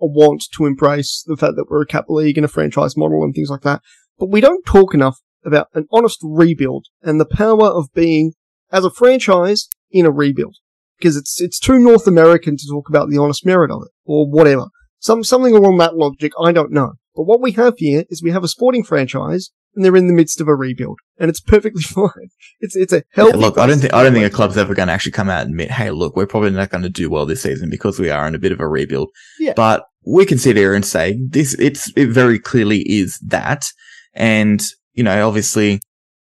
a 0.00 0.06
want 0.06 0.44
to 0.54 0.66
embrace 0.66 1.24
the 1.26 1.36
fact 1.36 1.54
that 1.56 1.66
we're 1.70 1.82
a 1.82 1.86
cap 1.86 2.06
league 2.08 2.36
and 2.36 2.44
a 2.44 2.48
franchise 2.48 2.96
model 2.96 3.22
and 3.22 3.34
things 3.34 3.48
like 3.48 3.62
that. 3.62 3.80
But 4.18 4.30
we 4.30 4.40
don't 4.40 4.66
talk 4.66 4.92
enough 4.92 5.18
about 5.44 5.68
an 5.74 5.86
honest 5.90 6.18
rebuild 6.22 6.86
and 7.02 7.18
the 7.18 7.26
power 7.26 7.68
of 7.68 7.92
being 7.94 8.32
as 8.70 8.84
a 8.84 8.90
franchise 8.90 9.68
in 9.90 10.04
a 10.04 10.10
rebuild. 10.10 10.56
Because 10.98 11.16
it's 11.16 11.40
it's 11.40 11.58
too 11.58 11.78
North 11.78 12.06
American 12.06 12.56
to 12.56 12.66
talk 12.68 12.88
about 12.88 13.08
the 13.08 13.18
honest 13.18 13.46
merit 13.46 13.70
of 13.70 13.82
it 13.82 13.92
or 14.04 14.28
whatever. 14.28 14.66
Some 14.98 15.24
something 15.24 15.54
along 15.54 15.78
that 15.78 15.96
logic, 15.96 16.32
I 16.42 16.52
don't 16.52 16.72
know. 16.72 16.94
But 17.16 17.24
what 17.24 17.40
we 17.40 17.52
have 17.52 17.74
here 17.78 18.04
is 18.10 18.22
we 18.22 18.30
have 18.30 18.44
a 18.44 18.48
sporting 18.48 18.84
franchise 18.84 19.50
and 19.74 19.84
they're 19.84 19.96
in 19.96 20.06
the 20.06 20.14
midst 20.14 20.40
of 20.40 20.48
a 20.48 20.54
rebuild, 20.54 21.00
and 21.18 21.28
it's 21.28 21.40
perfectly 21.40 21.82
fine. 21.82 22.28
It's 22.60 22.76
it's 22.76 22.92
a 22.92 23.02
Yeah, 23.16 23.24
look, 23.24 23.58
I 23.58 23.66
don't 23.66 23.78
think 23.78 23.94
I 23.94 24.02
don't 24.02 24.12
think 24.12 24.26
a 24.26 24.34
club's 24.34 24.56
ever 24.56 24.74
going 24.74 24.88
to 24.88 24.94
actually 24.94 25.12
come 25.12 25.28
out 25.28 25.42
and 25.42 25.50
admit, 25.50 25.70
"Hey, 25.70 25.90
look, 25.90 26.16
we're 26.16 26.26
probably 26.26 26.50
not 26.50 26.70
going 26.70 26.82
to 26.82 26.88
do 26.88 27.10
well 27.10 27.26
this 27.26 27.42
season 27.42 27.70
because 27.70 27.98
we 27.98 28.10
are 28.10 28.26
in 28.26 28.34
a 28.34 28.38
bit 28.38 28.52
of 28.52 28.60
a 28.60 28.68
rebuild." 28.68 29.10
Yeah. 29.38 29.52
But 29.54 29.84
we 30.04 30.24
can 30.24 30.38
sit 30.38 30.56
here 30.56 30.74
and 30.74 30.84
say 30.84 31.18
this. 31.28 31.54
It's 31.54 31.92
it 31.96 32.08
very 32.08 32.38
clearly 32.38 32.80
is 32.80 33.18
that, 33.26 33.66
and 34.14 34.62
you 34.94 35.02
know, 35.02 35.26
obviously, 35.26 35.80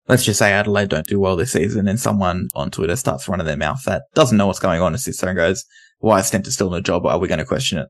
let's 0.07 0.23
just 0.23 0.39
say 0.39 0.53
Adelaide 0.53 0.89
don't 0.89 1.07
do 1.07 1.19
well 1.19 1.35
this 1.35 1.51
season, 1.51 1.87
and 1.87 1.99
someone 1.99 2.47
on 2.55 2.71
Twitter 2.71 2.95
starts 2.95 3.27
running 3.27 3.45
their 3.45 3.57
mouth 3.57 3.83
that 3.85 4.03
doesn't 4.15 4.37
know 4.37 4.47
what's 4.47 4.59
going 4.59 4.81
on 4.81 4.93
and 4.93 5.01
sits 5.01 5.19
there 5.19 5.29
and 5.29 5.37
goes, 5.37 5.65
"Why 5.99 6.19
is 6.19 6.31
Stenta 6.31 6.51
still 6.51 6.73
in 6.73 6.79
a 6.79 6.83
job? 6.83 7.05
Are 7.05 7.19
we 7.19 7.27
going 7.27 7.39
to 7.39 7.45
question 7.45 7.79
it?" 7.79 7.87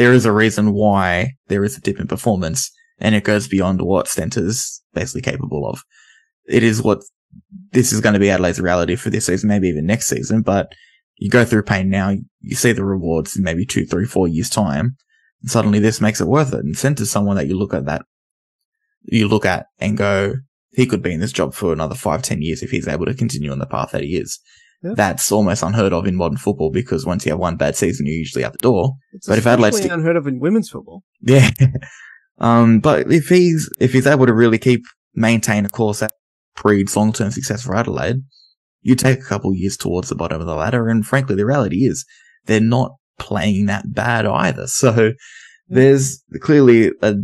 There 0.00 0.14
is 0.14 0.24
a 0.24 0.32
reason 0.32 0.72
why 0.72 1.34
there 1.48 1.62
is 1.62 1.76
a 1.76 1.80
dip 1.82 2.00
in 2.00 2.06
performance, 2.06 2.72
and 3.00 3.14
it 3.14 3.22
goes 3.22 3.46
beyond 3.46 3.82
what 3.82 4.08
Stenta's 4.08 4.82
basically 4.94 5.20
capable 5.20 5.68
of. 5.68 5.82
It 6.46 6.62
is 6.62 6.80
what 6.80 7.02
this 7.72 7.92
is 7.92 8.00
going 8.00 8.14
to 8.14 8.18
be 8.18 8.30
Adelaide's 8.30 8.62
reality 8.62 8.96
for 8.96 9.10
this 9.10 9.26
season, 9.26 9.50
maybe 9.50 9.68
even 9.68 9.84
next 9.84 10.06
season. 10.06 10.40
But 10.40 10.72
you 11.16 11.28
go 11.28 11.44
through 11.44 11.64
pain 11.64 11.90
now, 11.90 12.14
you 12.40 12.56
see 12.56 12.72
the 12.72 12.82
rewards 12.82 13.36
in 13.36 13.44
maybe 13.44 13.66
two, 13.66 13.84
three, 13.84 14.06
four 14.06 14.26
years 14.26 14.48
time. 14.48 14.96
And 15.42 15.50
suddenly 15.50 15.80
this 15.80 16.00
makes 16.00 16.22
it 16.22 16.28
worth 16.28 16.54
it. 16.54 16.64
And 16.64 16.74
Stenta's 16.74 17.10
someone 17.10 17.36
that 17.36 17.48
you 17.48 17.58
look 17.58 17.74
at 17.74 17.84
that, 17.84 18.06
you 19.02 19.28
look 19.28 19.44
at 19.44 19.66
and 19.80 19.98
go, 19.98 20.36
he 20.70 20.86
could 20.86 21.02
be 21.02 21.12
in 21.12 21.20
this 21.20 21.30
job 21.30 21.52
for 21.52 21.74
another 21.74 21.94
five, 21.94 22.22
ten 22.22 22.40
years 22.40 22.62
if 22.62 22.70
he's 22.70 22.88
able 22.88 23.04
to 23.04 23.12
continue 23.12 23.52
on 23.52 23.58
the 23.58 23.66
path 23.66 23.90
that 23.90 24.04
he 24.04 24.16
is. 24.16 24.38
Yeah. 24.82 24.92
That's 24.94 25.30
almost 25.30 25.62
unheard 25.62 25.92
of 25.92 26.06
in 26.06 26.16
modern 26.16 26.38
football 26.38 26.70
because 26.70 27.04
once 27.04 27.26
you 27.26 27.32
have 27.32 27.38
one 27.38 27.56
bad 27.56 27.76
season, 27.76 28.06
you're 28.06 28.16
usually 28.16 28.44
out 28.44 28.52
the 28.52 28.58
door. 28.58 28.94
It's 29.12 29.26
but 29.26 29.36
if 29.36 29.46
Adelaide's 29.46 29.80
unheard 29.84 30.16
of 30.16 30.26
in 30.26 30.40
women's 30.40 30.70
football. 30.70 31.02
Yeah. 31.20 31.50
um, 32.38 32.80
but 32.80 33.12
if 33.12 33.28
he's, 33.28 33.68
if 33.78 33.92
he's 33.92 34.06
able 34.06 34.26
to 34.26 34.32
really 34.32 34.58
keep, 34.58 34.84
maintain 35.14 35.66
a 35.66 35.68
course 35.68 36.00
that 36.00 36.12
breeds 36.56 36.96
long-term 36.96 37.30
success 37.30 37.62
for 37.62 37.76
Adelaide, 37.76 38.22
you 38.80 38.94
take 38.94 39.18
a 39.18 39.24
couple 39.24 39.50
of 39.50 39.56
years 39.56 39.76
towards 39.76 40.08
the 40.08 40.14
bottom 40.14 40.40
of 40.40 40.46
the 40.46 40.54
ladder. 40.54 40.88
And 40.88 41.04
frankly, 41.04 41.36
the 41.36 41.44
reality 41.44 41.84
is 41.84 42.06
they're 42.46 42.60
not 42.60 42.92
playing 43.18 43.66
that 43.66 43.92
bad 43.92 44.24
either. 44.24 44.66
So 44.66 45.12
there's 45.68 46.24
clearly 46.40 46.90
a 47.02 47.16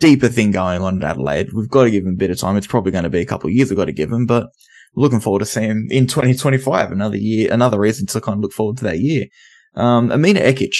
deeper 0.00 0.28
thing 0.28 0.50
going 0.50 0.82
on 0.82 1.02
at 1.02 1.10
Adelaide. 1.12 1.52
We've 1.52 1.70
got 1.70 1.84
to 1.84 1.90
give 1.90 2.04
him 2.04 2.14
a 2.14 2.16
bit 2.16 2.30
of 2.30 2.38
time. 2.38 2.56
It's 2.56 2.66
probably 2.66 2.90
going 2.90 3.04
to 3.04 3.10
be 3.10 3.20
a 3.20 3.26
couple 3.26 3.48
of 3.48 3.54
years 3.54 3.70
we've 3.70 3.76
got 3.76 3.84
to 3.84 3.92
give 3.92 4.10
him, 4.10 4.26
but 4.26 4.48
looking 4.94 5.20
forward 5.20 5.40
to 5.40 5.46
seeing 5.46 5.88
in 5.90 6.06
2025. 6.06 6.92
Another 6.92 7.16
year, 7.16 7.52
another 7.52 7.78
reason 7.78 8.06
to 8.06 8.20
kind 8.20 8.38
of 8.38 8.42
look 8.42 8.52
forward 8.52 8.76
to 8.78 8.84
that 8.84 9.00
year. 9.00 9.26
Um, 9.74 10.10
Emina 10.10 10.40
Ekic, 10.42 10.74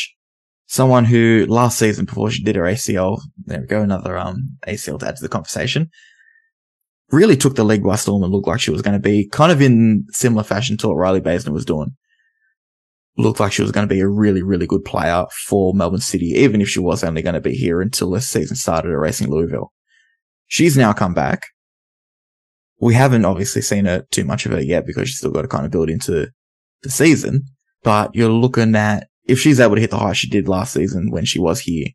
someone 0.66 1.04
who 1.04 1.46
last 1.48 1.78
season 1.78 2.04
before 2.04 2.30
she 2.30 2.42
did 2.42 2.56
her 2.56 2.62
ACL, 2.62 3.20
there 3.44 3.60
we 3.60 3.66
go, 3.66 3.82
another, 3.82 4.18
um, 4.18 4.58
ACL 4.66 4.98
to 5.00 5.08
add 5.08 5.16
to 5.16 5.22
the 5.22 5.28
conversation, 5.28 5.90
really 7.10 7.36
took 7.36 7.54
the 7.54 7.64
league 7.64 7.84
by 7.84 7.96
storm 7.96 8.22
and 8.22 8.32
looked 8.32 8.48
like 8.48 8.60
she 8.60 8.70
was 8.70 8.82
going 8.82 8.94
to 8.94 9.00
be 9.02 9.28
kind 9.28 9.52
of 9.52 9.60
in 9.60 10.06
similar 10.10 10.42
fashion 10.42 10.76
to 10.78 10.88
what 10.88 10.96
Riley 10.96 11.20
Basner 11.20 11.52
was 11.52 11.64
doing. 11.64 11.94
Looked 13.18 13.40
like 13.40 13.52
she 13.52 13.62
was 13.62 13.72
going 13.72 13.86
to 13.86 13.94
be 13.94 14.00
a 14.00 14.08
really, 14.08 14.42
really 14.42 14.66
good 14.66 14.84
player 14.84 15.26
for 15.46 15.74
Melbourne 15.74 16.00
City, 16.00 16.28
even 16.28 16.62
if 16.62 16.68
she 16.68 16.80
was 16.80 17.04
only 17.04 17.20
going 17.20 17.34
to 17.34 17.42
be 17.42 17.52
here 17.52 17.82
until 17.82 18.10
the 18.10 18.22
season 18.22 18.56
started 18.56 18.90
at 18.90 18.98
Racing 18.98 19.28
Louisville. 19.28 19.70
She's 20.46 20.78
now 20.78 20.94
come 20.94 21.12
back. 21.12 21.44
We 22.82 22.94
haven't 22.94 23.24
obviously 23.24 23.62
seen 23.62 23.84
her 23.84 24.04
too 24.10 24.24
much 24.24 24.44
of 24.44 24.50
her 24.50 24.60
yet 24.60 24.84
because 24.84 25.08
she's 25.08 25.18
still 25.18 25.30
got 25.30 25.42
to 25.42 25.48
kind 25.48 25.64
of 25.64 25.70
build 25.70 25.88
into 25.88 26.28
the 26.82 26.90
season, 26.90 27.44
but 27.84 28.12
you're 28.12 28.28
looking 28.28 28.74
at 28.74 29.06
if 29.24 29.38
she's 29.38 29.60
able 29.60 29.76
to 29.76 29.80
hit 29.80 29.90
the 29.90 29.98
height 29.98 30.16
she 30.16 30.28
did 30.28 30.48
last 30.48 30.72
season 30.72 31.12
when 31.12 31.24
she 31.24 31.38
was 31.38 31.60
here, 31.60 31.86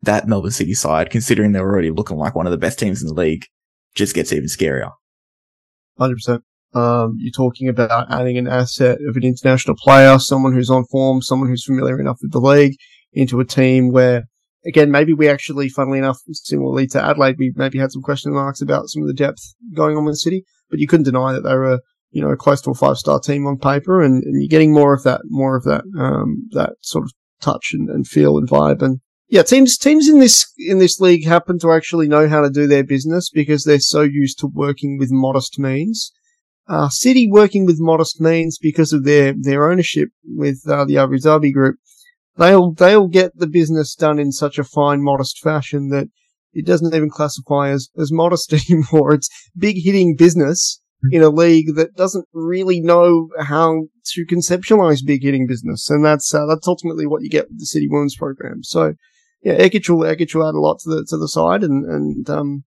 that 0.00 0.26
Melbourne 0.26 0.50
City 0.50 0.72
side, 0.72 1.10
considering 1.10 1.52
they're 1.52 1.68
already 1.68 1.90
looking 1.90 2.16
like 2.16 2.34
one 2.34 2.46
of 2.46 2.52
the 2.52 2.56
best 2.56 2.78
teams 2.78 3.02
in 3.02 3.08
the 3.08 3.14
league, 3.14 3.44
just 3.94 4.14
gets 4.14 4.32
even 4.32 4.46
scarier. 4.46 4.92
Hundred 5.98 6.14
percent. 6.16 6.42
Um, 6.74 7.16
you're 7.18 7.30
talking 7.30 7.68
about 7.68 8.10
adding 8.10 8.38
an 8.38 8.48
asset 8.48 8.98
of 9.06 9.14
an 9.14 9.24
international 9.24 9.76
player, 9.76 10.18
someone 10.18 10.54
who's 10.54 10.70
on 10.70 10.86
form, 10.86 11.20
someone 11.20 11.50
who's 11.50 11.66
familiar 11.66 12.00
enough 12.00 12.16
with 12.22 12.32
the 12.32 12.40
league, 12.40 12.76
into 13.12 13.40
a 13.40 13.44
team 13.44 13.92
where 13.92 14.24
again, 14.66 14.90
maybe 14.90 15.12
we 15.12 15.28
actually, 15.28 15.68
funnily 15.68 15.98
enough, 15.98 16.18
similarly 16.32 16.86
to 16.88 17.04
Adelaide, 17.04 17.36
we 17.38 17.52
maybe 17.56 17.78
had 17.78 17.92
some 17.92 18.02
question 18.02 18.32
marks 18.32 18.60
about 18.60 18.88
some 18.88 19.02
of 19.02 19.08
the 19.08 19.14
depth 19.14 19.54
going 19.74 19.96
on 19.96 20.04
with 20.04 20.14
the 20.14 20.18
city, 20.18 20.44
but 20.70 20.78
you 20.78 20.86
couldn't 20.86 21.04
deny 21.04 21.32
that 21.32 21.42
they 21.42 21.54
were, 21.54 21.80
you 22.10 22.22
know, 22.22 22.34
close 22.36 22.60
to 22.62 22.70
a 22.70 22.74
five 22.74 22.96
star 22.96 23.20
team 23.20 23.46
on 23.46 23.58
paper, 23.58 24.02
and, 24.02 24.22
and, 24.22 24.42
you're 24.42 24.48
getting 24.48 24.72
more 24.72 24.94
of 24.94 25.02
that, 25.04 25.20
more 25.26 25.56
of 25.56 25.64
that, 25.64 25.84
um, 25.98 26.48
that 26.50 26.74
sort 26.82 27.04
of 27.04 27.12
touch 27.40 27.70
and, 27.72 27.88
and 27.88 28.06
feel 28.06 28.36
and 28.36 28.48
vibe. 28.48 28.82
And 28.82 29.00
yeah, 29.28 29.42
teams 29.42 29.76
teams 29.76 30.08
in 30.08 30.20
this 30.20 30.50
in 30.56 30.78
this 30.78 31.00
league 31.00 31.26
happen 31.26 31.58
to 31.60 31.72
actually 31.72 32.08
know 32.08 32.28
how 32.28 32.40
to 32.40 32.50
do 32.50 32.66
their 32.66 32.84
business 32.84 33.30
because 33.30 33.64
they're 33.64 33.78
so 33.78 34.00
used 34.00 34.38
to 34.40 34.46
working 34.46 34.98
with 34.98 35.10
modest 35.10 35.58
means. 35.58 36.12
Uh, 36.66 36.88
City 36.88 37.26
working 37.30 37.64
with 37.64 37.76
modest 37.78 38.20
means 38.20 38.58
because 38.58 38.92
of 38.92 39.04
their 39.04 39.34
their 39.38 39.70
ownership 39.70 40.08
with 40.24 40.62
uh, 40.66 40.84
the 40.84 40.98
Abu 40.98 41.16
Dhabi 41.16 41.52
group 41.52 41.76
they'll 42.38 42.72
they'll 42.72 43.08
get 43.08 43.36
the 43.36 43.46
business 43.46 43.94
done 43.94 44.18
in 44.18 44.32
such 44.32 44.58
a 44.58 44.64
fine, 44.64 45.02
modest 45.02 45.38
fashion 45.40 45.90
that 45.90 46.08
it 46.52 46.64
doesn't 46.64 46.94
even 46.94 47.10
classify 47.10 47.70
as 47.70 47.90
as 47.98 48.12
modest 48.12 48.52
anymore. 48.70 49.14
It's 49.14 49.28
big 49.56 49.76
hitting 49.82 50.16
business 50.16 50.80
hmm. 51.02 51.14
in 51.14 51.22
a 51.22 51.28
league 51.28 51.74
that 51.76 51.94
doesn't 51.94 52.26
really 52.32 52.80
know 52.80 53.28
how 53.38 53.88
to 54.14 54.26
conceptualize 54.26 55.04
big 55.04 55.22
hitting 55.22 55.46
business, 55.46 55.90
and 55.90 56.04
that's 56.04 56.32
uh, 56.32 56.46
that's 56.46 56.68
ultimately 56.68 57.06
what 57.06 57.22
you 57.22 57.28
get 57.28 57.48
with 57.48 57.58
the 57.58 57.66
City 57.66 57.88
Women's 57.88 58.16
program. 58.16 58.62
So, 58.62 58.94
yeah, 59.42 59.58
Ekic 59.58 59.88
will 59.88 59.98
Ekic 59.98 60.34
will 60.34 60.48
add 60.48 60.54
a 60.54 60.60
lot 60.60 60.78
to 60.80 60.90
the 60.90 61.06
to 61.08 61.16
the 61.16 61.28
side, 61.28 61.62
and 61.62 61.84
and 61.84 62.30
um, 62.30 62.64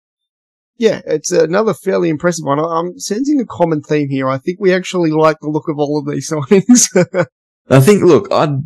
yeah, 0.78 1.02
it's 1.06 1.32
another 1.32 1.74
fairly 1.74 2.10
impressive 2.10 2.46
one. 2.46 2.60
I'm 2.60 2.98
sensing 3.00 3.40
a 3.40 3.46
common 3.46 3.82
theme 3.82 4.10
here. 4.10 4.30
I 4.30 4.38
think 4.38 4.60
we 4.60 4.74
actually 4.74 5.12
like 5.12 5.38
the 5.42 5.50
look 5.50 5.68
of 5.68 5.78
all 5.78 6.00
of 6.00 6.12
these 6.12 6.30
signings. 6.32 7.28
I 7.72 7.82
think, 7.82 8.02
look, 8.02 8.32
I'd 8.32 8.64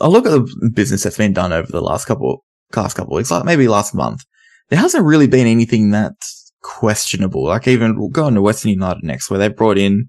I 0.00 0.08
look 0.08 0.26
at 0.26 0.30
the 0.30 0.70
business 0.74 1.02
that's 1.02 1.16
been 1.16 1.32
done 1.32 1.52
over 1.52 1.70
the 1.70 1.80
last 1.80 2.06
couple, 2.06 2.44
last 2.74 2.94
couple 2.94 3.16
weeks, 3.16 3.30
like 3.30 3.44
maybe 3.44 3.68
last 3.68 3.94
month. 3.94 4.24
There 4.68 4.78
hasn't 4.78 5.04
really 5.04 5.26
been 5.26 5.46
anything 5.46 5.90
that's 5.90 6.52
questionable. 6.62 7.44
Like 7.44 7.66
even 7.66 7.98
we'll 7.98 8.10
go 8.10 8.24
on 8.24 8.34
to 8.34 8.42
Western 8.42 8.70
United 8.70 9.02
next, 9.02 9.30
where 9.30 9.38
they 9.38 9.48
brought 9.48 9.78
in 9.78 10.08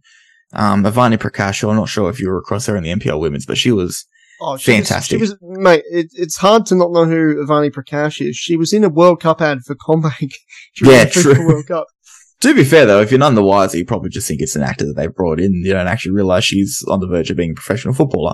um, 0.53 0.83
Avani 0.83 1.17
Prakash. 1.17 1.67
I'm 1.67 1.75
not 1.75 1.89
sure 1.89 2.09
if 2.09 2.19
you 2.19 2.29
were 2.29 2.37
across 2.37 2.65
her 2.65 2.75
in 2.75 2.83
the 2.83 2.93
NPL 2.93 3.19
Women's, 3.19 3.45
but 3.45 3.57
she 3.57 3.71
was 3.71 4.05
oh, 4.41 4.57
she 4.57 4.73
fantastic. 4.73 5.19
Was, 5.19 5.29
she 5.29 5.35
was, 5.41 5.57
mate. 5.57 5.83
It, 5.89 6.07
it's 6.13 6.37
hard 6.37 6.65
to 6.67 6.75
not 6.75 6.91
know 6.91 7.05
who 7.05 7.35
Avani 7.45 7.71
Prakash 7.71 8.27
is. 8.27 8.35
She 8.35 8.57
was 8.57 8.73
in 8.73 8.83
a 8.83 8.89
World 8.89 9.21
Cup 9.21 9.41
ad 9.41 9.59
for 9.65 9.75
CommBank. 9.75 10.33
yeah, 10.81 11.05
true. 11.05 11.47
World 11.47 11.67
Cup. 11.67 11.87
To 12.41 12.55
be 12.55 12.63
fair 12.63 12.85
though, 12.85 13.01
if 13.01 13.11
you're 13.11 13.19
none 13.19 13.35
the 13.35 13.43
wiser, 13.43 13.77
you 13.77 13.83
probably 13.83 14.09
just 14.09 14.25
think 14.25 14.39
it's 14.39 14.55
an 14.55 14.63
actor 14.63 14.85
that 14.85 14.93
they 14.95 15.07
brought 15.07 15.41
in. 15.41 15.51
You 15.55 15.73
don't 15.73 15.89
actually 15.89 16.13
realize 16.13 16.45
she's 16.45 16.81
on 16.87 17.01
the 17.01 17.07
verge 17.07 17.29
of 17.29 17.35
being 17.35 17.51
a 17.51 17.53
professional 17.53 17.93
footballer. 17.93 18.33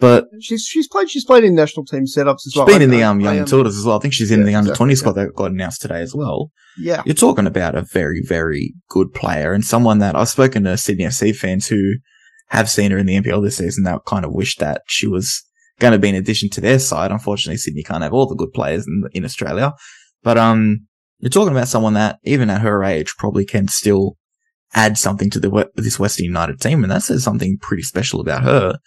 But 0.00 0.26
she's 0.40 0.62
she's 0.64 0.86
played 0.86 1.10
she's 1.10 1.24
played 1.24 1.42
in 1.42 1.56
national 1.56 1.84
team 1.84 2.04
setups 2.04 2.46
as 2.46 2.52
well. 2.54 2.66
She's 2.66 2.74
been 2.74 2.82
in 2.82 2.90
the 2.90 3.02
um 3.02 3.20
young 3.20 3.38
Matildas 3.38 3.78
as 3.78 3.84
well. 3.84 3.96
I 3.96 4.00
think 4.00 4.14
she's 4.14 4.30
in 4.30 4.40
yeah, 4.40 4.46
the 4.46 4.54
under 4.54 4.74
twenty 4.74 4.94
squad 4.94 5.12
that 5.12 5.34
got 5.34 5.50
announced 5.50 5.82
today 5.82 6.00
as 6.00 6.14
well. 6.14 6.52
Yeah, 6.78 7.02
you're 7.04 7.14
talking 7.14 7.46
about 7.48 7.74
a 7.74 7.82
very 7.82 8.22
very 8.24 8.74
good 8.88 9.12
player 9.12 9.52
and 9.52 9.64
someone 9.64 9.98
that 9.98 10.14
I've 10.14 10.28
spoken 10.28 10.64
to 10.64 10.76
Sydney 10.76 11.04
FC 11.04 11.34
fans 11.34 11.66
who 11.66 11.94
have 12.48 12.70
seen 12.70 12.92
her 12.92 12.98
in 12.98 13.06
the 13.06 13.20
NPL 13.20 13.42
this 13.42 13.56
season 13.56 13.84
that 13.84 14.04
kind 14.06 14.24
of 14.24 14.32
wish 14.32 14.56
that 14.56 14.82
she 14.86 15.08
was 15.08 15.42
going 15.80 15.92
to 15.92 15.98
be 15.98 16.08
an 16.08 16.14
addition 16.14 16.48
to 16.50 16.60
their 16.60 16.78
side. 16.78 17.10
Unfortunately, 17.10 17.56
Sydney 17.56 17.82
can't 17.82 18.02
have 18.02 18.12
all 18.12 18.26
the 18.26 18.36
good 18.36 18.52
players 18.52 18.86
in 18.86 19.02
in 19.12 19.24
Australia, 19.24 19.72
but 20.22 20.38
um, 20.38 20.86
you're 21.18 21.30
talking 21.30 21.52
about 21.52 21.68
someone 21.68 21.94
that 21.94 22.20
even 22.22 22.50
at 22.50 22.60
her 22.60 22.84
age 22.84 23.14
probably 23.18 23.44
can 23.44 23.66
still 23.66 24.16
add 24.74 24.96
something 24.96 25.30
to 25.30 25.40
the 25.40 25.68
this 25.74 25.98
Western 25.98 26.26
United 26.26 26.60
team, 26.60 26.84
and 26.84 26.90
that 26.92 27.02
says 27.02 27.24
something 27.24 27.58
pretty 27.60 27.82
special 27.82 28.20
about 28.20 28.44
her. 28.44 28.78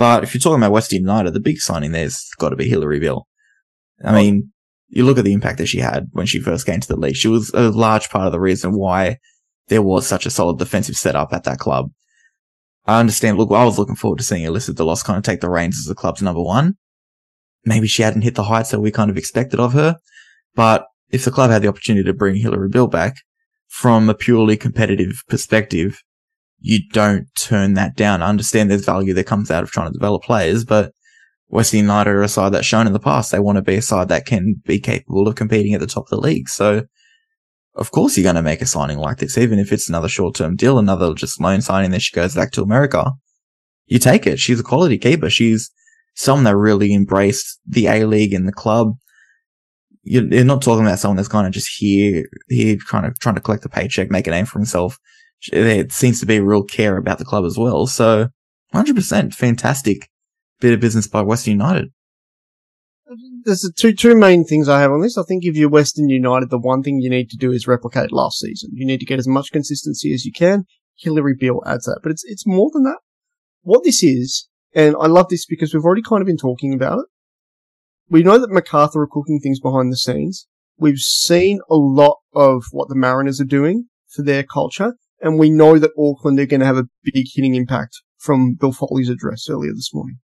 But 0.00 0.24
if 0.24 0.32
you're 0.32 0.40
talking 0.40 0.56
about 0.56 0.72
Western 0.72 1.00
United, 1.00 1.34
the 1.34 1.40
big 1.40 1.58
signing 1.58 1.92
there's 1.92 2.30
got 2.38 2.48
to 2.48 2.56
be 2.56 2.70
Hillary 2.70 2.98
Beall. 2.98 3.26
I 4.02 4.14
mean, 4.14 4.50
you 4.88 5.04
look 5.04 5.18
at 5.18 5.26
the 5.26 5.34
impact 5.34 5.58
that 5.58 5.66
she 5.66 5.80
had 5.80 6.06
when 6.12 6.24
she 6.24 6.40
first 6.40 6.64
came 6.64 6.80
to 6.80 6.88
the 6.88 6.96
league. 6.96 7.16
She 7.16 7.28
was 7.28 7.50
a 7.52 7.68
large 7.68 8.08
part 8.08 8.24
of 8.24 8.32
the 8.32 8.40
reason 8.40 8.72
why 8.72 9.18
there 9.68 9.82
was 9.82 10.06
such 10.06 10.24
a 10.24 10.30
solid 10.30 10.58
defensive 10.58 10.96
setup 10.96 11.34
at 11.34 11.44
that 11.44 11.58
club. 11.58 11.90
I 12.86 12.98
understand. 12.98 13.36
Look, 13.36 13.50
I 13.50 13.62
was 13.66 13.78
looking 13.78 13.94
forward 13.94 14.16
to 14.20 14.24
seeing 14.24 14.46
Alyssa 14.46 14.74
Dall'Oste 14.74 15.04
kind 15.04 15.18
of 15.18 15.22
take 15.22 15.42
the 15.42 15.50
reins 15.50 15.76
as 15.78 15.84
the 15.84 15.94
club's 15.94 16.22
number 16.22 16.42
one. 16.42 16.78
Maybe 17.66 17.86
she 17.86 18.02
hadn't 18.02 18.22
hit 18.22 18.36
the 18.36 18.44
heights 18.44 18.70
that 18.70 18.80
we 18.80 18.90
kind 18.90 19.10
of 19.10 19.18
expected 19.18 19.60
of 19.60 19.74
her. 19.74 19.98
But 20.54 20.86
if 21.10 21.26
the 21.26 21.30
club 21.30 21.50
had 21.50 21.60
the 21.60 21.68
opportunity 21.68 22.04
to 22.04 22.14
bring 22.14 22.36
Hillary 22.36 22.70
Beall 22.70 22.86
back 22.86 23.16
from 23.68 24.08
a 24.08 24.14
purely 24.14 24.56
competitive 24.56 25.22
perspective, 25.28 26.00
you 26.60 26.80
don't 26.92 27.26
turn 27.34 27.74
that 27.74 27.96
down. 27.96 28.22
I 28.22 28.28
understand 28.28 28.70
there's 28.70 28.84
value 28.84 29.14
that 29.14 29.26
comes 29.26 29.50
out 29.50 29.62
of 29.62 29.70
trying 29.70 29.88
to 29.88 29.98
develop 29.98 30.22
players, 30.22 30.64
but 30.64 30.92
Western 31.48 31.80
United 31.80 32.10
are 32.10 32.22
a 32.22 32.28
side 32.28 32.52
that's 32.52 32.66
shown 32.66 32.86
in 32.86 32.92
the 32.92 33.00
past 33.00 33.32
they 33.32 33.40
want 33.40 33.56
to 33.56 33.62
be 33.62 33.76
a 33.76 33.82
side 33.82 34.08
that 34.08 34.26
can 34.26 34.62
be 34.64 34.78
capable 34.78 35.26
of 35.26 35.34
competing 35.34 35.74
at 35.74 35.80
the 35.80 35.86
top 35.86 36.04
of 36.04 36.10
the 36.10 36.20
league. 36.20 36.48
So, 36.48 36.86
of 37.74 37.90
course, 37.90 38.16
you're 38.16 38.24
going 38.24 38.36
to 38.36 38.42
make 38.42 38.60
a 38.60 38.66
signing 38.66 38.98
like 38.98 39.18
this, 39.18 39.38
even 39.38 39.58
if 39.58 39.72
it's 39.72 39.88
another 39.88 40.08
short 40.08 40.34
term 40.36 40.54
deal, 40.54 40.78
another 40.78 41.14
just 41.14 41.40
loan 41.40 41.60
signing 41.60 41.90
that 41.92 42.02
she 42.02 42.14
goes 42.14 42.34
back 42.34 42.52
to 42.52 42.62
America. 42.62 43.12
You 43.86 43.98
take 43.98 44.26
it. 44.26 44.38
She's 44.38 44.60
a 44.60 44.64
quality 44.64 44.98
keeper. 44.98 45.30
She's 45.30 45.70
someone 46.14 46.44
that 46.44 46.56
really 46.56 46.94
embraced 46.94 47.58
the 47.66 47.86
A 47.86 48.04
League 48.04 48.34
and 48.34 48.46
the 48.46 48.52
club. 48.52 48.92
You're 50.02 50.44
not 50.44 50.62
talking 50.62 50.86
about 50.86 50.98
someone 50.98 51.16
that's 51.16 51.28
kind 51.28 51.46
of 51.46 51.52
just 51.52 51.70
here, 51.76 52.24
here, 52.48 52.76
kind 52.88 53.06
of 53.06 53.18
trying 53.18 53.34
to 53.34 53.40
collect 53.40 53.64
a 53.64 53.68
paycheck, 53.68 54.10
make 54.10 54.26
a 54.26 54.30
name 54.30 54.46
for 54.46 54.58
himself 54.58 54.98
there 55.52 55.88
seems 55.88 56.20
to 56.20 56.26
be 56.26 56.40
real 56.40 56.62
care 56.62 56.96
about 56.96 57.18
the 57.18 57.24
club 57.24 57.44
as 57.44 57.56
well. 57.56 57.86
So 57.86 58.28
100% 58.74 59.34
fantastic 59.34 60.08
bit 60.60 60.74
of 60.74 60.80
business 60.80 61.06
by 61.06 61.22
Western 61.22 61.52
United. 61.52 61.88
There's 63.44 63.68
two 63.76 63.92
two 63.92 64.16
main 64.16 64.44
things 64.44 64.68
I 64.68 64.80
have 64.80 64.92
on 64.92 65.00
this. 65.00 65.18
I 65.18 65.24
think 65.24 65.44
if 65.44 65.56
you're 65.56 65.68
Western 65.68 66.08
United, 66.08 66.50
the 66.50 66.58
one 66.58 66.82
thing 66.82 67.00
you 67.00 67.10
need 67.10 67.28
to 67.30 67.36
do 67.36 67.50
is 67.50 67.66
replicate 67.66 68.12
last 68.12 68.38
season. 68.38 68.70
You 68.72 68.86
need 68.86 69.00
to 69.00 69.06
get 69.06 69.18
as 69.18 69.26
much 69.26 69.50
consistency 69.50 70.14
as 70.14 70.24
you 70.24 70.32
can. 70.32 70.64
Hillary 70.96 71.34
Beall 71.34 71.62
adds 71.66 71.86
that, 71.86 72.00
but 72.02 72.12
it's 72.12 72.22
it's 72.24 72.46
more 72.46 72.70
than 72.72 72.84
that. 72.84 72.98
What 73.62 73.82
this 73.82 74.04
is, 74.04 74.48
and 74.74 74.94
I 75.00 75.06
love 75.06 75.28
this 75.28 75.44
because 75.44 75.74
we've 75.74 75.84
already 75.84 76.02
kind 76.02 76.20
of 76.20 76.26
been 76.26 76.36
talking 76.36 76.72
about 76.72 77.00
it. 77.00 77.06
We 78.08 78.22
know 78.22 78.38
that 78.38 78.50
Macarthur 78.50 79.02
are 79.02 79.08
cooking 79.10 79.40
things 79.40 79.58
behind 79.58 79.90
the 79.90 79.96
scenes. 79.96 80.46
We've 80.78 80.98
seen 80.98 81.60
a 81.68 81.76
lot 81.76 82.18
of 82.32 82.64
what 82.70 82.88
the 82.88 82.94
Mariners 82.94 83.40
are 83.40 83.44
doing 83.44 83.86
for 84.08 84.22
their 84.22 84.44
culture, 84.44 84.94
and 85.20 85.38
we 85.38 85.50
know 85.50 85.78
that 85.78 85.92
Auckland 85.98 86.38
are 86.40 86.46
going 86.46 86.60
to 86.60 86.66
have 86.66 86.76
a 86.76 86.88
big 87.04 87.26
hitting 87.34 87.54
impact 87.54 87.96
from 88.18 88.54
Bill 88.54 88.72
Foley's 88.72 89.08
address 89.08 89.46
earlier 89.48 89.72
this 89.72 89.92
morning. 89.92 90.18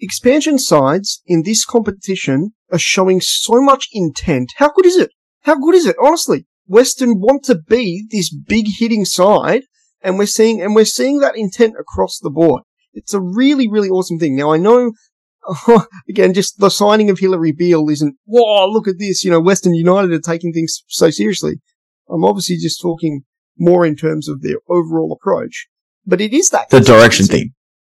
Expansion 0.00 0.58
sides 0.58 1.22
in 1.26 1.42
this 1.42 1.64
competition 1.64 2.52
are 2.72 2.78
showing 2.78 3.20
so 3.20 3.60
much 3.60 3.86
intent. 3.92 4.52
How 4.56 4.70
good 4.70 4.86
is 4.86 4.96
it? 4.96 5.10
How 5.42 5.56
good 5.56 5.74
is 5.74 5.86
it? 5.86 5.96
Honestly, 6.02 6.46
Western 6.66 7.20
want 7.20 7.44
to 7.44 7.56
be 7.68 8.06
this 8.10 8.34
big 8.34 8.66
hitting 8.78 9.04
side, 9.04 9.62
and 10.02 10.18
we're 10.18 10.26
seeing 10.26 10.62
and 10.62 10.74
we're 10.74 10.84
seeing 10.84 11.18
that 11.18 11.36
intent 11.36 11.74
across 11.78 12.18
the 12.18 12.30
board. 12.30 12.62
It's 12.94 13.14
a 13.14 13.20
really, 13.20 13.68
really 13.68 13.88
awesome 13.88 14.18
thing. 14.18 14.36
Now 14.36 14.52
I 14.52 14.56
know 14.56 14.92
again, 16.08 16.34
just 16.34 16.58
the 16.58 16.70
signing 16.70 17.10
of 17.10 17.18
Hillary 17.18 17.52
Beall 17.52 17.88
isn't, 17.90 18.16
whoa, 18.24 18.66
look 18.70 18.88
at 18.88 18.98
this, 18.98 19.24
you 19.24 19.30
know, 19.30 19.40
Western 19.40 19.74
United 19.74 20.12
are 20.12 20.20
taking 20.20 20.52
things 20.52 20.82
so 20.88 21.10
seriously. 21.10 21.54
I'm 22.08 22.24
obviously 22.24 22.56
just 22.56 22.80
talking 22.80 23.22
more 23.60 23.86
in 23.86 23.94
terms 23.94 24.28
of 24.28 24.42
their 24.42 24.56
overall 24.68 25.12
approach. 25.12 25.68
But 26.06 26.20
it 26.20 26.32
is 26.32 26.48
that 26.48 26.70
the 26.70 26.80
direction 26.80 27.26
thing. 27.26 27.52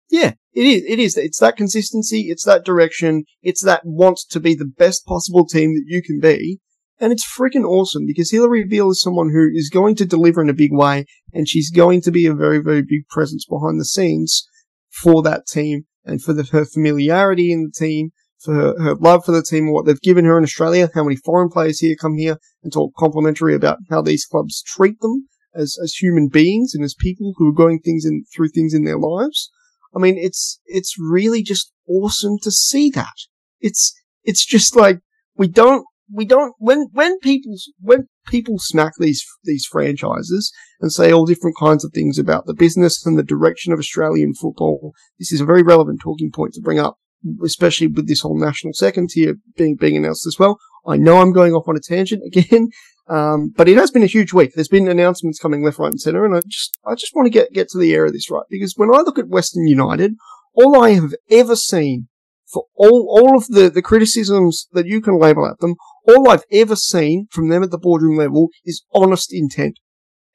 Yeah, 0.08 0.34
it 0.54 0.64
is. 0.64 0.84
It 0.86 0.98
is. 0.98 1.16
It's 1.16 1.40
that 1.40 1.56
consistency. 1.56 2.28
It's 2.30 2.44
that 2.44 2.64
direction. 2.64 3.24
It's 3.42 3.62
that 3.64 3.82
want 3.84 4.20
to 4.30 4.40
be 4.40 4.54
the 4.54 4.64
best 4.78 5.04
possible 5.04 5.46
team 5.46 5.74
that 5.74 5.84
you 5.86 6.02
can 6.02 6.20
be. 6.20 6.60
And 6.98 7.12
it's 7.12 7.26
freaking 7.26 7.64
awesome 7.64 8.06
because 8.06 8.30
Hillary 8.30 8.64
Beall 8.64 8.92
is 8.92 9.02
someone 9.02 9.30
who 9.30 9.50
is 9.52 9.68
going 9.68 9.96
to 9.96 10.06
deliver 10.06 10.40
in 10.40 10.48
a 10.48 10.54
big 10.54 10.72
way 10.72 11.04
and 11.32 11.46
she's 11.46 11.70
going 11.70 12.00
to 12.02 12.10
be 12.10 12.26
a 12.26 12.34
very, 12.34 12.58
very 12.58 12.80
big 12.80 13.06
presence 13.10 13.44
behind 13.44 13.78
the 13.78 13.84
scenes 13.84 14.48
for 14.90 15.22
that 15.22 15.46
team 15.46 15.84
and 16.04 16.22
for 16.22 16.32
the, 16.32 16.44
her 16.44 16.64
familiarity 16.64 17.52
in 17.52 17.64
the 17.64 17.86
team, 17.86 18.12
for 18.38 18.54
her, 18.54 18.82
her 18.82 18.94
love 18.94 19.26
for 19.26 19.32
the 19.32 19.42
team 19.42 19.64
and 19.64 19.74
what 19.74 19.84
they've 19.84 20.00
given 20.00 20.24
her 20.24 20.38
in 20.38 20.44
Australia, 20.44 20.88
how 20.94 21.04
many 21.04 21.16
foreign 21.16 21.50
players 21.50 21.80
here 21.80 21.96
come 22.00 22.16
here 22.16 22.38
and 22.62 22.72
talk 22.72 22.94
complimentary 22.96 23.54
about 23.54 23.78
how 23.90 24.00
these 24.00 24.24
clubs 24.24 24.62
treat 24.62 24.98
them 25.00 25.28
as 25.56 25.76
as 25.82 25.94
human 25.94 26.28
beings 26.28 26.74
and 26.74 26.84
as 26.84 26.94
people 26.94 27.34
who 27.36 27.48
are 27.48 27.54
going 27.54 27.80
things 27.80 28.04
in 28.04 28.24
through 28.34 28.48
things 28.48 28.74
in 28.74 28.84
their 28.84 28.98
lives. 28.98 29.50
I 29.94 29.98
mean, 29.98 30.18
it's 30.18 30.60
it's 30.66 30.96
really 30.98 31.42
just 31.42 31.72
awesome 31.88 32.38
to 32.42 32.50
see 32.50 32.90
that. 32.90 33.14
It's 33.60 33.94
it's 34.24 34.44
just 34.44 34.76
like 34.76 35.00
we 35.36 35.48
don't 35.48 35.84
we 36.12 36.24
don't 36.24 36.54
when 36.58 36.88
when 36.92 37.18
people 37.20 37.54
when 37.80 38.06
people 38.26 38.58
smack 38.58 38.92
these 38.98 39.24
these 39.44 39.66
franchises 39.66 40.52
and 40.80 40.92
say 40.92 41.12
all 41.12 41.26
different 41.26 41.56
kinds 41.58 41.84
of 41.84 41.92
things 41.92 42.18
about 42.18 42.46
the 42.46 42.54
business 42.54 43.04
and 43.06 43.18
the 43.18 43.22
direction 43.22 43.72
of 43.72 43.78
Australian 43.78 44.34
football. 44.34 44.92
This 45.18 45.32
is 45.32 45.40
a 45.40 45.46
very 45.46 45.62
relevant 45.62 46.00
talking 46.02 46.30
point 46.30 46.54
to 46.54 46.60
bring 46.60 46.78
up, 46.78 46.96
especially 47.42 47.86
with 47.86 48.08
this 48.08 48.20
whole 48.20 48.38
national 48.38 48.74
second 48.74 49.10
tier 49.10 49.36
being 49.56 49.76
being 49.76 49.96
announced 49.96 50.26
as 50.26 50.38
well. 50.38 50.58
I 50.86 50.96
know 50.96 51.18
I'm 51.18 51.32
going 51.32 51.52
off 51.52 51.68
on 51.68 51.76
a 51.76 51.80
tangent 51.80 52.22
again, 52.26 52.68
um, 53.08 53.52
but 53.56 53.68
it 53.68 53.76
has 53.76 53.90
been 53.90 54.02
a 54.02 54.06
huge 54.06 54.32
week. 54.32 54.52
There's 54.54 54.68
been 54.68 54.88
announcements 54.88 55.38
coming 55.38 55.62
left, 55.62 55.78
right, 55.78 55.90
and 55.90 56.00
centre, 56.00 56.24
and 56.24 56.36
I 56.36 56.40
just 56.46 56.76
I 56.84 56.94
just 56.94 57.14
want 57.14 57.26
to 57.26 57.30
get 57.30 57.52
get 57.52 57.68
to 57.70 57.78
the 57.78 57.94
air 57.94 58.06
of 58.06 58.12
this 58.12 58.30
right 58.30 58.44
because 58.50 58.74
when 58.76 58.94
I 58.94 58.98
look 58.98 59.18
at 59.18 59.28
Western 59.28 59.66
United, 59.66 60.14
all 60.54 60.82
I 60.82 60.90
have 60.90 61.14
ever 61.30 61.56
seen 61.56 62.08
for 62.46 62.64
all, 62.74 63.08
all 63.10 63.36
of 63.36 63.48
the, 63.48 63.68
the 63.68 63.82
criticisms 63.82 64.68
that 64.72 64.86
you 64.86 65.00
can 65.00 65.18
label 65.18 65.46
at 65.46 65.58
them, 65.58 65.74
all 66.08 66.28
I've 66.28 66.44
ever 66.52 66.76
seen 66.76 67.26
from 67.30 67.48
them 67.48 67.62
at 67.62 67.70
the 67.70 67.78
boardroom 67.78 68.16
level 68.16 68.48
is 68.64 68.84
honest 68.92 69.32
intent. 69.32 69.78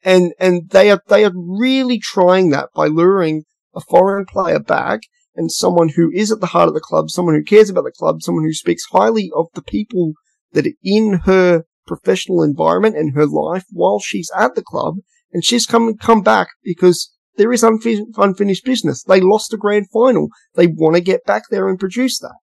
And, 0.04 0.32
and 0.38 0.70
they 0.70 0.90
are, 0.90 1.00
they 1.08 1.24
are 1.24 1.32
really 1.34 1.98
trying 1.98 2.50
that 2.50 2.68
by 2.74 2.86
luring 2.86 3.44
a 3.74 3.80
foreign 3.80 4.26
player 4.26 4.60
back 4.60 5.00
and 5.34 5.50
someone 5.50 5.90
who 5.90 6.10
is 6.12 6.30
at 6.30 6.40
the 6.40 6.48
heart 6.48 6.68
of 6.68 6.74
the 6.74 6.80
club, 6.80 7.10
someone 7.10 7.34
who 7.34 7.44
cares 7.44 7.70
about 7.70 7.84
the 7.84 7.92
club, 7.92 8.20
someone 8.20 8.44
who 8.44 8.52
speaks 8.52 8.84
highly 8.92 9.30
of 9.34 9.46
the 9.54 9.62
people 9.62 10.12
that 10.52 10.66
are 10.66 10.76
in 10.82 11.20
her 11.24 11.64
professional 11.86 12.42
environment 12.42 12.96
and 12.96 13.14
her 13.14 13.26
life 13.26 13.64
while 13.70 13.98
she's 13.98 14.30
at 14.36 14.54
the 14.54 14.62
club. 14.62 14.96
And 15.32 15.44
she's 15.44 15.64
come, 15.64 15.96
come 15.96 16.20
back 16.22 16.48
because 16.62 17.10
there 17.36 17.52
is 17.52 17.64
unfinished 17.64 18.64
business. 18.64 19.02
They 19.02 19.20
lost 19.20 19.54
a 19.54 19.56
grand 19.56 19.86
final. 19.90 20.28
They 20.54 20.66
want 20.66 20.96
to 20.96 21.00
get 21.00 21.24
back 21.24 21.44
there 21.50 21.68
and 21.68 21.80
produce 21.80 22.18
that. 22.18 22.36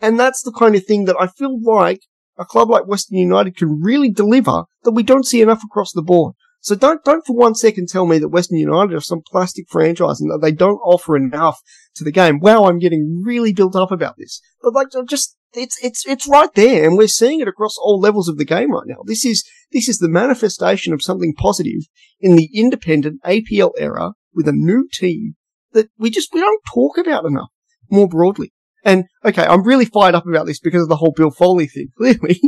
And 0.00 0.20
that's 0.20 0.42
the 0.42 0.52
kind 0.52 0.74
of 0.74 0.84
thing 0.84 1.06
that 1.06 1.16
I 1.18 1.28
feel 1.28 1.58
like 1.62 2.00
a 2.36 2.44
club 2.44 2.68
like 2.68 2.86
Western 2.86 3.16
United 3.16 3.56
can 3.56 3.80
really 3.80 4.10
deliver 4.10 4.64
that 4.82 4.90
we 4.90 5.02
don't 5.02 5.26
see 5.26 5.40
enough 5.40 5.62
across 5.64 5.92
the 5.92 6.02
board. 6.02 6.34
So 6.60 6.74
don't, 6.74 7.04
don't 7.04 7.26
for 7.26 7.36
one 7.36 7.54
second 7.54 7.88
tell 7.88 8.06
me 8.06 8.18
that 8.18 8.28
Western 8.28 8.58
United 8.58 8.94
are 8.94 9.00
some 9.00 9.22
plastic 9.26 9.66
franchise 9.70 10.20
and 10.20 10.30
that 10.30 10.40
they 10.42 10.52
don't 10.52 10.78
offer 10.78 11.16
enough 11.16 11.60
to 11.94 12.04
the 12.04 12.12
game. 12.12 12.40
Wow, 12.40 12.64
I'm 12.64 12.78
getting 12.78 13.22
really 13.24 13.52
built 13.52 13.76
up 13.76 13.90
about 13.90 14.16
this. 14.18 14.40
But 14.62 14.74
like, 14.74 14.88
just, 15.06 15.36
it's, 15.54 15.78
it's, 15.82 16.06
it's 16.06 16.28
right 16.28 16.52
there 16.54 16.86
and 16.86 16.96
we're 16.96 17.08
seeing 17.08 17.40
it 17.40 17.48
across 17.48 17.76
all 17.78 17.98
levels 17.98 18.28
of 18.28 18.38
the 18.38 18.44
game 18.44 18.72
right 18.72 18.86
now. 18.86 18.98
This 19.06 19.24
is, 19.24 19.44
this 19.72 19.88
is 19.88 19.98
the 19.98 20.08
manifestation 20.08 20.92
of 20.92 21.02
something 21.02 21.34
positive 21.34 21.82
in 22.20 22.36
the 22.36 22.48
independent 22.54 23.22
APL 23.24 23.72
era 23.78 24.12
with 24.34 24.48
a 24.48 24.52
new 24.52 24.88
team 24.92 25.34
that 25.72 25.88
we 25.98 26.10
just, 26.10 26.32
we 26.32 26.40
don't 26.40 26.62
talk 26.72 26.98
about 26.98 27.24
enough 27.24 27.50
more 27.90 28.08
broadly. 28.08 28.52
And 28.84 29.04
okay, 29.24 29.44
I'm 29.44 29.66
really 29.66 29.86
fired 29.86 30.14
up 30.14 30.26
about 30.26 30.46
this 30.46 30.60
because 30.60 30.82
of 30.82 30.88
the 30.88 30.96
whole 30.96 31.14
Bill 31.16 31.30
Foley 31.30 31.66
thing, 31.66 31.88
clearly. 31.96 32.40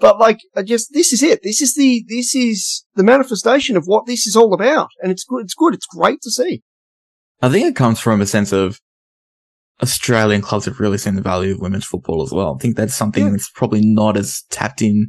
but 0.00 0.18
like, 0.18 0.38
I 0.56 0.62
just, 0.62 0.92
this 0.92 1.12
is 1.12 1.22
it. 1.22 1.40
This 1.42 1.60
is 1.60 1.74
the, 1.74 2.04
this 2.08 2.34
is 2.34 2.84
the 2.96 3.04
manifestation 3.04 3.76
of 3.76 3.84
what 3.86 4.06
this 4.06 4.26
is 4.26 4.36
all 4.36 4.54
about. 4.54 4.88
And 5.02 5.12
it's 5.12 5.24
good. 5.24 5.44
It's 5.44 5.54
good. 5.54 5.74
It's 5.74 5.86
great 5.86 6.20
to 6.22 6.30
see. 6.30 6.62
I 7.40 7.48
think 7.48 7.66
it 7.66 7.76
comes 7.76 8.00
from 8.00 8.20
a 8.20 8.26
sense 8.26 8.52
of 8.52 8.80
Australian 9.82 10.42
clubs 10.42 10.64
have 10.64 10.80
really 10.80 10.98
seen 10.98 11.14
the 11.14 11.22
value 11.22 11.54
of 11.54 11.60
women's 11.60 11.84
football 11.84 12.22
as 12.22 12.32
well. 12.32 12.54
I 12.54 12.62
think 12.62 12.76
that's 12.76 12.94
something 12.94 13.26
yeah. 13.26 13.30
that's 13.30 13.50
probably 13.50 13.80
not 13.82 14.16
as 14.16 14.42
tapped 14.50 14.82
in 14.82 15.08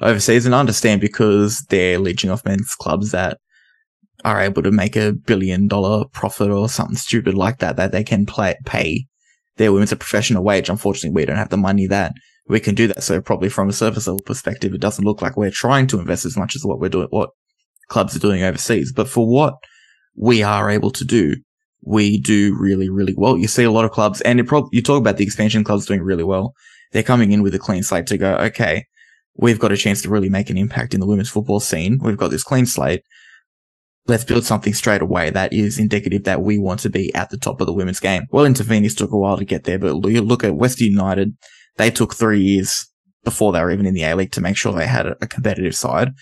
overseas 0.00 0.46
and 0.46 0.54
I 0.54 0.60
understand 0.60 1.00
because 1.00 1.64
they're 1.70 1.98
leeching 1.98 2.30
off 2.30 2.44
men's 2.44 2.74
clubs 2.74 3.10
that 3.12 3.38
are 4.24 4.40
able 4.40 4.62
to 4.62 4.70
make 4.70 4.96
a 4.96 5.12
billion 5.12 5.68
dollar 5.68 6.04
profit 6.12 6.50
or 6.50 6.68
something 6.68 6.96
stupid 6.96 7.34
like 7.34 7.58
that, 7.58 7.76
that 7.76 7.92
they 7.92 8.02
can 8.02 8.26
play, 8.26 8.56
pay 8.64 9.06
their 9.56 9.72
women's 9.72 9.92
a 9.92 9.96
professional 9.96 10.42
wage. 10.42 10.68
Unfortunately, 10.68 11.14
we 11.14 11.24
don't 11.24 11.36
have 11.36 11.50
the 11.50 11.56
money 11.56 11.86
that 11.86 12.12
we 12.48 12.58
can 12.58 12.74
do 12.74 12.88
that. 12.88 13.02
So 13.02 13.20
probably 13.20 13.48
from 13.48 13.68
a 13.68 13.72
surface 13.72 14.06
level 14.06 14.20
perspective, 14.24 14.74
it 14.74 14.80
doesn't 14.80 15.04
look 15.04 15.22
like 15.22 15.36
we're 15.36 15.50
trying 15.50 15.86
to 15.88 16.00
invest 16.00 16.24
as 16.24 16.36
much 16.36 16.56
as 16.56 16.64
what 16.64 16.80
we're 16.80 16.88
doing, 16.88 17.08
what 17.10 17.30
clubs 17.88 18.16
are 18.16 18.20
doing 18.20 18.42
overseas. 18.42 18.92
But 18.92 19.08
for 19.08 19.28
what 19.28 19.54
we 20.16 20.42
are 20.42 20.70
able 20.70 20.90
to 20.90 21.04
do, 21.04 21.36
we 21.82 22.18
do 22.18 22.56
really, 22.58 22.88
really 22.88 23.14
well. 23.16 23.36
You 23.36 23.48
see 23.48 23.64
a 23.64 23.70
lot 23.70 23.84
of 23.84 23.92
clubs 23.92 24.20
and 24.22 24.46
prob- 24.46 24.68
you 24.72 24.82
talk 24.82 24.98
about 24.98 25.16
the 25.16 25.24
expansion 25.24 25.64
clubs 25.64 25.86
doing 25.86 26.02
really 26.02 26.24
well. 26.24 26.54
They're 26.92 27.02
coming 27.02 27.32
in 27.32 27.42
with 27.42 27.54
a 27.54 27.58
clean 27.58 27.82
slate 27.82 28.06
to 28.08 28.18
go, 28.18 28.34
okay, 28.36 28.86
we've 29.36 29.58
got 29.58 29.72
a 29.72 29.76
chance 29.76 30.02
to 30.02 30.08
really 30.08 30.28
make 30.28 30.50
an 30.50 30.58
impact 30.58 30.94
in 30.94 31.00
the 31.00 31.06
women's 31.06 31.30
football 31.30 31.60
scene. 31.60 31.98
We've 32.02 32.16
got 32.16 32.30
this 32.30 32.42
clean 32.42 32.66
slate 32.66 33.02
let's 34.08 34.24
build 34.24 34.44
something 34.44 34.72
straight 34.72 35.02
away 35.02 35.30
that 35.30 35.52
is 35.52 35.78
indicative 35.78 36.24
that 36.24 36.40
we 36.40 36.58
want 36.58 36.80
to 36.80 36.90
be 36.90 37.14
at 37.14 37.30
the 37.30 37.36
top 37.36 37.60
of 37.60 37.66
the 37.66 37.72
women's 37.72 38.00
game. 38.00 38.24
Wellington 38.32 38.66
Phoenix 38.66 38.94
took 38.94 39.12
a 39.12 39.18
while 39.18 39.36
to 39.36 39.44
get 39.44 39.64
there, 39.64 39.78
but 39.78 39.94
look 39.94 40.42
at 40.42 40.56
West 40.56 40.80
United. 40.80 41.36
They 41.76 41.90
took 41.90 42.14
three 42.14 42.40
years 42.40 42.90
before 43.22 43.52
they 43.52 43.60
were 43.60 43.70
even 43.70 43.86
in 43.86 43.94
the 43.94 44.04
A 44.04 44.16
League 44.16 44.32
to 44.32 44.40
make 44.40 44.56
sure 44.56 44.72
they 44.72 44.86
had 44.86 45.06
a 45.06 45.26
competitive 45.26 45.76
side. 45.76 46.12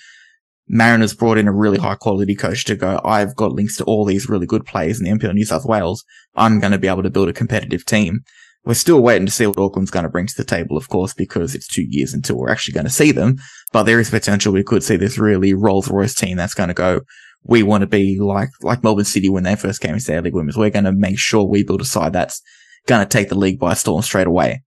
Mariners 0.68 1.14
brought 1.14 1.38
in 1.38 1.48
a 1.48 1.52
really 1.52 1.78
high 1.78 1.94
quality 1.94 2.34
coach 2.34 2.64
to 2.64 2.76
go, 2.76 3.00
I've 3.04 3.36
got 3.36 3.52
links 3.52 3.76
to 3.76 3.84
all 3.84 4.04
these 4.04 4.28
really 4.28 4.46
good 4.46 4.66
players 4.66 5.00
in 5.00 5.04
the 5.04 5.10
NPL 5.10 5.34
New 5.34 5.44
South 5.44 5.64
Wales. 5.64 6.04
I'm 6.34 6.58
going 6.58 6.72
to 6.72 6.78
be 6.78 6.88
able 6.88 7.04
to 7.04 7.10
build 7.10 7.28
a 7.28 7.32
competitive 7.32 7.84
team. 7.84 8.20
We're 8.64 8.74
still 8.74 9.00
waiting 9.00 9.26
to 9.26 9.32
see 9.32 9.46
what 9.46 9.58
Auckland's 9.58 9.92
going 9.92 10.02
to 10.02 10.08
bring 10.08 10.26
to 10.26 10.36
the 10.36 10.44
table, 10.44 10.76
of 10.76 10.88
course, 10.88 11.14
because 11.14 11.54
it's 11.54 11.68
two 11.68 11.84
years 11.88 12.12
until 12.12 12.36
we're 12.36 12.50
actually 12.50 12.74
going 12.74 12.86
to 12.86 12.90
see 12.90 13.12
them. 13.12 13.36
But 13.72 13.84
there 13.84 14.00
is 14.00 14.10
potential 14.10 14.52
we 14.52 14.64
could 14.64 14.82
see 14.82 14.96
this 14.96 15.18
really 15.18 15.54
Rolls 15.54 15.88
Royce 15.88 16.16
team 16.16 16.36
that's 16.36 16.54
going 16.54 16.68
to 16.68 16.74
go, 16.74 17.02
we 17.44 17.62
want 17.62 17.82
to 17.82 17.86
be 17.86 18.18
like, 18.18 18.48
like 18.62 18.82
Melbourne 18.82 19.04
City 19.04 19.28
when 19.28 19.44
they 19.44 19.54
first 19.54 19.80
came 19.80 19.94
into 19.94 20.10
the 20.10 20.20
league 20.20 20.34
women's. 20.34 20.56
We're 20.56 20.70
going 20.70 20.84
to 20.84 20.92
make 20.92 21.16
sure 21.16 21.44
we 21.44 21.62
build 21.62 21.80
a 21.80 21.84
side 21.84 22.12
that's 22.12 22.42
going 22.86 23.06
to 23.06 23.08
take 23.08 23.28
the 23.28 23.38
league 23.38 23.60
by 23.60 23.74
storm 23.74 24.02
straight 24.02 24.26
away. 24.26 24.64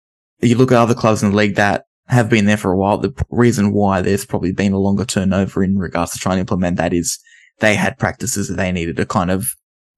You 0.41 0.57
look 0.57 0.73
at 0.73 0.79
other 0.79 0.95
clubs 0.95 1.23
in 1.23 1.31
the 1.31 1.37
league 1.37 1.57
that 1.57 1.85
have 2.09 2.29
been 2.29 2.47
there 2.47 2.57
for 2.57 2.73
a 2.73 2.77
while. 2.77 2.99
The 2.99 3.13
reason 3.31 3.73
why 3.73 4.03
there's 4.03 4.25
probably 4.25 4.53
been 4.53 4.73
a 4.73 4.79
longer 4.79 5.05
turnover 5.05 5.63
in 5.63 5.79
regards 5.79 6.13
to 6.13 6.19
trying 6.19 6.37
to 6.37 6.41
implement 6.41 6.77
that 6.77 6.93
is 6.93 7.19
they 7.61 7.75
had 7.75 7.99
practices 7.99 8.49
that 8.49 8.57
they 8.57 8.73
needed 8.73 8.97
to 8.97 9.07
kind 9.07 9.31
of 9.31 9.47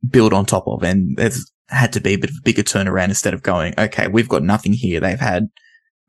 build 0.08 0.32
on 0.32 0.46
top 0.46 0.66
of. 0.66 0.82
And 0.82 1.16
there's 1.16 1.50
had 1.68 1.92
to 1.94 2.00
be 2.00 2.14
a 2.14 2.18
bit 2.18 2.30
of 2.30 2.36
a 2.38 2.42
bigger 2.42 2.62
turnaround 2.62 3.08
instead 3.08 3.34
of 3.34 3.42
going, 3.42 3.74
okay, 3.78 4.08
we've 4.08 4.28
got 4.28 4.42
nothing 4.42 4.72
here. 4.74 5.00
They've 5.00 5.18
had, 5.18 5.48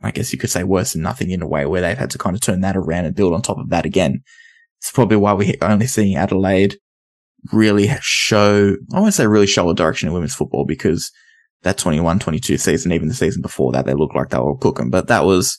I 0.02 0.12
guess 0.12 0.34
you 0.34 0.40
could 0.40 0.50
say 0.50 0.64
worse 0.64 0.94
than 0.94 1.02
nothing 1.02 1.32
in 1.32 1.42
a 1.42 1.48
way 1.48 1.66
where 1.66 1.82
they've 1.82 1.98
had 1.98 2.12
to 2.12 2.18
kind 2.18 2.36
of 2.36 2.42
turn 2.42 2.62
that 2.62 2.76
around 2.76 3.06
and 3.06 3.16
build 3.16 3.34
on 3.34 3.42
top 3.42 3.58
of 3.58 3.70
that 3.70 3.86
again. 3.86 4.22
It's 4.80 4.92
probably 4.92 5.18
why 5.18 5.34
we're 5.34 5.56
only 5.62 5.88
seeing 5.88 6.16
Adelaide 6.16 6.78
really 7.54 7.90
show, 8.02 8.76
I 8.94 9.00
won't 9.00 9.14
say 9.14 9.28
really 9.28 9.48
show 9.48 9.70
a 9.70 9.76
direction 9.76 10.08
in 10.08 10.14
women's 10.14 10.36
football 10.36 10.66
because 10.66 11.12
that 11.64 11.78
21, 11.78 12.20
22 12.20 12.58
season, 12.58 12.92
even 12.92 13.08
the 13.08 13.14
season 13.14 13.42
before 13.42 13.72
that, 13.72 13.86
they 13.86 13.94
looked 13.94 14.16
like 14.16 14.30
they 14.30 14.38
were 14.38 14.58
cooking, 14.58 14.90
but 14.90 15.08
that 15.08 15.26
was 15.26 15.58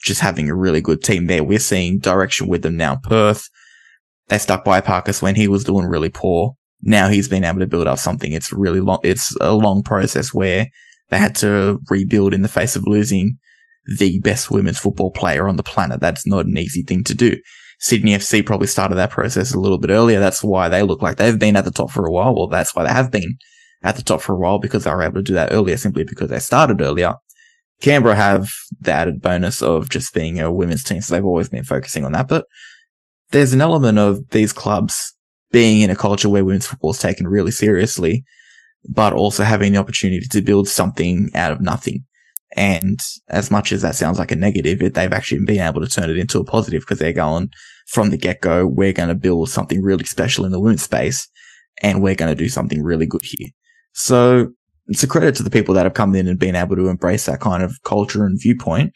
just 0.00 0.20
having 0.20 0.48
a 0.48 0.54
really 0.54 0.80
good 0.80 1.02
team 1.02 1.26
there. 1.26 1.44
We're 1.44 1.58
seeing 1.58 1.98
direction 1.98 2.48
with 2.48 2.62
them 2.62 2.76
now. 2.76 2.96
Perth, 2.96 3.48
they 4.28 4.38
stuck 4.38 4.64
by 4.64 4.80
Epakis 4.80 5.22
when 5.22 5.34
he 5.34 5.48
was 5.48 5.64
doing 5.64 5.86
really 5.86 6.10
poor. 6.10 6.54
Now 6.82 7.08
he's 7.08 7.28
been 7.28 7.44
able 7.44 7.60
to 7.60 7.66
build 7.66 7.88
up 7.88 7.98
something. 7.98 8.32
It's 8.32 8.52
really 8.52 8.80
long. 8.80 9.00
It's 9.02 9.34
a 9.40 9.52
long 9.52 9.82
process 9.82 10.32
where 10.32 10.68
they 11.10 11.18
had 11.18 11.34
to 11.36 11.80
rebuild 11.90 12.34
in 12.34 12.42
the 12.42 12.48
face 12.48 12.76
of 12.76 12.86
losing 12.86 13.38
the 13.98 14.20
best 14.20 14.50
women's 14.50 14.78
football 14.78 15.10
player 15.10 15.48
on 15.48 15.56
the 15.56 15.62
planet. 15.62 16.00
That's 16.00 16.26
not 16.26 16.46
an 16.46 16.58
easy 16.58 16.82
thing 16.82 17.02
to 17.04 17.14
do. 17.14 17.36
Sydney 17.80 18.12
FC 18.12 18.44
probably 18.44 18.66
started 18.66 18.96
that 18.96 19.10
process 19.10 19.54
a 19.54 19.60
little 19.60 19.78
bit 19.78 19.90
earlier. 19.90 20.20
That's 20.20 20.42
why 20.42 20.68
they 20.68 20.82
look 20.82 21.00
like 21.00 21.16
they've 21.16 21.38
been 21.38 21.56
at 21.56 21.64
the 21.64 21.70
top 21.70 21.90
for 21.90 22.04
a 22.04 22.10
while. 22.10 22.34
Well, 22.34 22.48
that's 22.48 22.74
why 22.74 22.84
they 22.84 22.92
have 22.92 23.10
been 23.10 23.38
at 23.82 23.96
the 23.96 24.02
top 24.02 24.20
for 24.20 24.34
a 24.34 24.38
while 24.38 24.58
because 24.58 24.84
they 24.84 24.90
were 24.90 25.02
able 25.02 25.14
to 25.14 25.22
do 25.22 25.34
that 25.34 25.52
earlier 25.52 25.76
simply 25.76 26.04
because 26.04 26.28
they 26.28 26.40
started 26.40 26.80
earlier. 26.82 27.14
Canberra 27.80 28.16
have 28.16 28.50
the 28.80 28.92
added 28.92 29.20
bonus 29.20 29.62
of 29.62 29.88
just 29.88 30.14
being 30.14 30.40
a 30.40 30.50
women's 30.50 30.82
team. 30.82 31.00
So 31.00 31.14
they've 31.14 31.24
always 31.24 31.48
been 31.48 31.64
focusing 31.64 32.04
on 32.04 32.12
that. 32.12 32.28
But 32.28 32.46
there's 33.30 33.52
an 33.52 33.60
element 33.60 33.98
of 33.98 34.28
these 34.30 34.52
clubs 34.52 35.14
being 35.52 35.82
in 35.82 35.90
a 35.90 35.96
culture 35.96 36.28
where 36.28 36.44
women's 36.44 36.66
football 36.66 36.90
is 36.90 36.98
taken 36.98 37.28
really 37.28 37.50
seriously, 37.50 38.24
but 38.88 39.12
also 39.12 39.44
having 39.44 39.72
the 39.72 39.78
opportunity 39.78 40.26
to 40.26 40.42
build 40.42 40.68
something 40.68 41.30
out 41.34 41.52
of 41.52 41.60
nothing. 41.60 42.04
And 42.56 42.98
as 43.28 43.50
much 43.50 43.72
as 43.72 43.82
that 43.82 43.94
sounds 43.94 44.18
like 44.18 44.32
a 44.32 44.36
negative, 44.36 44.82
it, 44.82 44.94
they've 44.94 45.12
actually 45.12 45.44
been 45.44 45.60
able 45.60 45.80
to 45.80 45.86
turn 45.86 46.10
it 46.10 46.18
into 46.18 46.40
a 46.40 46.44
positive 46.44 46.82
because 46.82 46.98
they're 46.98 47.12
going 47.12 47.50
from 47.86 48.10
the 48.10 48.16
get 48.16 48.40
go, 48.40 48.66
we're 48.66 48.92
going 48.92 49.08
to 49.08 49.14
build 49.14 49.50
something 49.50 49.82
really 49.82 50.04
special 50.04 50.44
in 50.44 50.52
the 50.52 50.60
women's 50.60 50.82
space 50.82 51.28
and 51.82 52.02
we're 52.02 52.14
going 52.14 52.34
to 52.34 52.42
do 52.42 52.48
something 52.48 52.82
really 52.82 53.06
good 53.06 53.22
here. 53.22 53.48
So 53.92 54.48
it's 54.88 55.02
a 55.02 55.08
credit 55.08 55.34
to 55.36 55.42
the 55.42 55.50
people 55.50 55.74
that 55.74 55.84
have 55.84 55.94
come 55.94 56.14
in 56.14 56.26
and 56.26 56.38
been 56.38 56.56
able 56.56 56.76
to 56.76 56.88
embrace 56.88 57.26
that 57.26 57.40
kind 57.40 57.62
of 57.62 57.82
culture 57.84 58.24
and 58.24 58.40
viewpoint. 58.40 58.92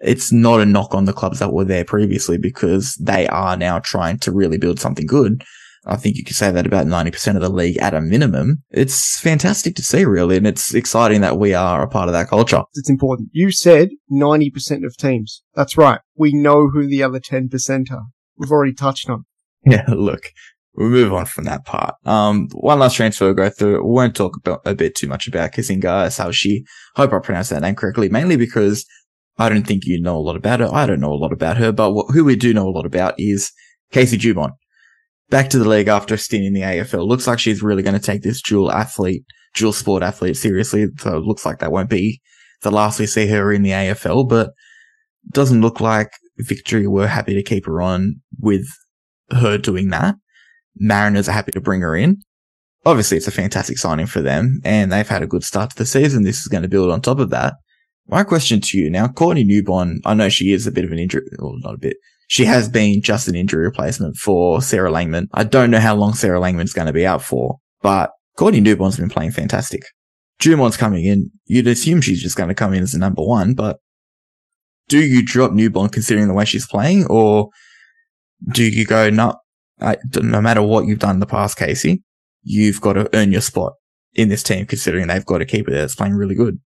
It's 0.00 0.32
not 0.32 0.60
a 0.60 0.66
knock 0.66 0.94
on 0.94 1.06
the 1.06 1.12
clubs 1.12 1.38
that 1.40 1.52
were 1.52 1.64
there 1.64 1.84
previously 1.84 2.38
because 2.38 2.94
they 3.00 3.26
are 3.28 3.56
now 3.56 3.78
trying 3.80 4.18
to 4.20 4.32
really 4.32 4.58
build 4.58 4.78
something 4.78 5.06
good 5.06 5.42
I 5.88 5.96
think 5.96 6.16
you 6.16 6.24
could 6.24 6.36
say 6.36 6.50
that 6.50 6.66
about 6.66 6.86
90% 6.86 7.34
of 7.34 7.40
the 7.40 7.48
league 7.48 7.78
at 7.78 7.94
a 7.94 8.00
minimum. 8.00 8.62
It's 8.70 9.18
fantastic 9.18 9.74
to 9.76 9.82
see, 9.82 10.04
really, 10.04 10.36
and 10.36 10.46
it's 10.46 10.74
exciting 10.74 11.22
that 11.22 11.38
we 11.38 11.54
are 11.54 11.82
a 11.82 11.88
part 11.88 12.08
of 12.08 12.12
that 12.12 12.28
culture. 12.28 12.62
It's 12.74 12.90
important. 12.90 13.30
You 13.32 13.50
said 13.50 13.90
90% 14.12 14.84
of 14.84 14.96
teams. 14.96 15.42
That's 15.54 15.78
right. 15.78 16.00
We 16.14 16.34
know 16.34 16.68
who 16.68 16.86
the 16.86 17.02
other 17.02 17.20
10% 17.20 17.90
are. 17.90 18.02
We've 18.36 18.50
already 18.50 18.74
touched 18.74 19.08
on. 19.08 19.24
Yeah, 19.66 19.84
look, 19.88 20.30
we'll 20.78 20.88
move 20.88 21.12
on 21.12 21.26
from 21.26 21.44
that 21.44 21.64
part. 21.64 21.94
Um, 22.04 22.48
one 22.52 22.78
last 22.78 22.94
transfer 22.94 23.26
we'll 23.26 23.34
go 23.34 23.50
through. 23.50 23.84
We 23.84 23.90
won't 23.90 24.14
talk 24.14 24.36
about 24.36 24.62
a 24.64 24.74
bit 24.74 24.94
too 24.94 25.08
much 25.08 25.26
about 25.26 25.52
Kisinga 25.52 26.06
Saoshi. 26.08 26.62
Hope 26.94 27.12
I 27.12 27.18
pronounced 27.18 27.50
that 27.50 27.62
name 27.62 27.74
correctly, 27.74 28.08
mainly 28.08 28.36
because 28.36 28.86
I 29.38 29.48
don't 29.48 29.66
think 29.66 29.84
you 29.84 30.00
know 30.00 30.16
a 30.16 30.20
lot 30.20 30.36
about 30.36 30.60
her. 30.60 30.68
I 30.72 30.86
don't 30.86 31.00
know 31.00 31.12
a 31.12 31.14
lot 31.14 31.32
about 31.32 31.56
her, 31.56 31.72
but 31.72 31.92
who 32.12 32.24
we 32.24 32.36
do 32.36 32.54
know 32.54 32.68
a 32.68 32.70
lot 32.70 32.86
about 32.86 33.14
is 33.18 33.52
Casey 33.90 34.16
Dumont 34.16 34.54
back 35.30 35.50
to 35.50 35.58
the 35.58 35.68
league 35.68 35.88
after 35.88 36.14
a 36.14 36.18
stint 36.18 36.44
in 36.44 36.54
the 36.54 36.62
AFL. 36.62 37.06
Looks 37.06 37.26
like 37.26 37.38
she's 37.38 37.62
really 37.62 37.82
going 37.82 37.98
to 37.98 38.04
take 38.04 38.22
this 38.22 38.40
dual 38.40 38.72
athlete, 38.72 39.24
dual 39.54 39.72
sport 39.72 40.02
athlete 40.02 40.36
seriously. 40.36 40.86
So 40.98 41.16
it 41.16 41.24
looks 41.24 41.44
like 41.44 41.58
that 41.58 41.72
won't 41.72 41.90
be 41.90 42.20
the 42.62 42.70
last 42.70 42.98
we 42.98 43.06
see 43.06 43.26
her 43.28 43.52
in 43.52 43.62
the 43.62 43.70
AFL, 43.70 44.28
but 44.28 44.50
doesn't 45.30 45.60
look 45.60 45.80
like 45.80 46.10
Victory 46.38 46.86
were 46.86 47.06
happy 47.06 47.34
to 47.34 47.42
keep 47.42 47.66
her 47.66 47.80
on 47.80 48.20
with 48.40 48.66
her 49.30 49.58
doing 49.58 49.90
that. 49.90 50.14
Mariners 50.78 51.28
are 51.28 51.32
happy 51.32 51.52
to 51.52 51.60
bring 51.60 51.80
her 51.80 51.96
in. 51.96 52.22
Obviously, 52.86 53.16
it's 53.16 53.28
a 53.28 53.32
fantastic 53.32 53.78
signing 53.78 54.06
for 54.06 54.20
them, 54.20 54.60
and 54.64 54.92
they've 54.92 55.08
had 55.08 55.22
a 55.22 55.26
good 55.26 55.44
start 55.44 55.70
to 55.70 55.76
the 55.76 55.86
season. 55.86 56.22
This 56.22 56.40
is 56.40 56.48
going 56.48 56.62
to 56.62 56.68
build 56.68 56.90
on 56.90 57.00
top 57.00 57.18
of 57.18 57.30
that. 57.30 57.54
My 58.06 58.24
question 58.24 58.60
to 58.60 58.78
you 58.78 58.88
now, 58.88 59.08
Courtney 59.08 59.44
Newbon, 59.44 59.98
I 60.06 60.14
know 60.14 60.28
she 60.28 60.52
is 60.52 60.66
a 60.66 60.72
bit 60.72 60.84
of 60.84 60.92
an 60.92 60.98
injury, 60.98 61.22
well, 61.38 61.56
not 61.58 61.74
a 61.74 61.78
bit. 61.78 61.96
She 62.28 62.44
has 62.44 62.68
been 62.68 63.02
just 63.02 63.28
an 63.28 63.34
injury 63.34 63.64
replacement 63.64 64.16
for 64.16 64.62
Sarah 64.62 64.90
Langman. 64.90 65.26
I 65.34 65.44
don't 65.44 65.70
know 65.70 65.80
how 65.80 65.94
long 65.94 66.14
Sarah 66.14 66.40
Langman's 66.40 66.72
going 66.72 66.86
to 66.86 66.92
be 66.92 67.06
out 67.06 67.22
for, 67.22 67.58
but 67.82 68.10
Courtney 68.36 68.60
Newbon's 68.60 68.96
been 68.96 69.10
playing 69.10 69.32
fantastic. 69.32 69.82
Dumont's 70.40 70.76
coming 70.76 71.04
in. 71.04 71.30
You'd 71.46 71.66
assume 71.66 72.00
she's 72.00 72.22
just 72.22 72.36
going 72.36 72.48
to 72.48 72.54
come 72.54 72.72
in 72.72 72.82
as 72.82 72.92
the 72.92 72.98
number 72.98 73.22
one, 73.22 73.54
but 73.54 73.78
do 74.88 75.04
you 75.04 75.22
drop 75.24 75.50
Newbon 75.50 75.92
considering 75.92 76.28
the 76.28 76.34
way 76.34 76.44
she's 76.44 76.66
playing, 76.66 77.06
or 77.06 77.50
do 78.52 78.64
you 78.64 78.86
go, 78.86 79.10
no, 79.10 79.34
no 79.80 80.40
matter 80.40 80.62
what 80.62 80.86
you've 80.86 80.98
done 80.98 81.16
in 81.16 81.20
the 81.20 81.26
past, 81.26 81.58
Casey, 81.58 82.02
you've 82.42 82.80
got 82.80 82.94
to 82.94 83.08
earn 83.14 83.32
your 83.32 83.40
spot 83.40 83.74
in 84.14 84.28
this 84.28 84.42
team, 84.42 84.66
considering 84.66 85.06
they've 85.06 85.24
got 85.24 85.42
a 85.42 85.46
keeper 85.46 85.70
there 85.70 85.80
that's 85.80 85.94
playing 85.94 86.14
really 86.14 86.34
good. 86.34 86.58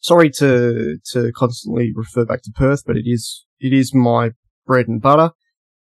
Sorry 0.00 0.30
to 0.30 0.98
to 1.12 1.32
constantly 1.32 1.92
refer 1.94 2.24
back 2.24 2.42
to 2.42 2.52
Perth, 2.52 2.82
but 2.84 2.96
it 2.96 3.04
is 3.06 3.46
it 3.60 3.72
is 3.72 3.94
my 3.94 4.30
bread 4.66 4.88
and 4.88 5.00
butter. 5.00 5.30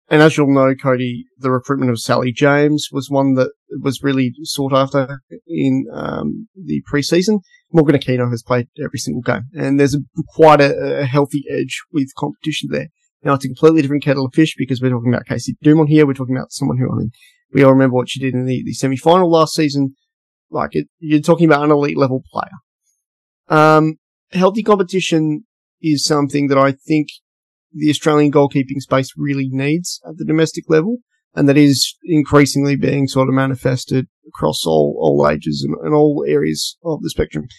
And 0.09 0.21
as 0.21 0.37
you'll 0.37 0.53
know, 0.53 0.73
Cody, 0.73 1.25
the 1.37 1.51
recruitment 1.51 1.91
of 1.91 1.99
Sally 1.99 2.31
James 2.31 2.87
was 2.91 3.09
one 3.09 3.33
that 3.33 3.51
was 3.81 4.01
really 4.01 4.33
sought 4.43 4.73
after 4.73 5.21
in 5.45 5.85
um, 5.93 6.47
the 6.55 6.81
preseason. 6.91 7.41
Morgan 7.73 7.97
Aquino 7.97 8.31
has 8.31 8.41
played 8.41 8.67
every 8.81 8.99
single 8.99 9.21
game, 9.21 9.43
and 9.53 9.77
there's 9.77 9.93
a, 9.93 9.99
quite 10.29 10.61
a, 10.61 11.01
a, 11.01 11.05
healthy 11.05 11.43
edge 11.51 11.81
with 11.91 12.07
competition 12.17 12.69
there. 12.71 12.87
Now 13.27 13.33
it's 13.33 13.43
a 13.43 13.49
completely 13.49 13.81
different 13.81 14.05
kettle 14.05 14.25
of 14.25 14.33
fish 14.33 14.55
because 14.57 14.81
we're 14.81 14.89
talking 14.89 15.13
about 15.13 15.25
Casey 15.25 15.57
Dumont 15.61 15.89
here. 15.89 16.07
We're 16.07 16.13
talking 16.13 16.37
about 16.37 16.53
someone 16.53 16.77
who, 16.77 16.89
I 16.89 16.95
mean, 16.95 17.11
we 17.53 17.61
all 17.61 17.73
remember 17.73 17.95
what 17.95 18.07
she 18.09 18.21
did 18.21 18.33
in 18.33 18.45
the, 18.45 18.63
the 18.63 18.71
semi-final 18.71 19.29
last 19.29 19.53
season. 19.53 19.95
Like 20.49 20.69
it, 20.71 20.87
you're 20.99 21.19
talking 21.19 21.45
about 21.45 21.65
an 21.65 21.71
elite 21.71 21.97
level 21.97 22.23
player. 22.31 22.47
Um, 23.49 23.97
healthy 24.31 24.63
competition 24.63 25.43
is 25.81 26.05
something 26.05 26.47
that 26.47 26.57
I 26.57 26.71
think 26.71 27.09
the 27.73 27.89
Australian 27.89 28.31
goalkeeping 28.31 28.79
space 28.79 29.11
really 29.17 29.49
needs 29.51 29.99
at 30.07 30.15
the 30.15 30.23
domestic 30.23 30.63
level, 30.69 30.99
and 31.35 31.49
that 31.49 31.57
is 31.57 31.97
increasingly 32.05 32.77
being 32.77 33.09
sort 33.09 33.27
of 33.27 33.35
manifested 33.35 34.07
across 34.25 34.65
all, 34.65 34.97
all 35.01 35.29
ages 35.29 35.67
and, 35.67 35.75
and 35.85 35.93
all 35.93 36.23
areas 36.25 36.77
of 36.85 37.01
the 37.01 37.09
spectrum. 37.09 37.49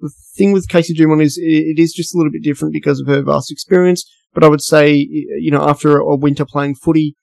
The 0.00 0.12
thing 0.36 0.50
with 0.50 0.68
Casey 0.68 0.94
Dumont 0.94 1.22
is 1.22 1.38
it 1.40 1.78
is 1.78 1.92
just 1.92 2.12
a 2.12 2.18
little 2.18 2.32
bit 2.32 2.42
different 2.42 2.72
because 2.72 2.98
of 3.00 3.06
her 3.06 3.22
vast 3.22 3.52
experience, 3.52 4.04
but 4.32 4.44
I 4.44 4.48
would 4.48 4.62
say, 4.62 4.94
you 4.94 5.50
know, 5.50 5.68
after 5.68 5.98
a 5.98 6.16
winter 6.16 6.44
playing 6.44 6.76
footy, 6.76 7.14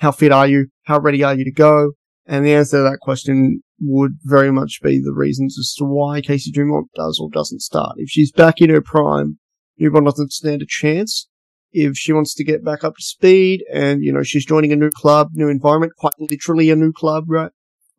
how 0.00 0.10
fit 0.10 0.32
are 0.32 0.46
you? 0.46 0.68
How 0.84 0.98
ready 0.98 1.22
are 1.22 1.34
you 1.34 1.44
to 1.44 1.52
go? 1.52 1.92
And 2.26 2.44
the 2.44 2.54
answer 2.54 2.78
to 2.78 2.82
that 2.84 2.98
question 3.00 3.62
would 3.80 4.12
very 4.22 4.50
much 4.50 4.80
be 4.82 5.00
the 5.00 5.12
reasons 5.12 5.58
as 5.58 5.74
to 5.78 5.84
why 5.84 6.20
Casey 6.20 6.50
Dumont 6.50 6.88
does 6.94 7.18
or 7.20 7.28
doesn't 7.30 7.60
start. 7.60 7.94
If 7.96 8.08
she's 8.08 8.32
back 8.32 8.60
in 8.60 8.70
her 8.70 8.80
prime, 8.80 9.38
Dumont 9.78 10.06
doesn't 10.06 10.32
stand 10.32 10.62
a 10.62 10.66
chance. 10.66 11.28
If 11.72 11.96
she 11.96 12.12
wants 12.12 12.34
to 12.34 12.44
get 12.44 12.64
back 12.64 12.84
up 12.84 12.94
to 12.96 13.02
speed 13.02 13.64
and, 13.72 14.02
you 14.02 14.12
know, 14.12 14.22
she's 14.22 14.46
joining 14.46 14.72
a 14.72 14.76
new 14.76 14.90
club, 14.90 15.30
new 15.32 15.48
environment, 15.48 15.92
quite 15.98 16.14
literally 16.18 16.70
a 16.70 16.76
new 16.76 16.92
club, 16.92 17.24
right? 17.26 17.50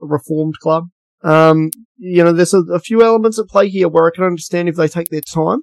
A 0.01 0.05
reformed 0.05 0.55
club. 0.61 0.85
Um, 1.23 1.71
you 1.97 2.23
know, 2.23 2.31
there's 2.31 2.53
a, 2.53 2.61
a 2.71 2.79
few 2.79 3.03
elements 3.03 3.37
at 3.37 3.47
play 3.47 3.67
here 3.67 3.89
where 3.89 4.05
I 4.05 4.15
can 4.15 4.23
understand 4.23 4.69
if 4.69 4.75
they 4.75 4.87
take 4.87 5.09
their 5.09 5.21
time, 5.21 5.59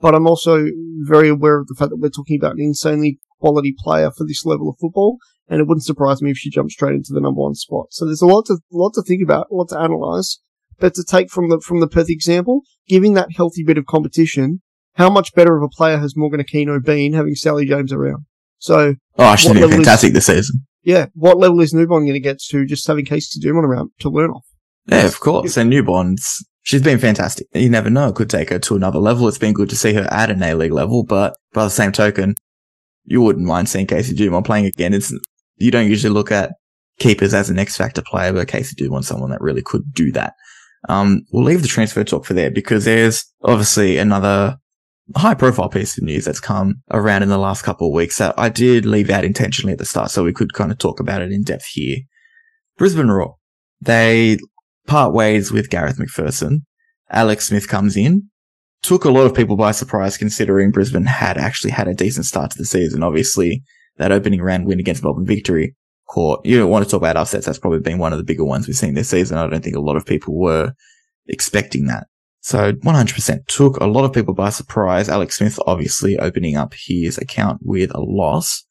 but 0.00 0.14
I'm 0.14 0.26
also 0.26 0.66
very 1.02 1.28
aware 1.28 1.58
of 1.58 1.66
the 1.66 1.74
fact 1.78 1.90
that 1.90 1.98
we're 1.98 2.08
talking 2.08 2.38
about 2.38 2.56
an 2.56 2.60
insanely 2.60 3.18
quality 3.40 3.74
player 3.78 4.10
for 4.10 4.24
this 4.26 4.44
level 4.44 4.68
of 4.68 4.76
football 4.80 5.18
and 5.48 5.60
it 5.60 5.66
wouldn't 5.66 5.84
surprise 5.84 6.22
me 6.22 6.30
if 6.30 6.38
she 6.38 6.50
jumped 6.50 6.72
straight 6.72 6.94
into 6.94 7.12
the 7.12 7.20
number 7.20 7.40
one 7.40 7.54
spot. 7.54 7.86
So 7.90 8.04
there's 8.04 8.22
a 8.22 8.26
lot 8.26 8.46
to 8.46 8.58
lot 8.72 8.94
to 8.94 9.02
think 9.02 9.22
about, 9.22 9.48
a 9.50 9.54
lot 9.54 9.68
to 9.70 9.78
analyze. 9.78 10.40
But 10.78 10.94
to 10.94 11.04
take 11.04 11.30
from 11.30 11.48
the 11.48 11.60
from 11.60 11.80
the 11.80 11.88
Perth 11.88 12.10
example, 12.10 12.62
giving 12.88 13.14
that 13.14 13.32
healthy 13.36 13.62
bit 13.64 13.78
of 13.78 13.86
competition, 13.86 14.60
how 14.94 15.08
much 15.08 15.34
better 15.34 15.56
of 15.56 15.62
a 15.62 15.68
player 15.68 15.98
has 15.98 16.16
Morgan 16.16 16.42
Aquino 16.42 16.82
been 16.82 17.14
having 17.14 17.34
Sally 17.34 17.64
James 17.64 17.92
around? 17.92 18.26
So 18.58 18.94
oh, 19.18 19.36
she's 19.36 19.52
been 19.52 19.70
fantastic 19.70 20.08
is, 20.08 20.14
this 20.14 20.26
season. 20.26 20.66
Yeah, 20.82 21.06
what 21.14 21.38
level 21.38 21.60
is 21.60 21.72
Newbon 21.72 22.02
going 22.02 22.12
to 22.12 22.20
get 22.20 22.40
to 22.50 22.66
just 22.66 22.86
having 22.86 23.04
Casey 23.04 23.40
Dumont 23.40 23.66
around 23.66 23.90
to 24.00 24.10
learn 24.10 24.30
off? 24.30 24.44
Yeah, 24.86 25.06
of 25.06 25.18
course. 25.18 25.56
And 25.56 25.72
Newbon's 25.72 26.44
she's 26.66 26.82
been 26.82 26.98
fantastic. 26.98 27.46
You 27.54 27.70
never 27.70 27.88
know; 27.88 28.08
it 28.08 28.14
could 28.14 28.28
take 28.28 28.50
her 28.50 28.58
to 28.58 28.76
another 28.76 28.98
level. 28.98 29.26
It's 29.28 29.38
been 29.38 29.54
good 29.54 29.70
to 29.70 29.76
see 29.76 29.94
her 29.94 30.06
at 30.10 30.30
an 30.30 30.42
A 30.42 30.54
League 30.54 30.72
level, 30.72 31.04
but 31.04 31.36
by 31.54 31.64
the 31.64 31.70
same 31.70 31.92
token, 31.92 32.34
you 33.04 33.22
wouldn't 33.22 33.46
mind 33.46 33.68
seeing 33.68 33.86
Casey 33.86 34.14
Dumont 34.14 34.44
playing 34.44 34.66
again. 34.66 34.92
It's 34.92 35.14
you 35.56 35.70
don't 35.70 35.88
usually 35.88 36.12
look 36.12 36.30
at 36.30 36.52
keepers 36.98 37.32
as 37.32 37.48
an 37.48 37.58
X 37.58 37.76
factor 37.76 38.02
player, 38.02 38.32
but 38.32 38.48
Casey 38.48 38.88
want 38.88 39.06
someone 39.06 39.30
that 39.30 39.40
really 39.40 39.62
could 39.62 39.92
do 39.94 40.12
that. 40.12 40.34
Um, 40.88 41.22
we'll 41.32 41.44
leave 41.44 41.62
the 41.62 41.68
transfer 41.68 42.04
talk 42.04 42.26
for 42.26 42.34
there 42.34 42.50
because 42.50 42.84
there's 42.84 43.24
obviously 43.42 43.98
another 43.98 44.56
high 45.14 45.34
profile 45.34 45.68
piece 45.68 45.96
of 45.96 46.04
news 46.04 46.24
that's 46.24 46.40
come 46.40 46.82
around 46.90 47.22
in 47.22 47.28
the 47.28 47.38
last 47.38 47.62
couple 47.62 47.88
of 47.88 47.94
weeks 47.94 48.18
that 48.18 48.34
I 48.36 48.48
did 48.48 48.84
leave 48.84 49.08
out 49.08 49.24
intentionally 49.24 49.72
at 49.72 49.78
the 49.78 49.84
start 49.84 50.10
so 50.10 50.24
we 50.24 50.32
could 50.32 50.52
kind 50.52 50.72
of 50.72 50.78
talk 50.78 51.00
about 51.00 51.22
it 51.22 51.32
in 51.32 51.42
depth 51.42 51.66
here. 51.66 51.98
Brisbane 52.76 53.08
Roar. 53.08 53.36
They 53.80 54.38
part 54.86 55.12
ways 55.12 55.52
with 55.52 55.70
Garrath 55.70 55.98
McPherson. 55.98 56.62
Alex 57.10 57.48
Smith 57.48 57.68
comes 57.68 57.96
in. 57.96 58.30
Took 58.82 59.04
a 59.04 59.10
lot 59.10 59.26
of 59.26 59.34
people 59.34 59.56
by 59.56 59.72
surprise 59.72 60.16
considering 60.16 60.70
Brisbane 60.70 61.06
had 61.06 61.38
actually 61.38 61.70
had 61.70 61.88
a 61.88 61.94
decent 61.94 62.26
start 62.26 62.50
to 62.52 62.58
the 62.58 62.64
season. 62.64 63.02
Obviously, 63.02 63.62
that 63.96 64.12
opening 64.12 64.40
round 64.40 64.66
win 64.66 64.80
against 64.80 65.02
Melbourne 65.02 65.26
Victory 65.26 65.74
caught. 66.08 66.44
You 66.44 66.58
don't 66.58 66.70
want 66.70 66.84
to 66.84 66.90
talk 66.90 67.00
about 67.00 67.16
upsets. 67.16 67.46
That's 67.46 67.58
probably 67.58 67.80
been 67.80 67.98
one 67.98 68.12
of 68.12 68.18
the 68.18 68.24
bigger 68.24 68.44
ones 68.44 68.66
we've 68.66 68.76
seen 68.76 68.94
this 68.94 69.08
season. 69.08 69.38
I 69.38 69.46
don't 69.46 69.62
think 69.62 69.76
a 69.76 69.80
lot 69.80 69.96
of 69.96 70.06
people 70.06 70.38
were 70.38 70.72
expecting 71.26 71.86
that. 71.86 72.06
So 72.40 72.72
100% 72.72 73.46
took 73.48 73.76
a 73.78 73.86
lot 73.86 74.04
of 74.04 74.12
people 74.12 74.34
by 74.34 74.50
surprise. 74.50 75.08
Alex 75.08 75.38
Smith 75.38 75.58
obviously 75.66 76.16
opening 76.18 76.56
up 76.56 76.74
his 76.86 77.18
account 77.18 77.60
with 77.64 77.92
a 77.92 78.00
loss. 78.00 78.64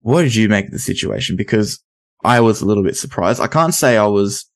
What 0.00 0.22
did 0.22 0.34
you 0.34 0.48
make 0.48 0.66
of 0.66 0.72
the 0.72 0.78
situation? 0.78 1.36
Because 1.36 1.82
I 2.22 2.40
was 2.40 2.60
a 2.60 2.66
little 2.66 2.84
bit 2.84 2.96
surprised. 2.96 3.40
I 3.40 3.46
can't 3.46 3.72
say 3.72 3.96
I 3.96 4.06
was 4.06 4.49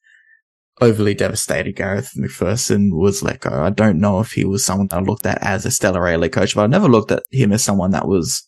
overly 0.80 1.14
devastated 1.14 1.76
Garrath 1.76 2.16
McPherson 2.16 2.90
was 2.92 3.22
let 3.22 3.40
go. 3.40 3.50
I 3.50 3.70
don't 3.70 4.00
know 4.00 4.20
if 4.20 4.32
he 4.32 4.44
was 4.44 4.64
someone 4.64 4.88
that 4.88 4.98
I 4.98 5.02
looked 5.02 5.26
at 5.26 5.38
as 5.42 5.64
a 5.64 5.70
stellar 5.70 6.06
A-League 6.08 6.32
coach, 6.32 6.54
but 6.54 6.62
I 6.62 6.66
never 6.66 6.88
looked 6.88 7.12
at 7.12 7.22
him 7.30 7.52
as 7.52 7.62
someone 7.62 7.92
that 7.92 8.08
was 8.08 8.46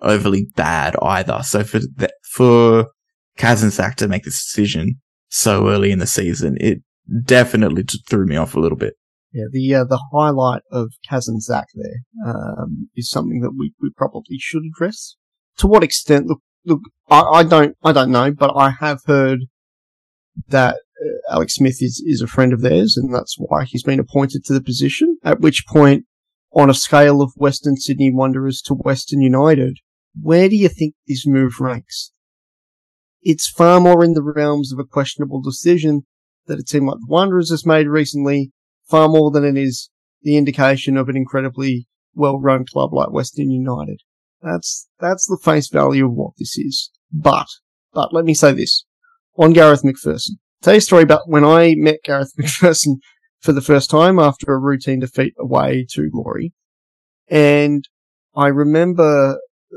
overly 0.00 0.48
bad 0.56 0.96
either. 1.02 1.40
So 1.42 1.64
for 1.64 1.78
the, 1.78 2.10
for 2.32 2.88
Kazantzak 3.38 3.94
to 3.96 4.08
make 4.08 4.24
this 4.24 4.44
decision 4.44 5.00
so 5.28 5.68
early 5.68 5.90
in 5.90 5.98
the 5.98 6.06
season, 6.06 6.56
it 6.60 6.78
definitely 7.24 7.84
threw 8.08 8.26
me 8.26 8.36
off 8.36 8.54
a 8.54 8.60
little 8.60 8.78
bit. 8.78 8.94
Yeah, 9.32 9.44
the 9.52 9.74
uh, 9.74 9.84
the 9.84 10.02
highlight 10.12 10.62
of 10.72 10.92
Kazantzak 11.08 11.64
there 11.74 12.00
um, 12.26 12.88
is 12.96 13.10
something 13.10 13.40
that 13.42 13.52
we, 13.56 13.72
we 13.80 13.90
probably 13.94 14.38
should 14.38 14.62
address. 14.64 15.16
To 15.58 15.66
what 15.66 15.84
extent? 15.84 16.26
Look, 16.26 16.40
look, 16.64 16.80
I, 17.10 17.20
I 17.20 17.42
don't 17.42 17.76
I 17.84 17.92
don't 17.92 18.10
know, 18.10 18.32
but 18.32 18.56
I 18.56 18.70
have 18.70 19.00
heard 19.06 19.40
that 20.48 20.78
Alex 21.30 21.54
Smith 21.54 21.82
is 21.82 22.02
is 22.06 22.22
a 22.22 22.26
friend 22.26 22.52
of 22.52 22.62
theirs, 22.62 22.96
and 22.96 23.14
that's 23.14 23.36
why 23.38 23.64
he's 23.64 23.82
been 23.82 24.00
appointed 24.00 24.44
to 24.44 24.52
the 24.52 24.62
position. 24.62 25.18
At 25.24 25.40
which 25.40 25.64
point, 25.66 26.04
on 26.52 26.70
a 26.70 26.74
scale 26.74 27.20
of 27.20 27.32
Western 27.36 27.76
Sydney 27.76 28.12
Wanderers 28.12 28.62
to 28.62 28.74
Western 28.74 29.20
United, 29.20 29.78
where 30.20 30.48
do 30.48 30.56
you 30.56 30.68
think 30.68 30.94
this 31.06 31.26
move 31.26 31.60
ranks? 31.60 32.12
It's 33.22 33.48
far 33.48 33.80
more 33.80 34.04
in 34.04 34.14
the 34.14 34.22
realms 34.22 34.72
of 34.72 34.78
a 34.78 34.84
questionable 34.84 35.42
decision 35.42 36.02
that 36.46 36.58
a 36.58 36.64
team 36.64 36.86
like 36.86 36.98
the 36.98 37.06
Wanderers 37.08 37.50
has 37.50 37.66
made 37.66 37.86
recently, 37.86 38.52
far 38.88 39.08
more 39.08 39.30
than 39.30 39.44
it 39.44 39.56
is 39.56 39.90
the 40.22 40.36
indication 40.36 40.96
of 40.96 41.08
an 41.08 41.16
incredibly 41.16 41.86
well-run 42.14 42.64
club 42.64 42.92
like 42.92 43.12
Western 43.12 43.50
United. 43.50 44.00
That's, 44.40 44.88
that's 44.98 45.26
the 45.26 45.38
face 45.42 45.68
value 45.68 46.06
of 46.06 46.12
what 46.12 46.32
this 46.38 46.56
is. 46.56 46.90
But, 47.12 47.46
but 47.92 48.14
let 48.14 48.24
me 48.24 48.34
say 48.34 48.52
this. 48.52 48.84
On 49.36 49.52
Garrath 49.52 49.84
McPherson. 49.84 50.38
Tell 50.62 50.74
you 50.74 50.78
a 50.78 50.82
story 50.82 51.02
about 51.04 51.28
when 51.28 51.44
I 51.44 51.74
met 51.76 52.00
Garrath 52.06 52.34
McPherson 52.38 52.96
for 53.40 53.52
the 53.52 53.60
first 53.60 53.90
time 53.90 54.18
after 54.18 54.52
a 54.52 54.58
routine 54.58 55.00
defeat 55.00 55.34
away 55.38 55.86
to 55.90 56.10
Glory. 56.10 56.52
And 57.30 57.84
I 58.34 58.48
remember 58.48 59.36
uh, 59.36 59.76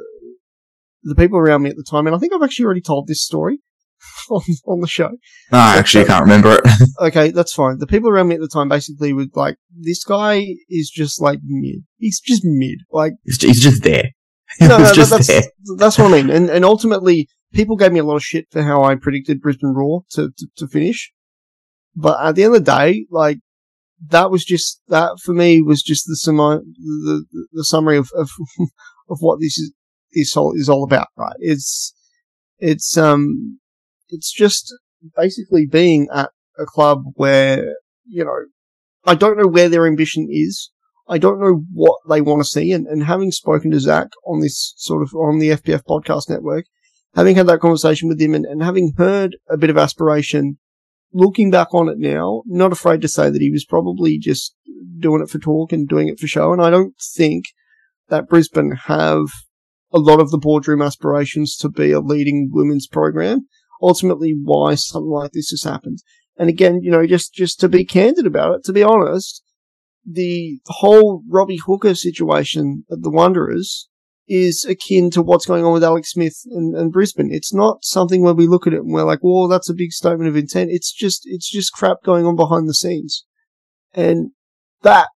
the 1.03 1.15
people 1.15 1.37
around 1.37 1.63
me 1.63 1.69
at 1.69 1.75
the 1.75 1.85
time, 1.87 2.07
and 2.07 2.15
I 2.15 2.19
think 2.19 2.33
I've 2.33 2.41
actually 2.41 2.65
already 2.65 2.81
told 2.81 3.07
this 3.07 3.23
story 3.23 3.59
on, 4.31 4.41
on 4.65 4.79
the 4.79 4.87
show. 4.87 5.09
No, 5.51 5.59
I 5.59 5.77
actually 5.77 6.05
can't 6.05 6.23
remember 6.23 6.53
it. 6.53 6.61
okay, 6.99 7.29
that's 7.29 7.53
fine. 7.53 7.77
The 7.77 7.87
people 7.87 8.09
around 8.09 8.29
me 8.29 8.35
at 8.35 8.41
the 8.41 8.47
time 8.47 8.69
basically 8.69 9.13
were 9.13 9.27
like, 9.35 9.57
this 9.77 10.03
guy 10.03 10.45
is 10.67 10.89
just 10.89 11.21
like 11.21 11.39
mid. 11.43 11.83
He's 11.97 12.19
just 12.19 12.41
mid. 12.43 12.79
Like, 12.91 13.13
he's 13.23 13.37
just, 13.37 13.61
just 13.61 13.83
there. 13.83 14.09
no, 14.59 14.77
no, 14.79 14.93
that's, 14.93 15.27
there. 15.27 15.43
that's 15.77 15.99
what 15.99 16.11
I 16.11 16.21
mean. 16.21 16.29
And, 16.31 16.49
and 16.49 16.65
ultimately, 16.65 17.27
people 17.53 17.75
gave 17.75 17.91
me 17.91 17.99
a 17.99 18.03
lot 18.03 18.15
of 18.15 18.23
shit 18.23 18.47
for 18.51 18.63
how 18.63 18.83
I 18.83 18.95
predicted 18.95 19.41
Brisbane 19.41 19.73
Roar 19.73 20.03
to, 20.11 20.31
to, 20.37 20.47
to 20.57 20.67
finish. 20.67 21.11
But 21.95 22.23
at 22.25 22.35
the 22.35 22.43
end 22.43 22.55
of 22.55 22.63
the 22.63 22.71
day, 22.71 23.05
like, 23.09 23.39
that 24.07 24.31
was 24.31 24.43
just, 24.43 24.81
that 24.87 25.19
for 25.23 25.33
me 25.33 25.61
was 25.61 25.81
just 25.83 26.05
the, 26.07 26.15
summa, 26.15 26.59
the, 26.59 27.25
the, 27.31 27.47
the 27.53 27.63
summary 27.63 27.97
of, 27.97 28.09
of, 28.15 28.29
of 29.09 29.17
what 29.19 29.39
this 29.39 29.57
is, 29.57 29.73
is 30.13 30.35
all 30.35 30.53
is 30.55 30.69
all 30.69 30.83
about, 30.83 31.07
right? 31.17 31.35
It's 31.39 31.93
it's 32.59 32.97
um 32.97 33.59
it's 34.09 34.31
just 34.31 34.73
basically 35.15 35.65
being 35.65 36.07
at 36.13 36.29
a 36.57 36.65
club 36.65 37.03
where 37.15 37.75
you 38.05 38.23
know 38.23 38.45
I 39.05 39.15
don't 39.15 39.37
know 39.37 39.47
where 39.47 39.69
their 39.69 39.87
ambition 39.87 40.27
is. 40.29 40.69
I 41.07 41.17
don't 41.17 41.41
know 41.41 41.63
what 41.73 41.97
they 42.07 42.21
want 42.21 42.41
to 42.41 42.49
see. 42.49 42.71
And, 42.71 42.87
and 42.87 43.03
having 43.03 43.31
spoken 43.31 43.71
to 43.71 43.79
Zach 43.79 44.07
on 44.25 44.39
this 44.39 44.73
sort 44.77 45.01
of 45.01 45.13
on 45.13 45.39
the 45.39 45.49
FPF 45.49 45.81
podcast 45.83 46.29
network, 46.29 46.65
having 47.15 47.35
had 47.35 47.47
that 47.47 47.59
conversation 47.59 48.09
with 48.09 48.21
him 48.21 48.33
and, 48.33 48.45
and 48.45 48.63
having 48.63 48.93
heard 48.97 49.37
a 49.49 49.57
bit 49.57 49.69
of 49.69 49.77
aspiration, 49.77 50.57
looking 51.13 51.51
back 51.51 51.73
on 51.73 51.89
it 51.89 51.97
now, 51.97 52.43
not 52.45 52.71
afraid 52.71 53.01
to 53.01 53.07
say 53.07 53.29
that 53.29 53.41
he 53.41 53.51
was 53.51 53.65
probably 53.65 54.17
just 54.17 54.55
doing 54.99 55.21
it 55.21 55.29
for 55.29 55.39
talk 55.39 55.71
and 55.71 55.87
doing 55.87 56.07
it 56.07 56.19
for 56.19 56.27
show. 56.27 56.53
And 56.53 56.61
I 56.61 56.69
don't 56.69 56.95
think 57.15 57.45
that 58.09 58.29
Brisbane 58.29 58.77
have 58.85 59.25
a 59.93 59.99
lot 59.99 60.19
of 60.19 60.31
the 60.31 60.37
boardroom 60.37 60.81
aspirations 60.81 61.57
to 61.57 61.69
be 61.69 61.91
a 61.91 61.99
leading 61.99 62.49
women's 62.51 62.87
program. 62.87 63.47
Ultimately, 63.81 64.35
why 64.41 64.75
something 64.75 65.09
like 65.09 65.31
this 65.31 65.49
has 65.49 65.63
happened. 65.63 65.99
And 66.37 66.49
again, 66.49 66.79
you 66.81 66.91
know, 66.91 67.05
just, 67.05 67.33
just 67.33 67.59
to 67.59 67.69
be 67.69 67.83
candid 67.83 68.25
about 68.25 68.55
it, 68.55 68.63
to 68.65 68.73
be 68.73 68.83
honest, 68.83 69.43
the 70.05 70.59
whole 70.67 71.23
Robbie 71.27 71.59
Hooker 71.65 71.93
situation 71.93 72.85
at 72.91 73.01
the 73.01 73.11
Wanderers 73.11 73.89
is 74.27 74.65
akin 74.65 75.09
to 75.11 75.21
what's 75.21 75.45
going 75.45 75.65
on 75.65 75.73
with 75.73 75.83
Alex 75.83 76.11
Smith 76.11 76.41
and, 76.45 76.75
and, 76.75 76.91
Brisbane. 76.91 77.29
It's 77.31 77.53
not 77.53 77.83
something 77.83 78.21
where 78.21 78.33
we 78.33 78.47
look 78.47 78.67
at 78.67 78.73
it 78.73 78.79
and 78.79 78.93
we're 78.93 79.03
like, 79.03 79.19
"Well, 79.21 79.47
that's 79.47 79.69
a 79.69 79.73
big 79.73 79.91
statement 79.91 80.29
of 80.29 80.37
intent." 80.37 80.69
It's 80.71 80.93
just 80.93 81.23
it's 81.25 81.49
just 81.49 81.73
crap 81.73 82.03
going 82.03 82.25
on 82.25 82.35
behind 82.35 82.69
the 82.69 82.73
scenes, 82.73 83.25
and 83.93 84.31
that 84.83 85.09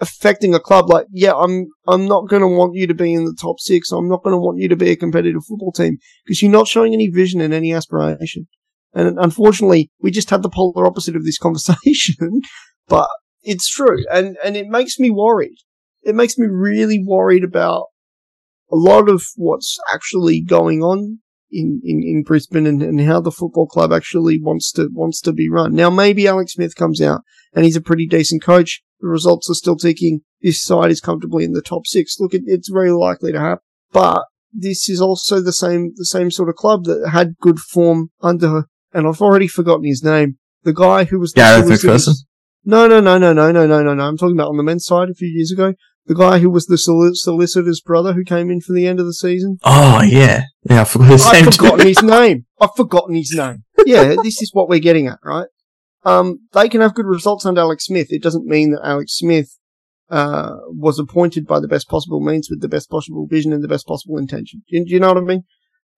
affecting 0.00 0.54
a 0.54 0.60
club 0.60 0.90
like, 0.90 1.06
yeah, 1.12 1.32
I'm 1.32 1.66
I'm 1.86 2.06
not 2.06 2.28
going 2.28 2.42
to 2.42 2.48
want 2.48 2.74
you 2.74 2.86
to 2.86 2.94
be 2.94 3.14
in 3.14 3.24
the 3.24 3.36
top 3.40 3.58
six. 3.58 3.90
I'm 3.92 4.08
not 4.08 4.22
going 4.22 4.34
to 4.34 4.40
want 4.40 4.58
you 4.58 4.68
to 4.68 4.76
be 4.76 4.90
a 4.90 4.96
competitive 4.96 5.44
football 5.48 5.72
team 5.72 5.98
because 6.24 6.42
you're 6.42 6.50
not 6.50 6.68
showing 6.68 6.92
any 6.92 7.08
vision 7.08 7.40
and 7.40 7.54
any 7.54 7.72
aspiration. 7.72 8.48
And 8.94 9.18
unfortunately, 9.18 9.90
we 10.00 10.10
just 10.10 10.30
had 10.30 10.42
the 10.42 10.50
polar 10.50 10.86
opposite 10.86 11.16
of 11.16 11.24
this 11.24 11.38
conversation, 11.46 12.42
but 12.88 13.08
it's 13.42 13.68
true. 13.68 14.04
And, 14.12 14.36
and 14.44 14.56
it 14.56 14.68
makes 14.68 14.98
me 14.98 15.10
worried. 15.10 15.56
It 16.02 16.14
makes 16.14 16.36
me 16.36 16.46
really 16.46 17.02
worried 17.04 17.44
about 17.44 17.86
a 18.72 18.76
lot 18.76 19.08
of 19.08 19.22
what's 19.36 19.78
actually 19.92 20.40
going 20.40 20.82
on 20.82 21.18
in, 21.50 21.80
in, 21.84 22.02
in 22.02 22.22
Brisbane 22.22 22.66
and, 22.66 22.82
and 22.82 23.00
how 23.02 23.20
the 23.20 23.30
football 23.30 23.66
club 23.66 23.92
actually 23.92 24.40
wants 24.40 24.72
to, 24.72 24.88
wants 24.92 25.20
to 25.20 25.32
be 25.32 25.50
run. 25.50 25.74
Now, 25.74 25.90
maybe 25.90 26.26
Alex 26.26 26.54
Smith 26.54 26.74
comes 26.74 27.00
out 27.00 27.20
and 27.54 27.64
he's 27.64 27.76
a 27.76 27.82
pretty 27.82 28.06
decent 28.06 28.42
coach. 28.42 28.82
The 29.00 29.08
results 29.08 29.50
are 29.50 29.54
still 29.54 29.76
ticking. 29.76 30.22
This 30.40 30.62
side 30.62 30.90
is 30.90 31.00
comfortably 31.00 31.44
in 31.44 31.52
the 31.52 31.62
top 31.62 31.86
six. 31.86 32.16
Look, 32.18 32.34
it, 32.34 32.42
it's 32.46 32.70
very 32.70 32.90
likely 32.90 33.32
to 33.32 33.38
happen, 33.38 33.62
but 33.92 34.24
this 34.52 34.88
is 34.88 35.00
also 35.00 35.40
the 35.40 35.52
same, 35.52 35.92
the 35.96 36.04
same 36.04 36.30
sort 36.30 36.48
of 36.48 36.56
club 36.56 36.84
that 36.84 37.10
had 37.10 37.38
good 37.40 37.58
form 37.58 38.10
under, 38.20 38.64
and 38.92 39.06
I've 39.06 39.20
already 39.20 39.48
forgotten 39.48 39.84
his 39.84 40.02
name. 40.02 40.38
The 40.62 40.72
guy 40.72 41.04
who 41.04 41.18
was 41.18 41.32
the 41.32 41.40
Garrath 41.40 41.64
McPherson. 41.64 42.14
No, 42.64 42.86
no, 42.86 43.00
no, 43.00 43.18
no, 43.18 43.32
no, 43.32 43.50
no, 43.50 43.66
no, 43.66 43.82
no, 43.82 43.94
no. 43.94 44.02
I'm 44.04 44.16
talking 44.16 44.36
about 44.36 44.48
on 44.48 44.56
the 44.56 44.62
men's 44.62 44.84
side 44.84 45.08
a 45.08 45.14
few 45.14 45.28
years 45.28 45.50
ago. 45.50 45.74
The 46.06 46.14
guy 46.14 46.38
who 46.40 46.50
was 46.50 46.66
the 46.66 46.78
solicitor's 46.78 47.80
brother 47.80 48.12
who 48.12 48.24
came 48.24 48.50
in 48.50 48.60
for 48.60 48.72
the 48.72 48.86
end 48.86 48.98
of 48.98 49.06
the 49.06 49.14
season. 49.14 49.58
Oh, 49.62 50.02
yeah. 50.02 50.44
Yeah, 50.68 50.80
I 50.80 50.84
forgot 50.84 51.10
his 51.10 51.26
I've 51.26 51.32
name. 51.44 51.52
forgotten 51.52 51.86
his 51.86 52.02
name. 52.02 52.46
I've 52.60 52.74
forgotten 52.76 53.14
his 53.14 53.32
name. 53.34 53.64
Yeah, 53.86 54.14
this 54.22 54.42
is 54.42 54.50
what 54.52 54.68
we're 54.68 54.80
getting 54.80 55.06
at, 55.06 55.18
right? 55.24 55.46
Um, 56.04 56.40
they 56.52 56.68
can 56.68 56.80
have 56.80 56.94
good 56.94 57.06
results 57.06 57.46
under 57.46 57.60
Alex 57.60 57.86
Smith. 57.86 58.08
It 58.10 58.22
doesn't 58.22 58.46
mean 58.46 58.72
that 58.72 58.80
Alex 58.84 59.16
Smith, 59.16 59.56
uh, 60.10 60.56
was 60.66 60.98
appointed 60.98 61.46
by 61.46 61.58
the 61.58 61.68
best 61.68 61.88
possible 61.88 62.20
means 62.20 62.48
with 62.50 62.60
the 62.60 62.68
best 62.68 62.90
possible 62.90 63.26
vision 63.26 63.52
and 63.52 63.62
the 63.62 63.68
best 63.68 63.86
possible 63.86 64.18
intention. 64.18 64.62
Do 64.68 64.82
you, 64.86 65.00
know 65.00 65.08
what 65.08 65.16
I 65.16 65.20
mean? 65.20 65.44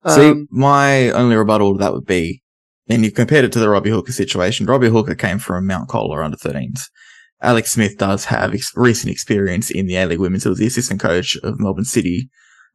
Um, 0.05 0.15
See, 0.15 0.47
my 0.51 1.11
only 1.11 1.35
rebuttal 1.35 1.73
to 1.73 1.79
that 1.79 1.93
would 1.93 2.07
be 2.07 2.43
and 2.89 3.05
you've 3.05 3.15
compared 3.15 3.45
it 3.45 3.53
to 3.53 3.59
the 3.59 3.69
Robbie 3.69 3.91
Hooker 3.91 4.13
situation. 4.13 4.67
Robbie 4.67 4.91
Hooker 4.91 5.15
came 5.15 5.39
from 5.39 5.67
Mount 5.67 5.89
Colah 5.89 6.23
under 6.23 6.37
13s. 6.37 6.83
Alex 7.43 7.73
Smith 7.73 7.99
does 7.99 8.27
have 8.27 8.55
ex- 8.55 8.73
recent 8.75 9.11
experience 9.11 9.71
in 9.71 9.87
the 9.87 9.97
A-League 9.97 10.21
Women's. 10.21 10.45
He 10.45 10.49
was 10.49 10.59
the 10.59 10.67
assistant 10.67 11.01
coach 11.01 11.37
of 11.43 11.61
Melbourne 11.61 11.85
City, 11.85 12.29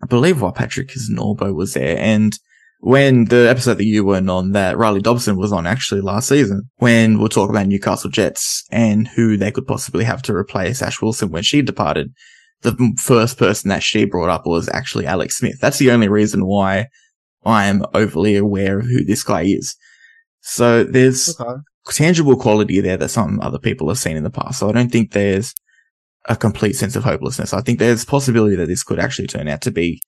I 0.03 0.05
believe, 0.05 0.41
while 0.41 0.51
Patrick 0.51 0.91
Norbo 1.10 1.53
was 1.53 1.74
there. 1.74 1.97
And 1.97 2.38
when 2.82 3.26
the 3.26 3.49
episode 3.49 3.76
that 3.76 3.86
you 3.86 4.05
weren't 4.05 4.30
on, 4.30 4.51
that 4.53 4.78
Riley 4.78 5.01
Dobson 5.01 5.38
was 5.38 5.51
on 5.51 5.68
actually 5.68 6.01
last 6.01 6.30
season, 6.30 6.70
when 6.78 7.20
we'll 7.20 7.28
talk 7.28 7.49
about 7.49 7.68
Newcastle 7.68 8.10
Jets 8.10 8.64
and 8.72 9.07
who 9.07 9.38
they 9.38 9.51
could 9.51 9.68
possibly 9.68 10.05
have 10.05 10.22
to 10.24 10.36
replace 10.36 10.82
Ash 10.82 11.01
Wilson 11.01 11.32
when 11.32 11.43
she 11.43 11.62
departed, 11.62 12.14
the 12.62 12.93
first 13.01 13.38
person 13.38 13.70
that 13.70 13.84
she 13.84 14.05
brought 14.05 14.30
up 14.30 14.45
was 14.45 14.70
actually 14.70 15.05
Alex 15.05 15.38
Smith. 15.38 15.60
That's 15.60 15.80
the 15.80 15.91
only 15.91 16.07
reason 16.07 16.45
why 16.45 16.88
I 17.45 17.66
am 17.66 17.84
overly 17.93 18.36
aware 18.36 18.80
of 18.80 18.86
who 18.86 19.03
this 19.03 19.24
guy 19.24 19.43
is. 19.43 19.76
So 20.41 20.84
there's 20.84 21.39
okay. 21.39 21.60
Tangible 21.88 22.36
quality 22.36 22.80
there 22.82 22.97
that 22.97 23.09
some 23.09 23.39
other 23.41 23.59
people 23.59 23.88
have 23.89 23.97
seen 23.97 24.17
in 24.17 24.23
the 24.23 24.30
past. 24.30 24.59
So 24.59 24.69
I 24.69 24.71
don't 24.71 24.91
think 24.91 25.11
there's 25.11 25.53
a 26.27 26.36
complete 26.36 26.73
sense 26.73 26.95
of 26.95 27.03
hopelessness. 27.03 27.53
I 27.53 27.61
think 27.61 27.80
there's 27.80 28.05
possibility 28.05 28.55
that 28.55 28.67
this 28.67 28.84
could 28.84 28.99
actually 28.99 29.27
turn 29.27 29.47
out 29.47 29.61
to 29.61 29.71
be 29.71 30.01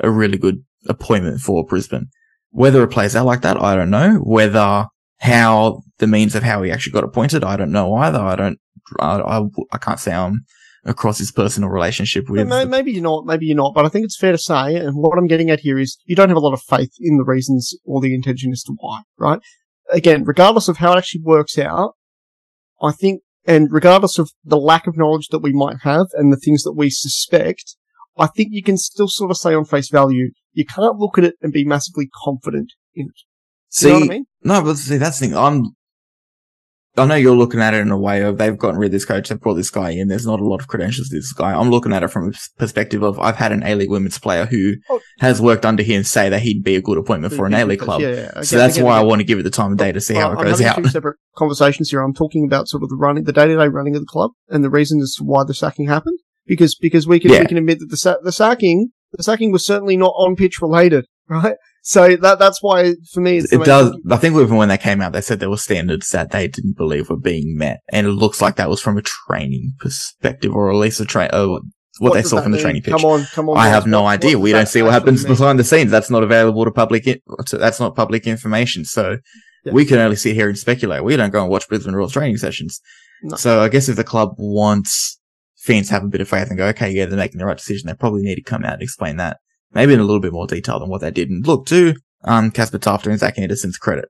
a 0.00 0.10
really 0.10 0.38
good 0.38 0.64
appointment 0.88 1.40
for 1.40 1.64
Brisbane. 1.64 2.08
Whether 2.50 2.82
it 2.82 2.88
plays 2.88 3.14
out 3.14 3.26
like 3.26 3.42
that, 3.42 3.60
I 3.60 3.76
don't 3.76 3.90
know. 3.90 4.16
Whether 4.22 4.86
how 5.20 5.82
the 5.98 6.06
means 6.06 6.34
of 6.34 6.42
how 6.42 6.62
he 6.62 6.70
actually 6.70 6.92
got 6.92 7.04
appointed, 7.04 7.44
I 7.44 7.56
don't 7.56 7.72
know 7.72 7.94
either. 7.96 8.20
I 8.20 8.36
don't, 8.36 8.58
I, 9.00 9.18
I, 9.20 9.42
I 9.72 9.78
can't 9.78 10.00
say 10.00 10.14
I'm 10.14 10.44
across 10.84 11.18
his 11.18 11.32
personal 11.32 11.68
relationship 11.68 12.30
with. 12.30 12.46
Maybe, 12.48 12.70
maybe 12.70 12.92
you're 12.92 13.02
not, 13.02 13.26
maybe 13.26 13.46
you're 13.46 13.56
not, 13.56 13.74
but 13.74 13.84
I 13.84 13.88
think 13.88 14.04
it's 14.04 14.16
fair 14.16 14.32
to 14.32 14.38
say, 14.38 14.76
and 14.76 14.96
what 14.96 15.18
I'm 15.18 15.26
getting 15.26 15.50
at 15.50 15.60
here 15.60 15.78
is 15.78 15.98
you 16.06 16.16
don't 16.16 16.28
have 16.28 16.36
a 16.36 16.40
lot 16.40 16.54
of 16.54 16.62
faith 16.62 16.92
in 17.00 17.18
the 17.18 17.24
reasons 17.24 17.74
or 17.84 18.00
the 18.00 18.14
intention 18.14 18.52
as 18.52 18.62
to 18.64 18.74
why, 18.78 19.02
right? 19.18 19.40
Again, 19.90 20.24
regardless 20.24 20.68
of 20.68 20.78
how 20.78 20.92
it 20.92 20.98
actually 20.98 21.22
works 21.22 21.58
out, 21.58 21.94
I 22.82 22.92
think, 22.92 23.22
and 23.46 23.68
regardless 23.70 24.18
of 24.18 24.30
the 24.44 24.58
lack 24.58 24.86
of 24.86 24.96
knowledge 24.96 25.28
that 25.28 25.38
we 25.40 25.52
might 25.52 25.78
have 25.82 26.06
and 26.12 26.32
the 26.32 26.36
things 26.36 26.62
that 26.64 26.74
we 26.74 26.90
suspect, 26.90 27.76
I 28.16 28.26
think 28.26 28.48
you 28.52 28.62
can 28.62 28.76
still 28.76 29.08
sort 29.08 29.30
of 29.30 29.36
say 29.36 29.54
on 29.54 29.64
face 29.64 29.90
value, 29.90 30.30
you 30.52 30.64
can't 30.64 30.98
look 30.98 31.18
at 31.18 31.24
it 31.24 31.36
and 31.40 31.52
be 31.52 31.64
massively 31.64 32.08
confident 32.24 32.72
in 32.94 33.06
it. 33.06 33.22
See, 33.70 33.88
you 33.88 34.00
know 34.00 34.04
I 34.04 34.08
mean? 34.08 34.24
no, 34.42 34.62
but 34.62 34.76
see, 34.76 34.96
that's 34.96 35.18
the 35.18 35.26
thing. 35.28 35.36
I'm 35.36 35.76
I 36.98 37.06
know 37.06 37.14
you're 37.14 37.36
looking 37.36 37.60
at 37.60 37.74
it 37.74 37.80
in 37.80 37.90
a 37.90 37.98
way 37.98 38.22
of 38.22 38.38
they've 38.38 38.56
gotten 38.56 38.78
rid 38.78 38.86
of 38.86 38.92
this 38.92 39.04
coach, 39.04 39.28
they've 39.28 39.40
brought 39.40 39.54
this 39.54 39.70
guy 39.70 39.90
in. 39.90 40.08
There's 40.08 40.26
not 40.26 40.40
a 40.40 40.44
lot 40.44 40.60
of 40.60 40.68
credentials 40.68 41.08
to 41.08 41.16
this 41.16 41.32
guy. 41.32 41.52
I'm 41.52 41.70
looking 41.70 41.92
at 41.92 42.02
it 42.02 42.08
from 42.08 42.28
a 42.28 42.32
perspective 42.58 43.02
of 43.02 43.18
I've 43.18 43.36
had 43.36 43.52
an 43.52 43.62
A 43.62 43.74
League 43.74 43.90
women's 43.90 44.18
player 44.18 44.46
who 44.46 44.74
oh. 44.90 45.00
has 45.20 45.40
worked 45.40 45.64
under 45.64 45.82
him 45.82 46.04
say 46.04 46.28
that 46.28 46.40
he'd 46.40 46.62
be 46.62 46.76
a 46.76 46.82
good 46.82 46.98
appointment 46.98 47.34
for 47.34 47.46
an 47.46 47.54
A 47.54 47.64
League 47.64 47.80
club. 47.80 48.00
Yeah, 48.00 48.08
yeah. 48.08 48.30
Again, 48.30 48.44
so 48.44 48.56
that's 48.56 48.76
again, 48.76 48.86
why 48.86 48.96
again. 48.96 49.06
I 49.06 49.08
want 49.08 49.20
to 49.20 49.24
give 49.24 49.38
it 49.38 49.42
the 49.42 49.50
time 49.50 49.72
of 49.72 49.78
day 49.78 49.92
to 49.92 50.00
see 50.00 50.14
how 50.14 50.32
it 50.32 50.38
I'm 50.38 50.44
goes 50.44 50.60
out. 50.60 50.76
Two 50.76 50.88
separate 50.88 51.16
conversations 51.36 51.90
here. 51.90 52.02
I'm 52.02 52.14
talking 52.14 52.44
about 52.44 52.68
sort 52.68 52.82
of 52.82 52.88
the 52.88 52.96
running, 52.96 53.24
the 53.24 53.32
day 53.32 53.46
to 53.46 53.56
day 53.56 53.68
running 53.68 53.94
of 53.94 54.02
the 54.02 54.06
club 54.06 54.32
and 54.48 54.64
the 54.64 54.70
reason 54.70 55.00
as 55.00 55.14
to 55.14 55.24
why 55.24 55.44
the 55.44 55.54
sacking 55.54 55.86
happened. 55.86 56.18
Because, 56.46 56.74
because 56.74 57.06
we 57.06 57.20
can, 57.20 57.30
yeah. 57.30 57.40
we 57.40 57.46
can 57.46 57.58
admit 57.58 57.78
that 57.78 57.90
the, 57.90 57.96
sa- 57.98 58.16
the 58.22 58.32
sacking, 58.32 58.90
the 59.12 59.22
sacking 59.22 59.52
was 59.52 59.66
certainly 59.66 59.98
not 59.98 60.14
on 60.16 60.34
pitch 60.34 60.62
related, 60.62 61.06
right? 61.28 61.56
So 61.88 62.16
that 62.16 62.38
that's 62.38 62.62
why 62.62 62.96
for 63.14 63.22
me 63.22 63.38
it 63.38 63.64
does. 63.64 63.98
I 64.10 64.18
think 64.18 64.36
even 64.36 64.56
when 64.56 64.68
they 64.68 64.76
came 64.76 65.00
out, 65.00 65.14
they 65.14 65.22
said 65.22 65.40
there 65.40 65.48
were 65.48 65.56
standards 65.56 66.10
that 66.10 66.32
they 66.32 66.46
didn't 66.46 66.76
believe 66.76 67.08
were 67.08 67.16
being 67.16 67.56
met, 67.56 67.80
and 67.90 68.06
it 68.06 68.10
looks 68.10 68.42
like 68.42 68.56
that 68.56 68.68
was 68.68 68.78
from 68.78 68.98
a 68.98 69.02
training 69.02 69.72
perspective, 69.78 70.54
or 70.54 70.70
at 70.70 70.76
least 70.76 71.00
a 71.00 71.06
train. 71.06 71.30
Uh, 71.32 71.48
what, 71.48 71.62
what 71.98 72.12
they 72.12 72.22
saw 72.22 72.42
from 72.42 72.52
the 72.52 72.60
training 72.60 72.82
pitch. 72.82 72.92
Come 72.92 73.06
on, 73.06 73.24
come 73.32 73.48
on. 73.48 73.56
I 73.56 73.68
have 73.68 73.86
no 73.86 74.04
idea. 74.04 74.38
We 74.38 74.52
don't 74.52 74.68
see 74.68 74.82
what 74.82 74.92
happens 74.92 75.24
mean? 75.24 75.34
behind 75.34 75.58
the 75.58 75.64
scenes. 75.64 75.90
That's 75.90 76.10
not 76.10 76.22
available 76.22 76.62
to 76.66 76.70
public. 76.70 77.22
that's 77.50 77.80
not 77.80 77.96
public 77.96 78.26
information. 78.26 78.84
So 78.84 79.16
yeah. 79.64 79.72
we 79.72 79.86
can 79.86 79.96
only 79.96 80.16
sit 80.16 80.34
here 80.34 80.50
and 80.50 80.58
speculate. 80.58 81.02
We 81.02 81.16
don't 81.16 81.30
go 81.30 81.40
and 81.40 81.50
watch 81.50 81.66
Brisbane 81.70 81.94
Royals 81.94 82.12
training 82.12 82.36
sessions. 82.36 82.82
No. 83.22 83.36
So 83.36 83.62
I 83.62 83.70
guess 83.70 83.88
if 83.88 83.96
the 83.96 84.04
club 84.04 84.34
wants 84.36 85.18
fans 85.56 85.88
to 85.88 85.94
have 85.94 86.04
a 86.04 86.08
bit 86.08 86.20
of 86.20 86.28
faith 86.28 86.50
and 86.50 86.58
go, 86.58 86.66
okay, 86.66 86.90
yeah, 86.90 87.06
they're 87.06 87.16
making 87.16 87.38
the 87.38 87.46
right 87.46 87.56
decision, 87.56 87.86
they 87.86 87.94
probably 87.94 88.24
need 88.24 88.36
to 88.36 88.42
come 88.42 88.62
out 88.62 88.74
and 88.74 88.82
explain 88.82 89.16
that 89.16 89.38
maybe 89.72 89.94
in 89.94 90.00
a 90.00 90.04
little 90.04 90.20
bit 90.20 90.32
more 90.32 90.46
detail 90.46 90.80
than 90.80 90.88
what 90.88 91.00
they 91.00 91.10
did. 91.10 91.30
And 91.30 91.46
look, 91.46 91.66
to 91.66 91.94
um, 92.24 92.50
Kaz 92.50 92.70
Patafta 92.70 93.06
and 93.06 93.18
Zach 93.18 93.38
Anderson's 93.38 93.78
credit, 93.78 94.08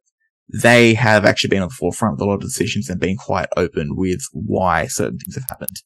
they 0.63 0.95
have 0.95 1.25
actually 1.25 1.49
been 1.49 1.63
on 1.63 1.69
the 1.69 1.75
forefront 1.75 2.15
of 2.15 2.21
a 2.21 2.25
lot 2.25 2.37
of 2.37 2.41
decisions 2.41 2.89
and 2.89 3.01
been 3.01 3.17
quite 3.17 3.49
open 3.57 3.97
with 3.97 4.21
why 4.33 4.87
certain 4.87 5.19
things 5.19 5.35
have 5.35 5.49
happened. 5.49 5.77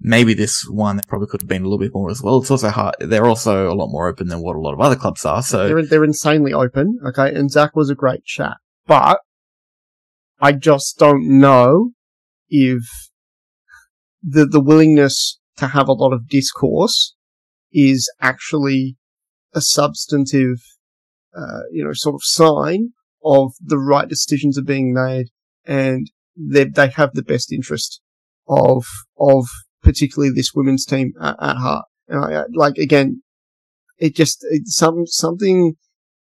Maybe 0.00 0.34
this 0.34 0.66
one 0.68 0.96
that 0.96 1.06
probably 1.06 1.28
could 1.28 1.42
have 1.42 1.48
been 1.48 1.62
a 1.62 1.66
little 1.66 1.78
bit 1.78 1.94
more 1.94 2.10
as 2.10 2.20
well. 2.20 2.38
It's 2.38 2.50
also 2.50 2.70
hard. 2.70 2.96
They're 2.98 3.26
also 3.26 3.72
a 3.72 3.74
lot 3.74 3.90
more 3.90 4.08
open 4.08 4.26
than 4.26 4.40
what 4.42 4.56
a 4.56 4.60
lot 4.60 4.74
of 4.74 4.80
other 4.80 4.96
clubs 4.96 5.24
are. 5.24 5.42
So 5.42 5.68
they're, 5.68 5.86
they're 5.86 6.04
insanely 6.04 6.52
open. 6.52 6.98
Okay. 7.06 7.32
And 7.32 7.50
Zach 7.50 7.76
was 7.76 7.90
a 7.90 7.94
great 7.94 8.24
chat, 8.24 8.56
but 8.86 9.20
I 10.40 10.52
just 10.52 10.98
don't 10.98 11.38
know 11.38 11.92
if 12.48 12.82
the, 14.22 14.46
the 14.46 14.60
willingness 14.60 15.38
to 15.58 15.68
have 15.68 15.86
a 15.86 15.92
lot 15.92 16.12
of 16.12 16.28
discourse 16.28 17.14
is 17.74 18.10
actually 18.20 18.96
a 19.52 19.60
substantive, 19.60 20.58
uh, 21.36 21.62
you 21.70 21.84
know, 21.84 21.92
sort 21.92 22.14
of 22.14 22.22
sign 22.22 22.90
of 23.24 23.52
the 23.60 23.78
right 23.78 24.08
decisions 24.08 24.58
are 24.58 24.62
being 24.62 24.94
made 24.94 25.26
and 25.66 26.10
they, 26.36 26.64
they 26.64 26.88
have 26.88 27.12
the 27.12 27.22
best 27.22 27.52
interest 27.52 28.00
of, 28.48 28.86
of 29.18 29.46
particularly 29.82 30.32
this 30.34 30.52
women's 30.54 30.84
team 30.84 31.12
at, 31.20 31.36
at 31.40 31.56
heart. 31.56 31.84
And 32.08 32.24
I, 32.24 32.44
like, 32.54 32.76
again, 32.76 33.22
it 33.98 34.14
just, 34.14 34.44
it, 34.50 34.66
some, 34.66 35.06
something 35.06 35.74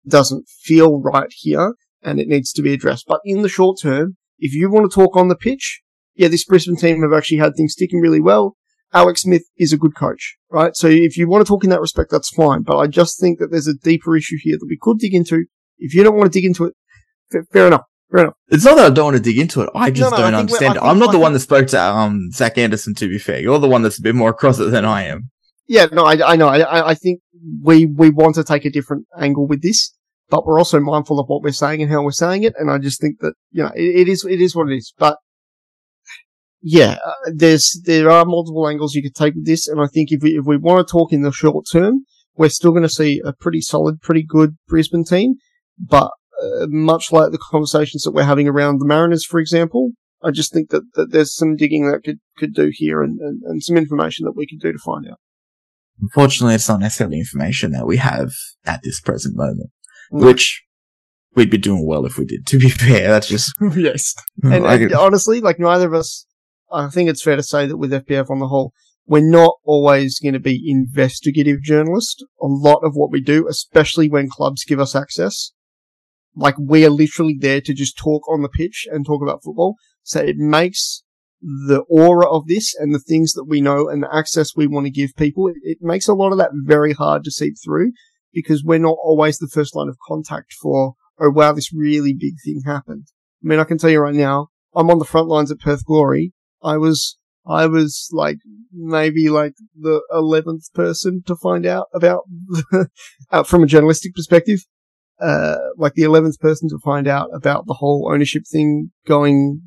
doesn't 0.07 0.47
feel 0.47 1.01
right 1.01 1.31
here 1.31 1.75
and 2.03 2.19
it 2.19 2.27
needs 2.27 2.53
to 2.53 2.61
be 2.61 2.73
addressed. 2.73 3.05
But 3.07 3.21
in 3.25 3.41
the 3.41 3.49
short 3.49 3.79
term, 3.81 4.17
if 4.37 4.53
you 4.53 4.69
want 4.69 4.89
to 4.89 4.95
talk 4.95 5.15
on 5.15 5.27
the 5.27 5.35
pitch, 5.35 5.81
yeah, 6.15 6.27
this 6.27 6.45
Brisbane 6.45 6.77
team 6.77 7.01
have 7.01 7.17
actually 7.17 7.39
had 7.39 7.53
things 7.55 7.73
sticking 7.73 7.99
really 7.99 8.21
well. 8.21 8.55
Alex 8.95 9.21
Smith 9.23 9.43
is 9.57 9.71
a 9.73 9.77
good 9.77 9.95
coach, 9.95 10.37
right? 10.49 10.75
So 10.75 10.87
if 10.87 11.17
you 11.17 11.27
want 11.27 11.45
to 11.45 11.47
talk 11.47 11.63
in 11.63 11.69
that 11.69 11.81
respect, 11.81 12.09
that's 12.11 12.29
fine. 12.29 12.63
But 12.63 12.77
I 12.77 12.87
just 12.87 13.19
think 13.19 13.37
that 13.39 13.51
there's 13.51 13.67
a 13.67 13.73
deeper 13.75 14.15
issue 14.15 14.37
here 14.41 14.55
that 14.59 14.65
we 14.67 14.77
could 14.81 14.97
dig 14.99 15.13
into. 15.13 15.43
If 15.77 15.93
you 15.93 16.03
don't 16.03 16.15
want 16.15 16.31
to 16.31 16.39
dig 16.39 16.45
into 16.45 16.65
it, 16.65 16.73
fair 17.51 17.67
enough. 17.67 17.81
Fair 18.11 18.21
enough. 18.21 18.35
It's 18.47 18.63
not 18.63 18.77
that 18.77 18.85
I 18.85 18.89
don't 18.93 19.05
want 19.05 19.17
to 19.17 19.21
dig 19.23 19.37
into 19.37 19.61
it. 19.61 19.69
I 19.75 19.91
just 19.91 20.11
No, 20.11 20.17
no, 20.17 20.17
don't 20.17 20.23
think 20.23 20.31
we're- 20.31 20.39
understand 20.39 20.65
I 20.65 20.71
it. 20.71 20.73
think- 20.75 20.85
I'm 20.85 20.99
not 20.99 21.09
I 21.09 21.11
the 21.11 21.19
one 21.19 21.33
that 21.33 21.39
spoke 21.41 21.67
to 21.67 21.81
um 21.81 22.31
Zach 22.31 22.57
Anderson. 22.57 22.95
To 22.95 23.07
be 23.09 23.17
fair, 23.19 23.39
you're 23.39 23.59
the 23.59 23.67
one 23.67 23.81
that's 23.81 23.99
a 23.99 24.01
bit 24.01 24.15
more 24.15 24.29
across 24.35 24.59
it 24.59 24.71
than 24.71 24.85
I 24.85 25.03
am. 25.03 25.29
Yeah, 25.67 25.87
no, 25.91 26.05
I, 26.05 26.33
I 26.33 26.35
know. 26.37 26.47
I, 26.47 26.59
I- 26.59 26.89
I 26.91 26.93
think 26.95 27.19
we, 27.61 27.85
we 27.85 28.09
want 28.11 28.35
to 28.35 28.43
take 28.43 28.63
a 28.65 28.69
different 28.69 29.05
angle 29.19 29.45
with 29.47 29.61
this, 29.61 29.93
but 30.29 30.45
we're 30.45 30.57
also 30.59 30.79
mindful 30.79 31.19
of 31.19 31.27
what 31.27 31.41
we're 31.41 31.51
saying 31.51 31.81
and 31.81 31.91
how 31.91 32.01
we're 32.03 32.11
saying 32.11 32.43
it. 32.43 32.53
And 32.57 32.71
I 32.71 32.77
just 32.77 33.01
think 33.01 33.19
that, 33.19 33.33
you 33.51 33.63
know, 33.63 33.71
it, 33.75 34.01
it 34.01 34.07
is, 34.07 34.23
it 34.23 34.39
is 34.41 34.55
what 34.55 34.69
it 34.71 34.75
is. 34.77 34.93
But 34.97 35.17
yeah, 36.67 36.97
uh, 37.05 37.13
there's, 37.31 37.79
there 37.85 38.09
are 38.09 38.25
multiple 38.25 38.67
angles 38.67 38.95
you 38.95 39.03
could 39.03 39.13
take 39.13 39.35
with 39.35 39.45
this. 39.45 39.67
And 39.67 39.79
I 39.79 39.85
think 39.85 40.09
if 40.11 40.23
we, 40.23 40.31
if 40.31 40.45
we 40.47 40.57
want 40.57 40.85
to 40.85 40.91
talk 40.91 41.13
in 41.13 41.21
the 41.21 41.31
short 41.31 41.67
term, 41.71 42.05
we're 42.35 42.49
still 42.49 42.71
going 42.71 42.81
to 42.81 42.89
see 42.89 43.21
a 43.23 43.33
pretty 43.33 43.61
solid, 43.61 44.01
pretty 44.01 44.25
good 44.27 44.57
Brisbane 44.67 45.05
team. 45.05 45.35
But 45.77 46.09
uh, 46.41 46.65
much 46.67 47.11
like 47.11 47.31
the 47.31 47.37
conversations 47.37 48.01
that 48.01 48.13
we're 48.13 48.23
having 48.23 48.47
around 48.47 48.79
the 48.79 48.87
Mariners, 48.87 49.23
for 49.23 49.39
example, 49.39 49.91
I 50.23 50.31
just 50.31 50.51
think 50.51 50.71
that, 50.71 50.81
that 50.95 51.11
there's 51.11 51.35
some 51.35 51.55
digging 51.55 51.87
that 51.91 52.01
could, 52.03 52.17
could 52.35 52.55
do 52.55 52.71
here 52.73 53.03
and, 53.03 53.19
and, 53.19 53.43
and 53.43 53.63
some 53.63 53.77
information 53.77 54.25
that 54.25 54.35
we 54.35 54.47
could 54.47 54.59
do 54.59 54.71
to 54.71 54.79
find 54.83 55.05
out. 55.07 55.19
Unfortunately, 56.01 56.55
it's 56.55 56.67
not 56.67 56.79
necessarily 56.79 57.19
information 57.19 57.73
that 57.73 57.85
we 57.85 57.97
have 57.97 58.31
at 58.65 58.81
this 58.81 58.99
present 58.99 59.37
moment, 59.37 59.69
No. 60.11 60.25
which 60.25 60.63
we'd 61.35 61.51
be 61.51 61.59
doing 61.59 61.85
well 61.85 62.07
if 62.07 62.17
we 62.17 62.25
did. 62.25 62.47
To 62.47 62.57
be 62.57 62.69
fair, 62.71 63.09
that's 63.09 63.27
just 63.27 63.53
yes. 63.75 64.15
And, 64.41 64.63
like, 64.63 64.81
and 64.81 64.93
honestly, 64.93 65.41
like 65.41 65.59
neither 65.59 65.85
of 65.85 65.93
us, 65.93 66.25
I 66.75 66.89
think 66.89 67.09
it's 67.09 67.23
fair 67.23 67.35
to 67.35 67.43
say 67.43 67.65
that 67.65 67.77
with 67.77 67.91
FPF 67.91 68.29
on 68.29 68.39
the 68.39 68.47
whole, 68.47 68.73
we're 69.07 69.21
not 69.21 69.55
always 69.63 70.19
going 70.19 70.33
to 70.33 70.39
be 70.39 70.63
investigative 70.65 71.61
journalists. 71.61 72.23
A 72.41 72.47
lot 72.47 72.79
of 72.83 72.93
what 72.95 73.11
we 73.11 73.21
do, 73.21 73.47
especially 73.47 74.09
when 74.09 74.29
clubs 74.29 74.65
give 74.65 74.79
us 74.79 74.95
access, 74.95 75.51
like 76.35 76.55
we 76.59 76.85
are 76.85 76.89
literally 76.89 77.37
there 77.39 77.61
to 77.61 77.73
just 77.73 77.97
talk 77.97 78.27
on 78.29 78.41
the 78.41 78.49
pitch 78.49 78.87
and 78.91 79.05
talk 79.05 79.21
about 79.21 79.43
football. 79.43 79.75
So 80.03 80.19
it 80.19 80.37
makes 80.37 81.03
the 81.41 81.83
aura 81.89 82.27
of 82.29 82.47
this 82.47 82.75
and 82.75 82.93
the 82.93 82.99
things 82.99 83.33
that 83.33 83.45
we 83.45 83.61
know 83.61 83.87
and 83.87 84.03
the 84.03 84.15
access 84.15 84.55
we 84.55 84.67
want 84.67 84.85
to 84.85 84.91
give 84.91 85.15
people, 85.15 85.47
it, 85.47 85.55
it 85.61 85.77
makes 85.81 86.07
a 86.07 86.13
lot 86.13 86.31
of 86.31 86.37
that 86.39 86.51
very 86.53 86.93
hard 86.93 87.23
to 87.23 87.31
seep 87.31 87.55
through 87.63 87.91
because 88.33 88.63
we're 88.63 88.79
not 88.79 88.97
always 89.03 89.37
the 89.37 89.47
first 89.47 89.75
line 89.75 89.87
of 89.87 89.97
contact 90.07 90.53
for, 90.53 90.95
oh 91.19 91.29
wow, 91.29 91.53
this 91.53 91.73
really 91.73 92.13
big 92.13 92.33
thing 92.43 92.61
happened. 92.65 93.07
I 93.43 93.47
mean, 93.47 93.59
I 93.59 93.63
can 93.63 93.77
tell 93.77 93.89
you 93.89 93.99
right 93.99 94.15
now, 94.15 94.47
I'm 94.75 94.89
on 94.89 94.99
the 94.99 95.05
front 95.05 95.27
lines 95.27 95.51
at 95.51 95.59
Perth 95.59 95.85
Glory. 95.85 96.33
I 96.63 96.77
was, 96.77 97.17
I 97.47 97.67
was 97.67 98.09
like 98.11 98.37
maybe 98.73 99.29
like 99.29 99.53
the 99.79 100.01
11th 100.11 100.73
person 100.73 101.23
to 101.27 101.35
find 101.35 101.65
out 101.65 101.87
about, 101.93 102.23
out 103.31 103.47
from 103.47 103.63
a 103.63 103.67
journalistic 103.67 104.13
perspective, 104.15 104.59
uh, 105.21 105.57
like 105.77 105.93
the 105.93 106.03
11th 106.03 106.39
person 106.39 106.69
to 106.69 106.79
find 106.83 107.07
out 107.07 107.29
about 107.33 107.65
the 107.67 107.75
whole 107.75 108.09
ownership 108.11 108.43
thing 108.51 108.91
going 109.07 109.61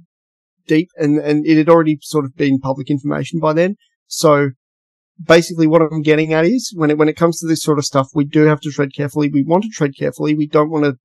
deep 0.67 0.89
and, 0.97 1.19
and 1.19 1.47
it 1.47 1.57
had 1.57 1.69
already 1.69 1.99
sort 2.03 2.25
of 2.25 2.37
been 2.37 2.59
public 2.59 2.91
information 2.91 3.41
by 3.41 3.53
then. 3.53 3.77
So 4.07 4.51
basically 5.23 5.67
what 5.67 5.83
I'm 5.83 6.03
getting 6.03 6.33
at 6.33 6.45
is 6.45 6.73
when 6.77 6.91
it, 6.91 6.99
when 6.99 7.09
it 7.09 7.17
comes 7.17 7.41
to 7.41 7.47
this 7.47 7.63
sort 7.63 7.79
of 7.79 7.85
stuff, 7.85 8.09
we 8.15 8.25
do 8.25 8.45
have 8.45 8.61
to 8.61 8.71
tread 8.71 8.91
carefully. 8.95 9.29
We 9.29 9.43
want 9.43 9.65
to 9.65 9.71
tread 9.71 9.93
carefully. 9.99 10.35
We 10.35 10.47
don't 10.47 10.71
want 10.71 10.85
to 10.85 10.97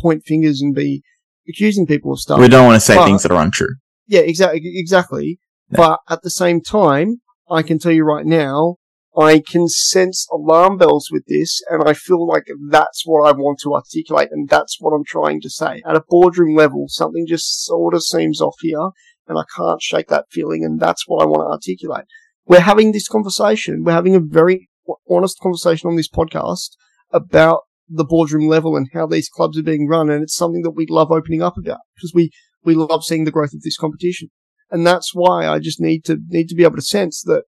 point 0.00 0.22
fingers 0.24 0.60
and 0.60 0.74
be 0.74 1.02
accusing 1.48 1.86
people 1.86 2.12
of 2.12 2.20
stuff. 2.20 2.40
we 2.40 2.48
don't 2.48 2.66
want 2.66 2.76
to 2.76 2.80
say 2.80 2.96
But- 2.96 3.06
things 3.06 3.22
that 3.22 3.32
are 3.32 3.42
untrue. 3.42 3.74
Yeah, 4.10 4.22
exactly, 4.22 4.60
exactly. 4.64 5.38
Yeah. 5.70 5.76
But 5.76 6.00
at 6.10 6.22
the 6.22 6.30
same 6.30 6.60
time, 6.60 7.20
I 7.48 7.62
can 7.62 7.78
tell 7.78 7.92
you 7.92 8.04
right 8.04 8.26
now, 8.26 8.76
I 9.16 9.40
can 9.40 9.68
sense 9.68 10.26
alarm 10.32 10.78
bells 10.78 11.10
with 11.12 11.24
this, 11.28 11.62
and 11.70 11.88
I 11.88 11.94
feel 11.94 12.26
like 12.26 12.44
that's 12.70 13.02
what 13.06 13.28
I 13.28 13.32
want 13.32 13.60
to 13.62 13.74
articulate, 13.74 14.30
and 14.32 14.48
that's 14.48 14.78
what 14.80 14.90
I'm 14.90 15.04
trying 15.04 15.40
to 15.42 15.50
say. 15.50 15.80
At 15.86 15.94
a 15.94 16.02
boardroom 16.08 16.56
level, 16.56 16.86
something 16.88 17.24
just 17.28 17.64
sort 17.64 17.94
of 17.94 18.02
seems 18.02 18.40
off 18.40 18.56
here, 18.60 18.90
and 19.28 19.38
I 19.38 19.44
can't 19.56 19.80
shake 19.80 20.08
that 20.08 20.26
feeling, 20.30 20.64
and 20.64 20.80
that's 20.80 21.04
what 21.06 21.22
I 21.22 21.26
want 21.26 21.42
to 21.42 21.52
articulate. 21.52 22.06
We're 22.46 22.60
having 22.60 22.90
this 22.90 23.06
conversation. 23.06 23.84
We're 23.84 23.92
having 23.92 24.16
a 24.16 24.20
very 24.20 24.68
honest 25.08 25.38
conversation 25.40 25.88
on 25.88 25.94
this 25.94 26.10
podcast 26.10 26.70
about 27.12 27.60
the 27.88 28.04
boardroom 28.04 28.48
level 28.48 28.76
and 28.76 28.88
how 28.92 29.06
these 29.06 29.28
clubs 29.28 29.56
are 29.56 29.62
being 29.62 29.86
run, 29.86 30.10
and 30.10 30.24
it's 30.24 30.36
something 30.36 30.62
that 30.62 30.72
we 30.72 30.86
love 30.88 31.12
opening 31.12 31.42
up 31.42 31.56
about 31.56 31.78
because 31.94 32.12
we 32.12 32.30
we 32.64 32.74
love 32.74 33.04
seeing 33.04 33.24
the 33.24 33.30
growth 33.30 33.54
of 33.54 33.62
this 33.62 33.76
competition. 33.76 34.28
And 34.70 34.86
that's 34.86 35.12
why 35.14 35.46
I 35.46 35.58
just 35.58 35.80
need 35.80 36.04
to, 36.04 36.18
need 36.28 36.48
to 36.48 36.54
be 36.54 36.64
able 36.64 36.76
to 36.76 36.82
sense 36.82 37.22
that, 37.22 37.44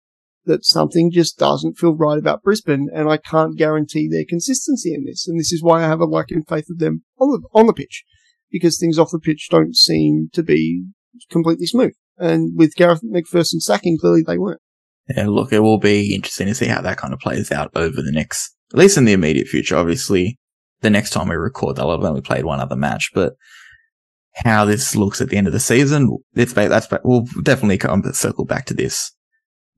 that 0.45 0.65
something 0.65 1.11
just 1.11 1.39
doesn't 1.39 1.79
feel 1.79 1.97
right 1.97 2.19
about 2.19 2.43
Brisbane 2.43 2.89
and 2.95 3.09
I 3.09 3.17
can't 3.17 3.57
guarantee 3.57 4.09
their 4.09 4.25
consistency 4.29 4.95
in 4.95 5.05
this. 5.05 5.27
And 5.27 5.41
this 5.41 5.53
is 5.53 5.63
why 5.63 5.83
I 5.83 5.89
have 5.89 6.01
a 6.01 6.05
lack 6.05 6.31
in 6.31 6.43
faith 6.43 6.67
of 6.71 6.79
them 6.79 7.03
on 7.19 7.31
the, 7.31 7.49
on 7.59 7.67
the 7.67 7.73
pitch 7.73 8.05
because 8.51 8.79
things 8.79 8.99
off 8.99 9.11
the 9.11 9.19
pitch 9.19 9.49
don't 9.51 9.75
seem 9.75 10.29
to 10.35 10.43
be 10.43 10.85
completely 11.31 11.67
smooth. 11.67 11.95
And 12.19 12.53
with 12.57 12.75
Garrath 12.77 13.03
McPherson 13.03 13.61
sacking, 13.61 13.99
clearly 13.99 14.23
they 14.27 14.39
weren't. 14.39 14.61
Yeah, 15.09 15.29
look, 15.29 15.53
it 15.53 15.61
will 15.61 15.79
be 15.79 16.15
interesting 16.15 16.49
to 16.49 16.55
see 16.55 16.67
how 16.67 16.81
that 16.81 16.97
kind 16.97 17.15
of 17.15 17.21
plays 17.21 17.53
out 17.53 17.71
over 17.75 18.03
the 18.03 18.13
next, 18.13 18.55
at 18.73 18.79
least 18.79 18.97
in 18.97 19.05
the 19.05 19.13
immediate 19.13 19.47
future. 19.47 19.77
Obviously, 19.77 20.39
the 20.81 20.91
next 20.91 21.11
time 21.11 21.29
we 21.29 21.37
record, 21.37 21.77
they'll 21.77 21.91
have 21.91 22.05
only 22.05 22.21
played 22.21 22.45
one 22.45 22.61
other 22.61 22.77
match, 22.77 23.11
but 23.15 23.35
how 24.45 24.64
this 24.64 24.95
looks 24.95 25.20
at 25.20 25.30
the 25.30 25.37
end 25.37 25.47
of 25.47 25.53
the 25.53 25.61
season, 25.61 26.16
it's 26.34 26.53
that's 26.53 26.89
we'll 27.05 27.24
definitely 27.43 27.78
come 27.78 28.03
circle 28.12 28.45
back 28.45 28.66
to 28.66 28.74
this. 28.74 29.12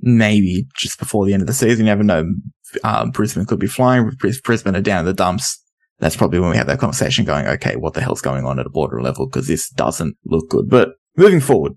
Maybe 0.00 0.66
just 0.76 0.98
before 0.98 1.26
the 1.26 1.32
end 1.32 1.42
of 1.42 1.46
the 1.46 1.54
season, 1.54 1.80
you 1.80 1.90
never 1.90 2.04
know. 2.04 2.24
Um, 2.84 3.10
Brisbane 3.10 3.46
could 3.46 3.58
be 3.58 3.66
flying. 3.66 4.10
Bris- 4.18 4.40
Brisbane 4.40 4.76
are 4.76 4.80
down 4.80 5.00
in 5.00 5.06
the 5.06 5.14
dumps. 5.14 5.62
That's 6.00 6.16
probably 6.16 6.38
when 6.38 6.50
we 6.50 6.56
have 6.56 6.66
that 6.66 6.78
conversation 6.78 7.24
going, 7.24 7.46
okay, 7.46 7.76
what 7.76 7.94
the 7.94 8.00
hell's 8.00 8.20
going 8.20 8.44
on 8.44 8.60
at 8.60 8.66
a 8.66 8.70
border 8.70 9.00
level? 9.00 9.26
Because 9.26 9.48
this 9.48 9.68
doesn't 9.70 10.16
look 10.24 10.48
good. 10.48 10.68
But 10.68 10.90
moving 11.16 11.40
forward, 11.40 11.72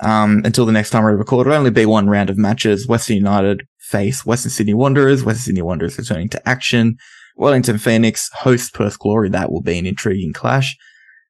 um, 0.00 0.42
until 0.44 0.66
the 0.66 0.72
next 0.72 0.90
time 0.90 1.04
we 1.04 1.12
record, 1.12 1.46
it'll 1.46 1.58
only 1.58 1.70
be 1.70 1.86
one 1.86 2.08
round 2.08 2.30
of 2.30 2.36
matches. 2.36 2.86
Western 2.86 3.16
United 3.16 3.66
face 3.78 4.26
Western 4.26 4.50
Sydney 4.50 4.74
Wanderers. 4.74 5.24
Western 5.24 5.44
Sydney 5.44 5.62
Wanderers 5.62 5.98
returning 5.98 6.28
to 6.30 6.48
action. 6.48 6.96
Wellington 7.36 7.78
Phoenix 7.78 8.30
host 8.34 8.74
Perth 8.74 8.98
Glory. 8.98 9.30
That 9.30 9.50
will 9.50 9.62
be 9.62 9.78
an 9.78 9.86
intriguing 9.86 10.32
clash. 10.32 10.76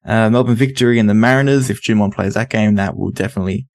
Uh, 0.07 0.29
Melbourne 0.29 0.55
Victory 0.55 0.97
and 0.99 1.09
the 1.09 1.13
Mariners. 1.13 1.69
If 1.69 1.83
Dumont 1.83 2.15
plays 2.15 2.33
that 2.33 2.49
game, 2.49 2.75
that 2.75 2.97
will 2.97 3.11
definitely 3.11 3.67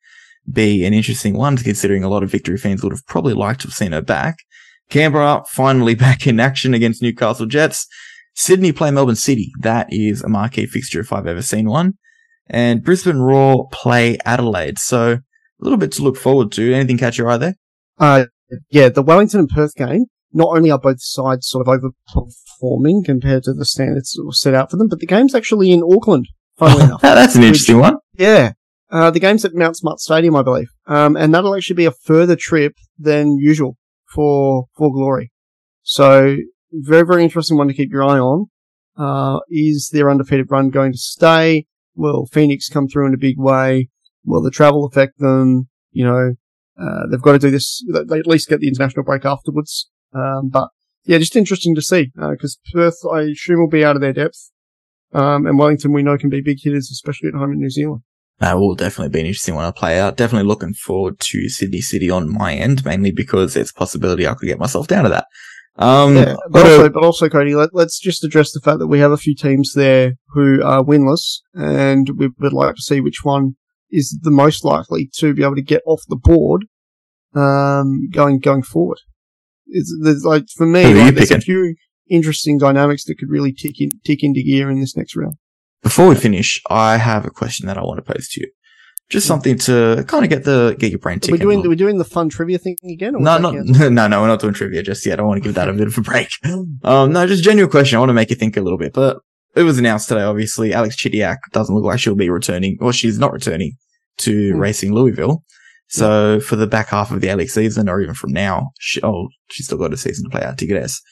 be 0.51 0.85
an 0.85 0.95
interesting 0.95 1.37
one, 1.37 1.57
considering 1.57 2.03
a 2.03 2.09
lot 2.09 2.23
of 2.23 2.31
Victory 2.31 2.57
fans 2.57 2.83
would 2.83 2.93
have 2.93 3.07
probably 3.07 3.35
liked 3.35 3.61
to 3.61 3.69
have 3.69 3.75
seen 3.75 3.93
her 3.93 4.03
back. 4.03 4.39
Canberra 4.91 5.45
finally 5.49 5.95
back 6.07 6.27
in 6.27 6.41
action 6.41 6.75
against 6.75 7.03
Newcastle 7.03 7.47
Jets. 7.47 7.87
Sydney 8.35 8.73
play 8.73 8.91
Melbourne 8.91 9.15
City. 9.15 9.53
That 9.61 9.87
is 9.91 10.23
a 10.23 10.29
marquee 10.29 10.67
fixture 10.67 11.01
if 11.01 11.13
I've 11.13 11.27
ever 11.27 11.43
seen 11.43 11.69
one. 11.69 11.95
And 12.49 12.83
Brisbane 12.83 13.19
Roar 13.19 13.69
play 13.71 14.19
Adelaide. 14.25 14.79
So 14.79 15.13
a 15.13 15.21
little 15.59 15.79
bit 15.79 15.93
to 15.93 16.03
look 16.03 16.17
forward 16.17 16.51
to. 16.53 16.73
Anything 16.73 16.99
catch 16.99 17.19
your 17.19 17.31
eye 17.31 17.37
there? 17.37 17.55
Uh, 17.99 18.25
yeah, 18.71 18.89
the 18.89 19.03
Wellington 19.03 19.41
and 19.41 19.49
Perth 19.49 19.75
game, 19.75 20.07
not 20.33 20.57
only 20.57 20.71
are 20.71 20.79
both 20.79 21.01
sides 21.01 21.47
sort 21.47 21.67
of 21.67 21.81
overperforming 21.81 23.05
compared 23.05 23.43
to 23.45 23.53
the 23.53 23.65
standards 23.65 24.13
that 24.13 24.25
were 24.25 24.33
set 24.33 24.55
out 24.55 24.71
for 24.71 24.77
them, 24.77 24.89
but 24.89 25.01
the 25.01 25.07
game's 25.07 25.35
actually 25.35 25.73
in 25.73 25.83
Auckland, 25.83 26.29
funnily 26.57 26.85
enough. 26.85 27.01
that's 27.03 27.35
an 27.35 27.43
interesting 27.43 27.79
one. 27.79 27.97
Yeah. 28.15 28.53
Uh, 28.91 29.11
the 29.11 29.21
game's 29.21 29.45
at 29.45 29.55
Mount 29.55 29.77
Smart 29.77 30.01
Stadium, 30.01 30.37
I 30.37 30.43
believe. 30.43 30.69
Um, 30.87 31.17
and 31.17 31.35
that'll 31.35 31.55
actually 31.55 31.77
be 31.77 31.87
a 31.87 31.93
further 31.93 32.37
trip 32.37 32.75
than 32.99 33.39
usual 33.39 33.77
for, 34.13 34.67
for 34.77 34.93
Glory. 34.93 35.33
So, 35.83 36.37
very, 36.71 37.07
very 37.07 37.25
interesting 37.25 37.57
one 37.57 37.69
to 37.69 37.75
keep 37.75 37.91
your 37.91 38.05
eye 38.05 38.19
on. 38.19 38.47
Uh, 38.97 39.41
is 39.49 39.91
their 39.93 40.11
undefeated 40.11 40.51
run 40.51 40.71
going 40.71 40.93
to 40.93 40.99
stay? 40.99 41.67
Will 41.95 42.27
Phoenix 42.27 42.69
come 42.69 42.87
through 42.87 43.07
in 43.07 43.15
a 43.15 43.19
big 43.19 43.39
way? 43.39 43.89
Will 44.25 44.43
the 44.43 44.51
travel 44.51 44.85
affect 44.85 45.19
them? 45.19 45.69
You 45.91 46.05
know, 46.05 46.35
uh, 46.81 47.07
they've 47.11 47.21
got 47.21 47.33
to 47.33 47.39
do 47.39 47.51
this, 47.51 47.85
they 47.89 48.19
at 48.19 48.27
least 48.27 48.49
get 48.49 48.61
the 48.61 48.69
international 48.69 49.05
break 49.05 49.25
afterwards. 49.25 49.91
Um, 50.15 50.49
but 50.51 50.69
yeah, 51.05 51.19
just 51.19 51.37
interesting 51.37 51.75
to 51.75 51.83
see, 51.83 52.13
uh, 52.21 52.35
cause 52.41 52.59
Perth, 52.73 52.99
I 53.11 53.23
assume 53.23 53.61
will 53.61 53.69
be 53.69 53.85
out 53.85 53.97
of 53.97 54.03
their 54.03 54.13
depth. 54.13 54.51
Um, 55.13 55.47
and 55.47 55.59
Wellington 55.59 55.93
we 55.93 56.03
know 56.03 56.17
can 56.17 56.31
be 56.31 56.41
big 56.41 56.59
hitters, 56.63 56.91
especially 56.91 57.29
at 57.29 57.35
home 57.35 57.53
in 57.53 57.59
New 57.59 57.71
Zealand. 57.71 58.03
That 58.39 58.59
will 58.59 58.75
definitely 58.75 59.11
be 59.11 59.21
an 59.21 59.27
interesting 59.27 59.55
one 59.55 59.67
to 59.67 59.79
play 59.79 60.01
out. 60.01 60.17
Definitely 60.17 60.49
looking 60.49 60.75
forward 60.75 61.21
to 61.21 61.49
Sydney 61.49 61.81
City 61.81 62.11
on 62.11 62.33
my 62.33 62.55
end, 62.55 62.85
mainly 62.85 63.13
because 63.13 63.55
there's 63.55 63.71
a 63.71 63.75
possibility 63.75 64.27
I 64.27 64.35
could 64.35 64.47
get 64.47 64.59
myself 64.59 64.89
down 64.89 65.05
to 65.05 65.11
that. 65.11 65.27
Um, 65.77 66.17
Yeah, 66.17 66.35
but 66.51 66.67
uh, 66.67 66.71
also, 66.71 66.89
but 66.89 67.05
also, 67.05 67.29
Cody, 67.29 67.55
let, 67.55 67.71
let's 67.73 67.99
just 68.01 68.25
address 68.25 68.53
the 68.53 68.61
fact 68.61 68.79
that 68.79 68.89
we 68.89 68.99
have 68.99 69.13
a 69.13 69.17
few 69.17 69.35
teams 69.35 69.75
there 69.75 70.15
who 70.29 70.63
are 70.63 70.83
winless, 70.83 71.41
and 71.55 72.11
we 72.17 72.31
would 72.39 72.53
like 72.53 72.75
to 72.75 72.83
see 72.83 73.01
which 73.01 73.21
one 73.23 73.57
is 73.91 74.19
the 74.23 74.31
most 74.31 74.65
likely 74.65 75.09
to 75.19 75.35
be 75.35 75.43
able 75.43 75.55
to 75.55 75.63
get 75.63 75.83
off 75.87 76.03
the 76.09 76.17
board, 76.17 76.65
um, 77.35 78.09
going 78.11 78.39
going 78.39 78.63
forward. 78.63 78.99
It's 79.73 79.95
there's 80.03 80.25
like 80.25 80.45
for 80.57 80.67
me, 80.67 80.83
Who 80.85 80.95
like, 80.95 81.15
there's 81.15 81.31
a 81.31 81.41
few 81.41 81.75
interesting 82.09 82.59
dynamics 82.59 83.05
that 83.07 83.17
could 83.19 83.31
really 83.31 83.53
tick 83.53 83.81
in, 83.81 83.91
tick 84.05 84.23
into 84.23 84.43
gear 84.43 84.71
in 84.71 84.81
this 84.81 84.97
next 84.97 85.17
round. 85.17 85.35
before 85.83 86.09
we 86.09 86.15
finish, 86.15 86.61
I 86.71 86.97
have 86.99 87.25
a 87.27 87.31
question 87.31 87.67
that 87.69 87.79
I 87.79 87.83
want 87.83 88.05
to 88.05 88.13
pose 88.13 88.29
to 88.33 88.41
you. 88.43 88.49
Just 89.09 89.27
something 89.27 89.59
to 89.59 90.05
kind 90.09 90.25
of 90.25 90.31
get 90.31 90.45
the 90.45 90.75
get 90.79 90.91
your 90.91 90.99
brain 90.99 91.21
ticking. 91.21 91.33
we 91.35 91.39
doing 91.39 91.67
a 91.67 91.71
are 91.71 91.75
doing 91.75 91.99
the 91.99 92.05
fun 92.05 92.29
trivia 92.31 92.59
thing 92.59 92.77
again? 92.91 93.13
No, 93.19 93.37
not 93.39 93.55
no, 93.99 94.07
no. 94.09 94.21
We're 94.23 94.27
not 94.29 94.41
doing 94.41 94.55
trivia 94.55 94.83
just 94.83 95.05
yet. 95.05 95.21
I 95.21 95.23
want 95.23 95.43
to 95.43 95.47
give 95.47 95.55
that 95.55 95.69
a 95.69 95.73
bit 95.75 95.87
of 95.89 95.99
a 95.99 96.01
break. 96.01 96.29
Um, 96.85 97.13
no, 97.13 97.27
just 97.27 97.45
genuine 97.45 97.71
question. 97.71 97.97
I 97.97 98.01
want 98.01 98.09
to 98.11 98.15
make 98.15 98.31
you 98.31 98.37
think 98.37 98.57
a 98.57 98.61
little 98.63 98.79
bit. 98.79 98.93
But 98.95 99.19
it 99.55 99.65
was 99.65 99.79
announced 99.79 100.09
today. 100.09 100.23
Obviously, 100.23 100.73
Alex 100.73 100.97
Chidiac 100.97 101.37
doesn't 101.53 101.75
look 101.75 101.85
like 101.85 102.01
she'll 102.01 102.15
be 102.15 102.31
returning, 102.31 102.79
or 102.81 102.93
she's 102.93 103.19
not 103.19 103.33
returning 103.33 103.73
to 104.19 104.53
Hmm. 104.53 104.59
racing 104.59 104.95
Louisville. 104.95 105.45
So 105.93 106.41
for 106.41 106.57
the 106.57 106.67
back 106.67 106.89
half 106.89 107.11
of 107.11 107.21
the 107.21 107.29
Alex 107.29 107.53
season, 107.53 107.87
or 107.87 108.01
even 108.01 108.15
from 108.15 108.33
now, 108.33 108.71
she, 108.81 109.03
oh, 109.03 109.29
she's 109.51 109.67
still 109.67 109.77
got 109.77 109.93
a 109.93 109.99
season 109.99 110.25
to 110.25 110.31
play 110.31 110.43
out 110.43 110.57
to 110.57 110.67
get 110.67 110.83
us. 110.83 111.03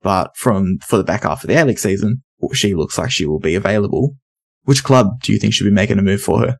But 0.00 0.34
from 0.34 0.78
for 0.78 0.96
the 0.96 1.04
back 1.04 1.24
half 1.24 1.44
of 1.44 1.48
the 1.48 1.58
Alex 1.58 1.82
season, 1.82 2.22
she 2.54 2.74
looks 2.74 2.96
like 2.96 3.10
she 3.10 3.26
will 3.26 3.38
be 3.38 3.54
available. 3.54 4.16
Which 4.62 4.82
club 4.82 5.20
do 5.22 5.34
you 5.34 5.38
think 5.38 5.52
should 5.52 5.64
be 5.64 5.70
making 5.70 5.98
a 5.98 6.02
move 6.02 6.22
for 6.22 6.40
her? 6.40 6.56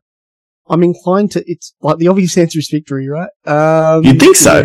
I'm 0.69 0.83
inclined 0.83 1.31
to. 1.31 1.43
It's 1.47 1.73
like 1.81 1.97
the 1.97 2.07
obvious 2.07 2.37
answer 2.37 2.59
is 2.59 2.69
victory, 2.71 3.09
right? 3.09 3.31
Um, 3.47 4.03
You'd 4.03 4.19
think 4.19 4.35
so. 4.35 4.63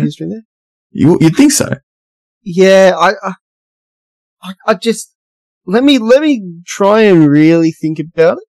You 0.91 1.17
you'd 1.19 1.35
think 1.35 1.53
so. 1.53 1.73
Yeah, 2.43 2.93
I, 2.95 3.13
I, 4.43 4.53
I 4.67 4.73
just 4.75 5.15
let 5.65 5.83
me 5.83 5.97
let 5.97 6.21
me 6.21 6.61
try 6.67 7.01
and 7.01 7.27
really 7.27 7.71
think 7.71 7.97
about 7.97 8.37
it. 8.37 8.43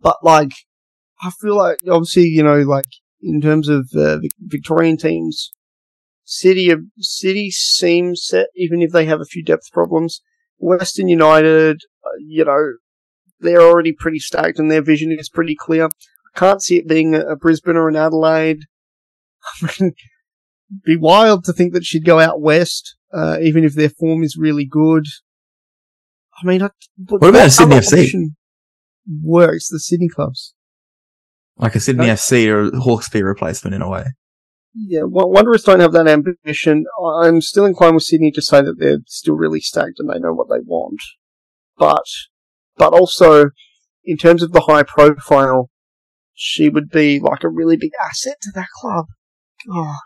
But 0.00 0.24
like, 0.24 0.52
I 1.22 1.30
feel 1.30 1.58
like 1.58 1.80
obviously, 1.86 2.24
you 2.24 2.42
know, 2.42 2.62
like 2.62 2.88
in 3.22 3.40
terms 3.40 3.68
of 3.68 3.88
uh, 3.96 4.18
Victorian 4.40 4.96
teams, 4.96 5.52
City 6.24 6.70
of 6.70 6.80
City 6.98 7.50
seems 7.50 8.22
set, 8.24 8.48
even 8.54 8.82
if 8.82 8.92
they 8.92 9.06
have 9.06 9.20
a 9.20 9.24
few 9.24 9.42
depth 9.42 9.72
problems. 9.72 10.20
Western 10.58 11.08
United, 11.08 11.80
uh, 12.04 12.10
you 12.20 12.44
know, 12.44 12.74
they're 13.40 13.62
already 13.62 13.92
pretty 13.92 14.18
stacked 14.18 14.58
and 14.58 14.70
their 14.70 14.82
vision 14.82 15.10
is 15.10 15.28
pretty 15.28 15.56
clear. 15.58 15.86
I 15.86 16.38
can't 16.38 16.62
see 16.62 16.76
it 16.76 16.88
being 16.88 17.14
a, 17.14 17.36
Brisbane 17.36 17.76
or 17.76 17.88
an 17.88 17.96
Adelaide. 17.96 18.64
I 19.62 19.70
mean, 19.80 19.92
be 20.84 20.96
wild 20.96 21.44
to 21.44 21.52
think 21.52 21.72
that 21.72 21.84
she'd 21.84 22.04
go 22.04 22.20
out 22.20 22.40
west, 22.40 22.96
uh, 23.12 23.38
even 23.40 23.64
if 23.64 23.74
their 23.74 23.90
form 23.90 24.22
is 24.22 24.36
really 24.38 24.66
good. 24.66 25.06
I 26.42 26.46
mean, 26.46 26.62
I, 26.62 26.68
What 27.06 27.28
about 27.28 27.50
Sydney 27.50 27.76
FC? 27.76 28.12
Works 29.22 29.68
the 29.68 29.80
Sydney 29.80 30.08
clubs. 30.08 30.54
Like 31.58 31.74
a 31.74 31.80
Sydney 31.80 32.04
uh, 32.08 32.12
Okay. 32.12 32.14
FC 32.14 32.46
or 32.48 32.70
Hawkesby 32.70 33.22
replacement 33.22 33.74
in 33.74 33.82
a 33.82 33.88
way. 33.88 34.04
Yeah, 34.74 35.02
Wa- 35.02 35.26
Wanderers 35.26 35.64
don't 35.64 35.80
have 35.80 35.92
that 35.92 36.06
ambition. 36.06 36.84
I'm 37.22 37.40
still 37.40 37.64
inclined 37.64 37.94
with 37.94 38.04
Sydney 38.04 38.30
to 38.32 38.42
say 38.42 38.60
that 38.62 38.76
they're 38.78 38.98
still 39.06 39.34
really 39.34 39.60
stacked 39.60 39.98
and 39.98 40.08
they 40.08 40.18
know 40.20 40.32
what 40.34 40.48
they 40.48 40.60
want. 40.64 41.00
But, 41.76 42.04
but 42.76 42.92
also, 42.92 43.50
in 44.04 44.16
terms 44.18 44.42
of 44.42 44.52
the 44.52 44.60
high 44.60 44.84
profile, 44.84 45.70
she 46.34 46.68
would 46.68 46.90
be 46.90 47.18
like 47.18 47.42
a 47.42 47.48
really 47.48 47.76
big 47.76 47.90
asset 48.08 48.36
to 48.42 48.52
that 48.54 48.68
club. 48.80 49.06
Oh, 49.68 49.96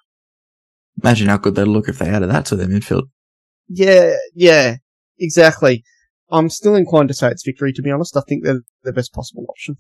Imagine 1.03 1.29
how 1.29 1.37
good 1.39 1.55
they'd 1.55 1.65
look 1.65 1.89
if 1.89 1.99
they 1.99 2.09
added 2.09 2.31
that 2.31 2.47
to 2.47 2.57
their 2.57 2.69
midfield. 2.69 3.05
yeah, 3.69 4.15
yeah, 4.35 4.77
exactly. 5.19 5.83
I'm 6.31 6.49
still 6.49 6.75
inclined 6.75 7.09
to 7.09 7.15
say 7.15 7.29
it's 7.29 7.45
victory, 7.45 7.73
to 7.75 7.83
be 7.83 7.91
honest. 7.91 8.17
I 8.17 8.23
think 8.27 8.45
they're 8.45 8.63
the 8.85 8.93
best 8.93 9.13
possible 9.13 9.45
option. 9.51 9.77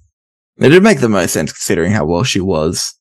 It 0.58 0.68
did 0.68 0.82
make 0.82 1.00
the 1.00 1.08
most 1.08 1.32
sense 1.32 1.52
considering 1.52 1.92
how 1.92 2.04
well 2.04 2.24
she 2.24 2.40
was 2.40 2.94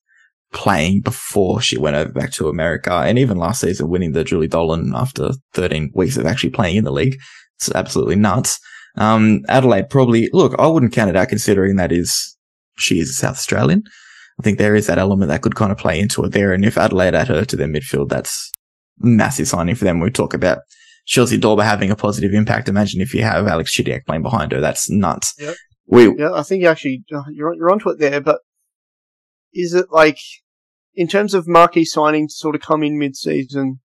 playing 0.53 1.01
before 1.01 1.61
she 1.61 1.77
went 1.77 1.95
over 1.95 2.11
back 2.11 2.31
to 2.31 2.49
America 2.49 2.91
and 2.91 3.17
even 3.17 3.37
last 3.37 3.61
season 3.61 3.89
winning 3.89 4.11
the 4.11 4.23
Julie 4.23 4.47
Dolan 4.47 4.93
after 4.95 5.31
13 5.53 5.91
weeks 5.95 6.17
of 6.17 6.25
actually 6.25 6.49
playing 6.49 6.77
in 6.77 6.83
the 6.83 6.91
league. 6.91 7.17
It's 7.57 7.71
absolutely 7.73 8.15
nuts. 8.15 8.59
Um, 8.97 9.41
Adelaide 9.47 9.89
probably, 9.89 10.29
look, 10.33 10.53
I 10.59 10.67
wouldn't 10.67 10.93
count 10.93 11.09
it 11.09 11.15
out 11.15 11.29
considering 11.29 11.77
that 11.77 11.91
is, 11.91 12.37
she 12.77 12.99
is 12.99 13.11
a 13.11 13.13
South 13.13 13.35
Australian. 13.35 13.83
I 14.39 14.43
think 14.43 14.57
there 14.57 14.75
is 14.75 14.87
that 14.87 14.97
element 14.97 15.29
that 15.29 15.41
could 15.41 15.55
kind 15.55 15.71
of 15.71 15.77
play 15.77 15.99
into 15.99 16.23
it 16.23 16.31
there. 16.31 16.51
And 16.51 16.65
if 16.65 16.77
Adelaide 16.77 17.15
add 17.15 17.27
her 17.27 17.45
to 17.45 17.55
their 17.55 17.67
midfield, 17.67 18.09
that's 18.09 18.51
massive 18.99 19.47
signing 19.47 19.75
for 19.75 19.85
them. 19.85 19.99
We 19.99 20.09
talk 20.09 20.33
about 20.33 20.59
Chelsie 21.07 21.39
Dawber 21.39 21.63
having 21.63 21.91
a 21.91 21.95
positive 21.95 22.33
impact. 22.33 22.69
Imagine 22.69 23.01
if 23.01 23.13
you 23.13 23.23
have 23.23 23.47
Alex 23.47 23.75
Chidiac 23.75 24.05
playing 24.05 24.23
behind 24.23 24.51
her. 24.51 24.59
That's 24.59 24.89
nuts. 24.89 25.33
Yep. 25.39 25.55
We, 25.87 26.15
Yeah, 26.17 26.33
I 26.33 26.43
think 26.43 26.61
you 26.61 26.67
actually 26.69 27.03
uh, 27.13 27.23
you're 27.31 27.53
you're 27.55 27.71
onto 27.71 27.89
it 27.89 27.99
there. 27.99 28.21
But 28.21 28.39
is 29.53 29.73
it 29.73 29.87
like 29.91 30.19
in 30.95 31.07
terms 31.07 31.33
of 31.33 31.47
marquee 31.47 31.85
signing 31.85 32.27
to 32.27 32.33
sort 32.33 32.55
of 32.55 32.61
come 32.61 32.83
in 32.83 32.97
mid-season? 32.97 33.79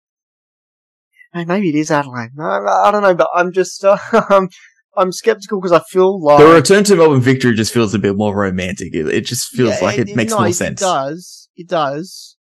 Maybe 1.34 1.68
it 1.68 1.74
is 1.74 1.90
Adelaide. 1.90 2.30
No, 2.34 2.44
I 2.44 2.90
don't 2.90 3.02
know, 3.02 3.14
but 3.14 3.28
I'm 3.34 3.52
just 3.52 3.84
uh, 3.84 3.98
I'm 4.30 4.48
I'm 4.96 5.12
skeptical 5.12 5.60
because 5.60 5.72
I 5.72 5.80
feel 5.90 6.22
like 6.22 6.38
The 6.38 6.46
return 6.46 6.84
to 6.84 6.96
Melbourne 6.96 7.20
victory 7.20 7.54
just 7.54 7.74
feels 7.74 7.92
a 7.92 7.98
bit 7.98 8.16
more 8.16 8.34
romantic. 8.34 8.94
It, 8.94 9.08
it 9.08 9.26
just 9.26 9.48
feels 9.48 9.74
Yeah, 9.78 9.84
like 9.84 9.98
it, 9.98 10.16
makes 10.16 10.30
no, 10.30 10.38
more 10.38 10.48
It 10.48 10.54
sense. 10.54 10.80
It 10.80 10.84
does. 10.84 11.48
It 11.56 11.68
does. 11.68 12.36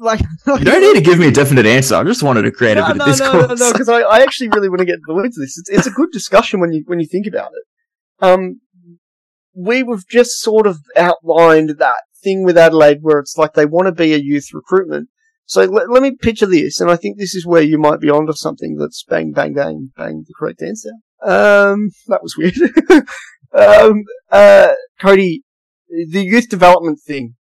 Like 0.00 0.20
You 0.46 0.64
don't 0.64 0.80
need 0.80 0.94
to 0.94 1.00
give 1.00 1.20
me 1.20 1.28
a 1.28 1.30
definite 1.30 1.66
answer. 1.66 1.94
I 1.94 2.02
just 2.02 2.24
wanted 2.24 2.42
to 2.42 2.50
create 2.50 2.76
a 2.76 2.80
no, 2.80 2.88
bit 2.88 2.96
no, 2.96 3.04
of 3.04 3.10
discourse. 3.10 3.32
no, 3.32 3.46
no, 3.46 3.54
no, 3.54 3.72
because 3.72 3.88
I, 3.88 4.00
I 4.00 4.20
actually 4.22 4.48
really 4.48 4.68
want 4.68 4.80
to 4.80 4.84
get 4.86 4.96
into 5.06 5.30
this. 5.38 5.56
It's, 5.56 5.70
it's 5.70 5.86
a 5.86 5.92
good 5.92 6.10
discussion 6.10 6.58
when 6.58 6.72
you 6.72 6.82
when 6.86 6.98
you 6.98 7.06
think 7.06 7.28
about 7.28 7.52
it. 7.52 8.24
Um, 8.26 8.60
we 9.58 9.78
have 9.78 10.06
just 10.08 10.40
sort 10.40 10.66
of 10.66 10.78
outlined 10.96 11.78
that 11.78 12.02
thing 12.22 12.44
with 12.44 12.56
Adelaide 12.56 12.98
where 13.00 13.18
it's 13.18 13.36
like 13.36 13.54
they 13.54 13.66
want 13.66 13.86
to 13.86 13.92
be 13.92 14.14
a 14.14 14.18
youth 14.18 14.48
recruitment. 14.52 15.08
So 15.46 15.64
let, 15.64 15.90
let 15.90 16.02
me 16.02 16.12
picture 16.12 16.46
this, 16.46 16.80
and 16.80 16.90
I 16.90 16.96
think 16.96 17.16
this 17.16 17.34
is 17.34 17.46
where 17.46 17.62
you 17.62 17.78
might 17.78 18.00
be 18.00 18.10
onto 18.10 18.34
something 18.34 18.76
that's 18.76 19.02
bang, 19.08 19.32
bang, 19.32 19.54
bang, 19.54 19.90
bang, 19.96 20.24
the 20.26 20.34
correct 20.38 20.62
answer. 20.62 20.90
Um, 21.22 21.90
that 22.06 22.22
was 22.22 22.36
weird. 22.36 22.54
um, 23.52 24.04
uh, 24.30 24.74
Cody, 25.00 25.42
the 25.88 26.22
youth 26.22 26.48
development 26.48 27.00
thing 27.04 27.34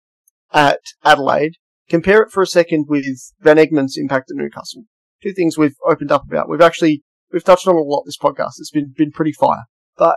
at 0.52 0.80
Adelaide, 1.02 1.54
compare 1.88 2.22
it 2.22 2.30
for 2.30 2.42
a 2.42 2.46
second 2.46 2.86
with 2.88 3.06
Van 3.40 3.56
Egmond's 3.56 3.96
impact 3.96 4.30
at 4.30 4.36
Newcastle. 4.36 4.84
Two 5.22 5.32
things 5.32 5.56
we've 5.56 5.76
opened 5.88 6.12
up 6.12 6.24
about. 6.26 6.48
We've 6.48 6.60
actually, 6.60 7.02
we've 7.32 7.42
touched 7.42 7.66
on 7.66 7.74
a 7.74 7.80
lot 7.80 8.02
this 8.04 8.18
podcast. 8.18 8.58
It's 8.58 8.70
been, 8.70 8.92
been 8.94 9.12
pretty 9.12 9.32
fire. 9.32 9.64
But 9.96 10.16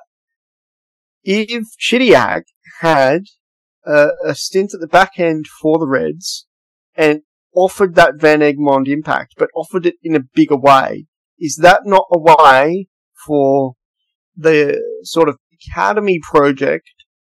if 1.24 1.63
Chidiac 1.80 2.43
had 2.82 3.24
a, 3.86 4.09
a 4.26 4.36
stint 4.36 4.74
at 4.74 4.80
the 4.80 4.88
back 4.88 5.13
end 5.18 5.45
for 5.61 5.78
the 5.78 5.88
Reds 5.88 6.47
and 6.95 7.22
offered 7.55 7.95
that 7.95 8.20
Van 8.20 8.39
Egmond 8.39 8.88
impact, 8.88 9.34
but 9.38 9.49
offered 9.55 9.86
it 9.86 9.95
in 10.03 10.15
a 10.15 10.24
bigger 10.34 10.57
way, 10.57 11.07
is 11.39 11.59
that 11.61 11.82
not 11.86 12.05
a 12.11 12.20
way 12.20 12.88
for 13.26 13.74
the 14.36 14.82
sort 15.03 15.30
of 15.30 15.38
academy 15.53 16.20
project 16.22 16.89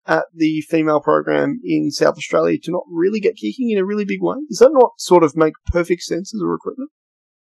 at 0.07 0.25
the 0.33 0.61
female 0.61 0.99
program 0.99 1.59
in 1.63 1.91
South 1.91 2.17
Australia 2.17 2.57
to 2.63 2.71
not 2.71 2.83
really 2.91 3.19
get 3.19 3.35
kicking 3.35 3.71
in 3.71 3.77
a 3.77 3.85
really 3.85 4.05
big 4.05 4.21
way? 4.21 4.37
Does 4.49 4.59
that 4.59 4.71
not 4.71 4.91
sort 4.97 5.23
of 5.23 5.35
make 5.35 5.53
perfect 5.67 6.03
sense 6.03 6.33
as 6.33 6.41
a 6.41 6.45
recruitment? 6.45 6.91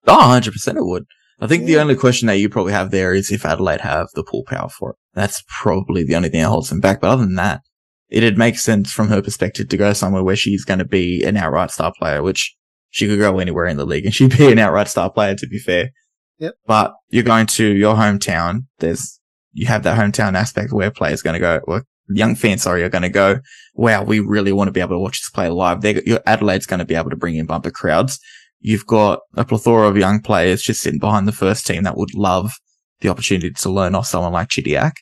Oh, 0.07 0.19
100% 0.41 0.77
it 0.77 0.85
would. 0.85 1.05
I 1.41 1.47
think 1.47 1.65
the 1.65 1.79
only 1.79 1.97
question 1.97 2.27
that 2.27 2.39
you 2.39 2.49
probably 2.49 2.73
have 2.73 2.91
there 2.91 3.13
is 3.13 3.31
if 3.31 3.45
Adelaide 3.45 3.81
have 3.81 4.09
the 4.15 4.23
pull 4.23 4.45
power 4.45 4.69
for 4.69 4.91
it. 4.91 4.97
That's 5.15 5.43
probably 5.49 6.05
the 6.05 6.15
only 6.15 6.29
thing 6.29 6.43
that 6.43 6.49
holds 6.49 6.69
them 6.69 6.81
back. 6.81 7.01
But 7.01 7.11
other 7.11 7.25
than 7.25 7.35
that, 7.35 7.61
it'd 8.09 8.39
make 8.39 8.59
sense 8.59 8.93
from 8.93 9.09
her 9.09 9.21
perspective 9.21 9.69
to 9.69 9.77
go 9.77 9.93
somewhere 9.93 10.23
where 10.23 10.37
she's 10.37 10.65
going 10.65 10.79
to 10.79 10.85
be 10.85 11.23
an 11.25 11.37
outright 11.37 11.71
star 11.71 11.93
player, 11.99 12.23
which 12.23 12.55
she 12.91 13.09
could 13.09 13.19
go 13.19 13.39
anywhere 13.39 13.67
in 13.67 13.77
the 13.77 13.85
league 13.85 14.05
and 14.05 14.15
she'd 14.15 14.37
be 14.37 14.51
an 14.51 14.59
outright 14.59 14.89
star 14.89 15.11
player 15.11 15.35
to 15.35 15.47
be 15.47 15.59
fair. 15.59 15.91
Yep. 16.39 16.55
But 16.67 16.95
you're 17.09 17.23
going 17.23 17.47
to 17.47 17.67
your 17.67 17.95
hometown. 17.95 18.67
There's, 18.79 19.21
you 19.53 19.67
have 19.67 19.83
that 19.85 19.99
hometown 19.99 20.35
aspect 20.35 20.73
where 20.73 20.91
players 20.91 21.23
going 21.23 21.35
to 21.35 21.41
go, 21.41 21.61
well, 21.67 21.83
young 22.09 22.35
fans, 22.35 22.63
sorry, 22.63 22.83
are 22.83 22.89
going 22.89 23.03
to 23.03 23.09
go, 23.09 23.41
wow, 23.75 24.03
we 24.03 24.21
really 24.21 24.53
want 24.53 24.69
to 24.69 24.73
be 24.73 24.81
able 24.81 24.97
to 24.97 25.01
watch 25.01 25.21
this 25.21 25.31
player 25.31 25.51
live. 25.51 25.81
They're, 25.81 26.03
your 26.05 26.21
Adelaide's 26.27 26.67
going 26.67 26.79
to 26.79 26.85
be 26.85 26.95
able 26.95 27.11
to 27.11 27.17
bring 27.17 27.37
in 27.37 27.47
bumper 27.47 27.71
crowds. 27.71 28.19
You've 28.61 28.87
got 28.87 29.21
a 29.35 29.45
plethora 29.45 29.89
of 29.89 29.97
young 29.97 30.21
players 30.21 30.63
just 30.63 30.81
sitting 30.81 30.99
behind 30.99 31.29
the 31.29 31.33
first 31.33 31.67
team 31.67 31.83
that 31.83 31.97
would 31.97 32.15
love 32.15 32.53
the 33.01 33.09
opportunity 33.09 33.51
to 33.51 33.71
learn 33.71 33.95
off 33.95 34.07
someone 34.07 34.33
like 34.33 34.49
Chidiac. 34.49 34.93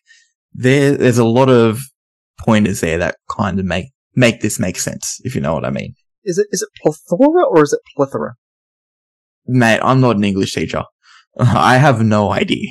There, 0.52 0.96
there's 0.96 1.18
a 1.18 1.24
lot 1.24 1.48
of 1.48 1.80
pointers 2.40 2.80
there 2.80 2.98
that 2.98 3.16
kind 3.30 3.58
of 3.58 3.64
make, 3.64 3.86
make 4.14 4.40
this 4.40 4.58
make 4.58 4.78
sense, 4.78 5.20
if 5.24 5.34
you 5.34 5.40
know 5.40 5.54
what 5.54 5.64
I 5.64 5.70
mean. 5.70 5.94
Is 6.24 6.38
it, 6.38 6.46
is 6.50 6.62
it 6.62 6.68
plethora 6.80 7.46
or 7.46 7.62
is 7.62 7.72
it 7.72 7.80
plethora? 7.96 8.34
Mate, 9.46 9.80
I'm 9.82 10.00
not 10.00 10.16
an 10.16 10.24
English 10.24 10.54
teacher. 10.54 10.84
I 11.38 11.78
have 11.78 12.02
no 12.02 12.32
idea. 12.32 12.68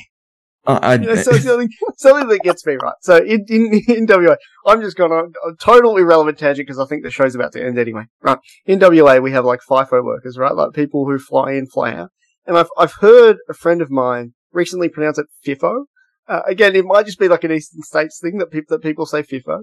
Uh, 0.68 0.80
I, 0.82 0.94
You 0.96 1.00
know, 1.08 1.16
so 1.16 1.32
something, 1.34 1.70
something 1.98 2.28
that 2.28 2.42
gets 2.44 2.66
me 2.66 2.76
right. 2.82 2.94
So 3.02 3.18
in, 3.18 3.46
in, 3.50 3.82
in 3.88 4.06
WA, 4.08 4.36
I'm 4.68 4.82
just 4.82 4.96
going 4.98 5.12
on 5.12 5.34
a 5.48 5.56
total 5.56 5.98
irrelevant 5.98 6.38
tangent 6.38 6.68
because 6.68 6.80
I 6.80 6.86
think 6.86 7.04
the 7.04 7.10
show's 7.12 7.34
about 7.36 7.52
to 7.54 7.64
end 7.64 7.80
anyway. 7.80 8.04
Right. 8.22 8.38
In 8.66 8.80
WA, 8.80 9.18
we 9.18 9.32
have 9.32 9.46
like 9.46 9.62
FIFO 9.68 10.04
workers, 10.04 10.38
right? 10.38 10.54
Like 10.54 10.74
people 10.74 11.06
who 11.06 11.18
fly 11.18 11.54
in, 11.54 11.66
fly 11.68 11.94
out. 11.94 12.10
And 12.46 12.58
I've, 12.58 12.70
I've 12.78 12.94
heard 12.94 13.38
a 13.50 13.54
friend 13.54 13.82
of 13.82 13.90
mine 13.90 14.34
recently 14.52 14.90
pronounce 14.90 15.18
it 15.18 15.26
FIFO. 15.46 15.86
Uh, 16.28 16.42
again, 16.46 16.76
it 16.76 16.86
might 16.86 17.06
just 17.08 17.20
be 17.20 17.28
like 17.28 17.44
an 17.44 17.52
Eastern 17.52 17.82
States 17.82 18.20
thing 18.22 18.38
that 18.38 18.52
people, 18.52 18.76
that 18.78 18.84
people 18.84 19.06
say 19.06 19.24
FIFO. 19.24 19.62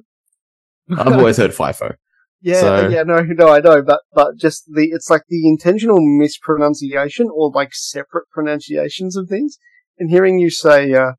I've 0.96 1.12
always 1.12 1.36
heard 1.36 1.52
FIFO. 1.52 1.94
Yeah, 2.40 2.60
So- 2.60 2.88
yeah, 2.88 3.02
no, 3.02 3.20
no, 3.20 3.48
I 3.48 3.58
know, 3.58 3.82
but 3.82 4.02
but 4.12 4.36
just 4.36 4.66
the 4.72 4.90
it's 4.92 5.10
like 5.10 5.22
the 5.28 5.48
intentional 5.48 5.98
mispronunciation 6.00 7.28
or 7.34 7.50
like 7.52 7.70
separate 7.74 8.28
pronunciations 8.30 9.16
of 9.16 9.28
things. 9.28 9.58
And 9.98 10.10
hearing 10.10 10.38
you 10.38 10.50
say 10.50 10.92
uh, 10.94 11.12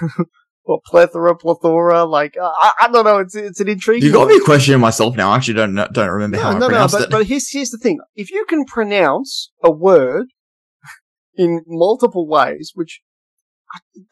or 0.64 0.80
plethora, 0.86 1.36
plethora. 1.36 2.04
Like 2.04 2.36
uh, 2.40 2.52
I, 2.54 2.72
I 2.82 2.88
don't 2.88 3.04
know. 3.04 3.18
It's 3.18 3.34
it's 3.34 3.60
an 3.60 3.68
intriguing. 3.68 4.06
You 4.06 4.12
got 4.12 4.28
me 4.28 4.40
questioning 4.40 4.80
myself 4.80 5.16
now. 5.16 5.30
I 5.30 5.36
actually 5.36 5.54
don't 5.54 5.74
don't 5.74 6.10
remember 6.10 6.38
how 6.38 6.50
no, 6.50 6.56
I 6.56 6.58
no, 6.58 6.58
no. 6.60 6.68
pronounced 6.68 6.94
But 6.94 7.02
it. 7.02 7.10
but 7.10 7.26
here's 7.26 7.50
here's 7.50 7.70
the 7.70 7.78
thing. 7.78 8.00
If 8.14 8.30
you 8.30 8.44
can 8.48 8.64
pronounce 8.64 9.50
a 9.62 9.70
word 9.70 10.26
in 11.34 11.62
multiple 11.66 12.28
ways, 12.28 12.72
which 12.74 13.00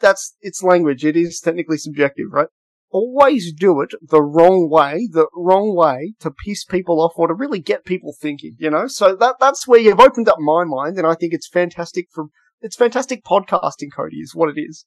that's 0.01 0.37
it's 0.41 0.63
language. 0.63 1.05
It 1.05 1.17
is 1.17 1.41
technically 1.41 1.79
subjective, 1.79 2.27
right? 2.31 2.49
Always 2.93 3.53
do 3.53 3.81
it 3.83 3.91
the 4.03 4.23
wrong 4.23 4.69
way, 4.69 5.09
the 5.11 5.29
wrong 5.35 5.77
way 5.77 6.15
to 6.21 6.31
piss 6.31 6.65
people 6.65 7.01
off 7.01 7.13
or 7.15 7.29
to 7.29 7.35
really 7.35 7.61
get 7.61 7.85
people 7.85 8.13
thinking, 8.21 8.57
you 8.59 8.69
know? 8.69 8.89
So 8.89 9.15
that, 9.15 9.37
that's 9.39 9.69
where 9.69 9.79
you've 9.79 10.01
opened 10.01 10.29
up 10.29 10.39
my 10.41 10.65
mind 10.65 10.99
and 10.99 11.07
I 11.07 11.15
think 11.15 11.33
it's 11.33 11.49
fantastic 11.49 12.07
for, 12.13 12.27
it's 12.61 12.77
fantastic 12.77 13.25
podcasting, 13.25 13.93
Cody, 13.95 14.19
is 14.19 14.35
what 14.35 14.49
it 14.51 14.61
is. 14.61 14.85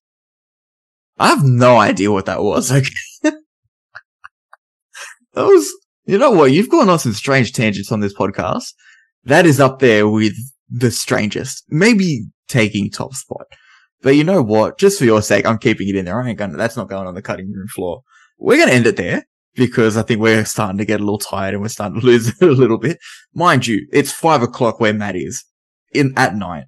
I 1.18 1.28
have 1.28 1.44
no 1.44 1.78
idea 1.78 2.12
what 2.12 2.26
that 2.26 2.42
was. 2.44 2.72
Okay. 2.72 2.90
that 3.24 3.36
was, 5.36 5.72
you 6.06 6.18
know 6.18 6.32
what? 6.32 6.52
You've 6.52 6.70
gone 6.70 6.90
on 6.90 7.00
some 7.00 7.14
strange 7.14 7.54
tangents 7.54 7.92
on 7.92 8.00
this 8.00 8.14
podcast. 8.14 8.74
That 9.26 9.46
is 9.46 9.60
up 9.60 9.80
there 9.80 10.08
with 10.08 10.34
the 10.70 10.92
strangest. 10.92 11.64
Maybe 11.70 12.26
taking 12.48 12.90
top 12.90 13.14
spot. 13.14 13.46
But 14.02 14.16
you 14.16 14.24
know 14.24 14.42
what? 14.42 14.78
Just 14.78 15.00
for 15.00 15.06
your 15.06 15.22
sake, 15.22 15.46
I'm 15.46 15.58
keeping 15.58 15.88
it 15.88 15.96
in 15.96 16.06
there. 16.06 16.22
I 16.22 16.28
ain't 16.28 16.38
gonna, 16.38 16.58
that's 16.58 16.76
not 16.76 16.90
going 16.90 17.08
on 17.08 17.16
the 17.16 17.22
cutting 17.22 17.52
room 17.52 17.68
floor. 17.68 18.02
We're 18.38 18.58
gonna 18.58 18.74
end 18.74 18.88
it 18.88 18.98
there 18.98 19.24
because 19.56 19.96
I 19.96 20.02
think 20.02 20.20
we're 20.20 20.44
starting 20.44 20.78
to 20.80 20.86
get 20.86 21.00
a 21.00 21.04
little 21.04 21.20
tired 21.20 21.54
and 21.54 21.62
we're 21.64 21.70
starting 21.70 22.02
to 22.02 22.06
lose 22.06 22.28
it 22.28 22.42
a 22.42 22.52
little 22.52 22.78
bit. 22.78 22.98
Mind 23.34 23.66
you, 23.66 23.88
it's 23.94 24.12
five 24.12 24.42
o'clock 24.42 24.80
where 24.80 24.94
Matt 24.94 25.16
is 25.16 25.46
in 25.94 26.14
at 26.18 26.36
night. 26.36 26.66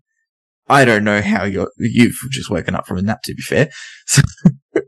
I 0.68 0.86
don't 0.86 1.04
know 1.04 1.22
how 1.22 1.44
you're, 1.44 1.72
you've 1.78 2.18
just 2.32 2.50
woken 2.50 2.76
up 2.76 2.88
from 2.88 2.98
a 2.98 3.02
nap 3.02 3.20
to 3.24 3.36
be 3.36 3.42
fair. 3.42 3.70
So, 4.08 4.22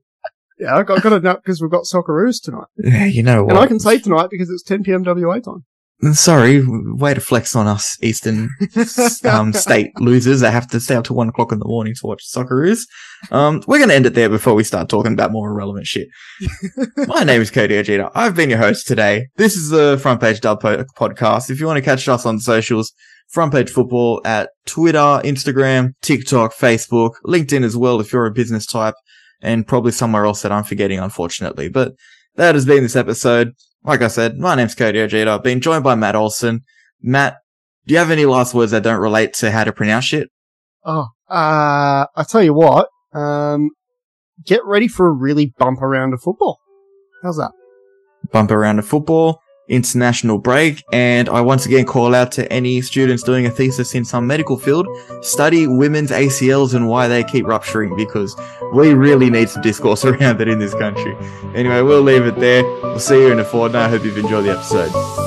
Yeah, 0.60 0.76
I 0.76 0.82
got, 0.82 0.98
I 0.98 1.02
got 1.02 1.14
a 1.14 1.20
nap 1.20 1.42
because 1.44 1.62
we've 1.62 1.70
got 1.70 1.84
Socceroos 1.84 2.42
tonight. 2.42 2.66
yeah, 2.78 3.06
you 3.06 3.22
know 3.22 3.44
what? 3.44 3.52
And 3.52 3.60
I 3.60 3.68
can 3.68 3.80
say 3.80 4.00
tonight 4.00 4.30
because 4.32 4.50
it's 4.50 4.64
10 4.64 4.82
p.m. 4.84 5.04
WA 5.06 5.40
time. 5.40 5.64
Sorry, 6.14 6.64
way 6.66 7.14
to 7.16 7.20
flex 7.22 7.56
on 7.56 7.66
us 7.68 7.98
Eastern 8.04 8.50
um, 9.26 9.52
state 9.54 9.92
losers 10.00 10.42
that 10.42 10.52
have 10.52 10.68
to 10.70 10.80
stay 10.80 10.96
up 10.96 11.06
till 11.06 11.16
one 11.16 11.30
o'clock 11.30 11.52
in 11.52 11.58
the 11.60 11.66
morning 11.68 11.94
to 11.96 12.08
watch 12.08 12.24
Socceroos. 12.28 12.82
Um, 13.32 13.64
we're 13.68 13.78
going 13.80 13.90
to 13.90 13.96
end 13.96 14.06
it 14.06 14.14
there 14.14 14.30
before 14.30 14.54
we 14.54 14.64
start 14.64 14.90
talking 14.90 15.14
about 15.14 15.32
more 15.32 15.50
irrelevant 15.50 15.86
shit. 15.88 16.08
My 17.08 17.24
name 17.24 17.42
is 17.42 17.50
Cody 17.52 17.78
Ojeda. 17.78 18.12
I've 18.16 18.36
been 18.36 18.50
your 18.50 18.60
host 18.60 18.86
today. 18.88 19.28
This 19.38 19.56
is 19.56 19.70
the 19.70 19.98
Front 20.00 20.22
Page 20.22 20.40
Dub 20.40 20.62
po- 20.62 20.86
podcast. 20.96 21.50
If 21.50 21.60
you 21.60 21.66
want 21.66 21.78
to 21.78 21.82
catch 21.84 22.08
us 22.08 22.26
on 22.28 22.40
socials, 22.40 22.94
Front 23.28 23.52
Page 23.52 23.70
Football 23.70 24.22
at 24.26 24.50
Twitter, 24.66 25.22
Instagram, 25.24 25.94
TikTok, 26.02 26.54
Facebook, 26.54 27.14
LinkedIn 27.26 27.64
as 27.64 27.76
well 27.76 28.00
if 28.00 28.14
you're 28.14 28.26
a 28.26 28.32
business 28.32 28.66
type, 28.66 28.96
and 29.42 29.68
probably 29.68 29.92
somewhere 29.92 30.26
else 30.26 30.42
that 30.42 30.52
I'm 30.52 30.64
forgetting, 30.64 31.00
unfortunately. 31.00 31.70
But 31.70 31.94
that 32.36 32.56
has 32.56 32.66
been 32.66 32.84
this 32.84 32.96
episode. 32.96 33.54
Like 33.84 34.02
I 34.02 34.08
said, 34.08 34.38
my 34.38 34.56
name's 34.56 34.76
Cody 34.76 35.00
Ojeda. 35.02 35.32
I've 35.32 35.44
been 35.44 35.62
joined 35.62 35.84
by 35.84 35.96
Matt 35.96 36.16
Olsen. 36.16 36.62
Matt, 37.02 37.38
do 37.86 37.94
you 37.94 38.00
have 38.00 38.12
any 38.12 38.26
last 38.26 38.54
words 38.54 38.72
that 38.72 38.84
don't 38.84 39.00
relate 39.00 39.34
to 39.36 39.52
how 39.52 39.64
to 39.64 39.72
pronounce 39.72 40.06
shit? 40.06 40.30
Oh, 40.84 41.08
uh, 41.30 42.06
I 42.16 42.24
tell 42.28 42.44
you 42.44 42.54
what, 42.54 42.88
um, 43.14 43.72
get 44.46 44.66
ready 44.66 44.88
for 44.88 45.08
a 45.08 45.12
really 45.12 45.54
bumper 45.58 45.90
round 45.90 46.14
of 46.14 46.22
football. 46.22 46.60
How's 47.24 47.38
that? 47.38 47.52
Bump 48.32 48.52
around 48.52 48.78
to 48.78 48.82
football, 48.82 49.42
international 49.68 50.38
break, 50.38 50.84
and 50.92 51.30
I 51.30 51.42
once 51.42 51.66
again 51.66 51.86
call 51.86 52.16
out 52.16 52.32
to 52.34 52.52
any 52.52 52.82
students 52.82 53.24
doing 53.24 53.46
a 53.46 53.50
thesis 53.50 53.96
in 53.96 54.06
some 54.06 54.28
medical 54.28 54.58
field, 54.58 54.88
study 55.22 55.68
women's 55.68 56.12
ACLs 56.12 56.74
and 56.74 56.88
why 56.88 57.08
they 57.08 57.24
keep 57.24 57.46
rupturing 57.46 57.96
because 57.96 58.36
we 58.74 58.94
really 58.94 59.30
need 59.30 59.50
some 59.50 59.62
discourse 59.62 60.06
around 60.06 60.40
that 60.40 60.48
in 60.48 60.60
this 60.60 60.74
country. 60.74 61.16
Anyway, 61.56 61.82
we'll 61.82 62.02
leave 62.02 62.26
it 62.26 62.36
there. 62.36 62.64
We'll 62.64 63.00
see 63.00 63.22
you 63.22 63.32
in 63.32 63.40
a 63.40 63.46
fortnight. 63.46 63.88
I 63.88 63.90
hope 63.90 64.04
you've 64.04 64.18
enjoyed 64.18 64.46
the 64.46 64.52
episode. 64.52 65.27